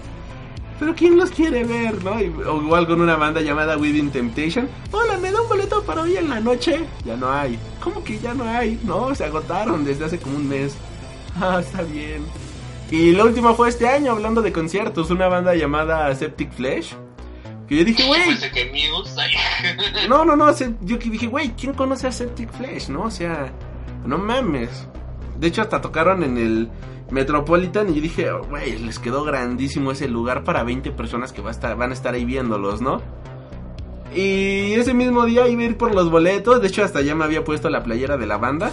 Pero 0.81 0.95
¿quién 0.95 1.17
los 1.17 1.31
quiere 1.31 1.63
ver, 1.65 2.03
no? 2.03 2.21
Y- 2.21 2.33
o 2.47 2.61
igual 2.63 2.87
con 2.87 3.01
una 3.01 3.15
banda 3.17 3.41
llamada 3.41 3.77
Within 3.77 4.11
Temptation. 4.11 4.69
Hola, 4.91 5.17
me 5.19 5.31
da 5.31 5.41
un 5.41 5.49
boleto 5.49 5.83
para 5.85 6.03
hoy 6.03 6.17
en 6.17 6.29
la 6.29 6.41
noche. 6.41 6.85
Ya 7.05 7.17
no 7.17 7.31
hay. 7.33 7.59
¿Cómo 7.83 8.03
que 8.03 8.19
ya 8.19 8.35
no 8.35 8.45
hay? 8.45 8.81
No, 8.83 9.15
se 9.15 9.25
agotaron 9.25 9.85
desde 9.85 10.05
hace 10.07 10.19
como 10.19 10.37
un 10.37 10.49
mes. 10.49 10.77
Ah, 11.41 11.59
está 11.61 11.83
bien. 11.83 12.25
Y 12.93 13.11
la 13.11 13.25
última 13.25 13.55
fue 13.55 13.69
este 13.69 13.89
año, 13.89 14.13
hablando 14.13 14.41
de 14.41 14.53
conciertos, 14.53 15.11
una 15.11 15.27
banda 15.27 15.53
llamada 15.57 16.15
Septic 16.15 16.53
Flesh. 16.53 16.95
Que 17.67 17.79
yo 17.79 17.85
dije, 17.85 18.07
güey. 18.07 18.21
No, 20.09 20.25
no, 20.25 20.37
no. 20.37 20.47
Yo 20.83 20.99
que 21.01 21.11
dije, 21.11 21.27
güey, 21.27 21.51
¿quién 21.57 21.73
conoce 21.73 22.07
a 22.07 22.13
Septic 22.13 22.53
Flesh? 22.53 22.89
No, 22.89 23.03
o 23.05 23.11
sea, 23.11 23.51
no 24.05 24.19
mames. 24.19 24.89
De 25.39 25.49
hecho, 25.49 25.63
hasta 25.63 25.81
tocaron 25.81 26.23
en 26.23 26.39
el 26.39 26.71
Metropolitan 27.11 27.91
y 27.91 27.97
yo 27.97 28.03
dije, 28.03 28.31
güey, 28.49 28.79
les 28.79 28.99
quedó 28.99 29.25
grandísimo 29.25 29.93
ese 29.93 30.09
lugar 30.09 30.45
para 30.45 30.63
20 30.63 30.91
personas 30.93 31.33
que 31.33 31.43
va 31.43 31.49
a 31.49 31.53
estar, 31.53 31.77
van 31.77 31.91
a 31.91 31.95
estar 31.95 32.15
ahí 32.15 32.25
viéndolos, 32.25 32.81
¿no? 32.81 33.03
Y 34.15 34.75
ese 34.75 34.95
mismo 34.95 35.25
día 35.25 35.49
iba 35.49 35.63
a 35.63 35.65
ir 35.65 35.77
por 35.77 35.95
los 35.95 36.11
boletos. 36.11 36.61
De 36.61 36.69
hecho, 36.69 36.85
hasta 36.85 37.01
ya 37.01 37.15
me 37.15 37.25
había 37.25 37.45
puesto 37.45 37.69
la 37.69 37.83
playera 37.83 38.17
de 38.17 38.27
la 38.27 38.37
banda. 38.37 38.71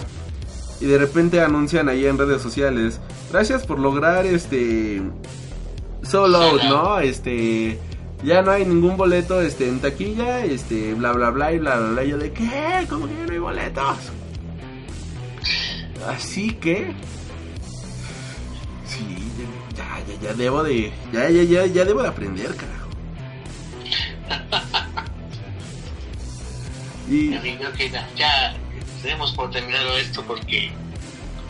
Y 0.80 0.86
de 0.86 0.98
repente 0.98 1.40
anuncian 1.40 1.88
ahí 1.88 2.06
en 2.06 2.18
redes 2.18 2.42
sociales. 2.42 3.00
Gracias 3.30 3.66
por 3.66 3.78
lograr 3.78 4.24
este. 4.24 5.02
Sold 6.02 6.36
out, 6.36 6.62
¿no? 6.64 6.98
Este. 7.00 7.78
Ya 8.24 8.42
no 8.42 8.52
hay 8.52 8.64
ningún 8.64 8.96
boleto 8.96 9.40
este, 9.40 9.68
en 9.68 9.80
taquilla. 9.80 10.44
Este. 10.44 10.94
Bla 10.94 11.12
bla 11.12 11.30
bla 11.30 11.52
y 11.52 11.58
bla 11.58 11.76
bla 11.76 11.90
bla. 11.90 12.04
Yo 12.04 12.18
de 12.18 12.32
qué? 12.32 12.86
¿Cómo 12.88 13.06
que 13.06 13.14
ya 13.14 13.26
no 13.26 13.32
hay 13.32 13.38
boletos? 13.38 14.12
Así 16.08 16.52
que. 16.52 16.92
Sí, 18.86 19.04
ya, 19.76 20.00
ya, 20.06 20.20
ya 20.20 20.34
debo 20.34 20.62
de. 20.62 20.92
Ya, 21.12 21.28
ya, 21.30 21.42
ya, 21.42 21.66
ya 21.66 21.84
debo 21.84 22.02
de 22.02 22.08
aprender, 22.08 22.54
carajo. 22.56 22.88
Y. 27.08 27.36
Que 27.76 27.90
ya, 27.90 28.08
ya 28.16 28.54
tenemos 29.02 29.32
por 29.32 29.50
terminado 29.50 29.98
esto 29.98 30.22
porque 30.26 30.70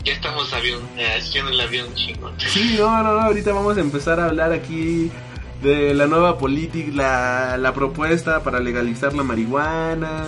ya 0.03 0.13
estamos 0.13 0.51
avión, 0.53 0.81
eh, 0.97 1.17
haciendo 1.17 1.51
el 1.51 1.61
avión 1.61 1.93
chingón. 1.95 2.33
Sí, 2.37 2.75
no, 2.77 3.03
no, 3.03 3.13
no, 3.13 3.21
ahorita 3.21 3.53
vamos 3.53 3.77
a 3.77 3.81
empezar 3.81 4.19
a 4.19 4.25
hablar 4.25 4.51
aquí 4.51 5.09
de 5.61 5.93
la 5.93 6.07
nueva 6.07 6.37
política, 6.37 6.91
la, 6.93 7.57
la 7.57 7.73
propuesta 7.73 8.43
para 8.43 8.59
legalizar 8.59 9.13
la 9.13 9.23
marihuana. 9.23 10.25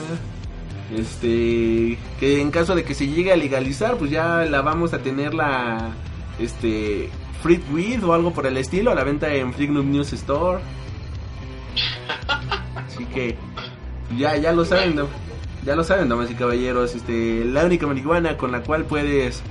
Este, 0.94 1.98
que 2.20 2.42
en 2.42 2.52
caso 2.52 2.76
de 2.76 2.84
que 2.84 2.94
se 2.94 3.08
llegue 3.08 3.32
a 3.32 3.36
legalizar, 3.36 3.98
pues 3.98 4.12
ya 4.12 4.46
la 4.46 4.62
vamos 4.62 4.94
a 4.94 5.00
tener 5.00 5.34
la, 5.34 5.94
este, 6.40 7.10
Free 7.42 7.62
Weed 7.72 8.04
o 8.04 8.14
algo 8.14 8.34
por 8.34 8.46
el 8.46 8.58
estilo, 8.58 8.92
a 8.92 8.96
la 8.96 9.04
venta 9.04 9.34
en 9.34 9.52
Noob 9.52 9.86
News 9.86 10.14
Store. 10.14 10.62
Así 12.76 13.06
que, 13.06 13.36
ya, 14.18 14.36
ya 14.38 14.52
lo 14.52 14.66
saben. 14.66 15.00
Ya 15.66 15.76
lo 15.76 15.84
saben, 15.84 16.10
damas 16.10 16.30
y 16.30 16.36
caballeros, 16.36 16.94
este, 16.94 17.44
la 17.44 17.66
única 17.66 17.88
marihuana 17.88 18.38
con 18.38 18.52
la 18.52 18.62
cual 18.62 18.86
puedes 18.86 19.42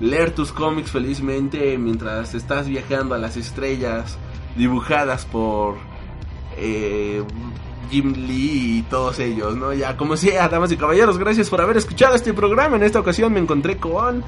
leer 0.00 0.34
tus 0.34 0.52
cómics 0.52 0.90
felizmente 0.90 1.78
mientras 1.78 2.34
estás 2.34 2.68
viajando 2.68 3.14
a 3.14 3.18
las 3.18 3.38
estrellas 3.38 4.18
dibujadas 4.54 5.24
por 5.24 5.76
eh, 6.58 7.22
Jim 7.92 8.14
Lee 8.26 8.78
y 8.78 8.82
todos 8.84 9.18
ellos, 9.18 9.54
¿no? 9.54 9.74
Ya 9.74 9.98
como 9.98 10.16
sea, 10.16 10.48
damas 10.48 10.72
y 10.72 10.78
caballeros, 10.78 11.18
gracias 11.18 11.50
por 11.50 11.60
haber 11.60 11.76
escuchado 11.76 12.14
este 12.14 12.32
programa. 12.32 12.76
En 12.76 12.84
esta 12.84 12.98
ocasión 12.98 13.34
me 13.34 13.38
encontré 13.38 13.76
con... 13.76 14.24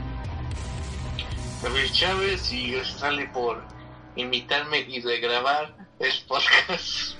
David 1.62 1.90
Chávez 1.92 2.52
y 2.52 2.74
sale 2.84 3.26
por 3.28 3.62
invitarme 4.16 4.80
y 4.80 5.00
de 5.00 5.18
grabar 5.18 5.74
el 5.98 6.12
podcast. 6.28 7.16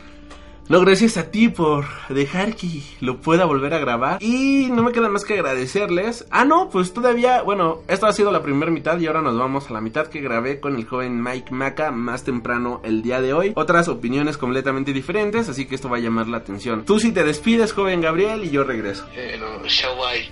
No, 0.66 0.80
gracias 0.80 1.18
a 1.18 1.30
ti 1.30 1.48
por 1.48 1.84
dejar 2.08 2.56
que 2.56 2.82
lo 3.00 3.18
pueda 3.18 3.44
volver 3.44 3.74
a 3.74 3.78
grabar. 3.78 4.22
Y 4.22 4.68
no 4.70 4.82
me 4.82 4.92
queda 4.92 5.10
más 5.10 5.24
que 5.24 5.34
agradecerles. 5.34 6.26
Ah, 6.30 6.46
no, 6.46 6.70
pues 6.70 6.94
todavía, 6.94 7.42
bueno, 7.42 7.82
esta 7.86 8.08
ha 8.08 8.12
sido 8.14 8.32
la 8.32 8.42
primera 8.42 8.72
mitad 8.72 8.98
y 8.98 9.06
ahora 9.06 9.20
nos 9.20 9.38
vamos 9.38 9.68
a 9.68 9.74
la 9.74 9.82
mitad 9.82 10.06
que 10.06 10.22
grabé 10.22 10.60
con 10.60 10.74
el 10.76 10.86
joven 10.86 11.22
Mike 11.22 11.52
Maca 11.52 11.90
más 11.90 12.24
temprano 12.24 12.80
el 12.82 13.02
día 13.02 13.20
de 13.20 13.34
hoy. 13.34 13.52
Otras 13.56 13.88
opiniones 13.88 14.38
completamente 14.38 14.94
diferentes, 14.94 15.50
así 15.50 15.66
que 15.66 15.74
esto 15.74 15.90
va 15.90 15.98
a 15.98 16.00
llamar 16.00 16.28
la 16.28 16.38
atención. 16.38 16.84
Tú 16.86 16.98
si 16.98 17.12
te 17.12 17.24
despides, 17.24 17.74
joven 17.74 18.00
Gabriel, 18.00 18.42
y 18.44 18.50
yo 18.50 18.64
regreso. 18.64 19.06
Pero, 19.14 19.62
Shawai. 19.66 20.30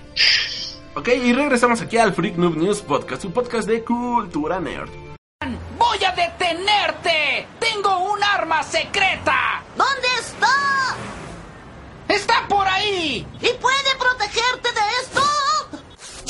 Ok, 0.95 1.09
y 1.23 1.33
regresamos 1.33 1.81
aquí 1.81 1.97
al 1.97 2.13
Freak 2.13 2.37
Noob 2.37 2.57
News 2.57 2.81
Podcast, 2.81 3.21
su 3.21 3.31
podcast 3.31 3.67
de 3.67 3.83
cultura 3.83 4.59
nerd. 4.59 5.12
¡Voy 5.77 6.03
a 6.03 6.11
detenerte! 6.11 7.47
¡Tengo 7.59 7.97
un 8.11 8.23
arma 8.23 8.63
secreta! 8.63 9.61
¿Dónde 9.75 10.07
está? 10.19 10.95
¡Está 12.07 12.47
por 12.47 12.67
ahí! 12.67 13.25
¿Y 13.41 13.53
puede 13.53 13.95
protegerte 13.97 14.71
de 14.71 14.81
esto? 15.01 15.21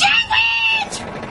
¡Ay! 0.06 1.23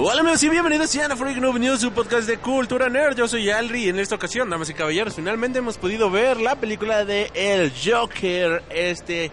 Hola 0.00 0.20
amigos 0.20 0.40
y 0.44 0.48
bienvenidos 0.48 0.96
a 0.96 1.16
Freak 1.16 1.38
Noob 1.38 1.58
News, 1.58 1.80
su 1.80 1.90
podcast 1.90 2.28
de 2.28 2.38
cultura 2.38 2.88
nerd. 2.88 3.16
Yo 3.16 3.26
soy 3.26 3.50
Alri 3.50 3.86
y 3.86 3.88
en 3.88 3.98
esta 3.98 4.14
ocasión, 4.14 4.48
damas 4.48 4.70
y 4.70 4.74
caballeros, 4.74 5.16
finalmente 5.16 5.58
hemos 5.58 5.76
podido 5.76 6.08
ver 6.08 6.40
la 6.40 6.54
película 6.54 7.04
de 7.04 7.32
El 7.34 7.72
Joker, 7.72 8.62
este 8.70 9.32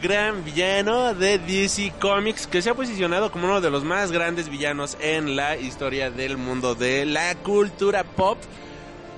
gran 0.00 0.44
villano 0.44 1.14
de 1.14 1.40
DC 1.40 1.94
Comics 2.00 2.46
que 2.46 2.62
se 2.62 2.70
ha 2.70 2.74
posicionado 2.74 3.32
como 3.32 3.46
uno 3.46 3.60
de 3.60 3.72
los 3.72 3.82
más 3.82 4.12
grandes 4.12 4.48
villanos 4.48 4.96
en 5.00 5.34
la 5.34 5.56
historia 5.56 6.12
del 6.12 6.36
mundo 6.36 6.76
de 6.76 7.06
la 7.06 7.34
cultura 7.34 8.04
pop. 8.04 8.38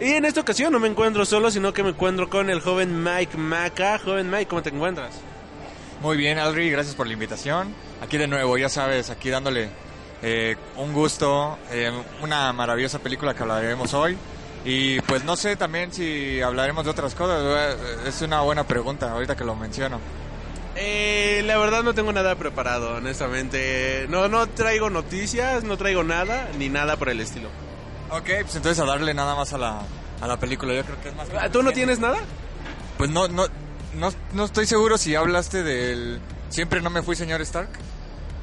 Y 0.01 0.13
en 0.13 0.25
esta 0.25 0.41
ocasión 0.41 0.73
no 0.73 0.81
me 0.81 0.89
encuentro 0.89 1.27
solo, 1.27 1.51
sino 1.51 1.75
que 1.75 1.83
me 1.83 1.91
encuentro 1.91 2.31
con 2.31 2.49
el 2.49 2.61
joven 2.61 3.05
Mike 3.05 3.37
Maca. 3.37 3.99
Joven 3.99 4.31
Mike, 4.31 4.47
¿cómo 4.47 4.63
te 4.63 4.71
encuentras? 4.71 5.21
Muy 6.01 6.17
bien, 6.17 6.39
Aldri, 6.39 6.71
gracias 6.71 6.95
por 6.95 7.07
la 7.07 7.13
invitación. 7.13 7.75
Aquí 8.01 8.17
de 8.17 8.29
nuevo, 8.29 8.57
ya 8.57 8.71
sabes, 8.71 9.11
aquí 9.11 9.29
dándole 9.29 9.69
eh, 10.23 10.57
un 10.77 10.93
gusto, 10.93 11.59
eh, 11.71 11.93
una 12.23 12.53
maravillosa 12.53 12.99
película 12.99 13.35
que 13.35 13.43
hablaremos 13.43 13.95
hoy. 13.95 14.17
Y 14.65 15.01
pues 15.03 15.25
no 15.25 15.37
sé 15.37 15.55
también 15.55 15.93
si 15.93 16.41
hablaremos 16.41 16.85
de 16.85 16.91
otras 16.91 17.15
cosas, 17.15 17.77
es 18.05 18.21
una 18.23 18.41
buena 18.41 18.65
pregunta 18.65 19.13
ahorita 19.13 19.37
que 19.37 19.45
lo 19.45 19.55
menciono. 19.55 20.01
Eh, 20.75 21.43
la 21.47 21.57
verdad 21.57 21.83
no 21.83 21.95
tengo 21.95 22.13
nada 22.13 22.35
preparado, 22.35 22.97
honestamente. 22.97 24.07
No, 24.09 24.29
no 24.29 24.47
traigo 24.49 24.91
noticias, 24.91 25.65
no 25.65 25.77
traigo 25.77 26.03
nada, 26.03 26.49
ni 26.59 26.69
nada 26.69 26.97
por 26.97 27.09
el 27.09 27.21
estilo. 27.21 27.49
Ok, 28.11 28.27
pues 28.43 28.57
entonces 28.57 28.79
a 28.81 28.85
darle 28.85 29.15
nada 29.15 29.35
más 29.35 29.53
a 29.53 29.59
la, 29.59 29.83
a 30.21 30.27
la 30.27 30.37
película, 30.39 30.75
yo 30.75 30.85
creo 30.85 31.01
que 31.01 31.09
es 31.09 31.15
más... 31.17 31.29
que 31.29 31.39
Ah, 31.39 31.51
¿Tú 31.51 31.63
no 31.63 31.73
tienes 31.73 31.99
nada? 31.99 32.19
Pues 32.99 33.09
no, 33.11 33.27
no, 33.29 33.47
no, 33.95 34.11
no 34.33 34.45
estoy 34.45 34.67
seguro 34.67 34.99
si 34.99 35.15
hablaste 35.15 35.63
del... 35.63 36.21
Siempre 36.51 36.81
no 36.81 36.91
me 36.91 37.03
fui 37.03 37.17
señor 37.17 37.41
Stark. 37.43 37.71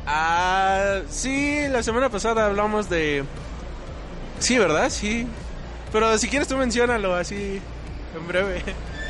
Ah, 0.05 0.99
sí, 1.09 1.65
la 1.69 1.81
semana 1.83 2.09
pasada 2.09 2.45
hablamos 2.45 2.89
de... 2.89 3.23
Sí, 4.39 4.57
¿verdad? 4.57 4.89
Sí. 4.89 5.27
Pero 5.91 6.17
si 6.17 6.27
quieres 6.27 6.47
tú 6.47 6.57
menciónalo 6.57 7.15
así, 7.15 7.61
en 8.15 8.27
breve. 8.27 8.61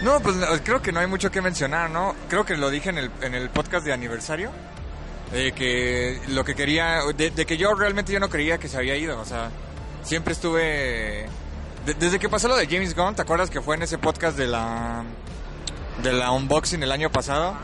No, 0.04 0.20
pues 0.20 0.36
creo 0.64 0.82
que 0.82 0.92
no 0.92 1.00
hay 1.00 1.08
mucho 1.08 1.32
que 1.32 1.42
mencionar, 1.42 1.90
¿no? 1.90 2.14
Creo 2.30 2.46
que 2.46 2.58
lo 2.58 2.70
dije 2.70 2.90
en 2.90 2.98
el, 2.98 3.12
en 3.22 3.34
el 3.34 3.50
podcast 3.50 3.86
de 3.86 3.94
aniversario. 3.94 4.52
De 5.32 5.52
que 5.54 6.20
lo 6.28 6.44
que 6.44 6.54
quería, 6.54 7.00
de, 7.16 7.32
que 7.32 7.58
yo 7.58 7.74
realmente 7.74 8.12
yo 8.12 8.20
no 8.20 8.30
creía 8.30 8.60
que 8.60 8.68
se 8.68 8.78
había 8.78 8.96
ido, 8.98 9.20
o 9.20 9.26
sea, 9.26 9.50
siempre 10.04 10.34
estuve, 10.34 11.26
de- 11.88 11.94
desde 11.98 12.20
que 12.20 12.30
pasó 12.30 12.48
lo 12.48 12.56
de 12.56 12.68
James 12.68 12.96
Gunn, 12.96 13.16
¿te 13.16 13.24
acuerdas 13.24 13.50
que 13.50 13.60
fue 13.60 13.76
en 13.76 13.82
ese 13.82 13.98
podcast 13.98 14.38
de 14.38 14.46
la, 14.46 15.04
de 16.04 16.14
la 16.14 16.30
unboxing 16.32 16.84
el 16.84 16.92
año 16.92 17.10
pasado? 17.12 17.56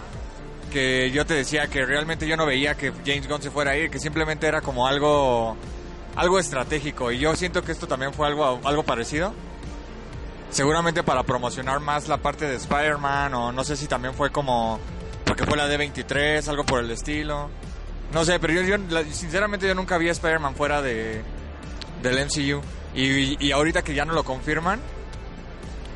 Que 0.71 1.11
yo 1.11 1.25
te 1.25 1.33
decía 1.33 1.67
que 1.67 1.85
realmente 1.85 2.27
yo 2.27 2.37
no 2.37 2.45
veía 2.45 2.75
que 2.75 2.91
James 3.05 3.27
Gunn 3.27 3.41
se 3.41 3.51
fuera 3.51 3.71
a 3.71 3.77
ir, 3.77 3.89
que 3.89 3.99
simplemente 3.99 4.47
era 4.47 4.61
como 4.61 4.87
algo, 4.87 5.57
algo 6.15 6.39
estratégico, 6.39 7.11
y 7.11 7.19
yo 7.19 7.35
siento 7.35 7.63
que 7.63 7.71
esto 7.71 7.87
también 7.87 8.13
fue 8.13 8.27
algo, 8.27 8.59
algo 8.63 8.83
parecido 8.83 9.33
seguramente 10.49 11.03
para 11.03 11.23
promocionar 11.23 11.79
más 11.79 12.07
la 12.07 12.17
parte 12.17 12.47
de 12.47 12.55
Spider-Man 12.55 13.33
o 13.33 13.51
no 13.51 13.63
sé 13.63 13.77
si 13.77 13.87
también 13.87 14.13
fue 14.13 14.31
como 14.31 14.79
porque 15.25 15.45
fue 15.45 15.57
la 15.57 15.67
D23, 15.69 16.47
algo 16.47 16.65
por 16.65 16.79
el 16.83 16.89
estilo. 16.89 17.49
No 18.11 18.25
sé, 18.25 18.39
pero 18.39 18.53
yo, 18.61 18.75
sinceramente 19.11 19.67
yo 19.67 19.75
nunca 19.75 19.97
vi 19.99 20.09
a 20.09 20.11
Spider-Man 20.11 20.55
fuera 20.55 20.81
de 20.81 21.21
del 22.01 22.25
MCU 22.25 22.61
y, 22.95 23.45
y 23.45 23.51
ahorita 23.51 23.83
que 23.83 23.93
ya 23.93 24.05
no 24.05 24.13
lo 24.13 24.23
confirman, 24.23 24.79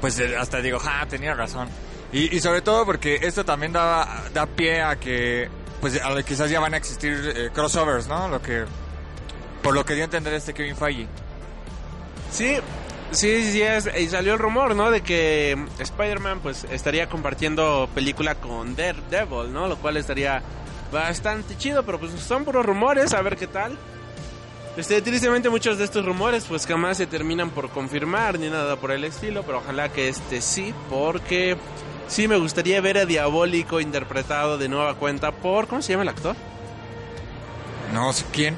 pues 0.01 0.19
eh, 0.19 0.35
hasta 0.37 0.61
digo, 0.61 0.79
ah, 0.85 1.05
tenía 1.09 1.33
razón. 1.33 1.67
Y, 2.13 2.39
sobre 2.41 2.61
todo 2.61 2.85
porque 2.85 3.19
esto 3.23 3.43
también 3.43 3.73
da, 3.73 4.25
da 4.33 4.45
pie 4.45 4.81
a 4.83 4.95
que 4.97 5.49
pues 5.81 5.99
a 6.01 6.21
quizás 6.23 6.49
ya 6.49 6.59
van 6.59 6.75
a 6.75 6.77
existir 6.77 7.33
eh, 7.35 7.49
crossovers, 7.51 8.07
¿no? 8.07 8.27
Lo 8.29 8.39
que 8.41 8.65
por 9.63 9.73
lo 9.73 9.83
que 9.83 9.95
dio 9.95 10.03
a 10.03 10.05
entender 10.05 10.33
este 10.33 10.53
Kevin 10.53 10.75
Feige. 10.75 11.07
Sí, 12.31 12.57
sí, 13.11 13.51
sí, 13.51 13.61
es- 13.63 13.89
y 13.99 14.07
salió 14.09 14.33
el 14.33 14.39
rumor, 14.39 14.75
¿no? 14.75 14.91
De 14.91 15.01
que 15.01 15.57
Spider-Man 15.79 16.39
pues 16.41 16.65
estaría 16.71 17.09
compartiendo 17.09 17.89
película 17.95 18.35
con 18.35 18.75
Daredevil, 18.75 19.51
¿no? 19.51 19.67
Lo 19.67 19.77
cual 19.77 19.97
estaría 19.97 20.41
bastante 20.91 21.57
chido, 21.57 21.83
pero 21.83 21.99
pues 21.99 22.11
son 22.21 22.45
puros 22.45 22.63
rumores, 22.65 23.13
a 23.13 23.21
ver 23.23 23.35
qué 23.37 23.47
tal. 23.47 23.77
Este, 24.77 25.01
tristemente 25.01 25.49
muchos 25.49 25.77
de 25.77 25.83
estos 25.85 26.05
rumores 26.05 26.45
pues 26.47 26.65
jamás 26.65 26.97
se 26.97 27.05
terminan 27.07 27.49
por 27.51 27.69
confirmar 27.69 28.39
ni 28.39 28.49
nada 28.49 28.75
por 28.75 28.91
el 28.91 29.03
estilo, 29.03 29.43
pero 29.43 29.59
ojalá 29.59 29.89
que 29.89 30.09
este 30.09 30.41
sí, 30.41 30.73
porque 30.89 31.57
sí 32.07 32.27
me 32.27 32.37
gustaría 32.37 32.79
ver 32.81 32.97
a 32.97 33.05
Diabólico 33.05 33.79
interpretado 33.79 34.57
de 34.57 34.69
nueva 34.69 34.95
cuenta 34.95 35.31
por, 35.31 35.67
¿cómo 35.67 35.81
se 35.81 35.91
llama 35.93 36.03
el 36.03 36.09
actor? 36.09 36.35
No 37.93 38.11
sé 38.13 38.25
quién. 38.31 38.55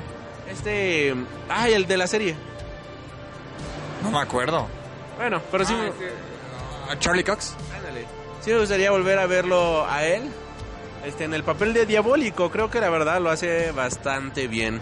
Este, 0.49 1.13
ay, 1.49 1.73
el 1.73 1.87
de 1.87 1.97
la 1.97 2.07
serie. 2.07 2.35
No 4.03 4.11
me 4.11 4.19
acuerdo. 4.19 4.67
Bueno, 5.17 5.41
pero 5.51 5.65
sí, 5.65 5.73
Ah, 5.75 5.81
me- 5.81 5.87
este, 5.89 6.99
Charlie 6.99 7.23
Cox. 7.23 7.55
ándale. 7.75 8.05
sí 8.41 8.51
me 8.51 8.59
gustaría 8.59 8.91
volver 8.91 9.17
a 9.17 9.25
verlo 9.25 9.85
a 9.89 10.03
él, 10.05 10.23
este, 11.03 11.23
en 11.23 11.33
el 11.33 11.43
papel 11.43 11.73
de 11.73 11.85
Diabólico. 11.85 12.51
Creo 12.51 12.69
que 12.69 12.79
la 12.79 12.89
verdad 12.89 13.19
lo 13.19 13.29
hace 13.31 13.71
bastante 13.71 14.47
bien. 14.47 14.79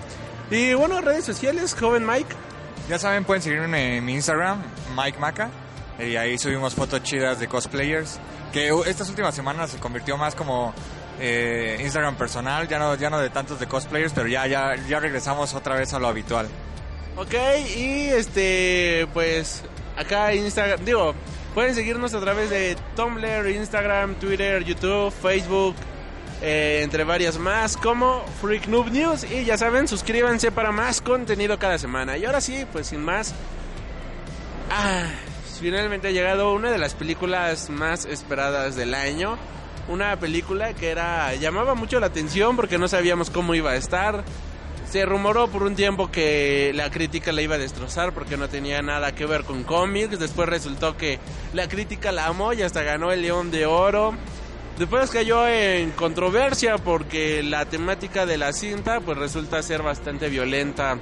Y 0.51 0.73
bueno, 0.73 0.99
redes 1.01 1.23
sociales, 1.23 1.75
joven 1.79 2.05
Mike. 2.05 2.35
Ya 2.89 2.99
saben, 2.99 3.23
pueden 3.23 3.41
seguirme 3.41 3.97
en 3.97 4.05
mi 4.05 4.13
Instagram, 4.15 4.61
Mike 4.97 5.17
Maca. 5.17 5.49
Y 5.97 6.15
ahí 6.17 6.37
subimos 6.37 6.75
fotos 6.75 7.01
chidas 7.03 7.39
de 7.39 7.47
cosplayers. 7.47 8.19
Que 8.53 8.71
estas 8.85 9.09
últimas 9.09 9.35
semanas 9.35 9.71
se 9.71 9.79
convirtió 9.79 10.15
más 10.15 10.35
como 10.35 10.73
eh, 11.19 11.77
Instagram 11.81 12.15
personal, 12.15 12.67
ya 12.67 12.79
no, 12.79 12.95
ya 12.95 13.09
no 13.09 13.19
de 13.19 13.29
tantos 13.29 13.59
de 13.59 13.67
cosplayers, 13.67 14.13
pero 14.13 14.27
ya, 14.27 14.47
ya, 14.47 14.75
ya 14.87 14.99
regresamos 14.99 15.53
otra 15.53 15.75
vez 15.75 15.93
a 15.93 15.99
lo 15.99 16.07
habitual. 16.07 16.47
Ok, 17.15 17.33
y 17.75 18.09
este, 18.09 19.07
pues 19.13 19.63
acá 19.97 20.33
Instagram, 20.33 20.83
digo, 20.85 21.13
pueden 21.53 21.75
seguirnos 21.75 22.13
a 22.13 22.19
través 22.19 22.49
de 22.49 22.75
Tumblr, 22.95 23.49
Instagram, 23.49 24.15
Twitter, 24.15 24.63
YouTube, 24.63 25.11
Facebook, 25.11 25.75
eh, 26.41 26.81
entre 26.83 27.03
varias 27.03 27.37
más, 27.37 27.77
como 27.77 28.25
Freak 28.41 28.67
Noob 28.67 28.89
News. 28.89 29.23
Y 29.23 29.45
ya 29.45 29.57
saben, 29.57 29.87
suscríbanse 29.87 30.51
para 30.51 30.71
más 30.71 31.01
contenido 31.01 31.57
cada 31.59 31.77
semana. 31.77 32.17
Y 32.17 32.25
ahora 32.25 32.41
sí, 32.41 32.65
pues 32.71 32.87
sin 32.87 33.01
más, 33.01 33.33
ah, 34.71 35.05
finalmente 35.63 36.09
ha 36.09 36.11
llegado 36.11 36.51
una 36.51 36.71
de 36.71 36.77
las 36.77 36.93
películas 36.93 37.69
más 37.69 38.03
esperadas 38.03 38.75
del 38.75 38.93
año. 38.93 39.37
Una 39.87 40.19
película 40.19 40.73
que 40.73 40.89
era 40.89 41.33
llamaba 41.35 41.73
mucho 41.73 42.01
la 42.01 42.07
atención 42.07 42.57
porque 42.57 42.77
no 42.77 42.89
sabíamos 42.89 43.29
cómo 43.29 43.55
iba 43.55 43.71
a 43.71 43.77
estar. 43.77 44.25
Se 44.91 45.05
rumoró 45.05 45.47
por 45.47 45.63
un 45.63 45.75
tiempo 45.75 46.11
que 46.11 46.73
la 46.75 46.91
crítica 46.91 47.31
la 47.31 47.41
iba 47.41 47.55
a 47.55 47.59
destrozar 47.59 48.11
porque 48.13 48.35
no 48.35 48.49
tenía 48.49 48.81
nada 48.81 49.15
que 49.15 49.25
ver 49.25 49.45
con 49.45 49.63
cómics. 49.63 50.19
Después 50.19 50.49
resultó 50.49 50.97
que 50.97 51.17
la 51.53 51.69
crítica 51.69 52.11
la 52.11 52.25
amó 52.25 52.51
y 52.51 52.61
hasta 52.61 52.83
ganó 52.83 53.13
el 53.13 53.21
León 53.21 53.49
de 53.49 53.65
Oro. 53.65 54.13
Después 54.77 55.11
cayó 55.11 55.47
en 55.47 55.91
controversia 55.91 56.77
porque 56.77 57.41
la 57.41 57.63
temática 57.67 58.25
de 58.25 58.37
la 58.37 58.51
cinta 58.51 58.99
pues 58.99 59.17
resulta 59.17 59.63
ser 59.63 59.81
bastante 59.81 60.27
violenta 60.27 60.97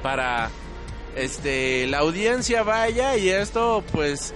para 0.00 0.48
este 1.16 1.86
la 1.86 1.98
audiencia 1.98 2.62
vaya 2.62 3.16
y 3.16 3.28
esto 3.28 3.82
pues 3.92 4.34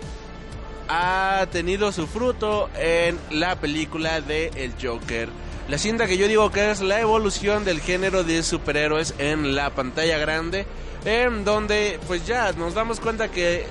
ha 0.88 1.46
tenido 1.52 1.92
su 1.92 2.06
fruto 2.06 2.70
en 2.78 3.18
la 3.30 3.56
película 3.56 4.20
de 4.20 4.50
El 4.56 4.72
Joker. 4.80 5.28
La 5.68 5.76
cinta 5.76 6.06
que 6.06 6.16
yo 6.16 6.26
digo 6.28 6.50
que 6.50 6.70
es 6.70 6.80
la 6.80 7.00
evolución 7.00 7.64
del 7.64 7.80
género 7.80 8.24
de 8.24 8.42
superhéroes 8.42 9.14
en 9.18 9.55
la 9.55 9.70
pantalla 9.70 10.16
grande, 10.16 10.64
en 11.05 11.44
donde 11.44 12.00
pues 12.06 12.26
ya 12.26 12.52
nos 12.52 12.74
damos 12.74 13.00
cuenta 13.00 13.30
que 13.30 13.66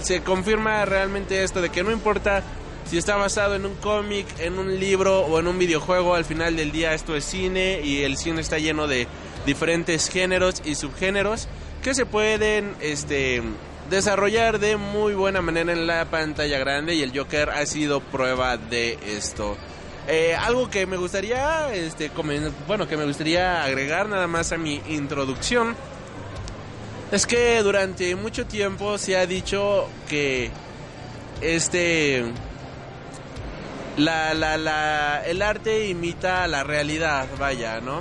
se 0.00 0.22
confirma 0.22 0.84
realmente 0.86 1.42
esto 1.42 1.60
de 1.60 1.68
que 1.68 1.82
no 1.82 1.90
importa 1.90 2.42
si 2.88 2.96
está 2.96 3.16
basado 3.16 3.54
en 3.54 3.66
un 3.66 3.74
cómic, 3.76 4.26
en 4.38 4.58
un 4.58 4.80
libro 4.80 5.20
o 5.20 5.38
en 5.38 5.46
un 5.46 5.58
videojuego, 5.58 6.14
al 6.14 6.24
final 6.24 6.56
del 6.56 6.72
día 6.72 6.94
esto 6.94 7.14
es 7.14 7.24
cine 7.24 7.80
y 7.84 8.02
el 8.02 8.16
cine 8.16 8.40
está 8.40 8.58
lleno 8.58 8.86
de 8.86 9.06
diferentes 9.44 10.08
géneros 10.08 10.62
y 10.64 10.74
subgéneros 10.74 11.48
que 11.82 11.94
se 11.94 12.06
pueden 12.06 12.74
este 12.80 13.42
desarrollar 13.90 14.58
de 14.58 14.76
muy 14.76 15.14
buena 15.14 15.42
manera 15.42 15.72
en 15.72 15.86
la 15.86 16.04
pantalla 16.06 16.58
grande 16.58 16.94
y 16.94 17.02
el 17.02 17.16
Joker 17.16 17.50
ha 17.50 17.66
sido 17.66 18.00
prueba 18.00 18.56
de 18.56 18.98
esto. 19.04 19.56
Eh, 20.08 20.34
algo 20.34 20.70
que 20.70 20.86
me 20.86 20.96
gustaría, 20.96 21.72
este, 21.74 22.10
bueno, 22.66 22.88
que 22.88 22.96
me 22.96 23.04
gustaría 23.04 23.62
agregar 23.62 24.08
nada 24.08 24.26
más 24.26 24.52
a 24.52 24.58
mi 24.58 24.80
introducción 24.88 25.76
es 27.12 27.26
que 27.26 27.62
durante 27.62 28.16
mucho 28.16 28.46
tiempo 28.46 28.96
se 28.96 29.16
ha 29.18 29.26
dicho 29.26 29.86
que 30.08 30.50
este 31.42 32.24
la, 33.98 34.32
la, 34.32 34.56
la, 34.56 35.22
el 35.26 35.42
arte 35.42 35.88
imita 35.88 36.46
la 36.46 36.64
realidad, 36.64 37.26
vaya, 37.38 37.80
¿no? 37.80 38.00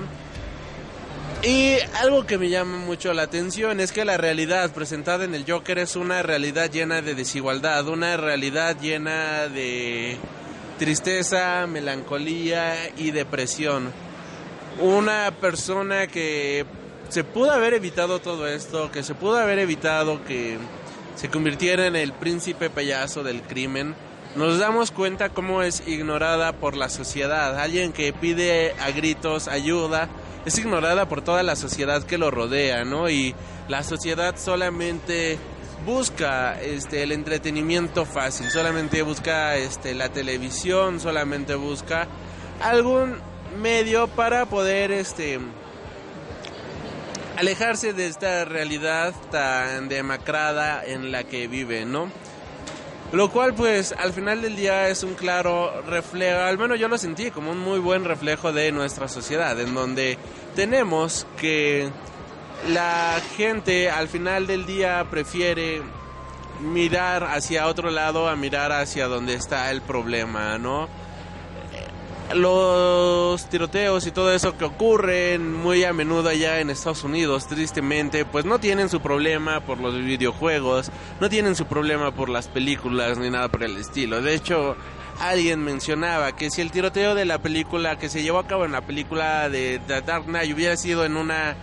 Y 1.44 1.78
algo 2.00 2.28
que 2.28 2.38
me 2.38 2.50
llama 2.50 2.78
mucho 2.78 3.14
la 3.14 3.24
atención 3.24 3.80
es 3.80 3.92
que 3.92 4.06
la 4.06 4.16
realidad 4.16 4.72
presentada 4.74 5.26
en 5.26 5.34
el 5.34 5.52
Joker 5.52 5.80
es 5.80 5.96
una 5.96 6.22
realidad 6.22 6.70
llena 6.70 7.02
de 7.02 7.16
desigualdad, 7.16 7.88
una 7.88 8.16
realidad 8.16 8.78
llena 8.80 9.48
de 9.48 10.18
tristeza, 10.78 11.66
melancolía 11.66 12.76
y 12.96 13.10
depresión. 13.10 13.92
Una 14.80 15.32
persona 15.42 16.06
que 16.06 16.64
se 17.10 17.24
pudo 17.24 17.50
haber 17.50 17.74
evitado 17.74 18.20
todo 18.20 18.48
esto, 18.48 18.92
que 18.92 19.02
se 19.02 19.16
pudo 19.16 19.40
haber 19.40 19.58
evitado 19.58 20.24
que 20.24 20.60
se 21.16 21.30
convirtiera 21.30 21.88
en 21.88 21.96
el 21.96 22.14
príncipe 22.14 22.70
payaso 22.70 23.24
del 23.24 23.42
crimen, 23.42 23.96
nos 24.36 24.60
damos 24.60 24.92
cuenta 24.92 25.30
cómo 25.30 25.64
es 25.64 25.82
ignorada 25.88 26.54
por 26.54 26.78
la 26.78 26.88
sociedad. 26.88 27.60
Alguien 27.60 27.94
que 27.94 28.14
pide 28.14 28.76
a 28.80 28.92
gritos 28.92 29.48
ayuda 29.48 30.08
es 30.46 30.58
ignorada 30.58 31.08
por 31.08 31.22
toda 31.22 31.44
la 31.44 31.56
sociedad 31.56 32.04
que 32.04 32.18
lo 32.18 32.32
rodea, 32.32 32.84
¿no? 32.84 33.10
Y 33.10 33.36
la 33.68 33.84
sociedad 33.84 34.36
solamente 34.38 35.38
busca 35.86 36.60
este 36.62 37.04
el 37.04 37.12
entretenimiento 37.12 38.06
fácil, 38.06 38.50
solamente 38.50 39.02
busca 39.02 39.56
este 39.56 39.94
la 39.94 40.10
televisión, 40.10 41.00
solamente 41.00 41.56
busca 41.56 42.08
algún 42.62 43.18
medio 43.60 44.08
para 44.08 44.46
poder 44.46 44.92
este 44.92 45.40
alejarse 47.38 47.94
de 47.94 48.08
esta 48.08 48.46
realidad 48.46 49.14
tan 49.32 49.90
demacrada 49.90 50.84
en 50.86 51.12
la 51.12 51.24
que 51.24 51.48
vive, 51.48 51.86
¿no? 51.86 52.12
Lo 53.12 53.30
cual 53.30 53.54
pues 53.54 53.92
al 53.92 54.14
final 54.14 54.42
del 54.42 54.56
día 54.56 54.88
es 54.88 55.04
un 55.04 55.16
claro 55.16 55.82
reflejo, 55.82 56.40
al 56.40 56.58
menos 56.58 56.80
yo 56.80 56.88
lo 56.88 56.98
sentí 56.98 57.30
como 57.30 57.52
un 57.52 57.60
muy 57.60 57.80
buen 57.80 58.06
reflejo 58.06 58.54
de 58.54 58.72
nuestra 58.72 59.10
sociedad, 59.10 59.60
en 59.60 59.76
donde 59.76 60.18
tenemos 60.56 61.28
que 61.38 61.90
la 62.70 63.20
gente 63.36 63.90
al 63.90 64.08
final 64.08 64.48
del 64.48 64.66
día 64.66 65.06
prefiere 65.10 65.82
mirar 66.62 67.26
hacia 67.26 67.68
otro 67.68 67.90
lado 67.90 68.30
a 68.30 68.36
mirar 68.38 68.72
hacia 68.72 69.08
donde 69.08 69.34
está 69.34 69.72
el 69.72 69.82
problema, 69.82 70.58
¿no? 70.58 70.88
Los 72.36 73.46
tiroteos 73.50 74.06
y 74.08 74.12
todo 74.12 74.34
eso 74.34 74.58
que 74.58 74.66
ocurren 74.66 75.54
muy 75.54 75.84
a 75.84 75.94
menudo 75.94 76.30
allá 76.30 76.60
en 76.60 76.70
Estados 76.70 77.04
Unidos, 77.04 77.48
tristemente, 77.48 78.26
pues 78.26 78.46
no 78.46 78.60
tienen 78.60 78.90
su 78.90 79.02
problema 79.02 79.62
por 79.62 79.80
los 79.80 79.96
videojuegos, 79.96 80.92
no 81.20 81.30
tienen 81.30 81.56
su 81.56 81.66
problema 81.66 82.12
por 82.12 82.30
las 82.30 82.48
películas 82.48 83.18
ni 83.18 83.30
nada 83.30 83.50
por 83.50 83.64
el 83.64 83.78
estilo. 83.78 84.22
De 84.22 84.36
hecho, 84.36 84.76
alguien 85.20 85.64
mencionaba 85.64 86.36
que 86.36 86.50
si 86.50 86.62
el 86.62 86.72
tiroteo 86.72 87.16
de 87.16 87.26
la 87.26 87.40
película 87.40 87.98
que 87.98 88.10
se 88.10 88.24
llevó 88.24 88.40
a 88.40 88.48
cabo 88.48 88.66
en 88.66 88.72
la 88.72 88.82
película 88.82 89.50
de 89.50 89.80
The 89.88 90.02
Dark 90.02 90.26
Knight 90.26 90.54
hubiera 90.54 90.78
sido 90.78 91.06
en 91.06 91.18
una 91.18 91.56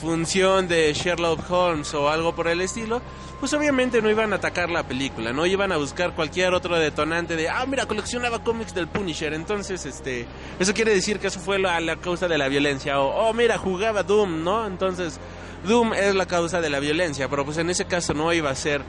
función 0.00 0.68
de 0.68 0.92
Sherlock 0.92 1.50
Holmes 1.50 1.94
o 1.94 2.10
algo 2.10 2.34
por 2.34 2.48
el 2.48 2.60
estilo, 2.60 3.00
pues 3.40 3.52
obviamente 3.52 4.00
no 4.00 4.10
iban 4.10 4.32
a 4.32 4.36
atacar 4.36 4.70
la 4.70 4.82
película, 4.86 5.32
no 5.32 5.44
iban 5.46 5.72
a 5.72 5.76
buscar 5.76 6.14
cualquier 6.14 6.54
otro 6.54 6.76
detonante 6.76 7.36
de, 7.36 7.48
ah, 7.48 7.64
mira, 7.66 7.86
coleccionaba 7.86 8.42
cómics 8.42 8.74
del 8.74 8.88
Punisher, 8.88 9.34
entonces, 9.34 9.84
este, 9.84 10.26
eso 10.58 10.72
quiere 10.72 10.94
decir 10.94 11.18
que 11.18 11.26
eso 11.26 11.40
fue 11.40 11.58
la, 11.58 11.78
la 11.80 11.96
causa 11.96 12.28
de 12.28 12.38
la 12.38 12.48
violencia, 12.48 13.00
o, 13.00 13.28
oh, 13.28 13.34
mira, 13.34 13.58
jugaba 13.58 14.02
Doom, 14.02 14.42
¿no? 14.42 14.66
Entonces, 14.66 15.20
Doom 15.66 15.92
es 15.94 16.14
la 16.14 16.26
causa 16.26 16.60
de 16.60 16.70
la 16.70 16.80
violencia, 16.80 17.28
pero 17.28 17.44
pues 17.44 17.58
en 17.58 17.68
ese 17.68 17.84
caso 17.84 18.14
no 18.14 18.32
iba 18.32 18.50
a 18.50 18.54
ser, 18.54 18.82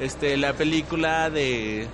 este, 0.00 0.36
la 0.36 0.52
película 0.52 1.30
de 1.30 1.86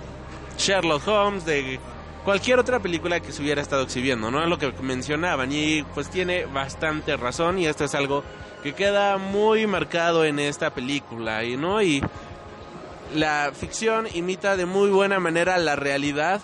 Sherlock 0.57 1.07
Holmes, 1.07 1.45
de 1.45 1.79
cualquier 2.23 2.59
otra 2.59 2.79
película 2.79 3.19
que 3.19 3.31
se 3.31 3.41
hubiera 3.41 3.61
estado 3.61 3.83
exhibiendo, 3.83 4.31
¿no? 4.31 4.45
Lo 4.45 4.57
que 4.57 4.71
mencionaban 4.81 5.51
y 5.51 5.83
pues 5.93 6.09
tiene 6.09 6.45
bastante 6.45 7.17
razón 7.17 7.59
y 7.59 7.65
esto 7.67 7.85
es 7.85 7.95
algo 7.95 8.23
que 8.63 8.73
queda 8.73 9.17
muy 9.17 9.67
marcado 9.67 10.25
en 10.25 10.39
esta 10.39 10.73
película, 10.73 11.43
y 11.43 11.57
¿no? 11.57 11.81
Y 11.81 12.03
la 13.13 13.51
ficción 13.53 14.07
imita 14.13 14.55
de 14.55 14.65
muy 14.65 14.89
buena 14.89 15.19
manera 15.19 15.57
la 15.57 15.75
realidad 15.75 16.41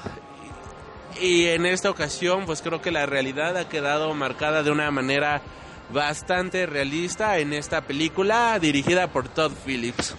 y 1.21 1.47
en 1.47 1.65
esta 1.65 1.89
ocasión 1.89 2.45
pues 2.45 2.61
creo 2.61 2.81
que 2.81 2.91
la 2.91 3.05
realidad 3.05 3.57
ha 3.57 3.69
quedado 3.69 4.13
marcada 4.13 4.63
de 4.63 4.71
una 4.71 4.91
manera 4.91 5.41
bastante 5.91 6.65
realista 6.65 7.37
en 7.37 7.53
esta 7.53 7.81
película 7.81 8.57
dirigida 8.59 9.07
por 9.07 9.29
Todd 9.29 9.53
Phillips. 9.65 10.15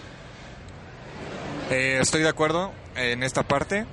Eh, 1.69 1.99
estoy 2.01 2.23
de 2.23 2.29
acuerdo 2.29 2.71
en 2.95 3.23
esta 3.23 3.43
parte. 3.43 3.85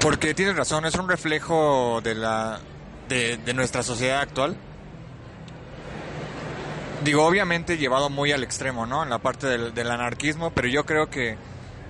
Porque 0.00 0.34
tienes 0.34 0.56
razón, 0.56 0.84
es 0.84 0.96
un 0.96 1.08
reflejo 1.08 2.00
de 2.02 2.14
la 2.14 2.60
de, 3.08 3.36
de 3.38 3.54
nuestra 3.54 3.82
sociedad 3.82 4.20
actual. 4.20 4.56
Digo, 7.04 7.24
obviamente 7.26 7.76
llevado 7.78 8.10
muy 8.10 8.32
al 8.32 8.42
extremo, 8.44 8.86
¿no? 8.86 9.02
En 9.02 9.10
la 9.10 9.18
parte 9.18 9.46
del, 9.46 9.90
anarquismo, 9.90 10.50
pero 10.50 10.68
yo 10.68 10.84
creo 10.84 11.08
que, 11.10 11.36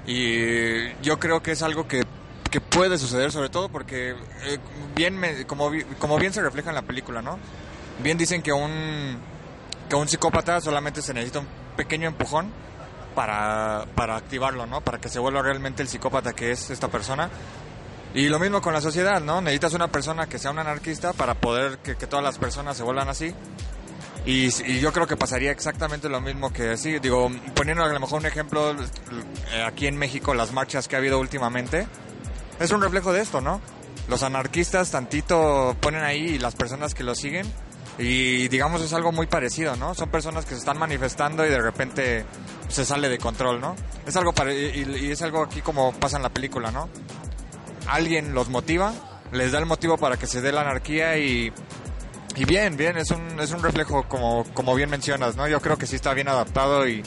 y 0.07 0.93
yo 1.03 1.19
creo 1.19 1.43
que 1.43 1.53
es 1.53 1.63
algo 1.63 1.87
que, 1.89 2.05
que 2.51 2.61
puede 2.61 2.99
suceder, 2.99 3.33
sobre 3.33 3.49
todo 3.49 3.69
porque, 3.69 4.11
eh, 4.45 4.59
bien, 4.95 5.17
me- 5.17 5.47
como, 5.47 5.71
como 5.99 6.19
bien 6.19 6.33
se 6.33 6.43
refleja 6.43 6.71
en 6.71 6.75
la 6.75 6.83
película, 6.83 7.23
¿no? 7.23 7.39
Bien 8.03 8.19
dicen 8.19 8.43
que 8.43 8.53
un, 8.53 9.19
que 9.89 9.97
un 9.97 10.09
psicópata 10.09 10.61
solamente 10.61 11.03
se 11.03 11.15
necesita 11.15 11.41
un 11.41 11.49
pequeño 11.77 12.09
empujón 12.09 12.51
para, 13.15 13.87
para 13.95 14.17
activarlo, 14.17 14.67
¿no? 14.67 14.81
Para 14.81 14.99
que 14.99 15.09
se 15.09 15.19
vuelva 15.19 15.43
realmente 15.43 15.83
el 15.83 15.89
psicópata 15.89 16.33
que 16.33 16.51
es 16.51 16.71
esta 16.71 16.89
persona. 16.89 17.31
Y 18.15 18.29
lo 18.29 18.39
mismo 18.39 18.61
con 18.61 18.75
la 18.75 18.81
sociedad, 18.83 19.21
¿no? 19.23 19.41
Necesitas 19.41 19.73
una 19.75 19.89
persona 19.89 20.27
que 20.27 20.39
sea 20.39 20.51
un 20.51 20.59
anarquista 20.59 21.13
para 21.15 21.35
poder 21.35 21.79
que 21.79 21.95
todas 21.95 22.23
las 22.25 22.39
personas 22.39 22.77
se 22.77 22.83
vuelvan 22.83 23.09
así. 23.09 23.35
Y, 24.25 24.47
y 24.71 24.79
yo 24.81 24.93
creo 24.93 25.07
que 25.07 25.17
pasaría 25.17 25.51
exactamente 25.51 26.09
lo 26.09 26.21
mismo 26.21 26.53
que 26.53 26.71
así. 26.71 26.99
Digo, 27.01 27.29
poniendo 27.55 27.83
a 27.85 27.89
lo 27.89 27.99
mejor 28.01 28.21
un 28.21 28.27
ejemplo, 28.27 28.73
eh, 28.73 29.63
aquí 29.67 29.87
en 29.89 29.97
México, 29.97 30.33
las 30.35 30.53
marchas 30.53 30.87
que 30.87 30.95
ha 30.95 30.99
habido 30.99 31.19
últimamente, 31.19 31.87
es 32.61 32.71
un 32.71 32.81
reflejo 32.81 33.13
de 33.13 33.21
esto, 33.21 33.41
¿no? 33.41 33.61
Los 34.09 34.23
anarquistas 34.23 34.91
tantito 34.91 35.77
ponen 35.81 36.05
ahí 36.05 36.21
y 36.35 36.39
las 36.39 36.55
personas 36.55 36.95
que 36.95 37.03
lo 37.03 37.15
siguen. 37.15 37.47
Y 37.99 38.49
digamos 38.49 38.81
es 38.81 38.93
algo 38.95 39.13
muy 39.13 39.27
parecido, 39.27 39.77
¿no? 39.77 39.95
Son 39.95 40.09
personas 40.09 40.45
que 40.45 40.55
se 40.55 40.61
están 40.61 40.79
manifestando 40.79 41.45
y 41.45 41.51
de 41.51 41.61
repente 41.61 42.25
se 42.69 42.85
sale 42.87 43.09
de 43.09 43.19
control, 43.19 43.61
¿no? 43.61 43.77
Es 44.07 44.17
algo 44.17 44.33
pare- 44.33 44.55
y, 44.77 45.07
y 45.07 45.11
es 45.11 45.21
algo 45.23 45.43
aquí 45.43 45.61
como 45.61 45.93
pasa 45.93 46.17
en 46.17 46.23
la 46.23 46.31
película, 46.31 46.71
¿no? 46.71 46.89
Alguien 47.89 48.35
los 48.35 48.49
motiva, 48.49 48.95
les 49.33 49.53
da 49.53 49.59
el 49.59 49.67
motivo 49.67 49.99
para 49.99 50.17
que 50.17 50.27
se 50.27 50.41
dé 50.41 50.53
la 50.53 50.63
anarquía 50.63 51.19
y, 51.19 51.53
y 52.37 52.45
bien, 52.45 52.77
bien, 52.77 52.97
es 52.97 53.11
un, 53.11 53.41
es 53.41 53.53
un 53.53 53.63
reflejo 53.63 54.05
como, 54.09 54.45
como 54.55 54.75
bien 54.75 54.91
mencionas, 54.91 55.37
¿no? 55.37 55.47
Yo 55.49 55.61
creo 55.61 55.77
que 55.77 55.87
sí 55.87 55.97
está 55.97 56.15
bien 56.15 56.29
adaptado 56.29 56.89
y, 56.89 57.03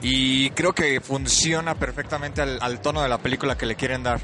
y 0.00 0.50
creo 0.50 0.72
que 0.72 1.00
funciona 1.00 1.74
perfectamente 1.74 2.42
al, 2.42 2.58
al 2.60 2.80
tono 2.80 3.02
de 3.02 3.08
la 3.08 3.18
película 3.18 3.56
que 3.56 3.66
le 3.66 3.76
quieren 3.76 4.02
dar. 4.02 4.20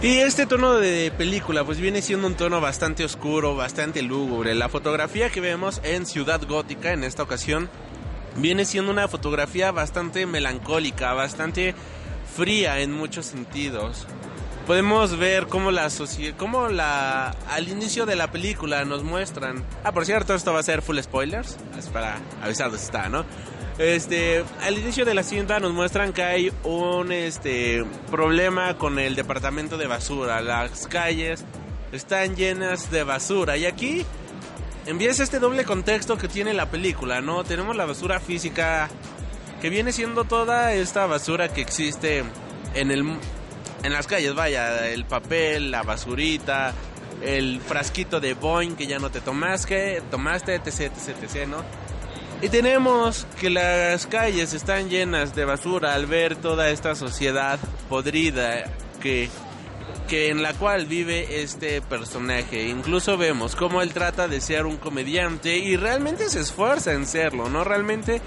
Y 0.00 0.18
este 0.18 0.46
tono 0.46 0.74
de 0.74 1.12
película 1.16 1.64
pues 1.64 1.80
viene 1.80 2.02
siendo 2.02 2.28
un 2.28 2.34
tono 2.34 2.60
bastante 2.60 3.04
oscuro, 3.04 3.56
bastante 3.56 4.00
lúgubre. 4.00 4.54
La 4.54 4.68
fotografía 4.68 5.28
que 5.28 5.40
vemos 5.40 5.80
en 5.82 6.06
Ciudad 6.06 6.40
Gótica 6.46 6.92
en 6.92 7.02
esta 7.02 7.24
ocasión 7.24 7.68
viene 8.36 8.64
siendo 8.64 8.92
una 8.92 9.08
fotografía 9.08 9.72
bastante 9.72 10.24
melancólica, 10.24 11.12
bastante 11.14 11.74
fría 12.36 12.78
en 12.78 12.92
muchos 12.92 13.26
sentidos. 13.26 14.06
Podemos 14.68 15.16
ver 15.16 15.46
cómo 15.46 15.70
la 15.70 15.88
cómo 16.36 16.68
la 16.68 17.30
al 17.48 17.68
inicio 17.70 18.04
de 18.04 18.16
la 18.16 18.30
película 18.30 18.84
nos 18.84 19.02
muestran. 19.02 19.64
Ah, 19.82 19.92
por 19.92 20.04
cierto, 20.04 20.34
esto 20.34 20.52
va 20.52 20.60
a 20.60 20.62
ser 20.62 20.82
full 20.82 20.98
spoilers, 20.98 21.56
es 21.78 21.86
para 21.86 22.18
avisarles 22.42 22.82
está, 22.82 23.08
¿no? 23.08 23.24
Este, 23.78 24.44
al 24.60 24.76
inicio 24.76 25.06
de 25.06 25.14
la 25.14 25.22
cinta 25.22 25.58
nos 25.58 25.72
muestran 25.72 26.12
que 26.12 26.22
hay 26.22 26.52
un 26.64 27.12
este 27.12 27.82
problema 28.10 28.76
con 28.76 28.98
el 28.98 29.14
departamento 29.14 29.78
de 29.78 29.86
basura. 29.86 30.42
Las 30.42 30.86
calles 30.86 31.46
están 31.90 32.36
llenas 32.36 32.90
de 32.90 33.04
basura 33.04 33.56
y 33.56 33.64
aquí 33.64 34.04
empieza 34.84 35.22
este 35.22 35.38
doble 35.38 35.64
contexto 35.64 36.18
que 36.18 36.28
tiene 36.28 36.52
la 36.52 36.66
película, 36.66 37.22
¿no? 37.22 37.42
Tenemos 37.42 37.74
la 37.74 37.86
basura 37.86 38.20
física 38.20 38.90
que 39.62 39.70
viene 39.70 39.92
siendo 39.92 40.24
toda 40.24 40.74
esta 40.74 41.06
basura 41.06 41.48
que 41.48 41.62
existe 41.62 42.22
en 42.74 42.90
el 42.90 43.16
en 43.82 43.92
las 43.92 44.06
calles, 44.06 44.34
vaya, 44.34 44.88
el 44.88 45.04
papel, 45.04 45.70
la 45.70 45.82
basurita, 45.82 46.74
el 47.22 47.60
frasquito 47.60 48.20
de 48.20 48.34
Boeing 48.34 48.76
que 48.76 48.86
ya 48.86 48.98
no 48.98 49.10
te 49.10 49.20
tomaste, 49.20 50.02
tomaste, 50.10 50.54
etc, 50.54 50.80
etc, 50.80 51.16
etc, 51.22 51.48
¿no? 51.48 51.64
Y 52.40 52.48
tenemos 52.50 53.26
que 53.40 53.50
las 53.50 54.06
calles 54.06 54.54
están 54.54 54.88
llenas 54.88 55.34
de 55.34 55.44
basura 55.44 55.94
al 55.94 56.06
ver 56.06 56.36
toda 56.36 56.70
esta 56.70 56.94
sociedad 56.94 57.58
podrida 57.88 58.64
que, 59.02 59.28
que 60.08 60.28
en 60.28 60.42
la 60.42 60.54
cual 60.54 60.86
vive 60.86 61.42
este 61.42 61.82
personaje. 61.82 62.68
Incluso 62.68 63.16
vemos 63.16 63.56
cómo 63.56 63.82
él 63.82 63.92
trata 63.92 64.28
de 64.28 64.40
ser 64.40 64.66
un 64.66 64.76
comediante 64.76 65.58
y 65.58 65.76
realmente 65.76 66.28
se 66.28 66.38
esfuerza 66.38 66.92
en 66.92 67.06
serlo, 67.06 67.48
¿no? 67.48 67.64
Realmente 67.64 68.22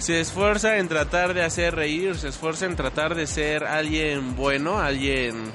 se 0.00 0.20
esfuerza 0.20 0.78
en 0.78 0.88
tratar 0.88 1.32
de 1.34 1.42
hacer 1.44 1.74
reír, 1.76 2.16
se 2.16 2.28
esfuerza 2.28 2.66
en 2.66 2.74
tratar 2.74 3.14
de 3.14 3.26
ser 3.26 3.64
alguien 3.64 4.34
bueno, 4.34 4.80
alguien 4.80 5.52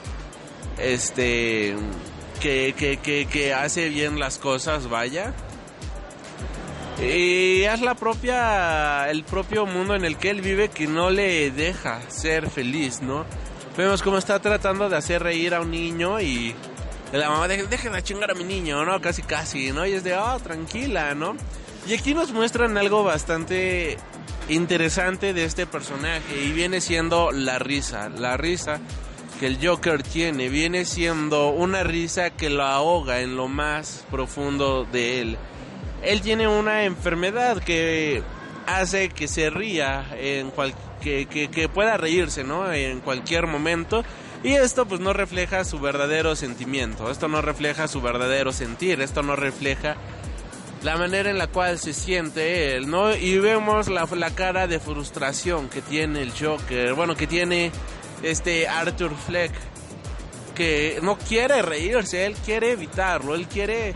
este 0.78 1.76
que, 2.40 2.74
que, 2.78 2.98
que, 2.98 3.26
que 3.26 3.54
hace 3.54 3.90
bien 3.90 4.20
las 4.20 4.38
cosas, 4.38 4.88
vaya. 4.90 5.34
Y 7.02 7.64
es 7.64 7.82
la 7.82 7.96
propia, 7.96 9.10
el 9.10 9.24
propio 9.26 9.66
mundo 9.66 9.96
en 9.96 10.06
el 10.06 10.18
que 10.18 10.30
él 10.30 10.42
vive 10.42 10.70
que 10.70 10.88
no 10.88 11.10
le 11.10 11.52
deja 11.52 12.00
ser 12.10 12.50
feliz, 12.50 13.02
¿no? 13.02 13.26
Vemos 13.78 14.02
cómo 14.02 14.18
está 14.18 14.40
tratando 14.40 14.88
de 14.88 14.96
hacer 14.96 15.22
reír 15.22 15.54
a 15.54 15.60
un 15.62 15.72
niño 15.72 16.22
y 16.22 16.56
la 17.12 17.30
mamá, 17.30 17.48
"Deje- 17.50 17.68
dejen 17.68 17.92
de 17.92 18.02
chingar 18.04 18.32
a 18.32 18.34
mi 18.34 18.46
niño, 18.46 18.86
¿no? 18.86 19.02
Casi, 19.02 19.22
casi, 19.24 19.72
¿no? 19.74 19.86
Y 19.86 19.92
es 19.94 20.04
de, 20.06 20.16
oh, 20.16 20.40
tranquila, 20.40 21.14
¿no? 21.16 21.36
Y 21.86 21.94
aquí 21.94 22.14
nos 22.14 22.32
muestran 22.32 22.78
algo 22.78 23.04
bastante 23.04 23.98
interesante 24.50 25.34
de 25.34 25.46
este 25.46 25.66
personaje 25.66 26.44
y 26.44 26.52
viene 26.52 26.82
siendo 26.82 27.32
la 27.32 27.60
risa, 27.60 28.10
la 28.10 28.38
risa 28.38 28.80
que 29.40 29.48
el 29.48 29.58
Joker 29.66 30.04
tiene, 30.04 30.50
viene 30.50 30.86
siendo 30.86 31.50
una 31.50 31.84
risa 31.84 32.30
que 32.30 32.50
lo 32.50 32.64
ahoga 32.64 33.22
en 33.22 33.36
lo 33.36 33.48
más 33.48 34.06
profundo 34.10 34.86
de 34.86 35.22
él. 35.22 35.38
Él 36.04 36.22
tiene 36.22 36.48
una 36.48 36.86
enfermedad 36.86 37.62
que 37.62 38.24
hace 38.68 39.10
que 39.10 39.28
se 39.28 39.50
ría 39.50 40.06
en 40.18 40.52
que, 41.02 41.28
que 41.28 41.70
pueda 41.70 41.98
reírse, 41.98 42.44
¿no? 42.44 42.72
En 42.72 43.02
cualquier 43.02 43.48
momento. 43.48 44.04
Y 44.44 44.54
esto 44.54 44.86
pues 44.86 45.02
no 45.02 45.12
refleja 45.12 45.64
su 45.64 45.80
verdadero 45.80 46.36
sentimiento, 46.36 47.10
esto 47.10 47.28
no 47.28 47.42
refleja 47.42 47.88
su 47.88 48.00
verdadero 48.00 48.54
sentir, 48.54 49.02
esto 49.02 49.24
no 49.24 49.36
refleja 49.36 49.96
la 50.86 50.98
manera 50.98 51.32
en 51.32 51.40
la 51.40 51.48
cual 51.48 51.80
se 51.80 51.94
siente 51.94 52.76
él, 52.76 52.88
¿no? 52.88 53.16
Y 53.16 53.40
vemos 53.40 53.88
la, 53.88 54.08
la 54.16 54.30
cara 54.30 54.68
de 54.68 54.80
frustración 54.80 55.68
que 55.68 55.82
tiene 55.82 56.22
el 56.22 56.32
Joker, 56.32 56.94
bueno, 56.94 57.16
que 57.16 57.26
tiene 57.26 57.72
este 58.22 58.68
Arthur 58.68 59.16
Fleck, 59.16 59.52
que 60.54 61.00
no 61.02 61.18
quiere 61.18 61.64
reírse, 61.64 62.28
él 62.28 62.36
quiere 62.36 62.72
evitarlo, 62.72 63.34
él 63.34 63.48
quiere... 63.48 63.96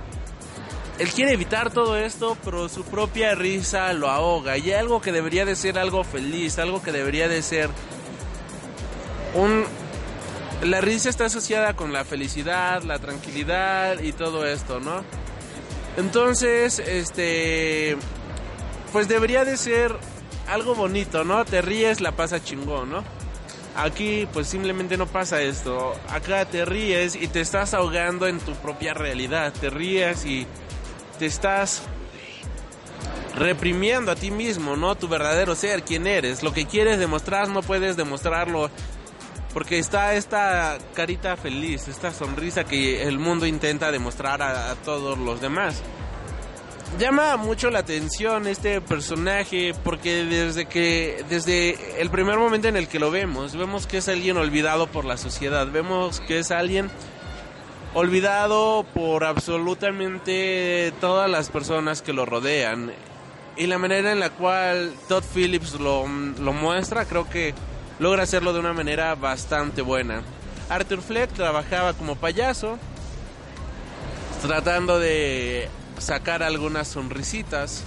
Él 0.97 1.07
quiere 1.11 1.31
evitar 1.31 1.71
todo 1.71 1.95
esto, 1.95 2.35
pero 2.43 2.67
su 2.67 2.83
propia 2.83 3.33
risa 3.33 3.93
lo 3.93 4.09
ahoga. 4.09 4.57
Y 4.57 4.73
algo 4.73 4.99
que 4.99 5.13
debería 5.13 5.45
de 5.45 5.55
ser 5.55 5.79
algo 5.79 6.03
feliz, 6.03 6.59
algo 6.59 6.81
que 6.81 6.91
debería 6.91 7.29
de 7.29 7.41
ser 7.41 7.69
un... 9.33 9.63
La 10.61 10.81
risa 10.81 11.07
está 11.07 11.25
asociada 11.25 11.73
con 11.77 11.93
la 11.93 12.03
felicidad, 12.03 12.83
la 12.83 12.99
tranquilidad 12.99 14.01
y 14.01 14.11
todo 14.11 14.45
esto, 14.45 14.81
¿no? 14.81 15.05
Entonces, 15.99 16.79
este, 16.79 17.97
pues 18.93 19.09
debería 19.09 19.43
de 19.43 19.57
ser 19.57 19.93
algo 20.47 20.73
bonito, 20.73 21.25
¿no? 21.25 21.43
Te 21.43 21.61
ríes, 21.61 21.99
la 21.99 22.13
pasa 22.13 22.41
chingón, 22.41 22.89
¿no? 22.89 23.03
Aquí 23.75 24.25
pues 24.31 24.47
simplemente 24.47 24.95
no 24.95 25.07
pasa 25.07 25.41
esto. 25.41 25.93
Acá 26.09 26.45
te 26.45 26.63
ríes 26.63 27.15
y 27.15 27.27
te 27.27 27.41
estás 27.41 27.73
ahogando 27.73 28.27
en 28.27 28.39
tu 28.39 28.53
propia 28.53 28.93
realidad. 28.93 29.53
Te 29.53 29.69
ríes 29.69 30.25
y 30.25 30.47
te 31.19 31.25
estás 31.25 31.83
reprimiendo 33.35 34.11
a 34.11 34.15
ti 34.15 34.31
mismo, 34.31 34.77
¿no? 34.77 34.95
Tu 34.95 35.09
verdadero 35.09 35.53
ser, 35.53 35.83
quién 35.83 36.07
eres. 36.07 36.43
Lo 36.43 36.53
que 36.53 36.65
quieres 36.65 36.97
demostrar 36.99 37.49
no 37.49 37.61
puedes 37.61 37.97
demostrarlo 37.97 38.69
porque 39.53 39.79
está 39.79 40.13
esta 40.13 40.77
carita 40.93 41.35
feliz, 41.35 41.87
esta 41.87 42.11
sonrisa 42.11 42.63
que 42.63 43.03
el 43.03 43.19
mundo 43.19 43.45
intenta 43.45 43.91
demostrar 43.91 44.41
a, 44.41 44.75
todos 44.75 45.17
los 45.17 45.41
demás. 45.41 45.81
Llama 46.97 47.37
mucho 47.37 47.69
la 47.69 47.79
atención 47.79 48.47
este 48.47 48.81
personaje 48.81 49.75
porque 49.83 50.25
desde 50.25 50.65
que 50.65 51.23
desde 51.29 52.01
el 52.01 52.09
primer 52.09 52.37
momento 52.37 52.67
en 52.67 52.77
el 52.77 52.87
que 52.87 52.99
lo 52.99 53.11
vemos, 53.11 53.55
vemos 53.55 53.85
que 53.85 53.97
es 53.97 54.09
alguien 54.09 54.37
olvidado 54.37 54.87
por 54.87 55.05
la 55.05 55.17
sociedad, 55.17 55.67
vemos 55.67 56.19
que 56.21 56.39
es 56.39 56.49
alguien 56.51 56.89
olvidado 57.93 58.85
por 58.93 59.23
absolutamente 59.23 60.91
todas 60.99 61.29
las 61.29 61.49
personas 61.49 62.01
que 62.01 62.13
lo 62.13 62.25
rodean. 62.25 62.91
Y 63.55 63.67
la 63.67 63.77
manera 63.77 64.11
en 64.11 64.19
la 64.19 64.29
cual 64.29 64.93
Todd 65.07 65.23
Phillips 65.33 65.79
lo, 65.79 66.07
lo 66.07 66.53
muestra, 66.53 67.05
creo 67.05 67.29
que 67.29 67.53
logra 67.99 68.23
hacerlo 68.23 68.53
de 68.53 68.59
una 68.59 68.73
manera 68.73 69.13
bastante 69.15 69.81
buena. 69.81 70.21
Arthur 70.69 71.01
Fleck 71.01 71.31
trabajaba 71.33 71.93
como 71.93 72.15
payaso, 72.15 72.77
tratando 74.41 74.99
de 74.99 75.69
sacar 75.97 76.43
algunas 76.43 76.87
sonrisitas, 76.87 77.83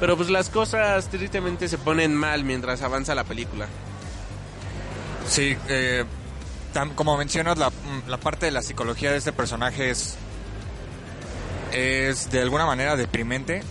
pero 0.00 0.16
pues 0.16 0.30
las 0.30 0.48
cosas 0.48 1.08
tristemente 1.08 1.68
se 1.68 1.78
ponen 1.78 2.14
mal 2.14 2.44
mientras 2.44 2.82
avanza 2.82 3.14
la 3.14 3.24
película. 3.24 3.66
Sí, 5.28 5.56
eh, 5.68 6.04
como 6.94 7.16
mencionas, 7.16 7.58
la, 7.58 7.70
la 8.06 8.18
parte 8.18 8.46
de 8.46 8.52
la 8.52 8.62
psicología 8.62 9.10
de 9.10 9.18
este 9.18 9.32
personaje 9.32 9.90
es, 9.90 10.16
es 11.72 12.30
de 12.30 12.40
alguna 12.40 12.66
manera 12.66 12.96
deprimente. 12.96 13.62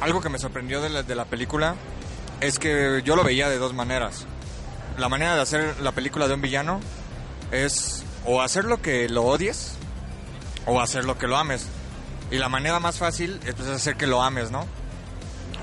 algo 0.00 0.20
que 0.20 0.28
me 0.28 0.38
sorprendió 0.38 0.80
de 0.80 1.14
la 1.14 1.24
película 1.24 1.76
es 2.46 2.58
que 2.58 3.02
yo 3.04 3.16
lo 3.16 3.24
veía 3.24 3.48
de 3.48 3.58
dos 3.58 3.74
maneras. 3.74 4.26
La 4.98 5.08
manera 5.08 5.34
de 5.34 5.40
hacer 5.42 5.80
la 5.80 5.92
película 5.92 6.28
de 6.28 6.34
un 6.34 6.40
villano 6.40 6.80
es 7.50 8.04
o 8.24 8.40
hacer 8.42 8.64
lo 8.64 8.80
que 8.80 9.08
lo 9.08 9.22
odies 9.24 9.74
o 10.66 10.80
hacer 10.80 11.04
lo 11.04 11.18
que 11.18 11.26
lo 11.26 11.36
ames. 11.36 11.66
Y 12.30 12.38
la 12.38 12.48
manera 12.48 12.80
más 12.80 12.98
fácil 12.98 13.40
es 13.46 13.54
pues, 13.54 13.68
hacer 13.68 13.96
que 13.96 14.06
lo 14.06 14.22
ames, 14.22 14.50
¿no? 14.50 14.66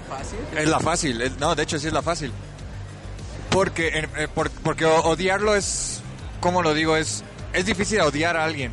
¿Fácil? 0.09 0.39
Es 0.55 0.67
la 0.67 0.79
fácil, 0.79 1.21
es- 1.21 1.37
no, 1.37 1.55
de 1.55 1.63
hecho 1.63 1.79
sí 1.79 1.87
es 1.87 1.93
la 1.93 2.01
fácil. 2.01 2.31
Porque, 3.49 4.07
eh, 4.17 4.27
por- 4.27 4.49
porque 4.51 4.85
odiarlo 4.85 5.55
es, 5.55 6.01
¿cómo 6.39 6.61
lo 6.61 6.73
digo? 6.73 6.95
Es, 6.97 7.23
es 7.53 7.65
difícil 7.65 7.99
odiar 8.01 8.37
a 8.37 8.43
alguien. 8.43 8.71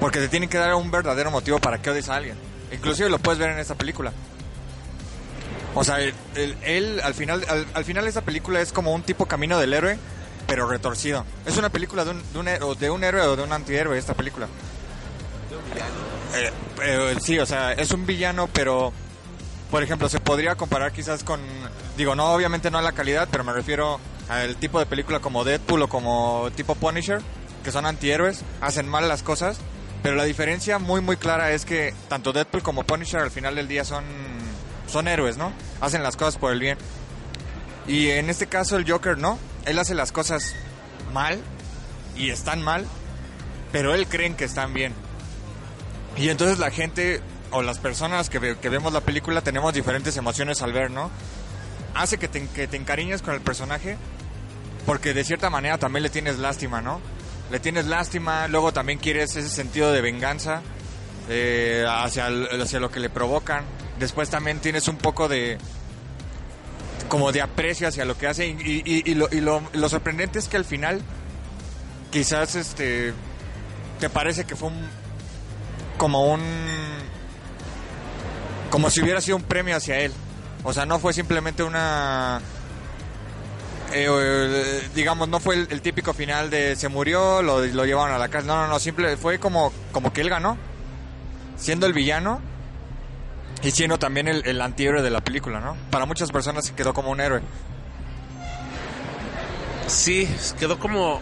Porque 0.00 0.18
te 0.18 0.28
tienen 0.28 0.48
que 0.48 0.58
dar 0.58 0.74
un 0.74 0.90
verdadero 0.90 1.30
motivo 1.30 1.58
para 1.58 1.80
que 1.80 1.90
odies 1.90 2.08
a 2.08 2.16
alguien. 2.16 2.36
Inclusive 2.72 3.08
lo 3.08 3.18
puedes 3.18 3.38
ver 3.38 3.50
en 3.50 3.58
esta 3.58 3.74
película. 3.74 4.12
O 5.74 5.84
sea, 5.84 5.98
el- 6.00 6.14
él 6.62 7.00
al 7.02 7.14
final, 7.14 7.44
al, 7.48 7.66
al 7.74 7.84
final 7.84 8.06
esta 8.06 8.20
película 8.22 8.60
es 8.60 8.72
como 8.72 8.92
un 8.92 9.02
tipo 9.02 9.26
camino 9.26 9.58
del 9.58 9.72
héroe, 9.72 9.98
pero 10.46 10.68
retorcido. 10.68 11.24
Es 11.46 11.56
una 11.56 11.70
película 11.70 12.04
de 12.04 12.10
un, 12.10 12.22
de 12.32 12.38
un, 12.38 12.78
de 12.78 12.90
un 12.90 13.04
héroe 13.04 13.22
o 13.22 13.36
de 13.36 13.42
un 13.42 13.52
antihéroe 13.52 13.96
esta 13.98 14.14
película. 14.14 14.46
Eh, 16.34 16.50
eh, 16.82 17.16
sí, 17.20 17.38
o 17.38 17.46
sea, 17.46 17.72
es 17.72 17.90
un 17.92 18.06
villano, 18.06 18.48
pero 18.52 18.92
por 19.70 19.82
ejemplo, 19.82 20.08
se 20.08 20.20
podría 20.20 20.54
comparar 20.54 20.92
quizás 20.92 21.24
con, 21.24 21.40
digo, 21.96 22.14
no, 22.14 22.32
obviamente 22.34 22.70
no 22.70 22.78
a 22.78 22.82
la 22.82 22.92
calidad, 22.92 23.28
pero 23.30 23.42
me 23.44 23.52
refiero 23.54 23.98
al 24.28 24.56
tipo 24.56 24.78
de 24.78 24.84
película 24.86 25.20
como 25.20 25.44
Deadpool 25.44 25.82
o 25.82 25.88
como 25.88 26.50
tipo 26.54 26.74
Punisher, 26.74 27.20
que 27.64 27.72
son 27.72 27.86
antihéroes, 27.86 28.42
hacen 28.60 28.86
mal 28.86 29.08
las 29.08 29.22
cosas, 29.22 29.58
pero 30.02 30.14
la 30.14 30.24
diferencia 30.24 30.78
muy, 30.78 31.00
muy 31.00 31.16
clara 31.16 31.52
es 31.52 31.64
que 31.64 31.94
tanto 32.08 32.32
Deadpool 32.34 32.62
como 32.62 32.84
Punisher 32.84 33.20
al 33.20 33.30
final 33.30 33.54
del 33.54 33.66
día 33.68 33.84
son, 33.84 34.04
son 34.92 35.08
héroes, 35.08 35.36
¿no? 35.36 35.52
Hacen 35.80 36.02
las 36.02 36.16
cosas 36.16 36.36
por 36.36 36.52
el 36.52 36.60
bien. 36.60 36.78
Y 37.86 38.10
en 38.10 38.30
este 38.30 38.46
caso 38.46 38.76
el 38.76 38.88
Joker 38.90 39.18
no, 39.18 39.38
él 39.64 39.78
hace 39.78 39.94
las 39.94 40.12
cosas 40.12 40.54
mal 41.12 41.40
y 42.16 42.30
están 42.30 42.62
mal, 42.62 42.86
pero 43.72 43.94
él 43.94 44.06
creen 44.06 44.36
que 44.36 44.44
están 44.44 44.72
bien. 44.74 44.92
Y 46.16 46.28
entonces 46.28 46.58
la 46.58 46.70
gente 46.70 47.20
o 47.50 47.62
las 47.62 47.78
personas 47.78 48.30
que, 48.30 48.38
ve- 48.38 48.56
que 48.58 48.68
vemos 48.68 48.92
la 48.92 49.00
película 49.00 49.40
tenemos 49.40 49.74
diferentes 49.74 50.16
emociones 50.16 50.62
al 50.62 50.72
ver, 50.72 50.90
¿no? 50.90 51.10
Hace 51.94 52.18
que 52.18 52.28
te, 52.28 52.46
que 52.48 52.66
te 52.68 52.76
encariñes 52.76 53.20
con 53.22 53.34
el 53.34 53.40
personaje 53.40 53.96
porque 54.86 55.14
de 55.14 55.24
cierta 55.24 55.50
manera 55.50 55.78
también 55.78 56.02
le 56.02 56.10
tienes 56.10 56.38
lástima, 56.38 56.80
¿no? 56.80 57.00
Le 57.50 57.60
tienes 57.60 57.86
lástima, 57.86 58.48
luego 58.48 58.72
también 58.72 58.98
quieres 58.98 59.36
ese 59.36 59.48
sentido 59.48 59.92
de 59.92 60.00
venganza 60.00 60.62
eh, 61.28 61.84
hacia, 61.88 62.28
hacia 62.62 62.80
lo 62.80 62.90
que 62.90 63.00
le 63.00 63.10
provocan. 63.10 63.64
Después 64.02 64.28
también 64.30 64.58
tienes 64.58 64.88
un 64.88 64.96
poco 64.96 65.28
de 65.28 65.58
como 67.08 67.30
de 67.30 67.40
aprecio 67.40 67.86
hacia 67.86 68.04
lo 68.04 68.18
que 68.18 68.26
hace. 68.26 68.48
Y, 68.48 69.14
lo, 69.14 69.28
y 69.30 69.40
lo- 69.40 69.88
sorprendente 69.88 70.40
es 70.40 70.48
que 70.48 70.56
al 70.56 70.64
final 70.64 71.00
quizás 72.10 72.56
este 72.56 73.14
te 74.00 74.10
parece 74.10 74.44
que 74.44 74.56
fue 74.56 74.70
un 74.70 74.88
como 75.98 76.32
un 76.32 76.40
como 78.70 78.90
si 78.90 79.02
hubiera 79.02 79.20
sido 79.20 79.36
un 79.36 79.44
premio 79.44 79.76
hacia 79.76 80.00
él. 80.00 80.12
O 80.64 80.72
sea 80.72 80.84
no 80.84 80.98
fue 80.98 81.12
simplemente 81.12 81.62
una 81.62 82.40
eh, 83.92 84.88
digamos 84.96 85.28
no 85.28 85.38
fue 85.38 85.54
el, 85.54 85.68
el 85.70 85.80
típico 85.80 86.12
final 86.12 86.50
de 86.50 86.74
se 86.74 86.88
murió 86.88 87.40
lo, 87.40 87.64
lo 87.64 87.84
llevaron 87.84 88.12
a 88.12 88.18
la 88.18 88.28
casa 88.28 88.48
no 88.48 88.62
no 88.62 88.66
no 88.66 88.80
simple 88.80 89.16
fue 89.16 89.38
como 89.38 89.72
como 89.92 90.12
que 90.12 90.22
él 90.22 90.28
ganó 90.30 90.56
siendo 91.56 91.84
el 91.86 91.92
villano 91.92 92.40
y 93.62 93.70
siendo 93.70 93.98
también 93.98 94.28
el, 94.28 94.46
el 94.46 94.60
antihéroe 94.60 95.02
de 95.02 95.10
la 95.10 95.20
película 95.20 95.60
no 95.60 95.76
para 95.90 96.06
muchas 96.06 96.30
personas 96.30 96.66
se 96.66 96.74
quedó 96.74 96.92
como 96.94 97.10
un 97.10 97.20
héroe 97.20 97.42
Sí, 99.92 100.28
quedó 100.58 100.78
como... 100.78 101.20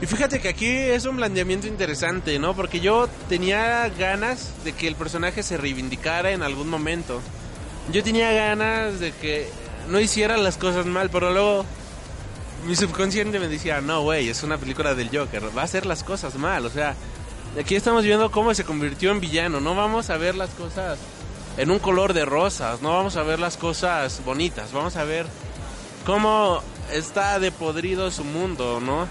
Y 0.00 0.06
fíjate 0.06 0.40
que 0.40 0.48
aquí 0.48 0.66
es 0.66 1.04
un 1.04 1.16
planteamiento 1.16 1.66
interesante, 1.66 2.38
¿no? 2.38 2.54
Porque 2.54 2.80
yo 2.80 3.08
tenía 3.28 3.88
ganas 3.88 4.52
de 4.64 4.72
que 4.72 4.86
el 4.86 4.94
personaje 4.94 5.42
se 5.42 5.56
reivindicara 5.56 6.30
en 6.30 6.42
algún 6.42 6.68
momento. 6.68 7.20
Yo 7.92 8.02
tenía 8.04 8.30
ganas 8.32 9.00
de 9.00 9.12
que 9.12 9.50
no 9.88 9.98
hiciera 9.98 10.36
las 10.36 10.56
cosas 10.56 10.86
mal, 10.86 11.10
pero 11.10 11.32
luego 11.32 11.64
mi 12.66 12.76
subconsciente 12.76 13.40
me 13.40 13.48
decía, 13.48 13.80
no, 13.80 14.02
güey, 14.02 14.28
es 14.28 14.42
una 14.42 14.56
película 14.56 14.94
del 14.94 15.10
Joker, 15.10 15.56
va 15.56 15.62
a 15.62 15.64
hacer 15.64 15.84
las 15.84 16.04
cosas 16.04 16.36
mal, 16.36 16.66
o 16.66 16.70
sea, 16.70 16.94
aquí 17.58 17.76
estamos 17.76 18.04
viendo 18.04 18.30
cómo 18.30 18.52
se 18.52 18.64
convirtió 18.64 19.10
en 19.10 19.20
villano, 19.20 19.60
no 19.60 19.74
vamos 19.74 20.10
a 20.10 20.16
ver 20.16 20.34
las 20.34 20.50
cosas 20.50 20.98
en 21.58 21.72
un 21.72 21.80
color 21.80 22.14
de 22.14 22.24
rosas, 22.24 22.80
no 22.82 22.90
vamos 22.90 23.16
a 23.16 23.24
ver 23.24 23.40
las 23.40 23.56
cosas 23.56 24.22
bonitas, 24.24 24.72
vamos 24.72 24.96
a 24.96 25.04
ver 25.04 25.26
cómo 26.06 26.62
está 26.92 27.38
de 27.40 27.50
podrido 27.50 28.10
su 28.12 28.24
mundo, 28.24 28.80
¿no? 28.80 29.08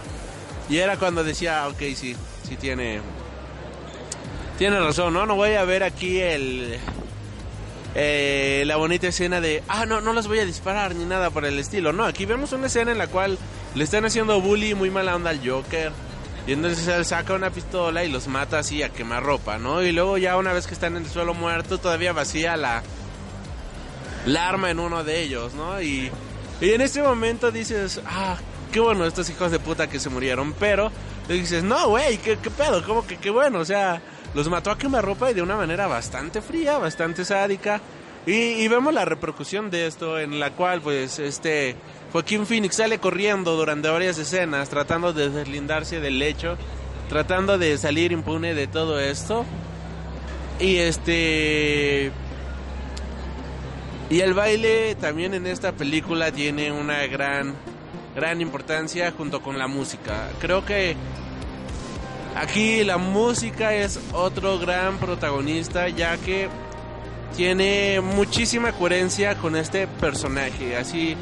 Y 0.70 0.78
era 0.78 0.98
cuando 0.98 1.24
decía, 1.24 1.68
ok, 1.68 1.80
sí, 1.94 2.16
sí 2.48 2.56
tiene, 2.56 3.02
tiene 4.58 4.80
razón, 4.80 5.14
¿no? 5.14 5.26
No 5.26 5.36
voy 5.36 5.56
a 5.56 5.66
ver 5.66 5.84
aquí 5.84 6.20
el, 6.22 6.80
eh, 7.96 8.64
la 8.66 8.78
bonita 8.78 9.08
escena 9.08 9.42
de, 9.42 9.62
ah, 9.68 9.86
no, 9.86 10.00
no 10.00 10.14
las 10.14 10.28
voy 10.28 10.40
a 10.40 10.46
disparar 10.46 10.96
ni 10.96 11.04
nada 11.04 11.30
por 11.30 11.46
el 11.46 11.60
estilo. 11.60 11.92
No, 11.92 12.06
aquí 12.06 12.26
vemos 12.26 12.54
una 12.54 12.68
escena 12.68 12.94
en 12.94 12.98
la 12.98 13.08
cual 13.08 13.38
le 13.76 13.84
están 13.84 14.06
haciendo 14.06 14.40
bully 14.40 14.74
muy 14.74 14.90
mala 14.90 15.16
onda 15.16 15.32
al 15.32 15.48
Joker. 15.48 15.92
Y 16.48 16.54
entonces 16.54 16.88
él 16.88 17.04
saca 17.04 17.34
una 17.34 17.50
pistola 17.50 18.06
y 18.06 18.10
los 18.10 18.30
mata 18.30 18.60
así 18.60 18.82
a 18.82 18.90
quemar 18.90 19.22
ropa, 19.22 19.58
¿no? 19.58 19.84
Y 19.84 19.92
luego 19.92 20.18
ya 20.18 20.38
una 20.38 20.54
vez 20.54 20.66
que 20.66 20.74
están 20.74 20.96
en 20.96 21.04
el 21.04 21.10
suelo 21.10 21.34
muerto, 21.34 21.78
todavía 21.78 22.14
vacía 22.14 22.56
la, 22.56 22.84
arma 24.40 24.72
en 24.72 24.80
uno 24.80 25.04
de 25.04 25.22
ellos, 25.22 25.54
¿no? 25.54 25.82
Y, 25.82 26.10
y 26.62 26.70
en 26.72 26.80
este 26.80 27.04
momento 27.04 27.52
dices, 27.52 28.00
ah, 28.06 28.38
qué 28.72 28.80
bueno 28.80 29.06
estos 29.06 29.30
hijos 29.30 29.52
de 29.52 29.60
puta 29.60 29.88
que 29.88 30.00
se 30.00 30.10
murieron, 30.10 30.54
pero 30.54 30.90
dices, 31.28 31.64
no, 31.64 31.90
güey, 31.90 32.18
¿qué, 32.18 32.38
pedo, 32.38 32.82
¿cómo 32.86 33.06
que 33.06 33.18
qué 33.18 33.30
bueno? 33.30 33.60
O 33.60 33.66
sea, 33.66 34.02
los 34.34 34.50
mató 34.50 34.72
a 34.72 34.78
quemarropa 34.78 35.30
y 35.30 35.34
de 35.34 35.42
una 35.42 35.58
manera 35.58 35.88
bastante 35.88 36.42
fría, 36.42 36.78
bastante 36.78 37.26
sádica. 37.26 37.82
Y, 38.28 38.34
y 38.34 38.68
vemos 38.68 38.94
la 38.94 39.06
repercusión 39.06 39.72
de 39.72 39.88
esto 39.88 40.20
en 40.20 40.40
la 40.40 40.52
cual, 40.52 40.82
pues, 40.82 41.18
este 41.18 41.76
Joaquín 42.12 42.46
Phoenix 42.46 42.76
sale 42.76 43.00
corriendo 43.00 43.56
durante 43.56 43.90
varias 43.90 44.18
escenas, 44.18 44.70
tratando 44.70 45.14
de 45.14 45.30
deslindarse 45.30 46.00
del 46.00 46.22
hecho, 46.22 46.58
tratando 47.10 47.58
de 47.58 47.78
salir 47.78 48.12
impune 48.12 48.54
de 48.54 48.68
todo 48.68 49.00
esto. 49.00 49.46
Y 50.60 50.78
este. 50.78 52.12
Y 54.10 54.22
el 54.22 54.34
baile 54.34 54.96
también 54.96 55.34
en 55.34 55.48
esta 55.48 55.74
película 55.74 56.32
tiene 56.32 56.72
una 56.72 57.06
gran, 57.08 57.56
gran 58.16 58.40
importancia 58.42 59.12
junto 59.12 59.42
con 59.42 59.58
la 59.58 59.68
música. 59.68 60.30
Creo 60.40 60.66
que 60.66 60.96
aquí 62.36 62.86
la 62.86 62.98
música 62.98 63.74
es 63.74 64.00
otro 64.14 64.60
gran 64.60 64.98
protagonista 64.98 65.90
ya 65.90 66.18
que 66.18 66.48
tiene 67.36 68.02
muchísima 68.02 68.72
coherencia 68.72 69.36
con 69.36 69.56
este 69.56 69.88
personaje. 69.88 70.76
Así 70.76 71.16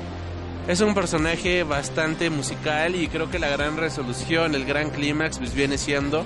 es 0.68 0.82
un 0.82 0.94
personaje 0.94 1.64
bastante 1.64 2.30
musical 2.30 2.96
y 2.96 3.08
creo 3.08 3.30
que 3.30 3.40
la 3.40 3.50
gran 3.50 3.78
resolución, 3.78 4.56
el 4.56 4.66
gran 4.66 4.90
clímax 4.90 5.38
pues 5.38 5.54
viene 5.54 5.78
siendo 5.78 6.24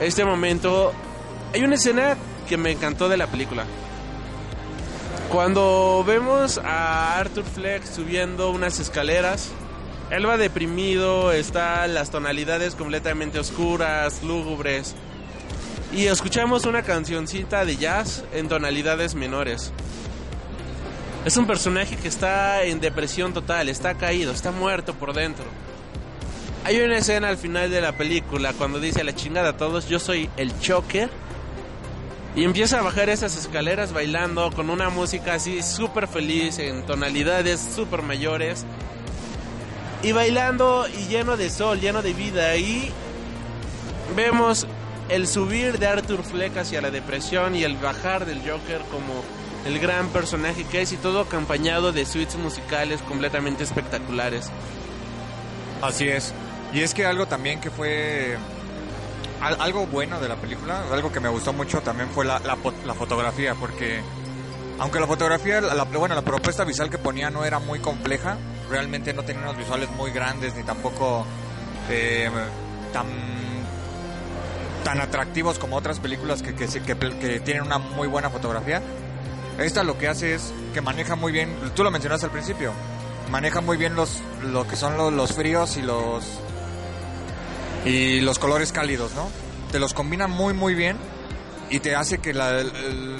este 0.00 0.24
momento. 0.24 0.92
Hay 1.52 1.62
una 1.62 1.76
escena 1.76 2.16
que 2.48 2.56
me 2.56 2.72
encantó 2.72 3.08
de 3.08 3.16
la 3.16 3.26
película. 3.26 3.64
Cuando 5.30 6.04
vemos 6.06 6.58
a 6.58 7.18
Arthur 7.18 7.44
Fleck 7.44 7.84
subiendo 7.84 8.50
unas 8.50 8.78
escaleras, 8.78 9.50
él 10.10 10.28
va 10.28 10.36
deprimido, 10.36 11.32
está 11.32 11.86
las 11.86 12.10
tonalidades 12.10 12.74
completamente 12.74 13.38
oscuras, 13.38 14.22
lúgubres. 14.22 14.94
Y 15.94 16.08
escuchamos 16.08 16.66
una 16.66 16.82
cancioncita 16.82 17.64
de 17.64 17.76
jazz 17.76 18.24
en 18.32 18.48
tonalidades 18.48 19.14
menores. 19.14 19.72
Es 21.24 21.36
un 21.36 21.46
personaje 21.46 21.96
que 21.96 22.08
está 22.08 22.64
en 22.64 22.80
depresión 22.80 23.32
total, 23.32 23.68
está 23.68 23.94
caído, 23.94 24.32
está 24.32 24.50
muerto 24.50 24.94
por 24.94 25.14
dentro. 25.14 25.44
Hay 26.64 26.80
una 26.80 26.98
escena 26.98 27.28
al 27.28 27.36
final 27.36 27.70
de 27.70 27.80
la 27.80 27.96
película 27.96 28.52
cuando 28.54 28.80
dice 28.80 29.02
a 29.02 29.04
la 29.04 29.14
chingada 29.14 29.50
a 29.50 29.56
todos, 29.56 29.88
yo 29.88 30.00
soy 30.00 30.28
el 30.36 30.58
choker. 30.58 31.10
Y 32.34 32.42
empieza 32.42 32.80
a 32.80 32.82
bajar 32.82 33.08
esas 33.08 33.36
escaleras 33.36 33.92
bailando 33.92 34.50
con 34.50 34.70
una 34.70 34.88
música 34.88 35.34
así 35.34 35.62
súper 35.62 36.08
feliz, 36.08 36.58
en 36.58 36.84
tonalidades 36.86 37.60
súper 37.60 38.02
mayores. 38.02 38.66
Y 40.02 40.10
bailando 40.10 40.88
y 40.88 41.06
lleno 41.06 41.36
de 41.36 41.50
sol, 41.50 41.80
lleno 41.80 42.02
de 42.02 42.14
vida. 42.14 42.56
Y 42.56 42.90
vemos 44.16 44.66
el 45.08 45.26
subir 45.26 45.78
de 45.78 45.86
Arthur 45.86 46.22
Fleck 46.24 46.56
hacia 46.56 46.80
la 46.80 46.90
depresión 46.90 47.54
y 47.54 47.64
el 47.64 47.76
bajar 47.76 48.24
del 48.26 48.38
Joker 48.38 48.80
como 48.90 49.22
el 49.66 49.78
gran 49.78 50.08
personaje 50.08 50.64
que 50.64 50.82
es 50.82 50.92
y 50.92 50.96
todo 50.96 51.20
acompañado 51.20 51.92
de 51.92 52.04
suites 52.06 52.36
musicales 52.36 53.00
completamente 53.02 53.64
espectaculares. 53.64 54.50
Así 55.82 56.08
es. 56.08 56.32
Y 56.72 56.80
es 56.80 56.92
que 56.94 57.06
algo 57.06 57.26
también 57.26 57.60
que 57.60 57.70
fue 57.70 58.36
algo 59.40 59.86
bueno 59.86 60.20
de 60.20 60.28
la 60.28 60.36
película, 60.36 60.84
algo 60.90 61.12
que 61.12 61.20
me 61.20 61.28
gustó 61.28 61.52
mucho 61.52 61.80
también 61.82 62.08
fue 62.10 62.24
la, 62.24 62.40
fotografía, 62.98 63.54
porque 63.54 64.00
Aunque 64.78 64.98
la 64.98 65.06
fotografía, 65.06 65.60
la- 65.60 65.84
bueno, 65.84 66.14
la 66.16 66.22
propuesta 66.22 66.64
visual 66.64 66.90
que 66.90 66.98
ponía 66.98 67.30
no 67.30 67.44
era 67.44 67.58
muy 67.60 67.78
compleja, 67.78 68.38
realmente 68.70 69.12
no 69.12 69.22
tenía 69.22 69.42
unos 69.42 69.56
visuales 69.56 69.88
muy 69.92 70.10
grandes 70.10 70.54
ni 70.56 70.62
tampoco 70.64 71.24
eh, 71.90 72.28
tan 72.92 73.06
tan 74.84 75.00
atractivos 75.00 75.58
como 75.58 75.76
otras 75.76 75.98
películas 75.98 76.42
que, 76.42 76.54
que, 76.54 76.66
que- 76.68 76.96
que 77.18 77.40
tienen 77.40 77.62
una 77.64 77.78
muy 77.78 78.06
buena 78.06 78.30
fotografía. 78.30 78.80
Esta 79.58 79.82
lo 79.82 79.98
que 79.98 80.08
hace 80.08 80.34
es 80.34 80.52
que 80.72 80.80
maneja 80.80 81.16
muy 81.16 81.32
bien, 81.32 81.56
tú 81.74 81.82
lo 81.84 81.90
mencionaste 81.90 82.26
al 82.26 82.32
principio, 82.32 82.72
maneja 83.30 83.60
muy 83.60 83.76
bien 83.76 83.94
los 83.96 84.20
lo 84.52 84.66
que 84.68 84.76
son 84.76 84.96
los, 84.96 85.12
los 85.12 85.32
fríos 85.32 85.76
y 85.76 85.82
los 85.82 86.24
y 87.84 88.20
los 88.20 88.38
colores 88.38 88.72
cálidos, 88.72 89.14
¿no? 89.14 89.28
Te 89.72 89.78
los 89.78 89.94
combina 89.94 90.26
muy 90.26 90.54
muy 90.54 90.74
bien 90.74 90.96
y 91.70 91.80
te 91.80 91.94
hace 91.96 92.18
que 92.18 92.34
la- 92.34 92.62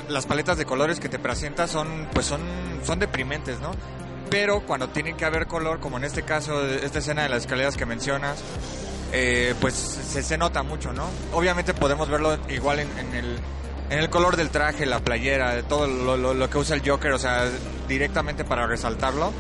las 0.09 0.27
paletas 0.27 0.59
de 0.59 0.65
colores 0.67 1.01
que 1.01 1.09
te 1.09 1.19
presenta 1.19 1.67
son 1.67 2.09
pues 2.13 2.27
son 2.27 2.41
son 2.85 2.99
deprimentes, 2.99 3.61
¿no? 3.61 3.71
Pero 4.31 4.61
cuando 4.67 4.89
tienen 4.89 5.17
que 5.17 5.25
haber 5.25 5.47
color, 5.47 5.81
como 5.81 5.99
en 5.99 6.05
este 6.05 6.23
caso 6.23 6.67
esta 6.67 6.99
escena 6.99 7.23
de 7.23 7.29
las 7.29 7.43
escaleras 7.43 7.77
que 7.77 7.87
mencionas, 7.87 8.39
eh, 9.17 9.55
pues 9.61 9.75
se, 9.75 10.23
se 10.23 10.37
nota 10.37 10.63
mucho, 10.63 10.93
¿no? 10.93 11.07
Obviamente 11.33 11.73
podemos 11.73 12.09
verlo 12.09 12.37
igual 12.49 12.81
en, 12.81 12.99
en 12.99 13.15
el 13.15 13.39
en 13.91 13.99
el 13.99 14.11
color 14.11 14.37
del 14.37 14.49
traje, 14.51 14.87
la 14.87 14.99
playera, 15.01 15.63
todo 15.63 15.87
lo, 15.87 16.17
lo- 16.17 16.35
lo 16.35 16.51
que 16.51 16.59
usa 16.59 16.75
el 16.75 16.83
Joker, 16.89 17.13
o 17.13 17.19
sea, 17.19 17.49
directamente 17.87 18.43
para 18.43 18.67
resaltarlo 18.67 19.31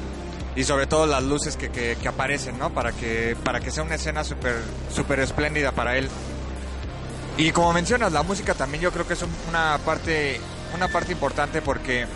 y 0.54 0.64
sobre 0.64 0.86
todo 0.86 1.06
las 1.06 1.22
luces 1.24 1.56
que, 1.56 1.70
que, 1.70 1.96
que 2.00 2.08
aparecen, 2.08 2.58
¿no? 2.58 2.70
Para 2.70 2.92
que 2.92 3.36
para 3.42 3.58
que 3.60 3.70
sea 3.70 3.82
una 3.82 3.96
escena 3.96 4.22
súper 4.22 4.56
súper 4.94 5.20
espléndida 5.20 5.72
para 5.72 5.96
él. 5.96 6.08
Y 7.36 7.50
como 7.50 7.72
mencionas, 7.72 8.12
la 8.12 8.22
música 8.22 8.54
también 8.54 8.82
yo 8.82 8.92
creo 8.92 9.06
que 9.08 9.14
es 9.14 9.22
un- 9.22 9.34
una 9.48 9.78
parte 9.84 10.40
una 10.74 10.88
parte 10.88 11.12
importante 11.12 11.62
porque 11.62 12.06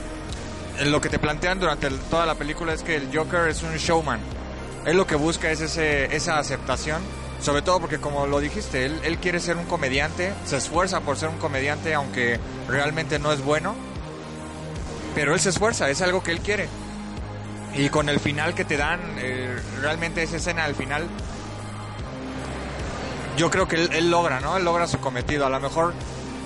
lo 0.84 1.00
que 1.00 1.08
te 1.08 1.18
plantean 1.18 1.58
durante 1.58 1.90
toda 2.10 2.26
la 2.26 2.34
película 2.36 2.72
es 2.72 2.82
que 2.82 2.94
el 2.96 3.08
Joker 3.12 3.48
es 3.48 3.62
un 3.62 3.74
showman. 3.76 4.20
Él 4.84 4.96
lo 4.96 5.06
que 5.06 5.16
busca 5.16 5.50
es 5.50 5.60
ese, 5.60 6.14
esa 6.14 6.38
aceptación, 6.38 7.00
sobre 7.40 7.62
todo 7.62 7.80
porque 7.80 7.98
como 7.98 8.26
lo 8.26 8.40
dijiste, 8.40 8.84
él, 8.86 9.00
él 9.04 9.18
quiere 9.18 9.40
ser 9.40 9.56
un 9.56 9.64
comediante, 9.64 10.32
se 10.44 10.56
esfuerza 10.56 11.00
por 11.00 11.16
ser 11.16 11.28
un 11.28 11.38
comediante 11.38 11.94
aunque 11.94 12.38
realmente 12.68 13.18
no 13.18 13.32
es 13.32 13.42
bueno, 13.44 13.74
pero 15.14 15.34
él 15.34 15.40
se 15.40 15.50
esfuerza, 15.50 15.88
es 15.90 16.02
algo 16.02 16.22
que 16.22 16.32
él 16.32 16.40
quiere. 16.40 16.68
Y 17.76 17.90
con 17.90 18.08
el 18.08 18.18
final 18.18 18.54
que 18.54 18.64
te 18.64 18.76
dan, 18.76 19.00
eh, 19.18 19.56
realmente 19.80 20.22
esa 20.22 20.36
escena 20.36 20.64
al 20.64 20.74
final, 20.74 21.06
yo 23.36 23.50
creo 23.50 23.68
que 23.68 23.76
él, 23.76 24.10
logra, 24.10 24.40
¿no? 24.40 24.56
Él 24.56 24.64
logra 24.64 24.86
su 24.86 24.98
cometido. 24.98 25.46
A 25.46 25.50
lo 25.50 25.60
mejor 25.60 25.94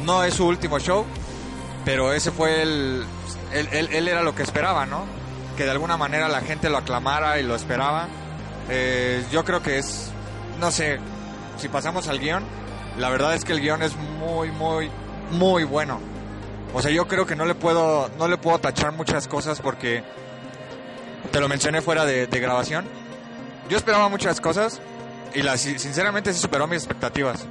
no 0.04 0.24
es 0.24 0.34
su 0.34 0.46
último 0.46 0.78
show, 0.78 1.06
pero 1.84 2.12
ese 2.12 2.30
fue 2.30 2.62
el... 2.62 3.04
Él, 3.52 3.68
él- 3.72 3.88
él 3.92 4.08
era 4.08 4.22
lo 4.22 4.34
que 4.34 4.42
esperaba, 4.42 4.84
¿no? 4.86 5.04
Que 5.56 5.64
de 5.64 5.70
alguna 5.70 5.96
manera 5.96 6.28
la 6.28 6.40
gente 6.42 6.68
lo 6.68 6.78
aclamara 6.78 7.38
y 7.38 7.44
lo 7.44 7.54
esperaba. 7.54 8.08
Eh, 8.68 9.24
yo 9.32 9.44
creo 9.44 9.62
que 9.62 9.78
es, 9.78 10.10
no 10.60 10.70
sé, 10.70 10.98
si 11.58 11.68
pasamos 11.68 12.08
al 12.08 12.18
guion, 12.18 12.44
la 12.98 13.08
verdad 13.08 13.34
es 13.34 13.44
que 13.44 13.52
el 13.52 13.60
guion 13.60 13.82
es 13.82 13.96
muy, 13.96 14.50
muy, 14.50 14.90
muy 15.30 15.64
bueno. 15.64 16.00
O 16.74 16.80
sea, 16.80 16.90
yo 16.90 17.06
creo 17.06 17.26
que 17.26 17.36
no 17.36 17.44
le 17.44 17.54
puedo, 17.54 18.10
no 18.18 18.28
le 18.28 18.38
puedo 18.38 18.58
tachar 18.58 18.92
muchas 18.92 19.28
cosas 19.28 19.60
porque 19.60 20.02
te 21.30 21.40
lo 21.40 21.48
mencioné 21.48 21.82
fuera 21.82 22.04
de, 22.04 22.26
grabación. 22.26 22.86
Yo 23.68 23.76
esperaba 23.76 24.08
muchas 24.08 24.40
cosas 24.40 24.80
y 25.34 25.42
la, 25.42 25.56
sinceramente 25.56 26.32
sí 26.32 26.40
superó 26.40 26.66
mis 26.66 26.78
expectativas. 26.78 27.46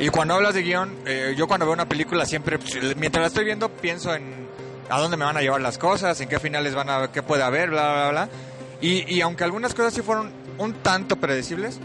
Y 0.00 0.08
cuando 0.08 0.34
hablas 0.34 0.54
de 0.54 0.62
guion, 0.62 0.96
eh, 1.06 1.34
yo 1.36 1.46
cuando 1.46 1.66
veo 1.66 1.72
una 1.72 1.88
película 1.88 2.26
siempre, 2.26 2.58
pues, 2.58 2.96
mientras 2.96 3.22
la 3.22 3.28
estoy 3.28 3.44
viendo, 3.44 3.68
pienso 3.68 4.14
en 4.14 4.44
a 4.90 5.00
dónde 5.00 5.16
me 5.16 5.24
van 5.24 5.36
a 5.36 5.40
llevar 5.40 5.60
las 5.60 5.78
cosas, 5.78 6.20
en 6.20 6.28
qué 6.28 6.38
finales 6.38 6.74
van 6.74 6.90
a, 6.90 7.10
qué 7.10 7.22
puede 7.22 7.42
haber, 7.42 7.70
bla, 7.70 7.92
bla, 7.92 8.10
bla. 8.10 8.28
Y, 8.80 9.14
y 9.14 9.20
aunque 9.20 9.44
algunas 9.44 9.72
cosas 9.74 9.94
sí 9.94 10.02
fueron 10.02 10.32
un 10.58 10.74
tanto 10.74 11.16
predecibles, 11.16 11.78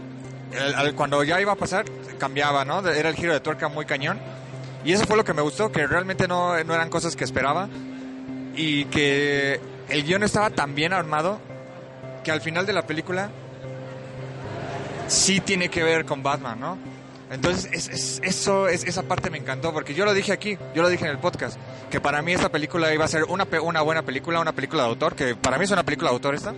cuando 0.96 1.22
ya 1.24 1.40
iba 1.40 1.52
a 1.52 1.56
pasar, 1.56 1.84
cambiaba, 2.18 2.64
¿no? 2.64 2.86
Era 2.88 3.08
el 3.08 3.14
giro 3.14 3.32
de 3.32 3.40
tuerca 3.40 3.68
muy 3.68 3.84
cañón. 3.86 4.18
Y 4.84 4.92
eso 4.92 5.04
fue 5.04 5.16
lo 5.16 5.24
que 5.24 5.34
me 5.34 5.42
gustó, 5.42 5.70
que 5.70 5.86
realmente 5.86 6.26
no, 6.26 6.62
no 6.64 6.74
eran 6.74 6.88
cosas 6.90 7.14
que 7.16 7.24
esperaba. 7.24 7.68
Y 8.56 8.86
que 8.86 9.60
el 9.88 10.04
guion 10.04 10.22
estaba 10.22 10.50
tan 10.50 10.74
bien 10.74 10.92
armado 10.92 11.38
que 12.24 12.30
al 12.30 12.40
final 12.40 12.66
de 12.66 12.72
la 12.72 12.86
película 12.86 13.30
sí 15.08 15.40
tiene 15.40 15.68
que 15.68 15.82
ver 15.82 16.04
con 16.04 16.22
Batman, 16.22 16.58
¿no? 16.60 16.78
Entonces, 17.30 17.70
es, 17.72 17.88
es- 17.88 18.20
eso, 18.24 18.68
es, 18.68 18.84
esa 18.84 19.02
parte 19.04 19.30
me 19.30 19.38
encantó, 19.38 19.72
porque 19.72 19.94
yo 19.94 20.04
lo 20.04 20.12
dije 20.14 20.32
aquí, 20.32 20.58
yo 20.74 20.82
lo 20.82 20.88
dije 20.88 21.04
en 21.04 21.12
el 21.12 21.18
podcast, 21.18 21.56
que 21.90 22.00
para 22.00 22.22
mí 22.22 22.32
esta 22.32 22.48
película 22.48 22.92
iba 22.92 23.04
a 23.04 23.08
ser 23.08 23.24
una, 23.24 23.46
una 23.62 23.82
buena 23.82 24.02
película, 24.02 24.40
una 24.40 24.52
película 24.52 24.82
de 24.82 24.88
autor, 24.88 25.14
que 25.14 25.36
para 25.36 25.56
mí 25.58 25.64
es 25.64 25.70
una 25.70 25.84
película 25.84 26.10
de 26.10 26.14
autor 26.16 26.34
esta. 26.34 26.54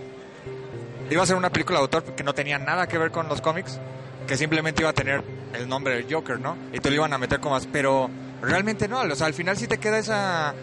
Iba 1.13 1.23
a 1.23 1.25
ser 1.27 1.35
una 1.35 1.51
película 1.51 1.77
de 1.79 1.83
autor 1.83 2.03
que 2.15 2.23
no 2.23 2.33
tenía 2.33 2.57
nada 2.57 2.87
que 2.87 2.97
ver 2.97 3.11
con 3.11 3.27
los 3.29 3.39
cómics, 3.39 3.79
que 4.27 4.35
simplemente 4.35 4.81
iba 4.81 4.89
a 4.89 4.93
tener 4.93 5.23
el 5.53 5.67
nombre 5.69 5.95
del 5.95 6.11
Joker, 6.11 6.39
¿no? 6.39 6.57
Y 6.73 6.79
te 6.79 6.89
lo 6.89 6.95
iban 6.95 7.13
a 7.13 7.17
meter 7.19 7.39
como 7.39 7.53
más, 7.55 7.67
pero 7.71 8.09
realmente 8.41 8.87
no, 8.87 9.01
o 9.01 9.15
sea, 9.15 9.27
al 9.27 9.33
final 9.33 9.55
sí 9.57 9.67
te 9.67 9.77
queda 9.77 9.99
esa... 9.99 10.53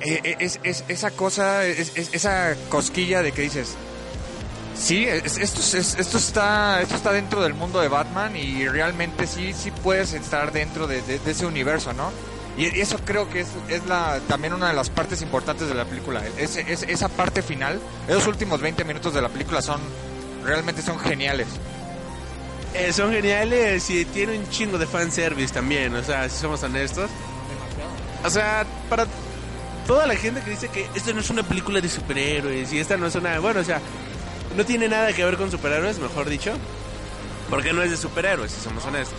eh, 0.00 0.20
eh, 0.24 0.36
es, 0.40 0.58
es- 0.64 0.84
esa 0.88 1.10
cosa, 1.12 1.64
es- 1.64 1.96
es- 1.96 2.12
esa 2.12 2.54
cosquilla 2.68 3.22
de 3.22 3.32
que 3.32 3.42
dices, 3.42 3.76
Sí, 4.76 5.04
es- 5.06 5.38
esto, 5.38 5.60
es- 5.60 5.94
esto, 6.00 6.18
está, 6.18 6.82
esto 6.82 6.96
está 6.96 7.12
dentro 7.12 7.40
del 7.40 7.54
mundo 7.54 7.80
de 7.80 7.86
Batman 7.86 8.34
y 8.34 8.66
realmente 8.66 9.28
sí, 9.28 9.52
sí 9.52 9.70
puedes 9.70 10.12
estar 10.14 10.50
dentro 10.50 10.88
de, 10.88 11.00
de- 11.02 11.20
de 11.20 11.30
ese 11.30 11.46
universo, 11.46 11.92
¿no? 11.92 12.10
Y 12.56 12.66
eso 12.80 12.98
creo 13.04 13.28
que 13.28 13.40
es, 13.40 13.48
es 13.68 13.84
la, 13.86 14.20
también 14.28 14.52
una 14.54 14.68
de 14.68 14.74
las 14.74 14.88
partes 14.88 15.22
importantes 15.22 15.68
de 15.68 15.74
la 15.74 15.84
película. 15.84 16.22
Ese- 16.38 16.64
es- 16.72 16.84
esa 16.84 17.08
parte 17.08 17.42
final, 17.42 17.80
esos 18.08 18.26
últimos 18.28 18.60
20 18.60 18.84
minutos 18.84 19.12
de 19.12 19.20
la 19.22 19.28
película 19.28 19.60
son 19.60 19.80
realmente 20.44 20.80
son 20.82 20.98
geniales. 21.00 21.48
Eh, 22.74 22.92
son 22.92 23.12
geniales 23.12 23.88
y 23.90 24.04
tiene 24.04 24.38
un 24.38 24.48
chingo 24.50 24.78
de 24.78 24.86
fanservice 24.86 25.52
también, 25.54 25.94
o 25.94 26.02
sea, 26.04 26.28
si 26.28 26.38
somos 26.40 26.62
honestos. 26.62 27.10
O 28.24 28.30
sea, 28.30 28.64
para 28.88 29.06
toda 29.86 30.06
la 30.06 30.16
gente 30.16 30.40
que 30.42 30.50
dice 30.50 30.68
que 30.68 30.88
esta 30.94 31.12
no 31.12 31.20
es 31.20 31.30
una 31.30 31.42
película 31.42 31.80
de 31.80 31.88
superhéroes 31.88 32.72
y 32.72 32.78
esta 32.78 32.96
no 32.96 33.06
es 33.06 33.14
una... 33.16 33.38
Bueno, 33.38 33.60
o 33.60 33.64
sea, 33.64 33.80
no 34.56 34.64
tiene 34.64 34.88
nada 34.88 35.12
que 35.12 35.24
ver 35.24 35.36
con 35.36 35.50
superhéroes, 35.50 35.98
mejor 35.98 36.28
dicho. 36.28 36.52
Porque 37.50 37.72
no 37.72 37.82
es 37.82 37.90
de 37.90 37.96
superhéroes, 37.96 38.50
si 38.52 38.60
somos 38.60 38.84
honestos. 38.86 39.18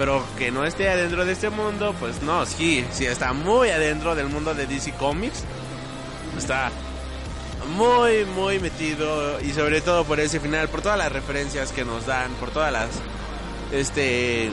Pero 0.00 0.24
que 0.38 0.50
no 0.50 0.64
esté 0.64 0.88
adentro 0.88 1.26
de 1.26 1.32
este 1.32 1.50
mundo, 1.50 1.94
pues 2.00 2.22
no, 2.22 2.46
sí, 2.46 2.86
sí 2.90 3.04
está 3.04 3.34
muy 3.34 3.68
adentro 3.68 4.14
del 4.14 4.30
mundo 4.30 4.54
de 4.54 4.66
DC 4.66 4.92
Comics. 4.92 5.44
Está 6.38 6.70
muy, 7.76 8.24
muy 8.24 8.58
metido 8.60 9.38
y 9.42 9.52
sobre 9.52 9.82
todo 9.82 10.06
por 10.06 10.18
ese 10.18 10.40
final, 10.40 10.70
por 10.70 10.80
todas 10.80 10.96
las 10.96 11.12
referencias 11.12 11.70
que 11.72 11.84
nos 11.84 12.06
dan, 12.06 12.32
por 12.40 12.50
todas 12.50 12.72
las, 12.72 12.88
este, 13.72 14.50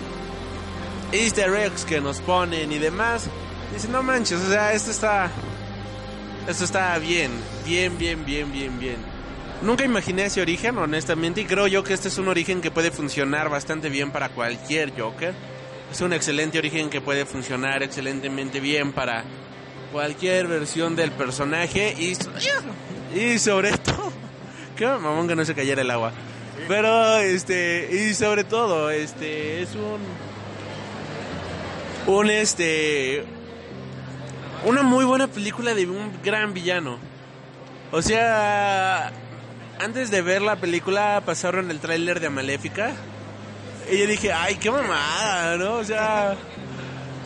easter 1.13 1.55
eggs 1.55 1.85
que 1.85 2.01
nos 2.01 2.19
ponen 2.19 2.69
y 2.69 2.77
demás. 2.77 3.29
Dice, 3.73 3.87
no 3.87 4.03
manches, 4.03 4.41
o 4.41 4.49
sea, 4.49 4.73
esto 4.73 4.91
está, 4.91 5.31
esto 6.45 6.65
está 6.65 6.97
bien, 6.97 7.31
bien, 7.65 7.97
bien, 7.97 8.25
bien, 8.25 8.51
bien, 8.51 8.77
bien. 8.77 9.16
Nunca 9.61 9.83
imaginé 9.83 10.25
ese 10.25 10.41
origen, 10.41 10.77
honestamente, 10.77 11.41
y 11.41 11.45
creo 11.45 11.65
yo 11.65 11.83
que 11.83 11.93
este 11.93 12.09
es 12.09 12.17
un 12.19 12.27
origen 12.27 12.61
que 12.61 12.69
puede 12.69 12.91
funcionar 12.91 13.49
bastante 13.49 13.89
bien 13.89 14.11
para 14.11 14.29
cualquier 14.29 14.93
Joker. 14.97 15.33
Es 15.91 16.01
un 16.01 16.13
excelente 16.13 16.59
origen 16.59 16.89
que 16.89 17.01
puede 17.01 17.25
funcionar 17.25 17.81
excelentemente 17.81 18.59
bien 18.59 18.93
para 18.93 19.23
cualquier 19.91 20.47
versión 20.47 20.95
del 20.95 21.11
personaje 21.11 21.95
y, 21.97 22.15
y 23.19 23.39
sobre 23.39 23.71
todo, 23.77 24.11
qué 24.75 24.85
mamón 24.85 25.27
que 25.27 25.35
no 25.35 25.43
se 25.43 25.55
cayera 25.55 25.81
el 25.81 25.89
agua. 25.89 26.11
Pero 26.67 27.17
este 27.17 27.89
y 27.91 28.13
sobre 28.13 28.43
todo, 28.43 28.89
este 28.89 29.61
es 29.61 29.69
un 29.75 29.99
un 32.13 32.29
este 32.29 33.23
una 34.65 34.83
muy 34.83 35.05
buena 35.05 35.27
película 35.27 35.73
de 35.73 35.87
un 35.87 36.11
gran 36.23 36.53
villano. 36.53 36.99
O 37.91 38.01
sea, 38.01 39.13
antes 39.79 40.11
de 40.11 40.21
ver 40.21 40.41
la 40.41 40.55
película 40.55 41.21
pasaron 41.25 41.69
el 41.71 41.79
tráiler 41.79 42.19
de 42.19 42.29
Maléfica 42.29 42.91
y 43.91 43.99
yo 43.99 44.07
dije, 44.07 44.33
"Ay, 44.33 44.55
qué 44.55 44.69
mamada", 44.71 45.57
¿no? 45.57 45.75
O 45.75 45.83
sea, 45.83 46.35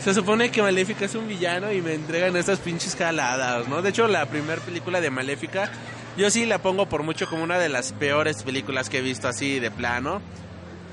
se 0.02 0.14
supone 0.14 0.50
que 0.50 0.62
Maléfica 0.62 1.04
es 1.04 1.14
un 1.14 1.28
villano 1.28 1.72
y 1.72 1.80
me 1.80 1.94
entregan 1.94 2.36
estas 2.36 2.58
pinches 2.58 2.96
jaladas, 2.96 3.68
¿no? 3.68 3.82
De 3.82 3.90
hecho, 3.90 4.06
la 4.08 4.26
primera 4.26 4.60
película 4.60 5.00
de 5.00 5.10
Maléfica, 5.10 5.70
yo 6.16 6.30
sí 6.30 6.44
la 6.46 6.58
pongo 6.58 6.86
por 6.86 7.02
mucho 7.02 7.28
como 7.28 7.42
una 7.42 7.58
de 7.58 7.68
las 7.68 7.92
peores 7.92 8.42
películas 8.42 8.88
que 8.90 8.98
he 8.98 9.02
visto 9.02 9.28
así 9.28 9.58
de 9.60 9.70
plano. 9.70 10.20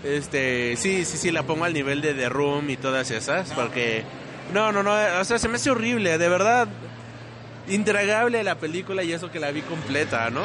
Este, 0.03 0.77
sí, 0.77 1.03
sí, 1.05 1.17
sí, 1.17 1.31
la 1.31 1.43
pongo 1.43 1.65
al 1.65 1.73
nivel 1.73 2.01
de 2.01 2.13
The 2.13 2.29
Room 2.29 2.69
y 2.69 2.77
todas 2.77 3.11
esas, 3.11 3.51
porque... 3.51 4.03
No, 4.53 4.71
no, 4.71 4.81
no, 4.81 4.93
o 5.19 5.23
sea, 5.25 5.37
se 5.37 5.47
me 5.47 5.57
hace 5.57 5.69
horrible, 5.69 6.17
de 6.17 6.29
verdad. 6.29 6.67
Intragable 7.67 8.43
la 8.43 8.55
película 8.55 9.03
y 9.03 9.11
eso 9.11 9.29
que 9.29 9.39
la 9.39 9.51
vi 9.51 9.61
completa, 9.61 10.29
¿no? 10.31 10.41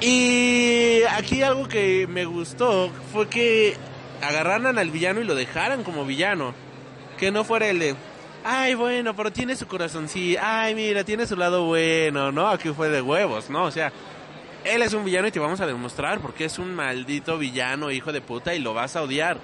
Y 0.00 1.02
aquí 1.10 1.42
algo 1.42 1.68
que 1.68 2.06
me 2.06 2.24
gustó 2.24 2.90
fue 3.12 3.28
que 3.28 3.76
agarraran 4.22 4.78
al 4.78 4.90
villano 4.90 5.20
y 5.20 5.24
lo 5.24 5.34
dejaran 5.34 5.84
como 5.84 6.04
villano. 6.04 6.54
Que 7.18 7.30
no 7.30 7.44
fuera 7.44 7.68
el 7.68 7.78
de, 7.78 7.94
ay, 8.44 8.74
bueno, 8.74 9.14
pero 9.14 9.30
tiene 9.30 9.56
su 9.56 9.66
corazón, 9.66 10.08
sí, 10.08 10.36
ay, 10.40 10.74
mira, 10.74 11.04
tiene 11.04 11.26
su 11.26 11.36
lado 11.36 11.64
bueno, 11.64 12.32
¿no? 12.32 12.48
Aquí 12.48 12.70
fue 12.70 12.88
de 12.88 13.02
huevos, 13.02 13.50
¿no? 13.50 13.64
O 13.64 13.70
sea, 13.70 13.92
él 14.64 14.82
es 14.82 14.94
un 14.94 15.04
villano 15.04 15.28
y 15.28 15.30
te 15.32 15.38
vamos 15.38 15.60
a 15.60 15.66
demostrar 15.66 16.20
porque 16.20 16.46
es 16.46 16.58
un 16.58 16.74
maldito 16.74 17.36
villano, 17.38 17.90
hijo 17.90 18.12
de 18.12 18.20
puta, 18.20 18.54
y 18.54 18.58
lo 18.58 18.74
vas 18.74 18.96
a 18.96 19.02
odiar. 19.02 19.38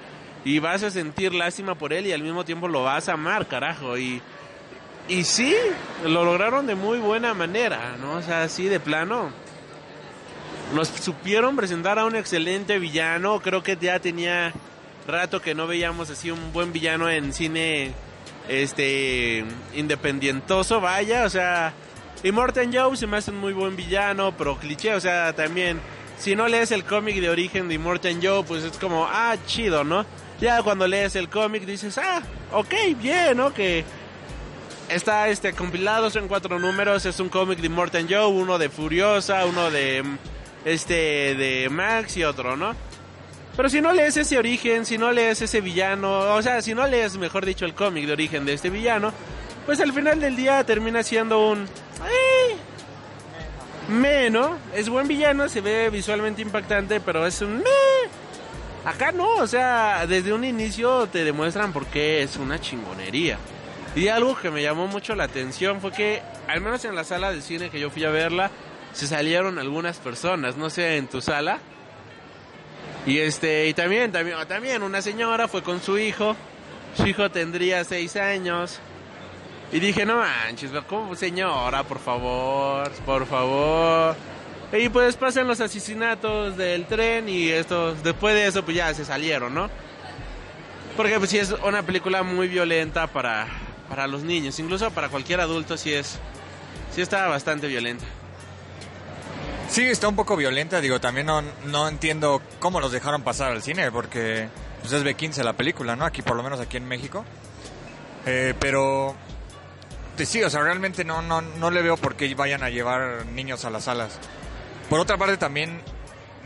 Y 0.44 0.58
vas 0.60 0.82
a 0.82 0.90
sentir 0.90 1.34
lástima 1.34 1.74
por 1.74 1.92
él 1.92 2.06
y 2.06 2.12
al 2.12 2.22
mismo 2.22 2.44
tiempo 2.44 2.68
lo 2.68 2.84
vas 2.84 3.08
a 3.08 3.14
amar, 3.14 3.46
carajo. 3.46 3.98
Y, 3.98 4.22
y 5.08 5.24
sí, 5.24 5.54
lo 6.04 6.24
lograron 6.24 6.66
de 6.66 6.76
muy 6.76 6.98
buena 6.98 7.34
manera, 7.34 7.96
¿no? 8.00 8.12
O 8.12 8.22
sea, 8.22 8.44
así 8.44 8.66
de 8.68 8.78
plano. 8.78 9.30
Nos 10.74 10.88
supieron 10.88 11.56
presentar 11.56 11.98
a 11.98 12.04
un 12.04 12.16
excelente 12.16 12.78
villano. 12.78 13.40
Creo 13.40 13.62
que 13.62 13.76
ya 13.80 13.98
tenía 14.00 14.52
rato 15.06 15.40
que 15.40 15.54
no 15.54 15.66
veíamos 15.66 16.10
así 16.10 16.30
un 16.30 16.52
buen 16.52 16.72
villano 16.72 17.08
en 17.08 17.32
cine 17.32 17.92
este 18.48 19.44
independientoso, 19.74 20.80
vaya, 20.80 21.24
o 21.24 21.30
sea, 21.30 21.72
y 22.22 22.32
Morten 22.32 22.72
Joe 22.72 22.96
se 22.96 23.06
me 23.06 23.16
hace 23.16 23.30
un 23.30 23.38
muy 23.38 23.52
buen 23.52 23.76
villano, 23.76 24.36
pero 24.36 24.56
cliché, 24.56 24.94
o 24.94 25.00
sea, 25.00 25.32
también 25.32 25.80
si 26.18 26.34
no 26.34 26.48
lees 26.48 26.70
el 26.70 26.84
cómic 26.84 27.20
de 27.20 27.28
origen 27.28 27.68
de 27.68 27.78
Morten 27.78 28.20
Joe, 28.22 28.44
pues 28.44 28.64
es 28.64 28.76
como, 28.78 29.06
ah, 29.06 29.36
chido, 29.46 29.84
¿no? 29.84 30.06
Ya 30.40 30.62
cuando 30.62 30.86
lees 30.86 31.16
el 31.16 31.28
cómic 31.28 31.64
dices, 31.64 31.98
ah, 31.98 32.22
ok, 32.52 32.74
bien, 33.00 33.36
¿no? 33.36 33.52
Que 33.52 33.84
está 34.88 35.28
este 35.28 35.52
compilado, 35.52 36.10
son 36.10 36.28
cuatro 36.28 36.58
números, 36.58 37.04
es 37.06 37.20
un 37.20 37.28
cómic 37.28 37.58
de 37.58 37.68
Morten 37.68 38.06
Joe, 38.08 38.26
uno 38.26 38.58
de 38.58 38.68
Furiosa, 38.68 39.44
uno 39.46 39.70
de 39.70 40.04
este 40.66 41.36
de 41.36 41.68
Max 41.70 42.16
y 42.16 42.24
otro, 42.24 42.56
¿no? 42.56 42.74
Pero 43.56 43.70
si 43.70 43.80
no 43.80 43.92
lees 43.92 44.16
ese 44.16 44.36
origen, 44.36 44.84
si 44.84 44.98
no 44.98 45.12
lees 45.12 45.40
ese 45.40 45.60
villano, 45.60 46.34
o 46.34 46.42
sea, 46.42 46.60
si 46.60 46.74
no 46.74 46.86
lees, 46.86 47.16
mejor 47.16 47.46
dicho, 47.46 47.64
el 47.64 47.72
cómic 47.72 48.04
de 48.04 48.12
origen 48.12 48.44
de 48.44 48.52
este 48.52 48.68
villano, 48.68 49.12
pues 49.64 49.80
al 49.80 49.92
final 49.92 50.20
del 50.20 50.36
día 50.36 50.62
termina 50.64 51.02
siendo 51.02 51.48
un... 51.48 51.62
Eh, 51.62 52.56
me. 53.88 54.26
Es 54.74 54.88
buen 54.88 55.06
villano, 55.06 55.48
se 55.48 55.60
ve 55.60 55.88
visualmente 55.88 56.42
impactante, 56.42 57.00
pero 57.00 57.26
es 57.26 57.40
un... 57.40 57.58
Me. 57.58 57.64
Acá 58.84 59.12
no, 59.12 59.36
o 59.36 59.46
sea, 59.46 60.06
desde 60.06 60.32
un 60.32 60.44
inicio 60.44 61.06
te 61.06 61.24
demuestran 61.24 61.72
por 61.72 61.86
qué 61.86 62.22
es 62.22 62.36
una 62.36 62.60
chingonería. 62.60 63.38
Y 63.94 64.08
algo 64.08 64.36
que 64.36 64.50
me 64.50 64.62
llamó 64.62 64.88
mucho 64.88 65.14
la 65.14 65.24
atención 65.24 65.80
fue 65.80 65.92
que, 65.92 66.22
al 66.48 66.60
menos 66.60 66.84
en 66.84 66.94
la 66.94 67.04
sala 67.04 67.32
de 67.32 67.40
cine 67.40 67.70
que 67.70 67.80
yo 67.80 67.88
fui 67.88 68.04
a 68.04 68.10
verla, 68.10 68.50
se 68.96 69.06
salieron 69.06 69.58
algunas 69.58 69.98
personas, 69.98 70.56
no 70.56 70.70
sé, 70.70 70.96
en 70.96 71.06
tu 71.06 71.20
sala. 71.20 71.58
Y 73.04 73.18
este, 73.18 73.68
y 73.68 73.74
también, 73.74 74.10
también, 74.10 74.38
también 74.48 74.82
una 74.82 75.02
señora 75.02 75.48
fue 75.48 75.62
con 75.62 75.82
su 75.82 75.98
hijo. 75.98 76.34
Su 76.96 77.06
hijo 77.06 77.30
tendría 77.30 77.84
seis 77.84 78.16
años. 78.16 78.80
Y 79.70 79.80
dije, 79.80 80.06
no 80.06 80.16
manches, 80.16 80.70
¿cómo 80.88 81.14
señora? 81.14 81.82
Por 81.82 81.98
favor, 81.98 82.90
por 83.04 83.26
favor. 83.26 84.16
Y 84.72 84.88
pues 84.88 85.14
pasan 85.16 85.46
los 85.46 85.60
asesinatos 85.60 86.56
del 86.56 86.86
tren 86.86 87.28
y 87.28 87.50
estos, 87.50 88.02
después 88.02 88.34
de 88.34 88.46
eso 88.46 88.64
pues 88.64 88.78
ya 88.78 88.94
se 88.94 89.04
salieron, 89.04 89.54
¿no? 89.54 89.68
Porque 90.96 91.18
pues 91.18 91.28
sí 91.28 91.38
es 91.38 91.54
una 91.64 91.82
película 91.82 92.22
muy 92.22 92.48
violenta 92.48 93.08
para, 93.08 93.46
para 93.90 94.06
los 94.06 94.22
niños, 94.22 94.58
incluso 94.58 94.90
para 94.90 95.10
cualquier 95.10 95.40
adulto 95.40 95.76
sí 95.76 95.92
es, 95.92 96.18
sí 96.94 97.02
está 97.02 97.28
bastante 97.28 97.66
violenta. 97.66 98.06
Sí, 99.68 99.82
está 99.82 100.08
un 100.08 100.16
poco 100.16 100.36
violenta, 100.36 100.80
digo, 100.80 101.00
también 101.00 101.26
no, 101.26 101.42
no 101.66 101.88
entiendo 101.88 102.40
cómo 102.60 102.80
los 102.80 102.92
dejaron 102.92 103.22
pasar 103.22 103.52
al 103.52 103.62
cine, 103.62 103.90
porque 103.90 104.48
pues 104.80 104.92
es 104.92 105.04
B15 105.04 105.42
la 105.42 105.54
película, 105.54 105.96
¿no? 105.96 106.04
Aquí, 106.04 106.22
por 106.22 106.36
lo 106.36 106.42
menos 106.42 106.60
aquí 106.60 106.76
en 106.76 106.86
México. 106.86 107.24
Eh, 108.24 108.54
pero, 108.58 109.14
sí, 110.16 110.42
o 110.42 110.48
sea, 110.48 110.62
realmente 110.62 111.04
no, 111.04 111.20
no, 111.20 111.42
no 111.42 111.70
le 111.70 111.82
veo 111.82 111.96
por 111.96 112.14
qué 112.14 112.32
vayan 112.34 112.62
a 112.62 112.70
llevar 112.70 113.26
niños 113.26 113.64
a 113.64 113.70
las 113.70 113.84
salas. 113.84 114.18
Por 114.88 115.00
otra 115.00 115.18
parte, 115.18 115.36
también, 115.36 115.80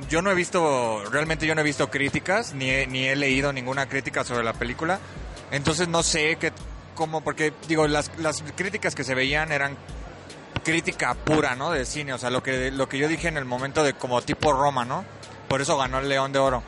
yo 0.08 0.22
no 0.22 0.30
he 0.30 0.34
visto, 0.34 1.04
realmente 1.10 1.46
yo 1.46 1.54
no 1.54 1.60
he 1.60 1.64
visto 1.64 1.90
críticas, 1.90 2.54
ni 2.54 2.70
he, 2.70 2.86
ni 2.86 3.06
he 3.06 3.16
leído 3.16 3.52
ninguna 3.52 3.86
crítica 3.86 4.24
sobre 4.24 4.44
la 4.44 4.54
película. 4.54 4.98
Entonces 5.50 5.88
no 5.88 6.02
sé 6.02 6.36
qué, 6.36 6.52
cómo, 6.94 7.20
porque, 7.20 7.52
digo, 7.68 7.86
las, 7.86 8.10
las 8.18 8.42
críticas 8.56 8.94
que 8.94 9.04
se 9.04 9.14
veían 9.14 9.52
eran 9.52 9.76
crítica 10.60 11.14
pura, 11.14 11.54
¿no? 11.56 11.70
De 11.70 11.84
cine, 11.84 12.12
o 12.12 12.18
sea, 12.18 12.30
lo 12.30 12.42
que, 12.42 12.70
lo 12.70 12.88
que 12.88 12.98
yo 12.98 13.08
dije 13.08 13.28
en 13.28 13.36
el 13.36 13.44
momento 13.44 13.82
de 13.82 13.94
como 13.94 14.22
tipo 14.22 14.52
Roma, 14.52 14.84
¿no? 14.84 15.04
Por 15.48 15.60
eso 15.60 15.76
ganó 15.76 15.98
el 15.98 16.08
León 16.08 16.32
de 16.32 16.38
Oro. 16.38 16.62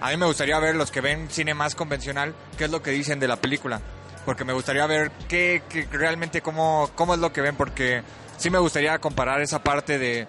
A 0.00 0.10
mí 0.10 0.16
me 0.16 0.26
gustaría 0.26 0.58
ver 0.58 0.76
los 0.76 0.90
que 0.90 1.00
ven 1.00 1.28
cine 1.30 1.54
más 1.54 1.74
convencional, 1.74 2.34
qué 2.56 2.64
es 2.64 2.70
lo 2.70 2.82
que 2.82 2.90
dicen 2.90 3.18
de 3.18 3.28
la 3.28 3.36
película. 3.36 3.80
Porque 4.24 4.44
me 4.44 4.52
gustaría 4.52 4.86
ver 4.86 5.10
qué, 5.28 5.62
realmente 5.90 6.42
cómo, 6.42 6.90
cómo 6.94 7.14
es 7.14 7.20
lo 7.20 7.32
que 7.32 7.40
ven, 7.40 7.56
porque 7.56 8.02
sí 8.36 8.50
me 8.50 8.58
gustaría 8.58 8.98
comparar 8.98 9.40
esa 9.40 9.62
parte 9.62 9.98
de, 9.98 10.28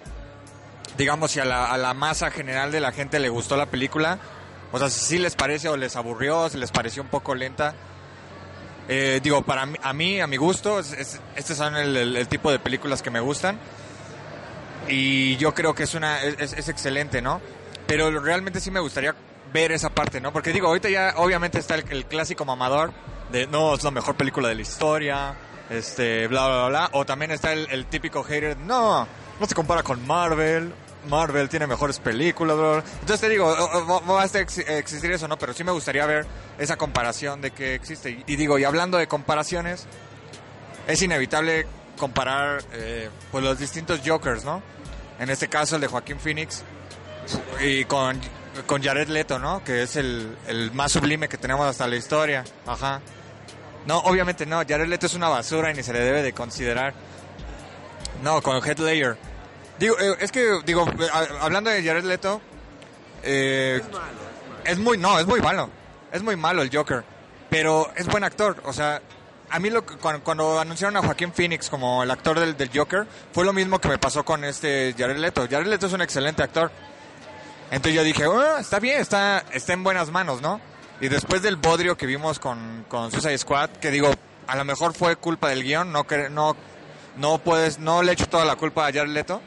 digamos, 0.96 1.32
si 1.32 1.40
a 1.40 1.44
la, 1.44 1.66
a 1.66 1.76
la 1.76 1.94
masa 1.94 2.30
general 2.30 2.72
de 2.72 2.80
la 2.80 2.92
gente 2.92 3.20
le 3.20 3.28
gustó 3.28 3.56
la 3.56 3.66
película, 3.66 4.18
o 4.72 4.78
sea, 4.78 4.88
si 4.88 5.00
sí 5.00 5.18
les 5.18 5.34
parece 5.34 5.68
o 5.68 5.76
les 5.76 5.96
aburrió, 5.96 6.48
si 6.48 6.58
les 6.58 6.70
pareció 6.70 7.02
un 7.02 7.08
poco 7.08 7.34
lenta. 7.34 7.74
Eh, 8.92 9.20
digo, 9.22 9.42
para 9.42 9.66
mí, 9.66 9.78
a 9.80 9.92
mí, 9.92 10.20
a 10.20 10.26
mi 10.26 10.36
gusto, 10.36 10.80
es, 10.80 10.92
es, 10.92 11.20
este 11.36 11.54
son 11.54 11.76
el, 11.76 12.26
tipo 12.26 12.50
de 12.50 12.58
películas 12.58 13.02
que 13.02 13.10
me 13.10 13.20
gustan. 13.20 13.56
Y 14.88 15.36
yo 15.36 15.54
creo 15.54 15.76
que 15.76 15.84
es 15.84 15.94
una 15.94 16.20
es, 16.24 16.68
excelente, 16.68 17.22
¿no? 17.22 17.40
Pero 17.86 18.10
realmente 18.18 18.58
sí 18.58 18.72
me 18.72 18.80
gustaría 18.80 19.14
ver 19.52 19.70
esa 19.70 19.90
parte, 19.90 20.20
¿no? 20.20 20.32
Porque 20.32 20.52
digo, 20.52 20.66
ahorita 20.66 20.88
ya 20.88 21.14
obviamente 21.18 21.60
está 21.60 21.76
el, 21.76 22.04
clásico 22.06 22.44
mamador 22.44 22.92
de 23.30 23.46
no, 23.46 23.76
es 23.76 23.84
la 23.84 23.92
mejor 23.92 24.16
película 24.16 24.48
de 24.48 24.56
la 24.56 24.62
historia, 24.62 25.36
este, 25.70 26.26
bla, 26.26 26.48
bla, 26.48 26.68
bla. 26.68 26.90
O 26.94 27.06
también 27.06 27.30
está 27.30 27.52
el, 27.52 27.68
el 27.70 27.86
típico 27.86 28.24
hater, 28.24 28.56
no, 28.56 29.06
no 29.38 29.46
se 29.46 29.54
compara 29.54 29.84
con 29.84 30.04
Marvel, 30.04 30.74
Marvel 31.08 31.48
tiene 31.48 31.66
mejores 31.66 31.98
películas. 31.98 32.56
Bla. 32.56 32.84
Entonces 33.00 33.20
te 33.20 33.28
digo, 33.28 33.46
va 33.46 34.22
a 34.22 34.24
existir 34.24 35.12
eso, 35.12 35.28
¿no? 35.28 35.38
Pero 35.38 35.52
sí 35.52 35.64
me 35.64 35.72
gustaría 35.72 36.04
ver 36.06 36.26
esa 36.58 36.76
comparación 36.76 37.40
de 37.40 37.50
que 37.52 37.74
existe. 37.74 38.22
Y 38.26 38.36
digo, 38.36 38.58
y 38.58 38.64
hablando 38.64 38.98
de 38.98 39.06
comparaciones, 39.08 39.86
es 40.86 41.02
inevitable 41.02 41.66
comparar 41.98 42.62
eh, 42.72 43.10
pues 43.30 43.44
los 43.44 43.58
distintos 43.58 44.00
Jokers, 44.04 44.44
¿no? 44.44 44.62
En 45.18 45.30
este 45.30 45.48
caso 45.48 45.76
el 45.76 45.82
de 45.82 45.88
Joaquín 45.88 46.18
Phoenix 46.18 46.62
y 47.60 47.84
con, 47.84 48.18
con 48.66 48.82
Jared 48.82 49.08
Leto, 49.08 49.38
¿no? 49.38 49.62
Que 49.62 49.82
es 49.82 49.96
el, 49.96 50.36
el 50.46 50.72
más 50.72 50.92
sublime 50.92 51.28
que 51.28 51.36
tenemos 51.36 51.66
hasta 51.66 51.86
la 51.86 51.96
historia. 51.96 52.44
Ajá. 52.66 53.00
No, 53.86 53.98
obviamente 53.98 54.46
no, 54.46 54.62
Jared 54.66 54.86
Leto 54.88 55.06
es 55.06 55.14
una 55.14 55.28
basura 55.28 55.70
y 55.70 55.74
ni 55.74 55.82
se 55.82 55.92
le 55.92 56.00
debe 56.00 56.22
de 56.22 56.32
considerar. 56.32 56.94
No, 58.22 58.42
con 58.42 58.56
Head 58.64 58.78
Layer. 58.78 59.29
Digo, 59.80 59.98
eh, 59.98 60.14
es 60.20 60.30
que, 60.30 60.60
digo, 60.66 60.86
hablando 61.40 61.70
de 61.70 61.82
Jared 61.82 62.04
Leto, 62.04 62.42
eh, 63.22 63.80
es, 63.82 63.90
malo, 63.90 64.06
es 64.66 64.78
muy, 64.78 64.98
no, 64.98 65.18
es 65.18 65.26
muy 65.26 65.40
malo. 65.40 65.70
Es 66.12 66.22
muy 66.22 66.36
malo 66.36 66.60
el 66.60 66.70
Joker. 66.70 67.02
Pero 67.48 67.90
es 67.96 68.06
buen 68.06 68.22
actor. 68.22 68.62
O 68.66 68.74
sea, 68.74 69.00
a 69.48 69.58
mí 69.58 69.70
lo, 69.70 69.86
cuando, 69.86 70.22
cuando 70.22 70.60
anunciaron 70.60 70.98
a 70.98 71.00
Joaquín 71.00 71.32
Phoenix 71.32 71.70
como 71.70 72.02
el 72.02 72.10
actor 72.10 72.38
del, 72.38 72.58
del, 72.58 72.70
Joker, 72.74 73.06
fue 73.32 73.46
lo 73.46 73.54
mismo 73.54 73.78
que 73.78 73.88
me 73.88 73.96
pasó 73.96 74.22
con 74.22 74.44
este 74.44 74.94
Jared 74.98 75.16
Leto. 75.16 75.48
Jared 75.50 75.66
Leto 75.66 75.86
es 75.86 75.94
un 75.94 76.02
excelente 76.02 76.42
actor. 76.42 76.70
Entonces 77.70 77.94
yo 77.94 78.04
dije, 78.04 78.26
oh, 78.26 78.58
está 78.58 78.80
bien, 78.80 79.00
está, 79.00 79.44
está 79.50 79.72
en 79.72 79.82
buenas 79.82 80.10
manos, 80.10 80.42
¿no? 80.42 80.60
Y 81.00 81.08
después 81.08 81.40
del 81.40 81.56
bodrio 81.56 81.96
que 81.96 82.04
vimos 82.04 82.38
con, 82.38 82.84
con 82.86 83.10
Suicide 83.10 83.38
Squad, 83.38 83.70
que 83.70 83.90
digo, 83.90 84.10
a 84.46 84.56
lo 84.56 84.64
mejor 84.66 84.92
fue 84.92 85.16
culpa 85.16 85.48
del 85.48 85.62
guion, 85.62 85.90
no, 85.90 86.04
no, 86.30 86.54
no 87.16 87.38
puedes, 87.38 87.78
no 87.78 88.02
le 88.02 88.12
echo 88.12 88.28
toda 88.28 88.44
la 88.44 88.56
culpa 88.56 88.86
a 88.86 88.92
Jared 88.92 89.08
Leto. 89.08 89.40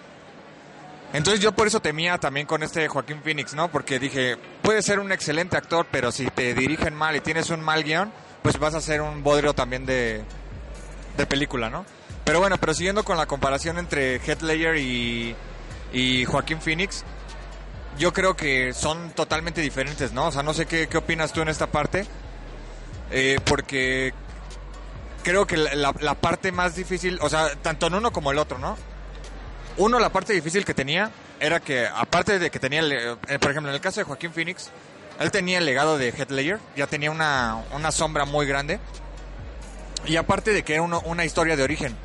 Entonces 1.14 1.42
yo 1.42 1.52
por 1.52 1.68
eso 1.68 1.80
temía 1.80 2.18
también 2.18 2.48
con 2.48 2.64
este 2.64 2.88
Joaquín 2.88 3.22
Phoenix, 3.24 3.54
¿no? 3.54 3.70
Porque 3.70 4.00
dije, 4.00 4.36
puede 4.64 4.82
ser 4.82 5.00
un 5.00 5.12
excelente 5.12 5.56
actor, 5.56 5.86
pero 5.92 6.12
si 6.12 6.26
te 6.26 6.56
dirigen 6.56 6.96
mal 6.96 7.16
y 7.16 7.22
tienes 7.22 7.52
un 7.52 7.62
mal 7.62 7.84
guion, 7.84 8.12
pues 8.42 8.58
vas 8.58 8.74
a 8.74 8.82
ser 8.82 9.02
un 9.02 9.22
bodrio 9.22 9.54
también 9.54 9.86
de, 9.86 10.24
de 11.16 11.26
película, 11.28 11.70
¿no? 11.70 11.86
Pero 12.24 12.40
bueno, 12.40 12.58
pero 12.58 12.74
siguiendo 12.74 13.04
con 13.04 13.18
la 13.18 13.28
comparación 13.28 13.78
entre 13.78 14.16
Heath 14.26 14.42
Ledger 14.42 14.78
y, 14.78 15.36
y 15.94 16.26
Joaquín 16.26 16.60
Phoenix, 16.60 17.06
yo 18.00 18.12
creo 18.12 18.36
que 18.36 18.74
son 18.74 19.12
totalmente 19.12 19.62
diferentes, 19.62 20.14
¿no? 20.14 20.28
O 20.28 20.32
sea, 20.32 20.42
no 20.42 20.56
sé 20.56 20.66
qué, 20.66 20.88
qué 20.88 20.98
opinas 20.98 21.32
tú 21.32 21.42
en 21.42 21.50
esta 21.50 21.68
parte, 21.68 22.08
eh, 23.12 23.38
porque 23.46 24.14
creo 25.22 25.46
que 25.46 25.58
la, 25.58 25.94
la 26.00 26.16
parte 26.16 26.52
más 26.52 26.76
difícil, 26.76 27.20
o 27.22 27.30
sea, 27.30 27.54
tanto 27.62 27.86
en 27.86 27.94
uno 27.94 28.12
como 28.12 28.32
el 28.32 28.40
otro, 28.40 28.58
¿no? 28.58 28.78
Uno, 29.78 30.00
la 30.00 30.10
parte 30.10 30.34
difícil 30.34 30.66
que 30.66 30.74
tenía 30.74 31.12
era 31.40 31.60
que, 31.60 31.88
aparte 31.88 32.40
de 32.40 32.50
que 32.50 32.60
tenía, 32.60 32.82
eh, 32.82 33.40
por 33.40 33.52
ejemplo, 33.52 33.70
en 33.70 33.76
el 33.76 33.82
caso 33.82 34.00
de 34.00 34.06
Joaquín 34.06 34.32
Phoenix, 34.32 34.70
él 35.20 35.32
tenía 35.32 35.60
el 35.60 35.66
legado 35.66 35.98
de 35.98 36.10
Heath 36.10 36.32
Ledger, 36.32 36.60
ya 36.76 36.88
tenía 36.88 37.12
una, 37.12 37.64
una 37.74 37.92
sombra 37.92 38.26
muy 38.26 38.46
grande. 38.46 38.80
Y 40.06 40.18
aparte 40.18 40.52
de 40.52 40.64
que 40.64 40.74
era 40.74 40.84
una 40.84 41.26
historia 41.26 41.56
de 41.56 41.64
origen. 41.64 41.96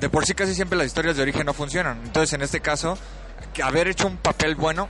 De 0.00 0.08
por 0.08 0.24
sí 0.24 0.34
casi 0.34 0.54
siempre 0.54 0.78
las 0.78 0.86
historias 0.86 1.16
de 1.16 1.22
origen 1.22 1.44
no 1.46 1.52
funcionan. 1.52 2.00
Entonces, 2.04 2.32
en 2.32 2.42
este 2.42 2.60
caso, 2.60 2.96
haber 3.62 3.88
hecho 3.88 4.06
un 4.06 4.16
papel 4.16 4.54
bueno, 4.54 4.88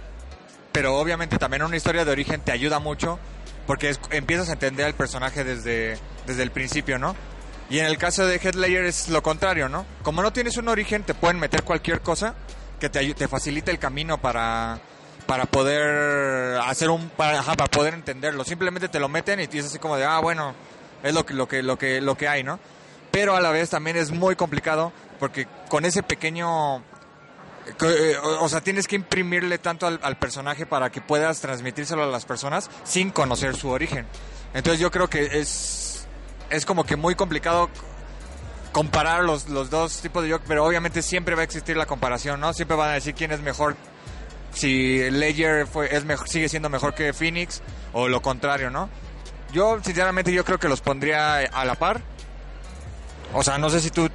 pero 0.72 0.96
obviamente 0.96 1.38
también 1.38 1.62
una 1.62 1.76
historia 1.76 2.04
de 2.04 2.12
origen 2.12 2.40
te 2.42 2.52
ayuda 2.52 2.78
mucho, 2.78 3.18
porque 3.66 3.96
empiezas 4.10 4.50
a 4.50 4.52
entender 4.52 4.86
al 4.86 4.94
personaje 4.94 5.42
desde, 5.42 5.98
desde 6.26 6.42
el 6.42 6.50
principio, 6.50 6.98
¿no? 6.98 7.16
Y 7.70 7.78
en 7.78 7.86
el 7.86 7.98
caso 7.98 8.26
de 8.26 8.40
Heath 8.40 8.56
Ledger 8.56 8.84
es 8.84 9.08
lo 9.08 9.22
contrario, 9.22 9.68
¿no? 9.68 9.86
Como 10.02 10.22
no 10.22 10.32
tienes 10.32 10.56
un 10.56 10.68
origen, 10.68 11.04
te 11.04 11.14
pueden 11.14 11.38
meter 11.38 11.62
cualquier 11.62 12.00
cosa 12.00 12.34
que 12.80 12.88
te, 12.88 13.14
te 13.14 13.28
facilite 13.28 13.70
el 13.70 13.78
camino 13.78 14.20
para, 14.20 14.80
para 15.26 15.46
poder 15.46 16.58
hacer 16.62 16.90
un, 16.90 17.10
para, 17.10 17.38
ajá, 17.38 17.54
para 17.54 17.70
poder 17.70 17.94
entenderlo. 17.94 18.42
Simplemente 18.42 18.88
te 18.88 18.98
lo 18.98 19.08
meten 19.08 19.38
y 19.38 19.44
es 19.56 19.66
así 19.66 19.78
como 19.78 19.96
de, 19.96 20.04
ah, 20.04 20.18
bueno, 20.18 20.52
es 21.04 21.14
lo 21.14 21.24
que, 21.24 21.32
lo 21.32 21.46
que, 21.46 21.62
lo 21.62 21.78
que, 21.78 22.00
lo 22.00 22.16
que 22.16 22.26
hay, 22.26 22.42
¿no? 22.42 22.58
Pero 23.12 23.36
a 23.36 23.40
la 23.40 23.52
vez 23.52 23.70
también 23.70 23.96
es 23.96 24.10
muy 24.10 24.34
complicado 24.34 24.92
porque 25.20 25.46
con 25.68 25.84
ese 25.84 26.02
pequeño 26.02 26.82
que, 27.78 28.12
eh, 28.12 28.16
o 28.18 28.48
sea, 28.48 28.62
tienes 28.62 28.88
que 28.88 28.96
imprimirle 28.96 29.58
tanto 29.58 29.86
al, 29.86 30.00
al 30.02 30.16
personaje 30.16 30.66
para 30.66 30.90
que 30.90 31.00
puedas 31.00 31.40
transmitírselo 31.40 32.02
a 32.02 32.06
las 32.06 32.24
personas 32.24 32.68
sin 32.82 33.10
conocer 33.10 33.54
su 33.54 33.68
origen. 33.68 34.06
Entonces 34.54 34.80
yo 34.80 34.90
creo 34.90 35.08
que 35.08 35.38
es, 35.38 35.89
es 36.50 36.66
como 36.66 36.84
que 36.84 36.96
muy 36.96 37.14
complicado 37.14 37.70
comparar 38.72 39.24
los, 39.24 39.48
los 39.48 39.70
dos 39.70 40.00
tipos 40.00 40.22
de 40.22 40.30
Joker, 40.30 40.46
pero 40.46 40.64
obviamente 40.64 41.02
siempre 41.02 41.34
va 41.34 41.42
a 41.42 41.44
existir 41.44 41.76
la 41.76 41.86
comparación, 41.86 42.40
¿no? 42.40 42.52
Siempre 42.52 42.76
van 42.76 42.90
a 42.90 42.94
decir 42.94 43.14
quién 43.14 43.32
es 43.32 43.40
mejor, 43.40 43.76
si 44.52 45.10
Ledger 45.10 45.66
fue, 45.66 45.94
es 45.94 46.04
sigue 46.26 46.48
siendo 46.48 46.68
mejor 46.68 46.94
que 46.94 47.12
Phoenix 47.12 47.62
o 47.92 48.08
lo 48.08 48.20
contrario, 48.22 48.70
¿no? 48.70 48.88
Yo, 49.52 49.78
sinceramente, 49.82 50.32
yo 50.32 50.44
creo 50.44 50.58
que 50.58 50.68
los 50.68 50.80
pondría 50.80 51.38
a 51.38 51.64
la 51.64 51.74
par. 51.74 52.00
O 53.32 53.42
sea, 53.42 53.58
no 53.58 53.70
sé 53.70 53.80
si 53.80 53.90
tú 53.90 54.08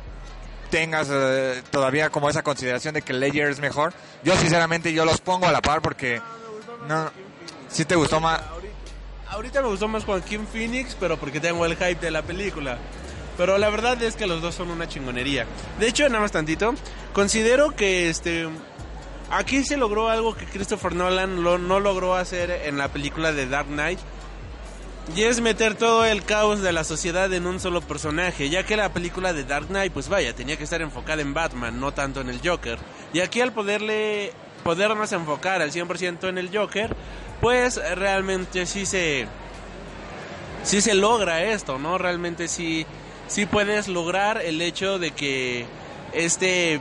tengas 0.69 1.09
eh, 1.11 1.61
todavía 1.71 2.09
como 2.09 2.29
esa 2.29 2.43
consideración 2.43 2.93
de 2.93 3.01
que 3.01 3.13
Ledger 3.13 3.49
es 3.49 3.59
mejor. 3.59 3.93
Yo 4.23 4.35
sinceramente 4.37 4.93
yo 4.93 5.05
los 5.05 5.21
pongo 5.21 5.45
a 5.45 5.51
la 5.51 5.61
par 5.61 5.81
porque 5.81 6.21
no 6.87 7.11
si 7.69 7.85
te 7.85 7.95
gustó 7.95 8.19
más 8.19 8.41
Ahorita 9.29 9.61
me 9.61 9.67
gustó 9.67 9.87
más 9.87 10.05
Joaquín 10.05 10.47
Phoenix, 10.47 10.95
pero 10.99 11.17
porque 11.17 11.39
tengo 11.39 11.65
el 11.65 11.75
hype 11.75 11.95
de 11.95 12.11
la 12.11 12.21
película. 12.21 12.77
Pero 13.37 13.57
la 13.57 13.69
verdad 13.69 14.01
es 14.01 14.15
que 14.15 14.27
los 14.27 14.41
dos 14.41 14.55
son 14.55 14.69
una 14.69 14.87
chingonería. 14.87 15.45
De 15.79 15.87
hecho, 15.87 16.07
nada 16.07 16.21
más 16.21 16.31
tantito, 16.31 16.73
considero 17.13 17.75
que 17.75 18.09
este 18.09 18.47
aquí 19.29 19.63
se 19.63 19.77
logró 19.77 20.09
algo 20.09 20.35
que 20.35 20.45
Christopher 20.45 20.95
Nolan 20.95 21.43
no 21.43 21.79
logró 21.79 22.15
hacer 22.15 22.51
en 22.65 22.77
la 22.77 22.89
película 22.89 23.33
de 23.33 23.47
Dark 23.47 23.67
Knight. 23.67 23.99
Y 25.15 25.23
es 25.23 25.39
meter 25.39 25.75
todo 25.75 26.03
el 26.03 26.23
caos 26.23 26.61
de 26.61 26.71
la 26.71 26.83
sociedad 26.83 27.31
en 27.31 27.45
un 27.45 27.59
solo 27.59 27.81
personaje, 27.81 28.49
ya 28.49 28.65
que 28.65 28.75
la 28.75 28.91
película 28.91 29.33
de 29.33 29.43
Dark 29.43 29.67
Knight, 29.67 29.93
pues 29.93 30.09
vaya, 30.09 30.33
tenía 30.33 30.57
que 30.57 30.63
estar 30.63 30.81
enfocada 30.81 31.21
en 31.21 31.33
Batman, 31.33 31.79
no 31.79 31.93
tanto 31.93 32.21
en 32.21 32.29
el 32.29 32.41
Joker. 32.43 32.79
Y 33.13 33.19
aquí 33.19 33.39
al 33.39 33.53
poderle, 33.53 34.33
podernos 34.63 35.11
enfocar 35.11 35.61
al 35.61 35.71
100% 35.71 36.27
en 36.27 36.39
el 36.39 36.55
Joker, 36.55 36.95
pues 37.41 37.79
realmente 37.95 38.65
sí 38.65 38.85
se, 38.85 39.27
sí 40.63 40.81
se 40.81 40.93
logra 40.93 41.43
esto, 41.43 41.77
¿no? 41.79 41.97
Realmente 41.97 42.47
sí, 42.47 42.85
sí 43.27 43.45
puedes 43.45 43.87
lograr 43.87 44.41
el 44.41 44.61
hecho 44.61 44.99
de 44.99 45.11
que 45.11 45.65
este, 46.13 46.79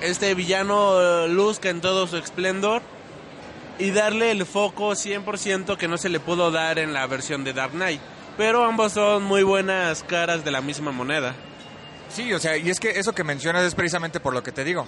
este 0.00 0.34
villano 0.34 1.00
eh, 1.00 1.28
luzca 1.28 1.70
en 1.70 1.80
todo 1.80 2.06
su 2.06 2.16
esplendor 2.16 2.82
y 3.78 3.90
darle 3.90 4.30
el 4.30 4.46
foco 4.46 4.92
100% 4.92 5.76
que 5.76 5.88
no 5.88 5.98
se 5.98 6.08
le 6.08 6.20
pudo 6.20 6.50
dar 6.50 6.78
en 6.78 6.92
la 6.92 7.06
versión 7.06 7.44
de 7.44 7.52
Dark 7.52 7.72
Knight. 7.72 8.00
Pero 8.36 8.64
ambos 8.64 8.92
son 8.92 9.22
muy 9.22 9.42
buenas 9.42 10.02
caras 10.02 10.44
de 10.44 10.50
la 10.50 10.60
misma 10.60 10.90
moneda. 10.90 11.34
Sí, 12.08 12.32
o 12.32 12.38
sea, 12.38 12.56
y 12.56 12.70
es 12.70 12.80
que 12.80 12.90
eso 12.98 13.14
que 13.14 13.24
mencionas 13.24 13.64
es 13.64 13.74
precisamente 13.74 14.20
por 14.20 14.34
lo 14.34 14.42
que 14.42 14.52
te 14.52 14.64
digo. 14.64 14.86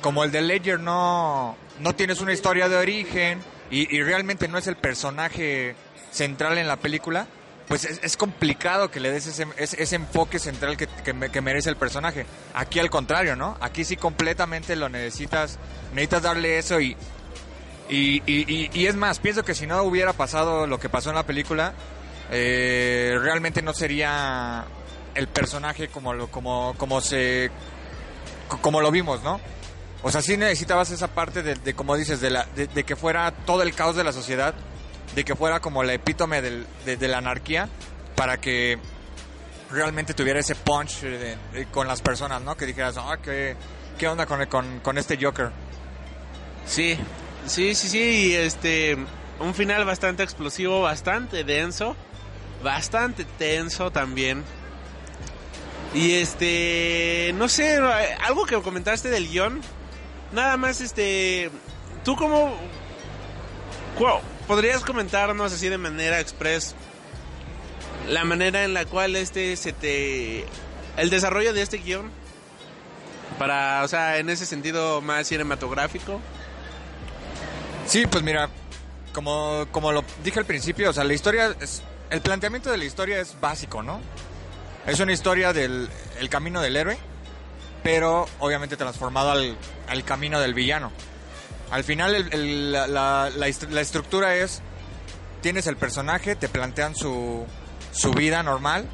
Como 0.00 0.22
el 0.22 0.30
de 0.30 0.42
Ledger 0.42 0.78
no, 0.78 1.56
no 1.80 1.94
tienes 1.94 2.20
una 2.20 2.32
historia 2.32 2.68
de 2.68 2.76
origen 2.76 3.40
y, 3.70 3.94
y 3.94 4.02
realmente 4.02 4.48
no 4.48 4.58
es 4.58 4.66
el 4.66 4.76
personaje 4.76 5.74
central 6.10 6.58
en 6.58 6.68
la 6.68 6.76
película, 6.76 7.26
pues 7.68 7.84
es, 7.84 8.16
complicado 8.16 8.90
que 8.90 8.98
le 8.98 9.10
des 9.10 9.26
ese, 9.26 9.46
ese, 9.58 9.94
enfoque 9.96 10.38
central 10.38 10.76
que, 10.78 10.86
que 10.86 11.12
me- 11.12 11.30
que 11.30 11.42
merece 11.42 11.68
el 11.68 11.76
personaje. 11.76 12.24
Aquí 12.54 12.78
al 12.78 12.88
contrario, 12.88 13.36
¿no? 13.36 13.58
Aquí 13.60 13.84
sí 13.84 13.96
completamente 13.96 14.74
lo 14.74 14.88
necesitas, 14.88 15.58
necesitas 15.92 16.22
darle 16.22 16.56
eso 16.58 16.80
y, 16.80 16.96
y, 17.90 18.22
es 18.86 18.94
más, 18.96 19.18
pienso 19.18 19.44
que 19.44 19.54
si 19.54 19.66
no 19.66 19.82
hubiera 19.82 20.12
pasado 20.14 20.66
lo 20.66 20.78
que 20.80 20.88
pasó 20.88 21.10
en 21.10 21.16
la 21.16 21.24
película, 21.26 21.74
eh, 22.30 23.14
realmente 23.20 23.60
no 23.62 23.72
sería 23.74 24.64
el 25.14 25.28
personaje 25.28 25.88
como 25.88 26.28
como, 26.28 26.74
como 26.78 27.00
se, 27.02 27.50
co- 28.48 28.58
como 28.62 28.80
lo 28.80 28.90
vimos, 28.90 29.22
¿no? 29.22 29.40
O 30.02 30.10
sea, 30.12 30.22
sí 30.22 30.36
necesitabas 30.36 30.90
esa 30.90 31.08
parte 31.08 31.42
de, 31.42 31.56
de 31.56 31.74
como 31.74 31.96
dices, 31.96 32.20
de, 32.20 32.30
la, 32.30 32.44
de, 32.54 32.84
que 32.84 32.94
fuera 32.96 33.32
todo 33.32 33.62
el 33.62 33.74
caos 33.74 33.96
de 33.96 34.04
la 34.04 34.12
sociedad, 34.12 34.54
de 35.14 35.24
que 35.24 35.34
fuera 35.34 35.60
como 35.60 35.82
la 35.82 35.92
epítome 35.94 36.40
del- 36.40 36.66
de, 36.84 37.08
la 37.08 37.18
anarquía, 37.18 37.68
para 38.14 38.38
que 38.40 38.78
realmente 39.70 40.14
tuviera 40.14 40.38
ese 40.38 40.54
punch 40.54 41.00
de- 41.00 41.36
de- 41.52 41.66
con 41.72 41.88
las 41.88 42.00
personas, 42.00 42.40
¿no? 42.42 42.56
Que 42.56 42.66
dijeras, 42.66 42.96
ah, 42.96 43.18
¿qué, 43.22 43.56
onda 44.08 44.26
con, 44.26 44.80
con 44.80 44.98
este 44.98 45.18
Joker? 45.20 45.50
Sí, 46.64 46.96
sí, 47.46 47.74
sí, 47.74 47.88
sí. 47.88 47.98
y 48.28 48.34
Este, 48.34 48.96
un 49.40 49.54
final 49.54 49.84
bastante 49.84 50.22
explosivo, 50.22 50.80
bastante 50.80 51.42
denso, 51.42 51.96
bastante 52.62 53.24
tenso 53.24 53.90
también. 53.90 54.44
Y 55.94 56.14
este, 56.14 57.32
no 57.34 57.48
sé, 57.48 57.78
algo 58.24 58.44
que 58.46 58.60
comentaste 58.62 59.08
del 59.08 59.28
guion. 59.28 59.60
Nada 60.32 60.56
más, 60.56 60.80
este, 60.80 61.50
tú 62.04 62.16
como, 62.16 62.54
podrías 64.46 64.84
comentarnos 64.84 65.52
así 65.52 65.68
de 65.68 65.78
manera 65.78 66.20
express 66.20 66.74
la 68.08 68.24
manera 68.24 68.64
en 68.64 68.74
la 68.74 68.86
cual 68.86 69.16
este 69.16 69.56
se 69.56 69.72
te, 69.72 70.46
el 70.96 71.10
desarrollo 71.10 71.52
de 71.52 71.62
este 71.62 71.78
guion 71.78 72.10
para, 73.38 73.82
o 73.84 73.88
sea, 73.88 74.18
en 74.18 74.30
ese 74.30 74.46
sentido 74.46 75.00
más 75.00 75.28
cinematográfico. 75.28 76.20
Sí, 77.86 78.06
pues 78.06 78.22
mira, 78.22 78.48
como, 79.12 79.66
como 79.70 79.92
lo 79.92 80.04
dije 80.24 80.38
al 80.38 80.46
principio, 80.46 80.90
o 80.90 80.92
sea, 80.92 81.04
la 81.04 81.14
historia 81.14 81.54
es, 81.60 81.82
el 82.10 82.20
planteamiento 82.20 82.70
de 82.70 82.78
la 82.78 82.84
historia 82.84 83.20
es 83.20 83.38
básico, 83.40 83.82
¿no? 83.82 84.00
Es 84.86 85.00
una 85.00 85.12
historia 85.12 85.52
del 85.52 85.88
el 86.18 86.28
camino 86.28 86.60
del 86.60 86.76
héroe, 86.76 86.98
pero 87.82 88.26
obviamente 88.40 88.76
transformado 88.76 89.30
al, 89.30 89.56
al 89.88 90.04
camino 90.04 90.40
del 90.40 90.54
villano. 90.54 90.92
Al 91.70 91.84
final 91.84 92.14
el- 92.14 92.32
el- 92.32 92.72
la, 92.72 92.86
la- 92.86 93.30
la 93.30 93.46
la 93.70 93.80
estructura 93.80 94.34
es, 94.36 94.62
tienes 95.42 95.66
el 95.66 95.76
personaje, 95.76 96.34
te 96.36 96.48
plantean 96.48 96.94
su, 96.94 97.44
su 97.92 98.10
vida 98.12 98.42
normal, 98.42 98.86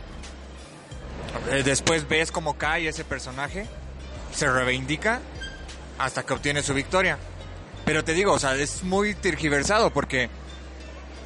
eh, 1.51 1.62
después 1.65 2.09
ves 2.09 2.31
cómo 2.32 2.55
cae 2.59 2.89
ese 2.89 3.05
personaje, 3.05 3.66
se 4.32 4.51
reivindica 4.51 5.20
hasta 5.98 6.24
que 6.24 6.32
obtiene 6.32 6.62
su 6.62 6.74
victoria. 6.74 7.19
Pero 7.85 8.02
te 8.02 8.15
digo, 8.15 8.32
o 8.32 8.39
sea, 8.39 8.55
es 8.56 8.82
muy 8.82 9.15
tergiversado 9.15 9.90
porque 9.93 10.28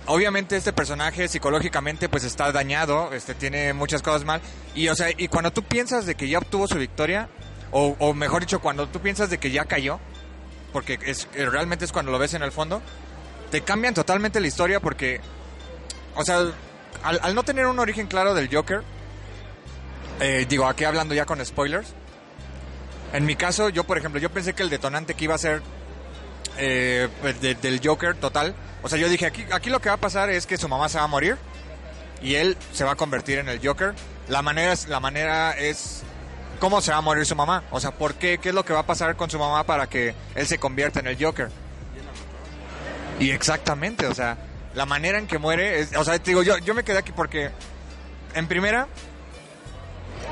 obviamente 0.06 0.56
este 0.56 0.72
personaje 0.72 1.28
psicológicamente 1.28 2.08
pues 2.08 2.24
está 2.24 2.50
dañado, 2.52 3.12
este 3.12 3.34
tiene 3.34 3.72
muchas 3.72 4.02
cosas 4.02 4.24
mal 4.24 4.40
y 4.74 4.88
o 4.88 4.94
sea, 4.94 5.08
y 5.16 5.28
cuando 5.28 5.52
tú 5.52 5.62
piensas 5.62 6.04
de 6.06 6.14
que 6.14 6.28
ya 6.28 6.38
obtuvo 6.38 6.66
su 6.66 6.76
victoria 6.78 7.28
o, 7.72 7.96
o 7.98 8.14
mejor 8.14 8.40
dicho, 8.42 8.60
cuando 8.60 8.88
tú 8.88 9.00
piensas 9.00 9.30
de 9.30 9.38
que 9.38 9.50
ya 9.50 9.64
cayó, 9.64 9.98
porque 10.72 10.98
es 11.04 11.28
eh, 11.34 11.46
realmente 11.46 11.84
es 11.84 11.92
cuando 11.92 12.10
lo 12.12 12.18
ves 12.18 12.34
en 12.34 12.42
el 12.42 12.52
fondo, 12.52 12.82
te 13.50 13.62
cambian 13.62 13.94
totalmente 13.94 14.40
la 14.40 14.46
historia 14.46 14.80
porque 14.80 15.20
o 16.14 16.24
sea, 16.24 16.42
al, 17.02 17.34
no 17.34 17.42
tener 17.44 17.66
un 17.66 17.78
origen 17.78 18.06
claro 18.06 18.34
del 18.34 18.54
Joker, 18.54 18.82
eh, 20.20 20.46
digo, 20.48 20.66
aquí 20.66 20.84
hablando 20.84 21.14
ya 21.14 21.24
con 21.26 21.44
spoilers, 21.44 21.88
en 23.12 23.24
mi 23.24 23.36
caso, 23.36 23.68
yo 23.68 23.84
por 23.84 23.96
ejemplo, 23.98 24.20
yo 24.20 24.30
pensé 24.30 24.52
que 24.54 24.62
el 24.62 24.70
detonante 24.70 25.14
que 25.14 25.24
iba 25.24 25.34
a 25.34 25.38
ser 25.38 25.62
eh, 26.58 27.08
pues, 27.20 27.40
de- 27.40 27.54
del 27.54 27.80
Joker 27.82 28.14
total. 28.16 28.54
O 28.82 28.88
sea, 28.88 28.98
yo 28.98 29.08
dije, 29.08 29.26
aquí, 29.26 29.44
aquí 29.52 29.70
lo 29.70 29.80
que 29.80 29.88
va 29.88 29.94
a 29.94 30.00
pasar 30.00 30.28
es 30.30 30.46
que 30.46 30.56
su 30.56 30.68
mamá 30.68 30.88
se 30.88 30.98
va 30.98 31.04
a 31.04 31.08
morir 31.08 31.36
y 32.20 32.34
él 32.34 32.56
se 32.72 32.84
va 32.84 32.92
a 32.92 32.96
convertir 32.96 33.38
en 33.38 33.48
el 33.48 33.64
Joker. 33.64 33.94
La 34.28 34.42
manera 34.42 34.74
la 34.88 35.00
manera 35.00 35.56
es 35.56 36.02
cómo 36.58 36.80
se 36.80 36.90
va 36.92 36.98
a 36.98 37.00
morir 37.02 37.24
su 37.26 37.34
mamá. 37.36 37.64
O 37.70 37.80
sea, 37.80 37.90
¿por 37.92 38.14
qué? 38.14 38.38
¿Qué 38.38 38.50
es 38.50 38.54
lo 38.54 38.64
que 38.64 38.72
va 38.72 38.80
a 38.80 38.86
pasar 38.86 39.16
con 39.16 39.30
su 39.30 39.38
mamá 39.38 39.64
para 39.64 39.88
que 39.88 40.14
él 40.34 40.46
se 40.46 40.58
convierta 40.58 41.00
en 41.00 41.06
el 41.08 41.22
Joker? 41.22 41.48
Y 43.18 43.30
exactamente, 43.30 44.06
o 44.06 44.14
sea, 44.14 44.36
la 44.74 44.86
manera 44.86 45.18
en 45.18 45.26
que 45.26 45.38
muere, 45.38 45.80
es- 45.80 45.96
o 45.96 46.04
sea, 46.04 46.18
te 46.18 46.30
digo, 46.30 46.42
yo, 46.42 46.58
yo 46.58 46.74
me 46.74 46.84
quedé 46.84 46.98
aquí 46.98 47.12
porque, 47.12 47.50
en 48.34 48.46
primera, 48.46 48.86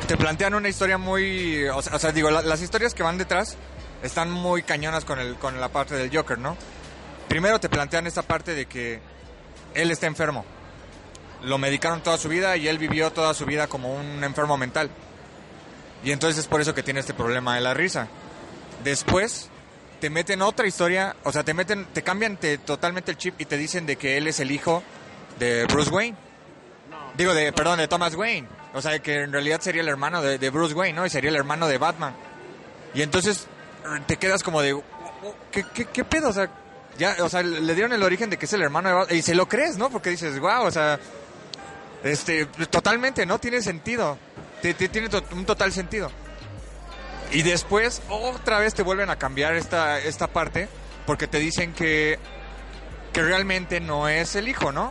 te 0.06 0.16
plantean 0.16 0.54
una 0.54 0.68
historia 0.68 0.98
muy, 0.98 1.64
o 1.68 1.82
sea, 1.82 2.12
digo, 2.12 2.30
la- 2.30 2.42
las 2.42 2.60
historias 2.62 2.94
que 2.94 3.02
van 3.02 3.18
detrás 3.18 3.56
están 4.02 4.30
muy 4.30 4.62
cañonas 4.62 5.04
con, 5.04 5.18
el, 5.18 5.34
con 5.36 5.60
la 5.60 5.68
parte 5.68 5.96
del 5.96 6.14
Joker, 6.16 6.38
¿no? 6.38 6.56
Primero 7.28 7.58
te 7.58 7.68
plantean 7.68 8.06
esta 8.06 8.22
parte 8.22 8.54
de 8.54 8.66
que 8.66 9.00
él 9.74 9.90
está 9.90 10.06
enfermo. 10.06 10.44
Lo 11.42 11.58
medicaron 11.58 12.02
toda 12.02 12.18
su 12.18 12.28
vida 12.28 12.56
y 12.56 12.68
él 12.68 12.78
vivió 12.78 13.10
toda 13.12 13.34
su 13.34 13.44
vida 13.46 13.66
como 13.66 13.94
un 13.94 14.22
enfermo 14.22 14.56
mental. 14.56 14.90
Y 16.04 16.12
entonces 16.12 16.38
es 16.38 16.46
por 16.46 16.60
eso 16.60 16.74
que 16.74 16.82
tiene 16.82 17.00
este 17.00 17.14
problema 17.14 17.54
de 17.54 17.60
la 17.60 17.74
risa. 17.74 18.08
Después 18.84 19.48
te 20.00 20.10
meten 20.10 20.42
otra 20.42 20.66
historia, 20.66 21.16
o 21.24 21.32
sea, 21.32 21.42
te 21.42 21.54
meten, 21.54 21.86
te 21.86 22.02
cambian 22.02 22.36
te- 22.36 22.58
totalmente 22.58 23.10
el 23.10 23.16
chip 23.16 23.40
y 23.40 23.46
te 23.46 23.56
dicen 23.56 23.86
de 23.86 23.96
que 23.96 24.16
él 24.18 24.26
es 24.28 24.40
el 24.40 24.50
hijo 24.50 24.82
de 25.38 25.64
Bruce 25.66 25.90
Wayne. 25.90 26.16
Digo, 27.16 27.34
de, 27.34 27.52
perdón, 27.52 27.78
de 27.78 27.88
Thomas 27.88 28.14
Wayne. 28.14 28.46
O 28.74 28.82
sea, 28.82 28.98
que 28.98 29.22
en 29.22 29.32
realidad 29.32 29.60
sería 29.62 29.80
el 29.80 29.88
hermano 29.88 30.20
de, 30.20 30.50
Bruce 30.50 30.74
Wayne, 30.74 30.94
¿no? 30.96 31.06
Y 31.06 31.10
sería 31.10 31.30
el 31.30 31.36
hermano 31.36 31.66
de 31.66 31.78
Batman. 31.78 32.14
Y 32.94 33.02
entonces 33.02 33.46
te 34.06 34.18
quedas 34.18 34.42
como 34.42 34.60
de, 34.60 34.78
¿qué, 35.50 35.64
qué, 35.74 35.86
qué 35.86 36.04
pedo? 36.04 36.28
O 36.28 36.32
sea, 36.32 36.50
ya, 36.98 37.16
o 37.20 37.28
sea, 37.28 37.42
le 37.42 37.74
dieron 37.74 37.92
el 37.94 38.02
origen 38.02 38.28
de 38.28 38.36
que 38.36 38.44
es 38.44 38.52
el 38.52 38.62
hermano 38.62 38.88
de 38.90 38.94
Batman. 38.94 39.16
Y 39.16 39.22
se 39.22 39.34
lo 39.34 39.48
crees, 39.48 39.78
¿no? 39.78 39.88
Porque 39.88 40.10
dices, 40.10 40.38
wow, 40.38 40.64
o 40.64 40.70
sea, 40.70 41.00
este, 42.04 42.44
totalmente, 42.70 43.24
¿no? 43.24 43.38
Tiene 43.38 43.62
sentido. 43.62 44.18
Ti- 44.66 44.74
ti- 44.74 44.88
Tiene 44.88 45.08
un 45.32 45.44
total 45.46 45.72
sentido. 45.72 46.10
Y 47.32 47.42
después, 47.42 48.02
otra 48.08 48.58
vez 48.58 48.74
te 48.74 48.82
vuelven 48.82 49.10
a 49.10 49.16
cambiar 49.16 49.54
esta, 49.54 49.98
esta 49.98 50.26
parte, 50.28 50.68
porque 51.06 51.26
te 51.26 51.38
dicen 51.38 51.72
que, 51.72 52.18
que 53.12 53.22
realmente 53.22 53.80
no 53.80 54.08
es 54.08 54.34
el 54.36 54.48
hijo, 54.48 54.72
¿no? 54.72 54.90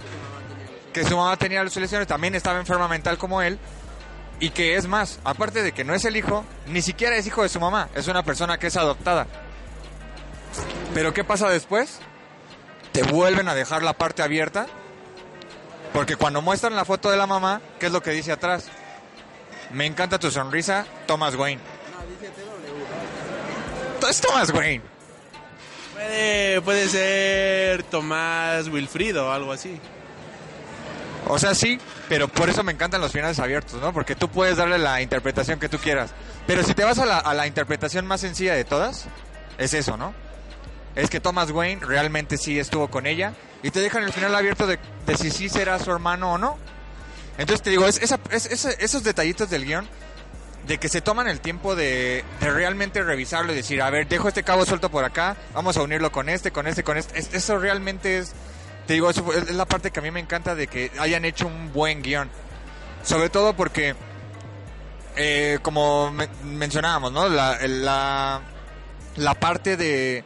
Que 0.94 1.04
su 1.06 1.18
mamá 1.18 1.36
tenía 1.38 1.64
lesiones, 1.64 2.08
también 2.08 2.36
estaba 2.36 2.60
enferma 2.60 2.88
mental 2.88 3.18
como 3.18 3.42
él, 3.42 3.58
y 4.40 4.50
que 4.50 4.76
es 4.76 4.88
más, 4.88 5.20
aparte 5.24 5.62
de 5.64 5.72
que 5.72 5.84
no 5.86 5.94
es 5.94 6.04
el 6.06 6.16
hijo, 6.18 6.46
ni 6.68 6.82
siquiera 6.82 7.16
es 7.16 7.26
hijo 7.26 7.42
de 7.44 7.50
su 7.50 7.60
mamá, 7.60 7.90
es 7.96 8.08
una 8.08 8.24
persona 8.24 8.58
que 8.58 8.68
es 8.68 8.76
adoptada. 8.78 9.28
Pero 10.94 11.14
¿qué 11.14 11.24
pasa 11.24 11.50
después? 11.50 12.00
Te 12.92 13.04
vuelven 13.04 13.48
a 13.50 13.56
dejar 13.56 13.82
la 13.84 13.94
parte 13.94 14.24
abierta, 14.24 14.68
porque 15.94 16.16
cuando 16.18 16.42
muestran 16.42 16.76
la 16.76 16.84
foto 16.86 17.10
de 17.12 17.18
la 17.18 17.28
mamá, 17.28 17.62
¿qué 17.80 17.86
es 17.88 17.92
lo 17.94 18.02
que 18.02 18.12
dice 18.12 18.32
atrás? 18.34 18.66
Me 19.72 19.86
encanta 19.86 20.20
tu 20.20 20.32
sonrisa, 20.32 20.86
Thomas 21.06 21.36
Wayne. 21.36 21.62
Es 24.10 24.22
Thomas 24.22 24.52
Wayne. 24.52 24.84
Puede, 25.94 26.62
puede 26.62 26.88
ser 26.90 27.84
Tomás 27.84 28.68
Wilfrido 28.68 29.28
o 29.28 29.32
algo 29.32 29.52
así. 29.52 29.80
O 31.28 31.40
sea, 31.40 31.56
sí, 31.56 31.80
pero 32.08 32.28
por 32.28 32.50
eso 32.50 32.64
me 32.64 32.72
encantan 32.72 33.02
los 33.02 33.12
finales 33.12 33.40
abiertos, 33.40 33.82
¿no? 33.82 33.92
Porque 33.94 34.16
tú 34.16 34.30
puedes 34.30 34.58
darle 34.58 34.78
la 34.78 35.02
interpretación 35.02 35.60
que 35.60 35.70
tú 35.70 35.80
quieras. 35.80 36.12
Pero 36.46 36.64
si 36.64 36.76
te 36.76 36.84
vas 36.84 37.00
a 37.00 37.06
la, 37.06 37.18
a 37.18 37.34
la 37.34 37.48
interpretación 37.48 38.06
más 38.06 38.22
sencilla 38.22 38.54
de 38.54 38.64
todas, 38.64 39.08
es 39.58 39.74
eso, 39.74 39.98
¿no? 39.98 40.14
Es 40.96 41.10
que 41.10 41.20
Thomas 41.20 41.50
Wayne 41.50 41.84
realmente 41.84 42.38
sí 42.38 42.60
estuvo 42.60 42.90
con 42.90 43.08
ella 43.08 43.34
y 43.64 43.72
te 43.72 43.80
dejan 43.80 44.04
el 44.04 44.14
final 44.14 44.36
abierto 44.36 44.68
de, 44.68 44.78
de 45.08 45.18
si 45.18 45.32
sí 45.32 45.50
será 45.50 45.80
su 45.80 45.92
hermano 45.92 46.34
o 46.34 46.38
no. 46.38 46.58
Entonces 47.38 47.62
te 47.62 47.70
digo, 47.70 47.86
es, 47.88 48.02
esa- 48.02 48.20
es- 48.32 48.45
esos 48.66 49.03
detallitos 49.03 49.49
del 49.49 49.66
guion 49.66 49.88
de 50.68 50.78
que 50.80 50.90
se 50.90 51.02
toman 51.02 51.28
el 51.28 51.41
tiempo 51.41 51.76
de, 51.76 52.24
realmente 52.41 53.03
revisarlo 53.03 53.52
y 53.53 53.56
decir, 53.56 53.82
a 53.82 53.90
ver, 53.90 54.07
dejo 54.07 54.28
este 54.28 54.44
cabo 54.44 54.66
suelto 54.66 54.90
por 54.90 55.03
acá, 55.03 55.36
vamos 55.53 55.78
a 55.78 55.82
unirlo 55.84 56.12
con 56.12 56.28
este, 56.30 56.52
con 56.52 56.66
este, 56.68 56.84
con 56.84 56.98
este. 56.98 57.20
Es- 57.20 57.34
eso 57.34 57.60
realmente 57.60 58.18
es, 58.18 58.32
te 58.88 58.94
digo, 58.94 59.10
es 59.10 59.52
la 59.53 59.66
parte 59.66 59.91
que 59.91 59.99
a 59.99 60.03
mí 60.03 60.12
me 60.12 60.20
encanta 60.20 60.56
de 60.56 60.68
que 60.68 60.91
hayan 60.99 61.26
hecho 61.26 61.48
un 61.48 61.72
buen 61.74 62.02
guion. 62.02 62.30
Sobre 63.03 63.30
todo 63.30 63.56
porque, 63.56 63.95
eh, 65.16 65.60
como 65.62 66.12
me- 66.12 66.30
mencionábamos, 66.44 67.12
¿no? 67.12 67.30
La, 67.30 68.41
parte 69.40 69.78
de 69.78 70.24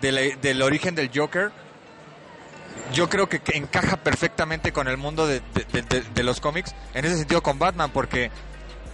la- 0.00 0.20
del 0.40 0.62
origen 0.62 0.94
del 0.94 1.10
Joker, 1.14 1.50
yo 2.92 3.08
creo 3.08 3.28
que, 3.28 3.40
encaja 3.54 3.96
perfectamente 3.96 4.72
con 4.72 4.88
el 4.88 4.96
mundo 4.96 5.26
de, 5.26 5.42
los 6.22 6.40
cómics, 6.40 6.74
en 6.94 7.04
ese 7.04 7.18
sentido 7.18 7.42
con 7.42 7.58
Batman, 7.58 7.90
porque 7.90 8.30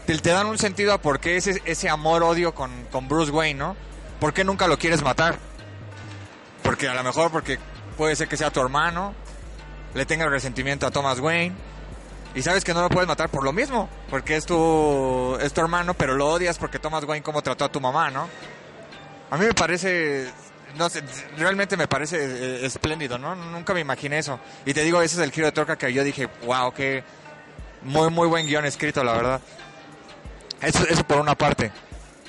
te, 0.07 0.31
dan 0.31 0.47
un 0.47 0.59
sentido 0.59 0.93
a 0.93 0.99
por 0.99 1.21
qué 1.21 1.37
ese, 1.37 1.63
ese 1.65 1.89
amor-odio 1.89 2.55
con, 2.55 2.71
con 2.91 3.09
Bruce 3.09 3.31
Wayne, 3.31 3.59
¿no? 3.59 3.77
¿Por 4.19 4.33
qué 4.33 4.45
nunca 4.45 4.67
lo 4.67 4.79
quieres 4.79 5.03
matar? 5.03 5.39
Porque 6.63 6.89
a 6.89 6.95
lo 6.95 7.03
mejor 7.03 7.31
porque 7.31 7.59
puede 7.97 8.17
ser 8.17 8.29
que 8.29 8.37
sea 8.37 8.51
tu 8.51 8.61
hermano, 8.61 9.15
le 9.95 10.07
tenga 10.07 10.29
resentimiento 10.29 10.87
a 10.87 10.91
Thomas 10.91 11.21
Wayne, 11.21 11.55
y 12.35 12.43
sabes 12.43 12.65
que 12.65 12.75
no 12.75 12.83
lo 12.83 12.89
puedes 12.89 13.09
matar 13.09 13.29
por 13.29 13.45
lo 13.45 13.53
mismo, 13.53 13.89
porque 14.09 14.37
es 14.37 14.47
tu, 14.47 15.37
es 15.41 15.53
tu 15.53 15.61
hermano, 15.61 15.95
pero 15.95 16.15
lo 16.15 16.29
odias 16.29 16.59
porque 16.59 16.79
Thomas 16.79 17.05
Wayne 17.05 17.25
como 17.25 17.43
trató 17.43 17.65
a 17.65 17.73
tu 17.73 17.81
mamá, 17.81 18.11
¿no? 18.11 18.29
A 19.31 19.37
mí 19.37 19.47
me 19.47 19.55
parece, 19.55 20.31
no 20.77 20.89
sé, 20.89 21.03
realmente 21.37 21.77
me 21.77 21.87
parece 21.89 22.17
eh, 22.19 22.67
espléndido, 22.67 23.19
¿no? 23.19 23.35
Nunca 23.35 23.75
me 23.75 23.81
imaginé 23.81 24.19
eso. 24.19 24.39
Y 24.65 24.75
te 24.75 24.83
digo, 24.83 25.03
ese 25.03 25.17
es 25.17 25.23
el 25.23 25.33
giro 25.33 25.47
de 25.47 25.53
troca 25.53 25.77
que 25.77 25.93
yo 25.93 26.05
dije, 26.05 26.29
wow, 26.45 26.73
qué 26.73 27.03
muy, 27.83 28.11
muy 28.11 28.29
buen 28.29 28.47
guion 28.47 28.65
escrito, 28.65 29.03
la 29.05 29.13
verdad. 29.13 29.41
Eso, 30.61 30.85
eso 30.89 31.05
por 31.05 31.19
una 31.19 31.35
parte. 31.35 31.71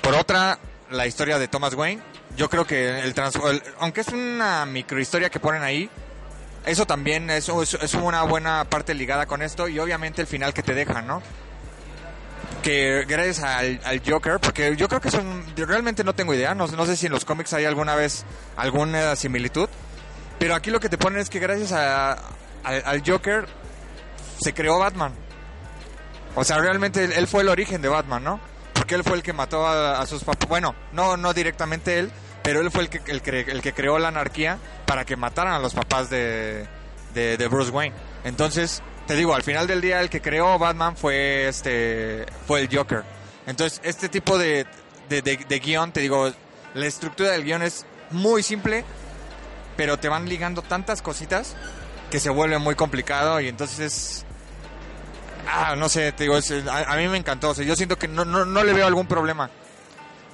Por 0.00 0.14
otra, 0.14 0.58
la 0.90 1.06
historia 1.06 1.38
de 1.38 1.48
Thomas 1.48 1.74
Wayne. 1.74 2.02
Yo 2.36 2.48
creo 2.48 2.66
que 2.66 3.00
el, 3.00 3.12
trans- 3.12 3.38
aunque 3.78 4.00
es 4.00 4.08
una 4.08 4.64
microhistoria 4.64 5.28
que 5.28 5.38
ponen 5.38 5.62
ahí, 5.62 5.90
eso 6.64 6.86
también 6.86 7.28
es, 7.28 7.48
es, 7.48 7.74
es 7.74 7.94
una 7.94 8.22
buena 8.22 8.64
parte 8.64 8.94
ligada 8.94 9.26
con 9.26 9.42
esto 9.42 9.68
y 9.68 9.78
obviamente 9.78 10.22
el 10.22 10.26
final 10.26 10.54
que 10.54 10.62
te 10.62 10.72
dejan, 10.74 11.06
¿no? 11.06 11.22
Que 12.62 13.04
gracias 13.08 13.40
al, 13.40 13.80
al 13.84 14.00
Joker, 14.06 14.38
porque 14.38 14.76
yo 14.76 14.88
creo 14.88 15.00
que 15.00 15.10
son, 15.10 15.44
realmente 15.56 16.04
no 16.04 16.14
tengo 16.14 16.32
idea, 16.32 16.54
no, 16.54 16.68
no 16.68 16.86
sé 16.86 16.96
si 16.96 17.06
en 17.06 17.12
los 17.12 17.24
cómics 17.24 17.52
hay 17.54 17.64
alguna 17.64 17.96
vez 17.96 18.24
alguna 18.56 19.16
similitud, 19.16 19.68
pero 20.38 20.54
aquí 20.54 20.70
lo 20.70 20.78
que 20.78 20.88
te 20.88 20.96
ponen 20.96 21.18
es 21.20 21.28
que 21.28 21.40
gracias 21.40 21.72
a, 21.72 22.12
al- 22.62 23.02
Joker 23.04 23.46
se 24.40 24.54
creó 24.54 24.78
Batman. 24.78 25.12
O 26.36 26.44
sea, 26.44 26.58
realmente 26.58 27.04
él, 27.04 27.26
fue 27.26 27.42
el 27.42 27.48
origen 27.48 27.82
de 27.82 27.88
Batman, 27.88 28.22
¿no? 28.22 28.40
Porque 28.72 28.94
él 28.94 29.02
fue 29.02 29.16
el 29.16 29.22
que 29.22 29.32
mató 29.32 29.66
a, 29.66 30.06
sus 30.06 30.22
papás. 30.24 30.48
Bueno, 30.48 30.74
no, 30.92 31.16
no 31.16 31.34
directamente 31.34 31.98
él, 31.98 32.10
pero 32.42 32.60
él 32.60 32.70
fue 32.70 32.84
el 32.84 32.88
que, 32.88 33.00
el, 33.06 33.60
que, 33.60 33.72
creó 33.74 33.98
la 33.98 34.08
anarquía 34.08 34.58
para 34.86 35.04
que 35.04 35.16
mataran 35.16 35.54
a 35.54 35.58
los 35.58 35.74
papás 35.74 36.08
de, 36.10 36.66
de 37.12 37.48
Bruce 37.48 37.70
Wayne. 37.70 37.94
Entonces, 38.24 38.82
te 39.12 39.18
digo, 39.18 39.34
al 39.34 39.42
final 39.42 39.66
del 39.66 39.82
día 39.82 40.00
el 40.00 40.08
que 40.08 40.22
creó 40.22 40.58
Batman 40.58 40.96
fue 40.96 41.46
este 41.46 42.24
fue 42.46 42.60
el 42.62 42.74
Joker. 42.74 43.02
Entonces, 43.46 43.78
este 43.84 44.08
tipo 44.08 44.38
de, 44.38 44.64
de, 45.10 45.20
de- 45.20 45.36
de 45.46 45.58
guion, 45.58 45.92
te 45.92 46.00
digo, 46.00 46.32
la 46.72 46.86
estructura 46.86 47.32
del 47.32 47.44
guion 47.44 47.60
es 47.62 47.84
muy 48.10 48.42
simple, 48.42 48.86
pero 49.76 49.98
te 49.98 50.08
van 50.08 50.26
ligando 50.30 50.62
tantas 50.62 51.02
cositas 51.02 51.56
que 52.10 52.20
se 52.20 52.30
vuelve 52.30 52.56
muy 52.56 52.74
complicado 52.74 53.38
y 53.40 53.48
entonces 53.48 53.80
es... 53.80 54.24
Ah, 55.46 55.74
no 55.76 55.90
sé, 55.90 56.12
te 56.12 56.24
digo, 56.24 56.38
es- 56.38 56.50
a, 56.66 56.90
a 56.92 56.96
mí 56.96 57.06
me 57.08 57.18
encantó. 57.18 57.50
O 57.50 57.54
sea, 57.54 57.66
yo 57.66 57.76
siento 57.76 57.98
que 57.98 58.08
no, 58.08 58.24
no, 58.24 58.46
no 58.46 58.64
le 58.64 58.72
veo 58.72 58.86
algún 58.86 59.06
problema 59.08 59.50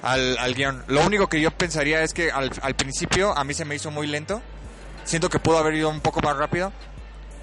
al, 0.01 0.37
al 0.37 0.53
guion. 0.55 0.85
Lo 0.87 1.05
único 1.05 1.27
que 1.27 1.41
yo 1.41 1.51
pensaría 1.51 2.01
es 2.01 2.13
que 2.13 2.31
al, 2.31 2.49
al 2.61 2.75
principio 2.75 3.37
a 3.37 3.43
mí 3.43 3.53
se 3.53 3.65
me 3.65 3.75
hizo 3.75 3.91
muy 3.91 4.07
lento. 4.07 4.41
Siento 5.03 5.27
que 5.29 5.39
pudo 5.39 5.57
haber 5.57 5.73
ido 5.73 5.89
un 5.89 5.99
poco 5.99 6.21
más 6.21 6.37
rápido. 6.37 6.71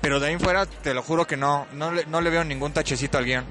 Pero 0.06 0.20
de 0.20 0.28
ahí 0.28 0.38
fuera, 0.38 0.66
te 0.66 0.94
lo 0.94 1.02
juro 1.02 1.26
que 1.26 1.36
no, 1.36 1.66
no 1.72 1.90
le, 1.90 2.06
no 2.06 2.20
le 2.20 2.30
veo 2.30 2.44
ningún 2.44 2.72
tachecito 2.72 3.18
al 3.18 3.24
guion. 3.24 3.44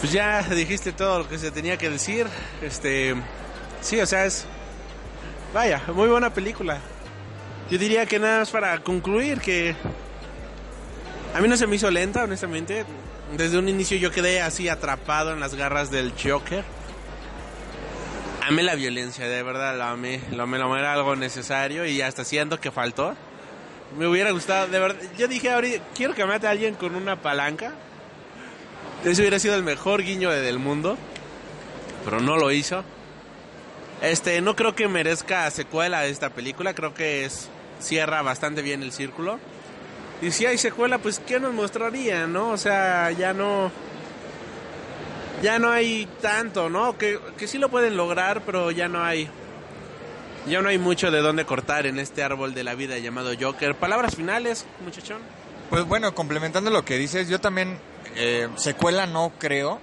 Pues 0.00 0.10
ya 0.10 0.42
dijiste 0.42 0.90
todo 0.90 1.20
lo 1.20 1.28
que 1.28 1.38
se 1.38 1.52
tenía 1.52 1.76
que 1.76 1.88
decir. 1.88 2.26
Este, 2.60 3.14
sí, 3.80 4.00
o 4.00 4.06
sea, 4.06 4.24
es 4.24 4.46
vaya, 5.54 5.80
muy 5.94 6.08
buena 6.08 6.34
película. 6.34 6.80
Yo 7.70 7.78
diría 7.78 8.04
que 8.04 8.18
nada 8.18 8.40
más 8.40 8.50
para 8.50 8.80
concluir 8.80 9.40
que 9.40 9.76
a 11.36 11.40
mí 11.40 11.46
no 11.46 11.56
se 11.56 11.68
me 11.68 11.76
hizo 11.76 11.88
lenta, 11.88 12.24
honestamente. 12.24 12.84
Desde 13.36 13.58
un 13.58 13.68
inicio 13.68 13.96
yo 13.96 14.10
quedé 14.10 14.42
así 14.42 14.68
atrapado 14.68 15.32
en 15.32 15.38
las 15.38 15.54
garras 15.54 15.92
del 15.92 16.14
Joker. 16.20 16.64
Amé 18.44 18.64
la 18.64 18.74
violencia, 18.74 19.28
de 19.28 19.40
verdad, 19.44 19.78
la 19.78 19.92
amé. 19.92 20.20
Lo 20.32 20.42
amé, 20.42 20.58
lo 20.58 20.64
amé, 20.64 20.80
era 20.80 20.94
algo 20.94 21.14
necesario 21.14 21.86
y 21.86 22.02
hasta 22.02 22.24
siento 22.24 22.58
que 22.58 22.72
faltó. 22.72 23.14
Me 23.98 24.06
hubiera 24.06 24.30
gustado, 24.30 24.68
de 24.68 24.78
verdad. 24.78 25.00
Yo 25.18 25.26
dije 25.28 25.50
ahorita, 25.50 25.82
quiero 25.94 26.14
que 26.14 26.24
mate 26.24 26.46
a 26.46 26.50
alguien 26.50 26.74
con 26.74 26.94
una 26.94 27.16
palanca. 27.16 27.72
Ese 29.04 29.22
hubiera 29.22 29.38
sido 29.38 29.54
el 29.56 29.62
mejor 29.62 30.02
guiño 30.02 30.30
de- 30.30 30.40
del 30.42 30.58
mundo. 30.58 30.96
Pero 32.04 32.20
no 32.20 32.36
lo 32.36 32.50
hizo. 32.52 32.84
Este, 34.02 34.40
no 34.40 34.56
creo 34.56 34.74
que 34.74 34.88
merezca 34.88 35.50
secuela 35.50 36.00
de 36.02 36.10
esta 36.10 36.30
película. 36.30 36.72
Creo 36.74 36.94
que 36.94 37.24
es, 37.24 37.48
cierra 37.80 38.22
bastante 38.22 38.62
bien 38.62 38.82
el 38.82 38.92
círculo. 38.92 39.38
Y 40.22 40.30
si 40.30 40.46
hay 40.46 40.56
secuela, 40.58 40.98
pues 40.98 41.18
¿qué 41.18 41.40
nos 41.40 41.52
mostraría, 41.52 42.26
no? 42.26 42.50
O 42.50 42.56
sea, 42.56 43.10
ya 43.10 43.32
no... 43.32 43.70
Ya 45.42 45.58
no 45.58 45.70
hay 45.70 46.06
tanto, 46.20 46.68
¿no? 46.68 46.98
Que, 46.98 47.18
que 47.38 47.48
sí 47.48 47.56
lo 47.58 47.70
pueden 47.70 47.96
lograr, 47.96 48.42
pero 48.44 48.70
ya 48.70 48.88
no 48.88 49.02
hay... 49.02 49.28
Ya 50.46 50.62
no 50.62 50.70
hay 50.70 50.78
mucho 50.78 51.10
de 51.10 51.20
dónde 51.20 51.44
cortar 51.44 51.86
en 51.86 51.98
este 51.98 52.22
árbol 52.22 52.54
de 52.54 52.64
la 52.64 52.74
vida 52.74 52.96
llamado 52.98 53.32
Joker. 53.38 53.74
Palabras 53.74 54.16
finales, 54.16 54.64
muchachón. 54.82 55.18
Pues 55.68 55.84
bueno, 55.84 56.14
complementando 56.14 56.70
lo 56.70 56.84
que 56.84 56.96
dices, 56.96 57.28
yo 57.28 57.40
también 57.40 57.78
eh, 58.16 58.48
secuela 58.56 59.06
no 59.06 59.32
creo, 59.38 59.78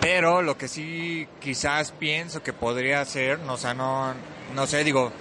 pero 0.00 0.42
lo 0.42 0.58
que 0.58 0.68
sí 0.68 1.28
quizás 1.40 1.92
pienso 1.92 2.42
que 2.42 2.52
podría 2.52 3.04
ser, 3.04 3.38
no, 3.38 3.54
o 3.54 3.56
sea, 3.56 3.72
no, 3.72 4.14
sé, 4.66 4.82
digo, 4.82 5.12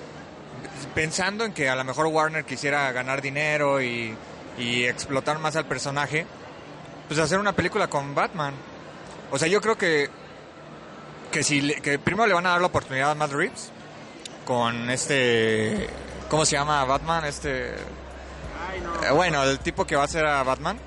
pensando 0.96 1.46
en 1.46 1.54
que 1.54 1.70
a 1.70 1.76
lo 1.76 1.84
mejor 1.84 2.08
Warner 2.08 2.46
quisiera 2.46 2.92
ganar 2.92 3.22
dinero 3.22 3.82
y, 3.82 4.16
explotar 4.58 5.40
más 5.40 5.56
al 5.56 5.66
personaje, 5.66 6.26
pues 7.08 7.18
hacer 7.18 7.40
una 7.40 7.54
película 7.54 7.88
con 7.88 8.14
Batman. 8.14 8.54
O 9.32 9.40
sea, 9.40 9.48
yo 9.48 9.62
creo 9.62 9.78
que 9.78 10.10
que 11.32 11.44
si 11.44 11.76
que 11.76 11.98
primero 11.98 12.28
le 12.28 12.34
van 12.34 12.46
a 12.48 12.50
dar 12.50 12.60
la 12.60 12.68
oportunidad 12.68 13.12
a 13.12 13.16
Matt 13.16 13.32
Reeves 13.32 13.72
con 14.50 14.90
este 14.90 15.88
¿cómo 16.28 16.44
se 16.44 16.54
llama 16.56 16.84
Batman? 16.84 17.24
Este 17.26 17.70
eh, 17.70 19.12
bueno, 19.14 19.44
el 19.44 19.60
tipo 19.60 19.86
que 19.86 19.96
va 19.96 20.06
a 20.06 20.08
ser 20.08 20.26
a 20.26 20.42
Batman. 20.42 20.80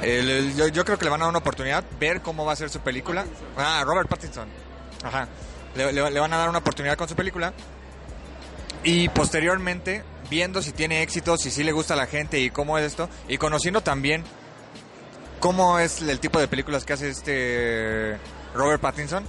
El- 0.00 0.30
el- 0.30 0.54
yo, 0.56 0.68
yo 0.68 0.84
creo 0.84 0.96
que 0.96 1.04
le 1.06 1.10
van 1.10 1.20
a 1.22 1.24
dar 1.24 1.30
una 1.30 1.40
oportunidad, 1.40 1.82
ver 1.98 2.22
cómo 2.22 2.44
va 2.44 2.52
a 2.52 2.56
ser 2.56 2.70
su 2.70 2.78
película. 2.80 3.24
Ah, 3.56 3.82
Robert 3.84 4.08
Pattinson. 4.08 4.48
Ajá. 5.02 5.26
Le, 5.74 5.92
le- 5.92 6.08
le 6.12 6.20
van 6.20 6.32
a 6.32 6.36
dar 6.36 6.48
una 6.48 6.58
oportunidad 6.58 6.96
con 6.96 7.08
su 7.08 7.16
película. 7.16 7.52
Y 8.84 9.08
posteriormente, 9.08 10.04
viendo 10.30 10.62
si 10.62 10.70
tiene 10.70 11.02
éxito, 11.02 11.36
si 11.36 11.50
sí 11.50 11.64
le 11.64 11.72
gusta 11.72 11.94
a 11.94 11.96
la 11.96 12.06
gente 12.06 12.38
y 12.38 12.50
cómo 12.50 12.78
es 12.78 12.84
esto. 12.86 13.08
Y 13.26 13.38
conociendo 13.38 13.80
también 13.80 14.22
cómo 15.40 15.80
es 15.80 16.00
el 16.00 16.20
tipo 16.20 16.38
de 16.38 16.46
películas 16.46 16.84
que 16.84 16.92
hace 16.92 17.08
este 17.10 18.16
Robert 18.54 18.80
Pattinson. 18.80 19.24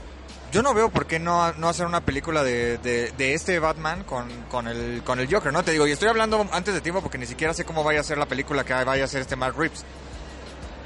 Yo 0.51 0.61
no 0.61 0.73
veo 0.73 0.89
por 0.89 1.05
qué 1.07 1.17
no, 1.17 1.53
no 1.53 1.69
hacer 1.69 1.85
una 1.85 2.01
película 2.01 2.43
de, 2.43 2.77
de, 2.77 3.33
este 3.33 3.57
Batman 3.59 4.03
con, 4.03 4.29
con, 4.49 4.67
el, 4.67 5.01
con 5.03 5.19
el 5.21 5.33
Joker, 5.33 5.53
¿no? 5.53 5.63
Te 5.63 5.71
digo, 5.71 5.87
y 5.87 5.91
estoy 5.91 6.09
hablando 6.09 6.45
antes 6.51 6.73
de 6.73 6.81
tiempo 6.81 7.01
porque 7.01 7.17
ni 7.17 7.25
siquiera 7.25 7.53
sé 7.53 7.63
cómo 7.63 7.85
vaya 7.85 8.01
a 8.01 8.03
ser 8.03 8.17
la 8.17 8.25
película 8.25 8.65
que 8.65 8.73
vaya 8.73 9.03
a 9.03 9.05
hacer 9.05 9.21
este 9.21 9.37
Mark 9.37 9.55
Reeves. 9.57 9.85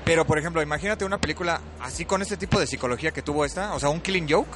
Pero, 0.05 0.23
por 0.25 0.37
ejemplo, 0.37 0.61
imagínate 0.61 1.03
una 1.03 1.17
película 1.17 1.59
así 1.81 2.05
con 2.05 2.21
este 2.21 2.37
tipo 2.37 2.59
de 2.59 2.67
psicología 2.67 3.11
que 3.11 3.23
tuvo 3.23 3.43
esta, 3.43 3.73
o 3.73 3.79
sea, 3.79 3.89
un 3.89 4.01
Killing 4.01 4.29
Joke, 4.29 4.55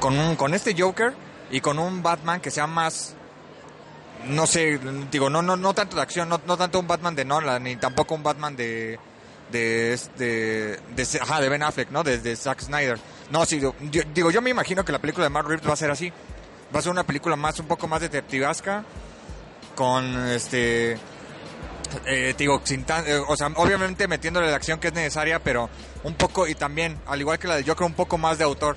con, 0.00 0.18
un, 0.18 0.34
con 0.34 0.54
este 0.54 0.74
Joker 0.80 1.12
y 1.50 1.60
con 1.60 1.78
un 1.78 2.02
Batman 2.02 2.40
que 2.40 2.50
sea 2.50 2.66
más, 2.66 3.14
no 4.26 4.46
sé, 4.46 4.80
digo, 5.10 5.28
no, 5.28 5.42
no, 5.42 5.58
no 5.58 5.74
tanto 5.74 5.96
de 5.96 6.02
acción, 6.02 6.30
no, 6.30 6.40
no 6.46 6.56
tanto 6.56 6.80
un 6.80 6.86
Batman 6.86 7.14
de 7.14 7.26
Nolan, 7.26 7.62
ni 7.62 7.76
tampoco 7.76 8.14
un 8.14 8.22
Batman 8.22 8.56
de, 8.56 8.98
de, 9.52 10.00
de, 10.16 10.78
ajá, 11.20 11.42
de 11.42 11.48
Ben 11.50 11.62
Affleck, 11.62 11.90
¿no? 11.90 12.02
De, 12.02 12.16
de 12.16 12.34
Zack 12.34 12.60
Snyder. 12.60 12.98
No, 13.30 13.44
sí, 13.46 13.56
digo, 13.56 13.74
digo, 14.12 14.30
yo 14.30 14.42
me 14.42 14.50
imagino 14.50 14.84
que 14.84 14.92
la 14.92 14.98
película 14.98 15.24
de 15.24 15.30
Mark 15.30 15.48
Reeves 15.48 15.68
va 15.68 15.72
a 15.72 15.76
ser 15.76 15.90
así. 15.90 16.12
Va 16.74 16.78
a 16.78 16.82
ser 16.82 16.92
una 16.92 17.04
película 17.04 17.36
más, 17.36 17.58
un 17.60 17.66
poco 17.66 17.86
más 17.88 18.00
detectivesca, 18.00 18.84
con 19.74 20.28
este 20.28 20.98
eh, 22.06 22.34
digo, 22.36 22.60
sin 22.64 22.84
tan- 22.84 23.06
eh, 23.06 23.16
o 23.28 23.36
sea, 23.36 23.48
obviamente 23.56 24.08
metiéndole 24.08 24.50
la 24.50 24.56
acción 24.56 24.80
que 24.80 24.88
es 24.88 24.94
necesaria, 24.94 25.38
pero 25.42 25.68
un 26.02 26.14
poco, 26.14 26.46
y 26.48 26.54
también, 26.54 26.98
al 27.06 27.20
igual 27.20 27.38
que 27.38 27.46
la 27.48 27.56
de 27.56 27.64
Joker, 27.64 27.86
un 27.86 27.94
poco 27.94 28.18
más 28.18 28.38
de 28.38 28.44
autor. 28.44 28.76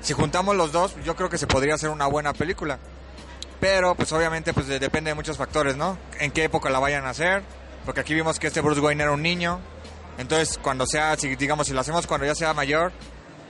Si 0.00 0.12
juntamos 0.12 0.56
los 0.56 0.72
dos, 0.72 0.94
yo 1.04 1.14
creo 1.16 1.28
que 1.28 1.36
se 1.38 1.46
podría 1.46 1.74
hacer 1.74 1.90
una 1.90 2.06
buena 2.06 2.32
película. 2.32 2.78
Pero, 3.60 3.94
pues 3.94 4.12
obviamente, 4.12 4.52
pues 4.54 4.66
de- 4.66 4.78
depende 4.78 5.10
de 5.10 5.14
muchos 5.14 5.36
factores, 5.36 5.76
¿no? 5.76 5.98
En 6.20 6.30
qué 6.30 6.44
época 6.44 6.70
la 6.70 6.78
vayan 6.78 7.04
a 7.06 7.10
hacer, 7.10 7.42
porque 7.84 8.00
aquí 8.00 8.14
vimos 8.14 8.38
que 8.38 8.46
este 8.46 8.60
Bruce 8.60 8.80
Wayne 8.80 9.02
era 9.02 9.12
un 9.12 9.22
niño. 9.22 9.60
Entonces, 10.18 10.58
cuando 10.62 10.86
sea, 10.86 11.16
si, 11.16 11.36
digamos, 11.36 11.66
si 11.66 11.72
lo 11.74 11.80
hacemos 11.80 12.06
cuando 12.06 12.26
ya 12.26 12.34
sea 12.34 12.54
mayor, 12.54 12.92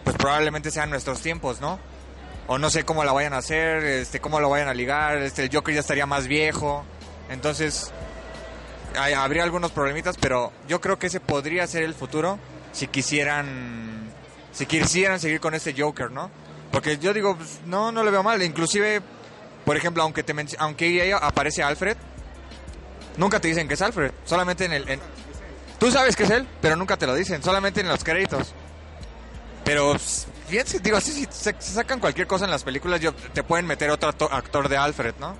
pues 0.06 0.16
probablemente 0.16 0.70
sean 0.70 0.88
nuestros 0.88 1.20
tiempos, 1.20 1.60
¿no? 1.60 1.80
O 2.46 2.58
no 2.58 2.70
sé 2.70 2.84
cómo 2.84 3.02
la 3.02 3.10
vayan 3.10 3.32
a 3.32 3.38
hacer, 3.38 3.82
este, 3.82 4.20
cómo 4.20 4.38
lo 4.38 4.48
vayan 4.48 4.68
a 4.68 4.72
ligar, 4.74 5.16
este, 5.18 5.42
el 5.42 5.50
Joker 5.52 5.74
ya 5.74 5.80
estaría 5.80 6.06
más 6.06 6.28
viejo. 6.28 6.84
Entonces, 7.28 7.90
hay- 8.96 9.14
habría 9.14 9.42
algunos 9.42 9.72
problemitas, 9.72 10.16
pero 10.16 10.52
yo 10.68 10.80
creo 10.80 10.96
que 10.96 11.08
ese 11.08 11.18
podría 11.18 11.66
ser 11.66 11.82
el 11.82 11.92
futuro 11.92 12.38
si 12.72 12.86
quisieran 12.86 14.06
si 14.52 14.64
quisieran 14.66 15.18
seguir 15.18 15.40
con 15.40 15.54
este 15.54 15.74
Joker, 15.76 16.12
¿no? 16.12 16.30
Porque 16.70 16.98
yo 16.98 17.12
digo, 17.12 17.36
pues, 17.36 17.58
no 17.66 17.90
no 17.90 18.04
le 18.04 18.12
veo 18.12 18.22
mal, 18.22 18.40
inclusive 18.44 19.02
por 19.64 19.76
ejemplo, 19.76 20.04
aunque 20.04 20.22
te 20.22 20.32
aunque 20.58 21.12
aparece 21.20 21.64
Alfred, 21.64 21.96
nunca 23.16 23.40
te 23.40 23.48
dicen 23.48 23.66
que 23.66 23.74
es 23.74 23.82
Alfred, 23.82 24.12
solamente 24.24 24.66
en 24.66 24.72
el 24.72 24.88
en- 24.88 25.00
Tú 25.80 25.90
sabes 25.90 26.14
que 26.14 26.22
es 26.22 26.30
él, 26.30 26.46
pero 26.62 26.76
nunca 26.76 26.96
te 26.96 27.06
lo 27.08 27.14
dicen, 27.14 27.42
solamente 27.42 27.80
en 27.80 27.88
los 27.88 28.02
créditos. 28.04 28.54
Pero 29.66 29.90
pues, 29.90 30.26
fíjense, 30.48 30.78
digo, 30.78 30.98
si 31.00 31.26
se 31.28 31.54
sacan 31.60 32.00
cualquier 32.00 32.26
cosa 32.26 32.46
en 32.46 32.50
las 32.52 32.62
películas, 32.64 33.00
yo, 33.00 33.12
te 33.14 33.42
pueden 33.42 33.66
meter 33.66 33.90
otro 33.90 34.08
acto- 34.08 34.30
actor 34.32 34.70
de 34.70 34.78
Alfred, 34.78 35.14
¿no? 35.18 35.36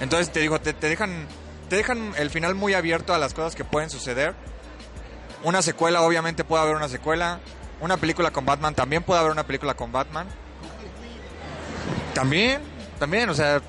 Entonces 0.00 0.32
te 0.32 0.40
digo, 0.40 0.60
te, 0.60 0.72
te 0.72 0.88
dejan 0.88 1.26
te 1.68 1.76
dejan 1.76 2.14
el 2.16 2.30
final 2.30 2.54
muy 2.54 2.72
abierto 2.72 3.12
a 3.12 3.18
las 3.18 3.34
cosas 3.34 3.54
que 3.54 3.62
pueden 3.64 3.90
suceder. 3.90 4.34
Una 5.44 5.60
secuela, 5.60 6.00
obviamente 6.00 6.42
puede 6.42 6.62
haber 6.62 6.74
una 6.74 6.88
secuela. 6.88 7.40
Una 7.80 7.98
película 7.98 8.30
con 8.30 8.44
Batman, 8.46 8.74
también 8.74 9.02
puede 9.02 9.20
haber 9.20 9.30
una 9.32 9.44
película 9.46 9.74
con 9.74 9.92
Batman. 9.92 10.26
También, 12.14 12.60
también, 12.98 13.28
o 13.28 13.34
sea, 13.34 13.60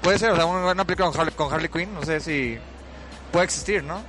puede 0.00 0.18
ser, 0.18 0.30
o 0.30 0.36
sea, 0.36 0.46
una 0.46 0.84
película 0.84 1.10
con 1.10 1.20
Harley, 1.20 1.34
con 1.34 1.52
Harley 1.52 1.68
Quinn, 1.68 1.92
no 1.92 2.02
sé 2.04 2.20
si 2.20 2.56
puede 3.32 3.44
existir, 3.44 3.82
¿no? 3.82 4.02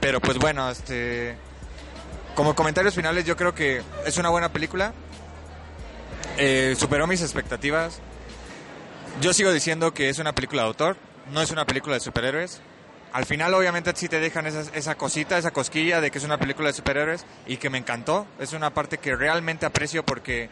Pero 0.00 0.20
pues 0.20 0.38
bueno, 0.38 0.70
este 0.70 1.36
como 2.34 2.54
comentarios 2.54 2.94
finales 2.94 3.24
yo 3.24 3.36
creo 3.36 3.54
que 3.54 3.82
es 4.06 4.18
una 4.18 4.28
buena 4.30 4.50
película. 4.52 4.92
Eh, 6.38 6.74
superó 6.78 7.06
mis 7.06 7.22
expectativas. 7.22 8.00
Yo 9.20 9.32
sigo 9.32 9.52
diciendo 9.52 9.94
que 9.94 10.08
es 10.08 10.18
una 10.18 10.34
película 10.34 10.62
de 10.62 10.68
autor, 10.68 10.96
no 11.32 11.40
es 11.40 11.50
una 11.50 11.64
película 11.64 11.94
de 11.94 12.00
superhéroes. 12.00 12.60
Al 13.12 13.26
final 13.26 13.54
obviamente 13.54 13.92
sí 13.94 14.08
te 14.08 14.18
dejan 14.18 14.46
esa, 14.46 14.62
esa 14.74 14.96
cosita, 14.96 15.38
esa 15.38 15.52
cosquilla 15.52 16.00
de 16.00 16.10
que 16.10 16.18
es 16.18 16.24
una 16.24 16.38
película 16.38 16.68
de 16.68 16.74
superhéroes 16.74 17.24
y 17.46 17.58
que 17.58 17.70
me 17.70 17.78
encantó. 17.78 18.26
Es 18.40 18.52
una 18.52 18.74
parte 18.74 18.98
que 18.98 19.14
realmente 19.14 19.66
aprecio 19.66 20.04
porque 20.04 20.50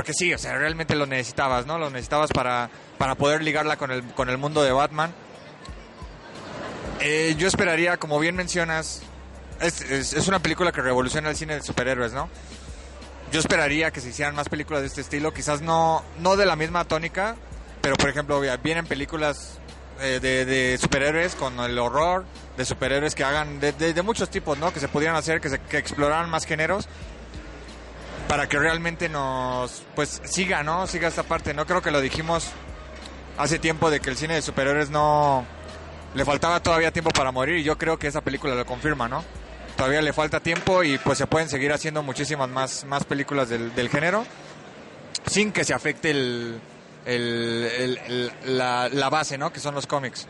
porque 0.00 0.14
sí, 0.14 0.32
o 0.32 0.38
sea, 0.38 0.56
realmente 0.56 0.94
lo 0.96 1.04
necesitabas, 1.04 1.66
¿no? 1.66 1.78
Lo 1.78 1.90
necesitabas 1.90 2.30
para, 2.30 2.70
para 2.96 3.16
poder 3.16 3.42
ligarla 3.42 3.76
con 3.76 3.90
el, 3.90 4.02
con 4.14 4.30
el 4.30 4.38
mundo 4.38 4.62
de 4.62 4.72
Batman. 4.72 5.12
Eh, 7.00 7.34
yo 7.36 7.48
esperaría, 7.48 7.98
como 7.98 8.18
bien 8.18 8.34
mencionas, 8.34 9.02
es, 9.60 10.12
es, 10.12 10.28
una 10.28 10.38
película 10.40 10.72
que 10.72 10.80
revoluciona 10.80 11.30
el 11.30 11.36
cine 11.36 11.54
de 11.54 11.62
superhéroes, 11.62 12.12
¿no? 12.12 12.28
Yo 13.32 13.40
esperaría 13.40 13.90
que 13.90 14.00
se 14.00 14.08
hicieran 14.08 14.34
más 14.34 14.48
películas 14.48 14.82
de 14.82 14.88
este 14.88 15.00
estilo, 15.00 15.32
quizás 15.32 15.60
no, 15.60 16.02
no 16.18 16.36
de 16.36 16.46
la 16.46 16.56
misma 16.56 16.84
tónica, 16.84 17.36
pero 17.80 17.96
por 17.96 18.08
ejemplo, 18.10 18.40
vienen 18.62 18.86
películas 18.86 19.58
eh, 20.00 20.18
de, 20.20 20.76
superhéroes 20.78 21.34
con 21.36 21.58
el 21.60 21.78
horror, 21.78 22.24
de 22.56 22.64
superhéroes 22.64 23.14
que 23.14 23.22
hagan, 23.22 23.60
de, 23.60 23.72
de- 23.72 23.92
de 23.94 24.02
muchos 24.02 24.30
tipos, 24.30 24.58
¿no? 24.58 24.72
Que 24.72 24.80
se 24.80 24.88
pudieran 24.88 25.16
hacer, 25.16 25.40
que, 25.40 25.48
se, 25.48 25.60
que 25.60 25.78
exploraran 25.78 26.28
más 26.28 26.44
géneros, 26.44 26.88
para 28.28 28.48
que 28.48 28.58
realmente 28.58 29.08
nos, 29.08 29.82
pues 29.94 30.20
siga, 30.24 30.62
¿no? 30.62 30.86
Siga 30.86 31.08
esta 31.08 31.22
parte, 31.22 31.54
¿no? 31.54 31.66
Creo 31.66 31.82
que 31.82 31.90
lo 31.90 32.00
dijimos 32.00 32.48
hace 33.38 33.58
tiempo 33.58 33.90
de 33.90 34.00
que 34.00 34.10
el 34.10 34.16
cine 34.16 34.34
de 34.34 34.42
superhéroes 34.42 34.90
no, 34.90 35.44
le 36.14 36.24
faltaba 36.24 36.60
todavía 36.60 36.92
tiempo 36.92 37.10
para 37.10 37.30
morir 37.30 37.56
y 37.58 37.62
yo 37.62 37.78
creo 37.78 37.98
que 37.98 38.06
esa 38.08 38.20
película 38.20 38.54
lo 38.54 38.66
confirma, 38.66 39.08
¿no? 39.08 39.24
Todavía 39.76 40.02
le 40.02 40.12
falta 40.12 40.40
tiempo 40.40 40.82
y 40.82 40.98
pues 40.98 41.16
se 41.18 41.26
pueden 41.26 41.48
seguir 41.48 41.72
haciendo 41.72 42.02
muchísimas 42.02 42.48
más, 42.48 42.84
más 42.84 43.04
películas 43.04 43.48
del, 43.48 43.74
del 43.74 43.88
género 43.88 44.24
sin 45.26 45.52
que 45.52 45.64
se 45.64 45.72
afecte 45.74 46.10
el, 46.10 46.60
el- 47.06 48.30
la, 48.46 48.88
la 48.90 49.08
base, 49.10 49.38
¿no? 49.38 49.52
Que 49.52 49.60
son 49.60 49.74
los 49.74 49.86
cómics. 49.86 50.26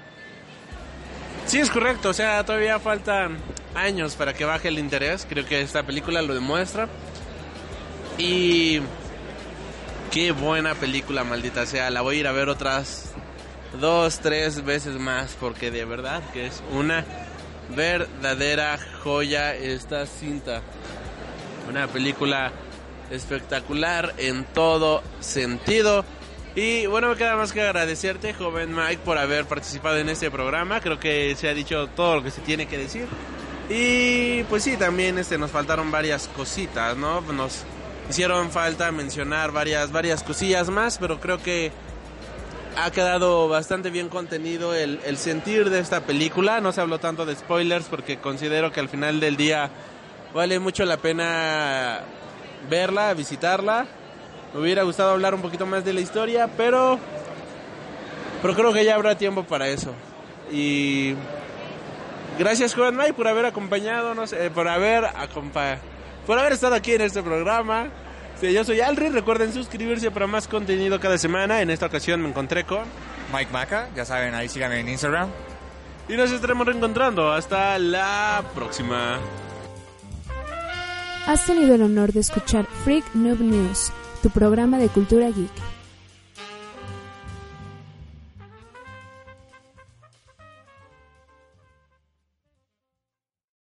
Sí, 1.46 1.58
es 1.58 1.70
correcto. 1.70 2.10
O 2.10 2.12
sea, 2.14 2.44
todavía 2.44 2.78
faltan 2.78 3.38
años 3.74 4.14
para 4.14 4.34
que 4.34 4.44
baje 4.44 4.68
el 4.68 4.78
interés. 4.78 5.26
Creo 5.28 5.44
que 5.46 5.60
esta 5.60 5.82
película 5.82 6.22
lo 6.22 6.34
demuestra. 6.34 6.88
Y 8.18 8.80
qué 10.10 10.32
buena 10.32 10.74
película, 10.74 11.24
maldita 11.24 11.66
sea. 11.66 11.90
La 11.90 12.02
voy 12.02 12.16
a 12.16 12.20
ir 12.20 12.26
a 12.26 12.32
ver 12.32 12.48
otras 12.48 13.12
dos, 13.80 14.18
tres 14.20 14.64
veces 14.64 14.94
más 14.96 15.36
porque 15.40 15.70
de 15.70 15.84
verdad 15.84 16.22
que 16.32 16.46
es 16.46 16.62
una 16.72 17.04
verdadera 17.74 18.78
joya 19.02 19.54
esta 19.54 20.06
cinta. 20.06 20.62
Una 21.68 21.86
película 21.86 22.52
espectacular 23.10 24.14
en 24.18 24.44
todo 24.44 25.02
sentido. 25.20 26.04
Y 26.54 26.86
bueno, 26.86 27.10
me 27.10 27.16
queda 27.16 27.36
más 27.36 27.52
que 27.52 27.62
agradecerte, 27.62 28.34
joven 28.34 28.74
Mike, 28.74 29.02
por 29.04 29.18
haber 29.18 29.44
participado 29.46 29.98
en 29.98 30.08
este 30.08 30.30
programa. 30.30 30.80
Creo 30.80 30.98
que 30.98 31.36
se 31.36 31.48
ha 31.48 31.54
dicho 31.54 31.88
todo 31.88 32.16
lo 32.16 32.22
que 32.22 32.30
se 32.30 32.40
tiene 32.40 32.66
que 32.66 32.78
decir. 32.78 33.06
Y 33.68 34.42
pues 34.44 34.64
sí, 34.64 34.76
también 34.76 35.16
este, 35.18 35.38
nos 35.38 35.52
faltaron 35.52 35.92
varias 35.92 36.28
cositas, 36.28 36.96
¿no? 36.96 37.20
Nos 37.20 37.62
hicieron 38.08 38.50
falta 38.50 38.90
mencionar 38.90 39.52
varias, 39.52 39.92
varias 39.92 40.24
cosillas 40.24 40.68
más, 40.70 40.98
pero 40.98 41.20
creo 41.20 41.40
que 41.40 41.70
ha 42.84 42.90
quedado 42.90 43.48
bastante 43.48 43.90
bien 43.90 44.08
contenido 44.08 44.74
el, 44.74 45.00
el 45.04 45.16
sentir 45.16 45.70
de 45.70 45.80
esta 45.80 46.00
película. 46.00 46.60
No 46.60 46.72
se 46.72 46.80
habló 46.80 46.98
tanto 46.98 47.26
de 47.26 47.34
spoilers 47.34 47.86
porque 47.86 48.18
considero 48.18 48.72
que 48.72 48.80
al 48.80 48.88
final 48.88 49.20
del 49.20 49.36
día 49.36 49.70
vale 50.34 50.58
mucho 50.58 50.84
la 50.84 50.96
pena 50.96 52.00
verla, 52.68 53.14
visitarla. 53.14 53.86
Me 54.54 54.60
hubiera 54.60 54.82
gustado 54.82 55.10
hablar 55.10 55.34
un 55.34 55.42
poquito 55.42 55.66
más 55.66 55.84
de 55.84 55.92
la 55.92 56.00
historia, 56.00 56.48
pero, 56.56 56.98
pero 58.42 58.54
creo 58.54 58.72
que 58.72 58.84
ya 58.84 58.94
habrá 58.94 59.16
tiempo 59.16 59.44
para 59.44 59.68
eso. 59.68 59.94
Y 60.50 61.14
gracias, 62.38 62.74
Joven 62.74 62.96
Mike, 62.96 63.14
por 63.14 63.28
haber 63.28 63.46
acompañado, 63.46 64.14
por 64.54 64.68
haber 64.68 65.04
acompa 65.04 65.78
por 66.26 66.38
haber 66.38 66.52
estado 66.52 66.74
aquí 66.74 66.92
en 66.92 67.00
este 67.02 67.22
programa. 67.22 67.88
Sí, 68.40 68.52
yo 68.54 68.64
soy 68.64 68.80
Alri, 68.80 69.10
recuerden 69.10 69.52
suscribirse 69.52 70.10
para 70.10 70.26
más 70.26 70.48
contenido 70.48 70.98
cada 70.98 71.18
semana. 71.18 71.60
En 71.60 71.68
esta 71.70 71.86
ocasión 71.86 72.22
me 72.22 72.28
encontré 72.28 72.64
con 72.64 72.84
Mike 73.34 73.52
Maca, 73.52 73.90
ya 73.94 74.04
saben, 74.04 74.34
ahí 74.34 74.48
síganme 74.48 74.80
en 74.80 74.88
Instagram. 74.88 75.28
y 76.08 76.16
nos 76.16 76.32
estaremos 76.32 76.66
reencontrando. 76.66 77.30
Hasta 77.30 77.78
la 77.78 78.42
próxima. 78.54 79.18
Has 81.26 81.44
tenido 81.46 81.74
el 81.74 81.82
honor 81.82 82.12
de 82.12 82.20
escuchar 82.20 82.66
Freak 82.82 83.04
Noob 83.14 83.40
News, 83.40 83.92
tu 84.22 84.30
programa 84.30 84.78
de 84.78 84.88
cultura 84.88 85.28
geek. 85.28 85.69